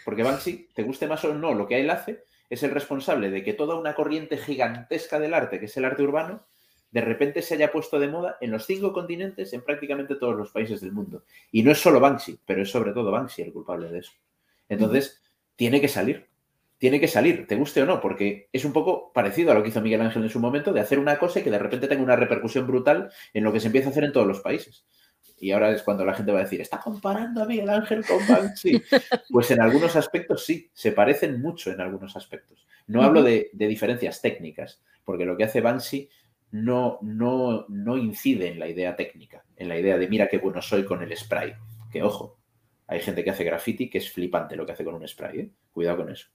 Porque 0.05 0.25
Banksy, 0.25 0.69
te 0.75 0.83
guste 0.83 1.07
más 1.07 1.25
o 1.25 1.33
no 1.35 1.55
lo 1.55 1.69
que 1.69 1.79
él 1.79 1.89
hace, 1.89 2.25
es 2.51 2.65
el 2.65 2.73
responsable 2.73 3.31
de 3.31 3.45
que 3.45 3.53
toda 3.53 3.77
una 3.77 3.95
corriente 3.95 4.39
gigantesca 4.39 5.21
del 5.21 5.35
arte, 5.35 5.61
que 5.61 5.67
es 5.67 5.77
el 5.77 5.85
arte 5.85 6.03
urbano, 6.03 6.45
de 6.91 7.01
repente 7.01 7.43
se 7.43 7.55
haya 7.55 7.71
puesto 7.71 8.01
de 8.01 8.09
moda 8.09 8.39
en 8.41 8.51
los 8.51 8.67
cinco 8.67 8.93
continentes, 8.93 9.53
en 9.53 9.63
prácticamente 9.63 10.17
todos 10.17 10.35
los 10.35 10.51
países 10.51 10.81
del 10.81 10.91
mundo. 10.91 11.23
Y 11.53 11.63
no 11.63 11.71
es 11.71 11.79
solo 11.79 12.01
Banksy, 12.01 12.41
pero 12.45 12.63
es 12.63 12.73
sobre 12.73 12.91
todo 12.91 13.13
Banksy 13.13 13.43
el 13.43 13.53
culpable 13.53 13.89
de 13.89 14.01
eso. 14.01 14.13
Entonces, 14.69 15.23
tiene 15.55 15.81
que 15.81 15.87
salir. 15.87 16.27
Tiene 16.79 16.99
que 16.99 17.07
salir, 17.07 17.47
te 17.47 17.55
guste 17.55 17.83
o 17.83 17.87
no, 17.87 18.01
porque 18.01 18.49
es 18.53 18.65
un 18.65 18.73
poco 18.73 19.13
parecido 19.13 19.53
a 19.53 19.55
lo 19.55 19.63
que 19.63 19.69
hizo 19.69 19.81
Miguel 19.81 20.01
Ángel 20.01 20.25
en 20.25 20.29
su 20.29 20.41
momento, 20.41 20.73
de 20.73 20.81
hacer 20.81 20.99
una 20.99 21.21
cosa 21.21 21.39
y 21.39 21.45
que 21.45 21.53
de 21.53 21.61
repente 21.61 21.87
tenga 21.87 22.03
una 22.03 22.17
repercusión 22.17 22.67
brutal 22.67 23.13
en 23.33 23.45
lo 23.45 23.53
que 23.53 23.61
se 23.61 23.69
empieza 23.69 23.87
a 23.87 23.93
hacer 23.93 24.03
en 24.03 24.13
todos 24.13 24.27
los 24.27 24.41
países. 24.41 24.85
Y 25.43 25.51
ahora 25.51 25.73
es 25.73 25.83
cuando 25.83 26.05
la 26.05 26.15
gente 26.15 26.31
va 26.31 26.39
a 26.39 26.45
decir, 26.45 26.61
está 26.61 26.79
comparando 26.79 27.43
a 27.43 27.47
Miguel 27.47 27.69
Ángel 27.69 28.05
con 28.07 28.21
Banksy. 28.29 28.81
Pues 29.29 29.51
en 29.51 29.61
algunos 29.61 29.97
aspectos 29.97 30.45
sí, 30.45 30.71
se 30.73 30.93
parecen 30.93 31.43
mucho 31.43 31.73
en 31.73 31.81
algunos 31.81 32.15
aspectos. 32.15 32.65
No 32.87 33.03
hablo 33.03 33.25
de, 33.25 33.51
diferencias 33.53 34.23
técnicas, 34.23 34.81
porque 35.05 35.25
lo 35.25 35.37
que 35.37 35.43
hace 35.43 35.61
Banksy 35.61 36.09
no, 36.53 37.01
no, 37.03 37.67
no 37.69 37.99
incide 37.99 38.53
en 38.53 38.61
la 38.61 38.69
idea 38.69 38.95
técnica, 38.95 39.45
en 39.57 39.69
la 39.69 39.77
idea 39.77 39.99
de 39.99 40.07
mira 40.07 40.29
qué 40.29 40.39
bueno 40.39 40.63
soy 40.63 40.85
con 40.85 41.03
el 41.03 41.17
spray. 41.17 41.55
Que 41.91 42.05
ojo, 42.05 42.39
hay 42.87 43.01
gente 43.01 43.25
que 43.25 43.31
hace 43.31 43.43
graffiti 43.43 43.91
que 43.91 43.99
es 43.99 44.13
flipante 44.13 44.55
lo 44.55 44.65
que 44.65 44.73
hace 44.73 44.85
con 44.85 44.95
un 44.95 45.09
spray, 45.09 45.41
¿eh? 45.41 45.51
cuidado 45.73 45.97
con 45.97 46.13
eso. 46.13 46.29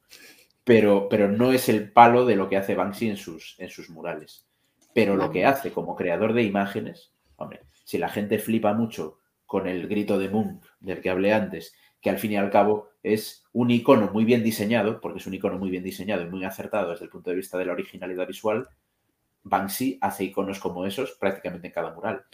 Pero, 0.66 1.08
pero 1.08 1.30
no 1.30 1.54
es 1.54 1.70
el 1.70 1.94
palo 1.94 2.26
de 2.26 2.36
lo 2.36 2.50
que 2.50 2.58
hace 2.58 2.76
Banksy 2.76 3.08
en 3.08 3.16
sus, 3.16 3.56
en 3.58 3.70
sus 3.70 3.90
murales. 3.90 4.46
Pero 4.94 5.16
lo 5.16 5.32
que 5.32 5.46
hace 5.46 5.72
como 5.72 5.96
creador 5.96 6.34
de 6.34 6.44
imágenes, 6.44 7.14
hombre, 7.38 7.62
si 7.88 7.98
la 7.98 8.10
gente 8.10 8.38
flipa 8.38 8.74
mucho 8.74 9.20
con 9.46 9.66
el 9.66 9.88
grito 9.88 10.20
de 10.20 10.28
Moon 10.28 10.60
del 10.82 11.00
que 11.00 11.10
hablé 11.10 11.32
antes, 11.32 11.74
que 12.02 12.10
al 12.10 12.20
fin 12.20 12.34
y 12.34 12.36
al 12.36 12.50
cabo 12.50 12.90
es 13.02 13.46
un 13.54 13.72
icono 13.72 14.12
muy 14.12 14.26
bien 14.26 14.44
diseñado, 14.44 15.00
porque 15.00 15.20
es 15.20 15.26
un 15.26 15.36
icono 15.36 15.58
muy 15.58 15.70
bien 15.70 15.86
diseñado 15.86 16.22
y 16.24 16.30
muy 16.30 16.44
acertado 16.44 16.92
desde 16.92 17.06
el 17.06 17.10
punto 17.12 17.30
de 17.30 17.38
vista 17.38 17.58
de 17.58 17.64
la 17.64 17.72
originalidad 17.72 18.28
visual, 18.28 18.68
Banksy 19.44 19.98
hace 20.02 20.26
iconos 20.26 20.60
como 20.60 20.86
esos 20.86 21.14
prácticamente 21.14 21.68
en 21.68 21.74
cada 21.74 21.94
mural. 21.94 22.26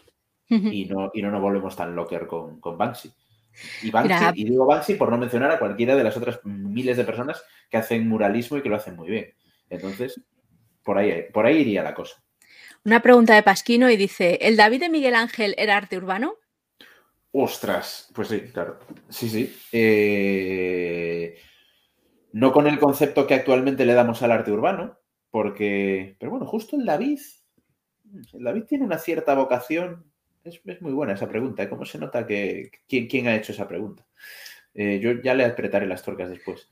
y, 0.50 0.86
no, 0.86 1.12
y 1.14 1.22
no 1.22 1.30
nos 1.30 1.42
volvemos 1.42 1.76
tan 1.76 1.96
locker 1.96 2.26
con, 2.26 2.60
con 2.60 2.76
Banksy. 2.76 3.14
Y, 3.84 3.92
Banksy, 3.92 4.42
y 4.42 4.46
digo 4.46 4.66
Banksy 4.66 4.96
por 4.96 5.12
no 5.12 5.20
mencionar 5.20 5.52
a 5.52 5.60
cualquiera 5.60 5.96
de 5.96 6.04
las 6.04 6.18
otras 6.18 6.44
miles 6.46 6.98
de 6.98 7.04
personas 7.04 7.44
que 7.70 7.78
hacen 7.78 8.10
muralismo 8.10 8.58
y 8.58 8.64
que 8.64 8.70
lo 8.70 8.78
hacen 8.78 8.96
muy 8.96 9.12
bien. 9.12 9.36
Entonces, 9.70 10.20
por 10.84 10.98
ahí, 10.98 11.26
por 11.32 11.46
ahí 11.46 11.58
iría 11.58 11.84
la 11.84 11.94
cosa. 11.94 12.23
Una 12.86 13.02
pregunta 13.02 13.34
de 13.34 13.44
Pasquino 13.44 13.90
y 13.90 13.96
dice, 13.96 14.40
¿el 14.42 14.58
David 14.58 14.82
de 14.82 14.90
Miguel 14.90 15.16
Ángel 15.16 15.56
era 15.58 15.78
arte 15.78 15.98
urbano? 15.98 16.36
Ostras, 17.32 18.10
pues 18.14 18.28
sí, 18.28 18.42
claro. 18.42 18.78
Sí, 19.08 19.30
sí. 19.30 19.56
Eh, 19.72 21.40
no 22.34 22.52
con 22.52 22.68
el 22.68 22.80
concepto 22.80 23.26
que 23.26 23.36
actualmente 23.36 23.86
le 23.86 23.94
damos 23.94 24.22
al 24.22 24.32
arte 24.32 24.52
urbano, 24.52 25.00
porque, 25.32 26.18
pero 26.20 26.32
bueno, 26.32 26.46
justo 26.46 26.76
el 26.76 26.86
David, 26.86 27.20
el 28.34 28.44
David 28.44 28.64
tiene 28.66 28.84
una 28.84 28.98
cierta 28.98 29.34
vocación. 29.34 30.04
Es, 30.44 30.62
muy 30.82 30.92
buena 30.92 31.14
esa 31.14 31.30
pregunta. 31.30 31.64
¿eh? 31.64 31.70
¿Cómo 31.70 31.86
se 31.86 31.98
nota 31.98 32.28
que 32.28 32.70
quién, 32.88 33.28
ha 33.30 33.36
hecho 33.36 33.54
esa 33.54 33.68
pregunta? 33.68 34.06
Eh, 34.74 35.00
yo 35.02 35.14
ya 35.22 35.34
le 35.36 35.46
apretaré 35.46 35.88
las 35.88 36.04
torcas 36.04 36.30
después. 36.30 36.70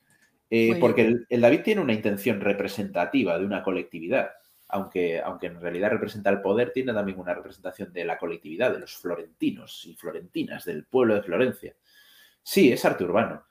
porque 0.81 1.15
el 1.29 1.41
David 1.41 1.61
tiene 1.61 1.79
una 1.79 1.93
intención 1.93 2.41
representativa 2.41 3.39
de 3.39 3.45
una 3.45 3.63
colectividad 3.63 4.31
aunque, 4.71 5.19
aunque 5.19 5.47
en 5.47 5.59
realidad 5.59 5.91
representa 5.91 6.29
el 6.29 6.41
poder, 6.41 6.71
tiene 6.71 6.93
también 6.93 7.19
una 7.19 7.33
representación 7.33 7.91
de 7.91 8.05
la 8.05 8.17
colectividad, 8.17 8.71
de 8.71 8.79
los 8.79 8.95
florentinos 8.95 9.85
y 9.85 9.95
florentinas, 9.95 10.65
del 10.65 10.85
pueblo 10.85 11.15
de 11.15 11.23
Florencia. 11.23 11.75
Sí, 12.41 12.71
es 12.71 12.85
arte 12.85 13.03
urbano. 13.03 13.43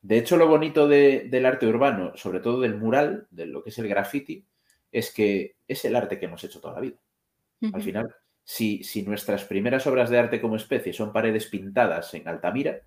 De 0.00 0.16
hecho, 0.16 0.36
lo 0.36 0.46
bonito 0.46 0.88
del 0.88 1.44
arte 1.44 1.66
urbano, 1.66 2.16
sobre 2.16 2.40
todo 2.40 2.60
del 2.60 2.76
mural, 2.76 3.26
de 3.30 3.46
lo 3.46 3.62
que 3.62 3.70
es 3.70 3.78
el 3.78 3.88
graffiti, 3.88 4.46
es 4.92 5.12
que 5.12 5.56
es 5.66 5.84
el 5.84 5.96
arte 5.96 6.18
que 6.18 6.26
hemos 6.26 6.42
hecho 6.44 6.60
toda 6.60 6.74
la 6.74 6.80
vida. 6.80 6.96
Al 7.72 7.82
final, 7.82 8.14
si, 8.42 8.82
si, 8.82 9.02
nuestras 9.02 9.44
primeras 9.44 9.86
obras 9.86 10.08
de 10.08 10.18
arte 10.18 10.40
como 10.40 10.56
especie 10.56 10.94
son 10.94 11.12
paredes 11.12 11.46
pintadas 11.46 12.14
en 12.14 12.26
Altamira, 12.26 12.80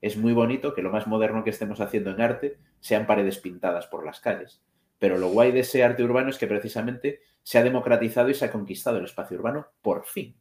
es 0.00 0.16
muy 0.16 0.32
bonito 0.32 0.72
que 0.72 0.82
lo 0.82 0.90
más 0.90 1.06
moderno 1.06 1.44
que 1.44 1.50
estemos 1.50 1.80
haciendo 1.80 2.10
en 2.10 2.20
arte 2.20 2.58
sean 2.80 3.06
paredes 3.06 3.38
pintadas 3.38 3.86
por 3.88 4.06
las 4.06 4.20
calles. 4.20 4.62
Pero 4.98 5.18
lo 5.18 5.28
guay 5.28 5.52
de 5.52 5.60
ese 5.60 5.84
arte 5.84 6.02
urbano 6.02 6.30
es 6.30 6.38
que 6.38 6.46
precisamente 6.46 7.20
se 7.42 7.58
ha 7.58 7.62
democratizado 7.62 8.28
y 8.28 8.34
se 8.34 8.44
ha 8.44 8.52
conquistado 8.52 8.98
el 8.98 9.04
espacio 9.04 9.36
urbano 9.36 9.68
por 9.82 10.04
fin. 10.04 10.34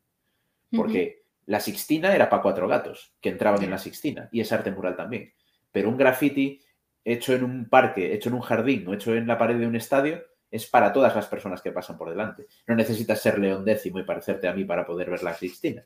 Porque 0.75 1.23
la 1.45 1.59
Sixtina 1.59 2.15
era 2.15 2.29
para 2.29 2.41
cuatro 2.41 2.67
gatos 2.67 3.13
que 3.21 3.29
entraban 3.29 3.63
en 3.63 3.69
la 3.69 3.77
Sixtina 3.77 4.29
y 4.31 4.41
es 4.41 4.51
arte 4.51 4.71
mural 4.71 4.95
también. 4.95 5.33
Pero 5.71 5.89
un 5.89 5.97
graffiti 5.97 6.61
hecho 7.03 7.33
en 7.33 7.43
un 7.43 7.69
parque, 7.69 8.13
hecho 8.13 8.29
en 8.29 8.35
un 8.35 8.41
jardín 8.41 8.87
o 8.87 8.93
hecho 8.93 9.13
en 9.13 9.27
la 9.27 9.37
pared 9.37 9.57
de 9.57 9.67
un 9.67 9.75
estadio 9.75 10.23
es 10.49 10.65
para 10.65 10.91
todas 10.91 11.15
las 11.15 11.27
personas 11.27 11.61
que 11.61 11.71
pasan 11.71 11.97
por 11.97 12.09
delante. 12.09 12.47
No 12.67 12.75
necesitas 12.75 13.21
ser 13.21 13.37
león 13.39 13.65
décimo 13.65 13.99
y 13.99 14.03
parecerte 14.03 14.47
a 14.47 14.53
mí 14.53 14.63
para 14.63 14.85
poder 14.85 15.09
ver 15.09 15.21
la 15.21 15.33
Sixtina. 15.33 15.85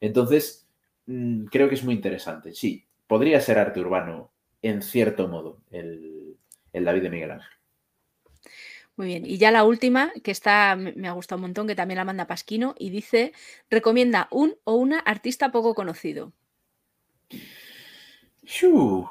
Entonces, 0.00 0.68
mm, 1.06 1.46
creo 1.46 1.68
que 1.68 1.74
es 1.74 1.84
muy 1.84 1.94
interesante. 1.94 2.52
Sí, 2.54 2.86
podría 3.06 3.40
ser 3.40 3.58
arte 3.58 3.80
urbano 3.80 4.30
en 4.62 4.82
cierto 4.82 5.28
modo 5.28 5.60
el, 5.70 6.36
el 6.72 6.84
David 6.84 7.02
de 7.02 7.10
Miguel 7.10 7.30
Ángel. 7.32 7.55
Muy 8.96 9.08
bien. 9.08 9.26
Y 9.26 9.36
ya 9.38 9.50
la 9.50 9.64
última, 9.64 10.12
que 10.24 10.30
está, 10.30 10.74
me 10.76 11.06
ha 11.06 11.12
gustado 11.12 11.36
un 11.36 11.42
montón, 11.42 11.66
que 11.66 11.74
también 11.74 11.98
la 11.98 12.04
manda 12.04 12.26
Pasquino, 12.26 12.74
y 12.78 12.90
dice, 12.90 13.32
recomienda 13.70 14.28
un 14.30 14.56
o 14.64 14.74
una 14.74 14.98
artista 15.00 15.52
poco 15.52 15.74
conocido. 15.74 16.32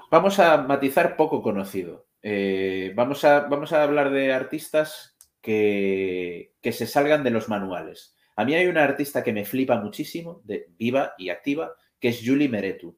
vamos 0.09 0.39
a 0.39 0.57
matizar 0.57 1.15
poco 1.15 1.41
conocido. 1.43 2.07
Eh, 2.23 2.93
vamos, 2.95 3.23
a, 3.23 3.41
vamos 3.41 3.73
a 3.73 3.83
hablar 3.83 4.09
de 4.09 4.33
artistas 4.33 5.15
que, 5.41 6.53
que 6.61 6.71
se 6.71 6.87
salgan 6.87 7.23
de 7.23 7.29
los 7.29 7.47
manuales. 7.47 8.15
A 8.35 8.43
mí 8.43 8.55
hay 8.55 8.65
una 8.65 8.83
artista 8.83 9.23
que 9.23 9.33
me 9.33 9.45
flipa 9.45 9.79
muchísimo, 9.79 10.41
de, 10.43 10.67
viva 10.77 11.13
y 11.17 11.29
activa, 11.29 11.75
que 11.99 12.09
es 12.09 12.21
Julie 12.25 12.49
Meretu. 12.49 12.97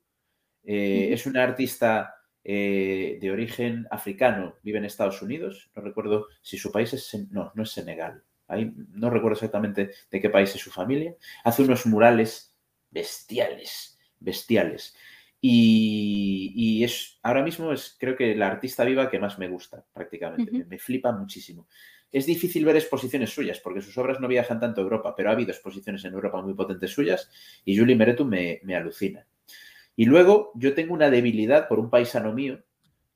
Eh, 0.63 1.09
es 1.11 1.25
una 1.25 1.43
artista 1.43 2.15
eh, 2.49 3.17
de 3.19 3.29
origen 3.29 3.87
africano, 3.91 4.55
vive 4.63 4.77
en 4.77 4.85
Estados 4.85 5.21
Unidos. 5.21 5.69
No 5.75 5.81
recuerdo 5.81 6.27
si 6.41 6.57
su 6.57 6.71
país 6.71 6.93
es. 6.93 7.27
No, 7.29 7.51
no 7.53 7.63
es 7.63 7.71
Senegal. 7.71 8.23
Ahí 8.47 8.71
no 8.93 9.09
recuerdo 9.09 9.33
exactamente 9.33 9.91
de 10.09 10.21
qué 10.21 10.29
país 10.29 10.55
es 10.55 10.61
su 10.61 10.71
familia. 10.71 11.13
Hace 11.43 11.63
unos 11.63 11.85
murales 11.85 12.55
bestiales, 12.89 13.99
bestiales. 14.21 14.95
Y, 15.41 16.81
es 16.85 17.19
ahora 17.21 17.43
mismo 17.43 17.73
es 17.73 17.97
creo 17.99 18.15
que 18.15 18.33
la 18.33 18.47
artista 18.47 18.85
viva 18.85 19.09
que 19.09 19.19
más 19.19 19.37
me 19.37 19.49
gusta 19.49 19.83
prácticamente. 19.91 20.63
me, 20.63 20.79
flipa 20.79 21.11
muchísimo. 21.11 21.67
Es 22.09 22.25
difícil 22.25 22.63
ver 22.63 22.77
exposiciones 22.77 23.29
suyas 23.29 23.59
porque 23.59 23.81
sus 23.81 23.97
obras 23.97 24.21
no 24.21 24.29
viajan 24.29 24.61
tanto 24.61 24.79
a 24.79 24.85
Europa, 24.85 25.13
pero 25.17 25.29
ha 25.29 25.33
habido 25.33 25.51
exposiciones 25.51 26.05
en 26.05 26.13
Europa 26.13 26.41
muy 26.41 26.53
potentes 26.53 26.91
suyas 26.91 27.29
y 27.65 27.77
Julie 27.77 27.97
Meretu 27.97 28.23
me, 28.23 28.61
me 28.63 28.73
alucina. 28.73 29.27
Y 29.97 30.05
luego 30.05 30.51
yo 30.53 30.75
tengo 30.75 30.93
una 30.93 31.09
debilidad 31.09 31.67
por 31.67 31.79
un 31.79 31.89
paisano 31.89 32.31
mío 32.31 32.59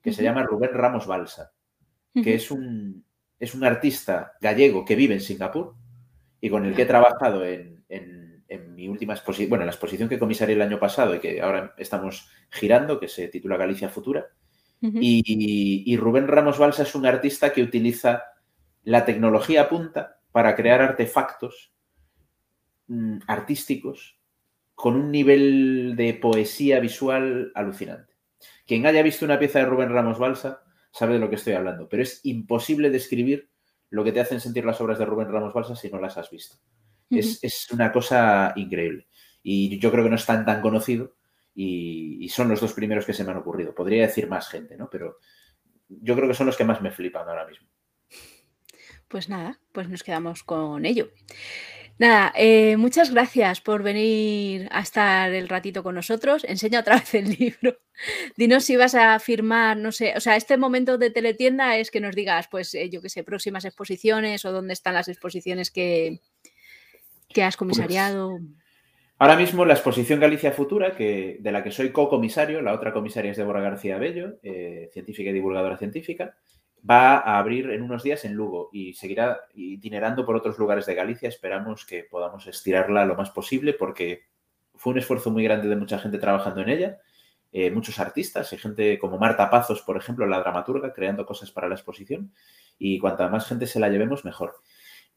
que 0.01 0.11
se 0.11 0.23
llama 0.23 0.41
Rubén 0.41 0.73
Ramos 0.73 1.05
Balsa, 1.05 1.53
que 2.11 2.33
es, 2.33 2.49
un, 2.49 3.05
es 3.39 3.53
un 3.53 3.63
artista 3.63 4.33
gallego 4.41 4.83
que 4.83 4.95
vive 4.95 5.13
en 5.13 5.21
Singapur 5.21 5.75
y 6.41 6.49
con 6.49 6.65
el 6.65 6.75
que 6.75 6.81
he 6.81 6.87
trabajado 6.87 7.45
en, 7.45 7.79
mi 8.75 8.89
última 8.89 9.13
exposición, 9.13 9.49
bueno, 9.49 9.63
la 9.63 9.71
exposición 9.71 10.09
que 10.09 10.19
comisarié 10.19 10.55
el 10.55 10.61
año 10.61 10.79
pasado 10.79 11.15
y 11.15 11.19
que 11.19 11.39
ahora 11.39 11.73
estamos 11.77 12.27
girando, 12.49 12.99
que 12.99 13.07
se 13.07 13.27
titula 13.27 13.55
Galicia 13.55 13.87
Futura. 13.87 14.25
y, 14.81 15.95
Rubén 15.97 16.27
Ramos 16.27 16.57
Balsa 16.57 16.83
es 16.83 16.95
un 16.95 17.05
artista 17.05 17.53
que 17.53 17.61
utiliza 17.61 18.23
la 18.83 19.05
tecnología 19.05 19.69
punta 19.69 20.19
para 20.31 20.55
crear 20.55 20.81
artefactos 20.81 21.71
mm, 22.87 23.19
artísticos 23.27 24.20
con 24.81 24.95
un 24.95 25.11
nivel 25.11 25.93
de 25.95 26.15
poesía 26.15 26.79
visual 26.79 27.51
alucinante. 27.53 28.15
Quien 28.65 28.87
haya 28.87 29.03
visto 29.03 29.25
una 29.25 29.37
pieza 29.37 29.59
de 29.59 29.65
Rubén 29.65 29.91
Ramos 29.91 30.17
Balsa 30.17 30.63
sabe 30.91 31.13
de 31.13 31.19
lo 31.19 31.29
que 31.29 31.35
estoy 31.35 31.53
hablando, 31.53 31.87
pero 31.87 32.01
es 32.01 32.19
imposible 32.23 32.89
describir 32.89 33.51
lo 33.91 34.03
que 34.03 34.11
te 34.11 34.21
hacen 34.21 34.41
sentir 34.41 34.65
las 34.65 34.81
obras 34.81 34.97
de 34.97 35.05
Rubén 35.05 35.31
Ramos 35.31 35.53
Balsa 35.53 35.75
si 35.75 35.91
no 35.91 36.01
las 36.01 36.17
has 36.17 36.31
visto. 36.31 36.55
es, 37.11 37.67
una 37.71 37.91
cosa 37.91 38.53
increíble. 38.55 39.07
Y 39.43 39.77
yo 39.77 39.91
creo 39.91 40.03
que 40.03 40.09
no 40.09 40.15
están 40.15 40.45
tan 40.47 40.63
conocido 40.63 41.13
y, 41.53 42.27
son 42.29 42.49
los 42.49 42.59
dos 42.59 42.73
primeros 42.73 43.05
que 43.05 43.13
se 43.13 43.23
me 43.23 43.29
han 43.29 43.37
ocurrido. 43.37 43.75
Podría 43.75 44.07
decir 44.07 44.27
más 44.27 44.49
gente, 44.49 44.77
¿no? 44.77 44.89
Pero 44.89 45.19
yo 45.89 46.15
creo 46.15 46.27
que 46.27 46.33
son 46.33 46.47
los 46.47 46.57
que 46.57 46.65
más 46.65 46.81
me 46.81 46.89
flipan 46.89 47.29
ahora 47.29 47.45
mismo. 47.45 47.67
Pues 49.07 49.29
nada, 49.29 49.59
pues 49.73 49.87
nos 49.87 50.01
quedamos 50.01 50.41
con 50.41 50.87
ello. 50.87 51.11
Nada, 51.99 52.33
eh, 52.35 52.77
muchas 52.77 53.11
gracias 53.11 53.61
por 53.61 53.83
venir 53.83 54.67
a 54.71 54.81
estar 54.81 55.31
el 55.31 55.47
ratito 55.47 55.83
con 55.83 55.95
nosotros. 55.95 56.43
Enseña 56.43 56.79
otra 56.79 56.95
vez 56.99 57.13
el 57.13 57.29
libro. 57.29 57.77
Dinos 58.35 58.65
si 58.65 58.75
vas 58.75 58.95
a 58.95 59.19
firmar, 59.19 59.77
no 59.77 59.91
sé, 59.91 60.13
o 60.15 60.19
sea, 60.19 60.35
este 60.35 60.57
momento 60.57 60.97
de 60.97 61.11
teletienda 61.11 61.77
es 61.77 61.91
que 61.91 61.99
nos 61.99 62.15
digas, 62.15 62.47
pues, 62.49 62.73
eh, 62.73 62.89
yo 62.89 63.01
qué 63.01 63.09
sé, 63.09 63.23
próximas 63.23 63.65
exposiciones 63.65 64.43
o 64.45 64.51
dónde 64.51 64.73
están 64.73 64.95
las 64.95 65.07
exposiciones 65.07 65.69
que, 65.69 66.19
que 67.29 67.43
has 67.43 67.55
pues 67.55 67.57
comisariado. 67.57 68.39
ahora 69.19 69.35
mismo 69.35 69.65
la 69.65 69.73
exposición 69.73 70.19
Galicia 70.19 70.51
Futura, 70.51 70.95
que, 70.95 71.37
de 71.39 71.51
la 71.51 71.63
que 71.63 71.71
soy 71.71 71.91
co-comisario, 71.91 72.61
la 72.61 72.73
otra 72.73 72.93
comisaria 72.93 73.31
es 73.31 73.37
Débora 73.37 73.61
García 73.61 73.97
Bello, 73.97 74.39
eh, 74.41 74.89
científica 74.91 75.29
y 75.29 75.33
divulgadora 75.33 75.77
científica 75.77 76.35
va 76.89 77.17
a 77.17 77.37
abrir 77.37 77.69
en 77.69 77.81
unos 77.81 78.03
días 78.03 78.25
en 78.25 78.33
Lugo 78.33 78.69
y 78.71 78.93
seguirá 78.93 79.41
itinerando 79.53 80.25
por 80.25 80.35
otros 80.35 80.57
lugares 80.57 80.85
de 80.85 80.95
Galicia. 80.95 81.29
Esperamos 81.29 81.85
que 81.85 82.03
podamos 82.03 82.47
estirarla 82.47 83.05
lo 83.05 83.15
más 83.15 83.29
posible 83.29 83.73
porque 83.73 84.23
fue 84.75 84.93
un 84.93 84.99
esfuerzo 84.99 85.29
muy 85.29 85.43
grande 85.43 85.67
de 85.67 85.75
mucha 85.75 85.99
gente 85.99 86.17
trabajando 86.17 86.61
en 86.61 86.69
ella, 86.69 86.97
eh, 87.51 87.69
muchos 87.69 87.99
artistas, 87.99 88.51
hay 88.51 88.59
gente 88.59 88.97
como 88.97 89.17
Marta 89.17 89.49
Pazos, 89.49 89.81
por 89.81 89.97
ejemplo, 89.97 90.25
la 90.25 90.39
dramaturga, 90.39 90.93
creando 90.93 91.25
cosas 91.25 91.51
para 91.51 91.67
la 91.67 91.75
exposición 91.75 92.33
y 92.79 92.97
cuanta 92.97 93.27
más 93.27 93.45
gente 93.45 93.67
se 93.67 93.79
la 93.79 93.89
llevemos, 93.89 94.23
mejor. 94.23 94.55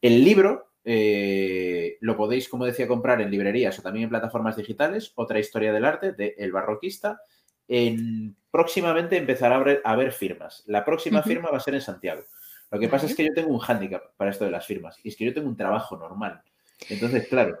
El 0.01 0.23
libro 0.23 0.71
eh, 0.83 1.97
lo 2.01 2.17
podéis, 2.17 2.49
como 2.49 2.65
decía, 2.65 2.87
comprar 2.87 3.21
en 3.21 3.31
librerías 3.31 3.79
o 3.79 3.81
también 3.81 4.03
en 4.03 4.09
plataformas 4.09 4.57
digitales. 4.57 5.13
Otra 5.15 5.39
historia 5.39 5.71
del 5.71 5.85
arte 5.85 6.11
de 6.11 6.35
El 6.37 6.51
Barroquista. 6.51 7.21
En, 7.67 8.35
próximamente 8.51 9.17
empezará 9.17 9.55
a 9.83 9.91
haber, 9.91 10.11
firmas. 10.11 10.63
La 10.67 10.85
próxima 10.85 11.21
firma 11.21 11.49
va 11.49 11.57
a 11.57 11.61
ser 11.61 11.75
en 11.75 11.81
Santiago. 11.81 12.23
Lo 12.71 12.79
que 12.79 12.89
pasa 12.89 13.05
es 13.05 13.15
que 13.15 13.25
yo 13.25 13.33
tengo 13.33 13.49
un 13.49 13.59
hándicap 13.59 14.15
para 14.17 14.31
esto 14.31 14.45
de 14.45 14.51
las 14.51 14.65
firmas 14.65 14.97
y 15.03 15.09
es 15.09 15.15
que 15.15 15.25
yo 15.25 15.33
tengo 15.33 15.47
un 15.47 15.57
trabajo 15.57 15.97
normal. 15.97 16.41
Entonces, 16.89 17.27
claro, 17.27 17.57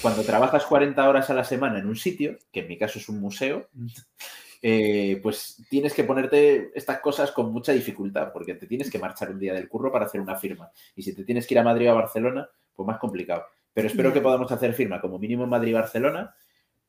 cuando 0.00 0.22
trabajas 0.22 0.64
40 0.66 1.08
horas 1.08 1.30
a 1.30 1.34
la 1.34 1.44
semana 1.44 1.78
en 1.78 1.86
un 1.86 1.96
sitio, 1.96 2.38
que 2.52 2.60
en 2.60 2.68
mi 2.68 2.78
caso 2.78 2.98
es 2.98 3.08
un 3.08 3.20
museo, 3.20 3.68
eh, 4.62 5.20
pues 5.22 5.62
tienes 5.68 5.94
que 5.94 6.04
ponerte 6.04 6.70
estas 6.74 7.00
cosas 7.00 7.32
con 7.32 7.52
mucha 7.52 7.72
dificultad, 7.72 8.32
porque 8.32 8.54
te 8.54 8.66
tienes 8.66 8.90
que 8.90 8.98
marchar 8.98 9.30
un 9.30 9.38
día 9.38 9.54
del 9.54 9.68
curro 9.68 9.90
para 9.90 10.06
hacer 10.06 10.20
una 10.20 10.36
firma. 10.36 10.70
Y 10.94 11.02
si 11.02 11.14
te 11.14 11.24
tienes 11.24 11.46
que 11.46 11.54
ir 11.54 11.58
a 11.58 11.64
Madrid 11.64 11.88
o 11.88 11.92
a 11.92 11.94
Barcelona, 11.94 12.48
pues 12.74 12.86
más 12.86 12.98
complicado. 12.98 13.44
Pero 13.72 13.88
espero 13.88 14.12
que 14.12 14.20
podamos 14.20 14.50
hacer 14.52 14.72
firma 14.72 15.00
como 15.00 15.18
mínimo 15.18 15.44
en 15.44 15.50
Madrid 15.50 15.70
y 15.70 15.74
Barcelona. 15.74 16.34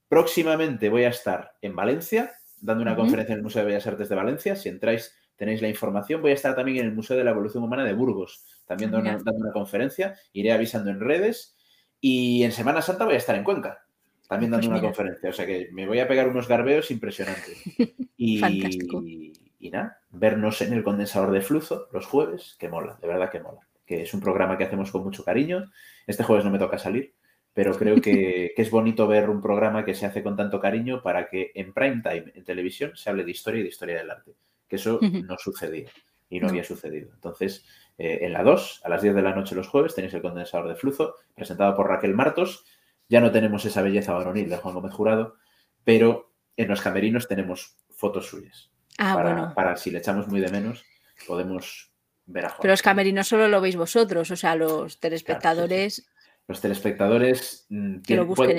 Próximamente 0.08 0.90
voy 0.90 1.04
a 1.04 1.10
estar 1.10 1.56
en 1.62 1.76
Valencia, 1.76 2.32
dando 2.66 2.82
una 2.82 2.96
conferencia 2.96 3.34
en 3.34 3.38
el 3.38 3.44
Museo 3.44 3.62
de 3.62 3.68
Bellas 3.68 3.88
Artes 3.88 4.10
de 4.10 4.16
Valencia. 4.16 4.56
Si 4.56 4.70
entráis, 4.70 5.16
tenéis 5.36 5.62
la 5.62 5.70
información. 5.70 6.22
Voy 6.22 6.32
a 6.32 6.34
estar 6.34 6.56
también 6.56 6.80
en 6.80 6.86
el 6.88 6.94
Museo 6.94 7.16
de 7.16 7.24
la 7.24 7.32
Evolución 7.32 7.64
Humana 7.64 7.84
de 7.84 7.94
Burgos, 7.94 8.44
también 8.66 8.92
dando 8.92 9.12
una 9.34 9.52
conferencia. 9.52 10.16
Iré 10.34 10.52
avisando 10.52 10.90
en 10.90 11.00
redes 11.00 11.56
y 12.02 12.44
en 12.44 12.52
Semana 12.52 12.82
Santa 12.82 13.06
voy 13.06 13.16
a 13.16 13.18
estar 13.18 13.36
en 13.36 13.44
Cuenca, 13.44 13.86
también 14.28 14.52
dando 14.52 14.68
pues 14.68 14.80
una 14.80 14.88
conferencia. 14.88 15.30
O 15.30 15.34
sea 15.34 15.46
que 15.46 15.70
me 15.72 15.88
voy 15.88 16.00
a 16.00 16.08
pegar 16.08 16.28
unos 16.28 16.48
garbeos 16.48 16.92
impresionantes. 16.92 17.62
Y, 18.18 18.40
Fantástico. 18.40 19.04
Y, 19.06 19.34
nada, 19.72 20.00
vernos 20.10 20.62
en 20.62 20.72
el 20.72 20.84
condensador 20.84 21.32
de 21.32 21.42
flujo 21.42 21.88
los 21.92 22.06
jueves, 22.06 22.56
que 22.58 22.70
mola, 22.70 22.98
de 23.02 23.08
verdad 23.10 23.30
que 23.30 23.42
mola. 23.42 23.60
Que 23.86 24.04
es 24.04 24.14
un 24.14 24.22
programa 24.22 24.58
que 24.58 24.64
hacemos 24.64 24.90
con 24.90 25.04
mucho 25.04 25.26
cariño. 25.26 25.70
Este 26.08 26.24
jueves 26.24 26.46
no 26.46 26.50
me 26.50 26.58
toca 26.58 26.78
salir, 26.78 27.14
pero 27.56 27.74
creo 27.76 27.96
que, 28.02 28.54
es 28.56 28.70
bonito 28.70 29.08
ver 29.08 29.32
un 29.32 29.42
programa 29.42 29.84
que 29.84 29.96
se 29.96 30.06
hace 30.06 30.22
con 30.22 30.36
tanto 30.36 30.60
cariño 30.60 31.02
para 31.02 31.28
que 31.28 31.52
en 31.56 31.74
prime 31.74 32.04
time, 32.04 32.32
en 32.36 32.44
televisión, 32.44 32.92
se 32.96 33.10
hable 33.10 33.24
de 33.24 33.32
historia 33.32 33.62
y 33.62 33.64
de 33.64 33.70
historia 33.70 33.98
del 33.98 34.12
arte. 34.12 34.36
Que 34.68 34.76
eso 34.76 35.00
no 35.02 35.38
sucedía 35.40 35.90
y 36.30 36.40
no, 36.40 36.50
había 36.50 36.64
sucedido. 36.64 37.12
Entonces, 37.14 37.66
eh, 37.98 38.20
en 38.22 38.34
la 38.34 38.44
2, 38.44 38.82
a 38.84 38.90
las 38.90 39.02
10 39.02 39.16
de 39.16 39.22
la 39.22 39.34
noche 39.34 39.56
los 39.56 39.68
jueves, 39.68 39.96
tenéis 39.96 40.14
el 40.14 40.22
condensador 40.22 40.68
de 40.68 40.76
flujo, 40.76 41.16
presentado 41.34 41.76
por 41.76 41.88
Raquel 41.88 42.14
Martos. 42.14 42.66
Ya 43.08 43.22
no 43.22 43.32
tenemos 43.32 43.64
esa 43.66 43.82
belleza 43.82 44.14
varonil 44.14 44.50
de 44.50 44.58
Juan 44.58 44.74
Gómez 44.74 44.94
Jurado, 44.94 45.36
pero 45.84 46.34
en 46.58 46.68
los 46.68 46.82
camerinos 46.82 47.28
tenemos 47.28 47.78
fotos 47.90 48.28
suyas. 48.28 48.72
Ah, 48.98 49.14
para, 49.14 49.34
bueno. 49.34 49.54
para 49.56 49.78
si 49.78 49.92
le 49.92 50.00
echamos 50.00 50.28
muy 50.28 50.42
de 50.42 50.50
menos, 50.50 50.84
podemos 51.28 51.94
ver 52.26 52.46
a 52.46 52.50
Juan. 52.50 52.60
Pero 52.64 52.74
los 52.74 52.82
camerinos 52.82 53.28
solo 53.28 53.48
lo 53.48 53.62
veis 53.62 53.76
vosotros, 53.76 54.32
o 54.32 54.36
sea, 54.36 54.56
los 54.56 55.00
telespectadores. 55.00 56.10
Los 56.48 56.62
telespectadores 56.62 57.66
mm, 57.70 58.02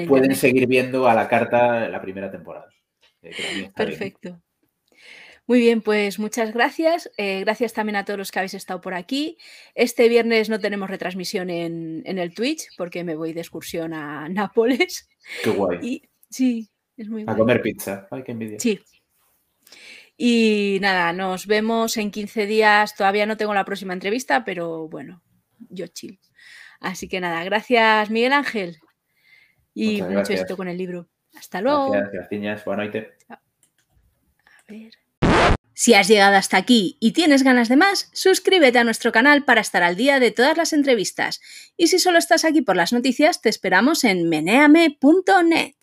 pueden, 0.09 0.35
seguir 0.35 0.67
viendo 0.67 1.09
a 1.09 1.15
la 1.15 1.29
carta 1.29 1.89
la 1.89 2.03
primera 2.03 2.31
temporada. 2.31 2.69
Perfecto. 3.75 4.43
Muy 5.49 5.61
bien, 5.61 5.81
pues 5.81 6.19
muchas 6.19 6.53
gracias. 6.53 7.09
Eh, 7.17 7.41
gracias 7.41 7.73
también 7.73 7.95
a 7.95 8.05
todos 8.05 8.19
los 8.19 8.33
que 8.33 8.41
habéis 8.41 8.55
estado 8.55 8.81
por 8.81 8.95
aquí. 8.95 9.39
Este 9.77 10.09
viernes 10.09 10.49
no 10.49 10.59
tenemos 10.59 10.91
retransmisión 10.91 11.51
en, 11.51 12.03
el 12.05 12.35
Twitch 12.35 12.67
porque 12.77 13.05
me 13.05 13.15
voy 13.15 13.33
de 13.33 13.41
excursión 13.41 13.95
a 13.95 14.29
Nápoles. 14.29 15.09
Qué 15.45 15.51
guay. 15.51 16.03
sí, 16.29 16.69
es 16.97 17.09
muy 17.09 17.23
guay. 17.23 17.35
A 17.35 17.39
comer 17.39 17.63
pizza. 17.63 18.09
Ay, 18.11 18.25
qué 18.25 18.33
envidia. 18.33 18.59
Sí. 18.59 18.81
Y 20.17 20.79
nada, 20.81 21.13
nos 21.13 21.47
vemos 21.47 21.97
en 21.97 22.11
15 22.11 22.47
días. 22.47 22.97
Todavía 22.97 23.27
no 23.27 23.37
tengo 23.37 23.55
la 23.55 23.65
próxima 23.65 23.93
entrevista, 23.93 24.45
pero 24.45 24.89
bueno, 24.89 25.23
yo 25.69 25.87
chill. 25.87 26.19
Así 26.81 27.09
que 27.09 27.21
nada, 27.21 27.43
gracias 27.45 28.11
Miguel 28.11 28.33
Ángel. 28.33 28.79
Y 29.75 30.03
mucho 30.03 30.33
éxito 30.33 30.57
con 30.57 30.69
el 30.69 30.79
libro. 30.79 31.09
Hasta 31.37 31.61
luego. 31.61 31.91
Gracias, 31.91 32.29
gracias. 32.31 32.65
Buenas 32.65 32.87
noches. 32.87 33.07
A 33.29 33.39
ver. 34.69 34.93
Si 35.79 35.93
has 35.93 36.09
llegado 36.09 36.37
hasta 36.37 36.57
aquí 36.57 36.97
y 37.01 37.13
tienes 37.13 37.43
ganas 37.43 37.69
de 37.69 37.77
más, 37.77 38.09
suscríbete 38.15 38.79
a 38.79 38.85
nuestro 38.85 39.13
canal 39.13 39.45
para 39.45 39.61
estar 39.61 39.83
al 39.83 39.95
día 39.95 40.19
de 40.19 40.31
todas 40.31 40.57
las 40.57 40.73
entrevistas. 40.73 41.43
Y 41.77 41.89
si 41.89 41.99
solo 41.99 42.17
estás 42.17 42.47
aquí 42.47 42.63
por 42.63 42.77
las 42.77 42.95
noticias, 42.95 43.43
te 43.43 43.51
esperamos 43.51 44.03
en 44.05 44.27
meneame.net. 44.27 45.77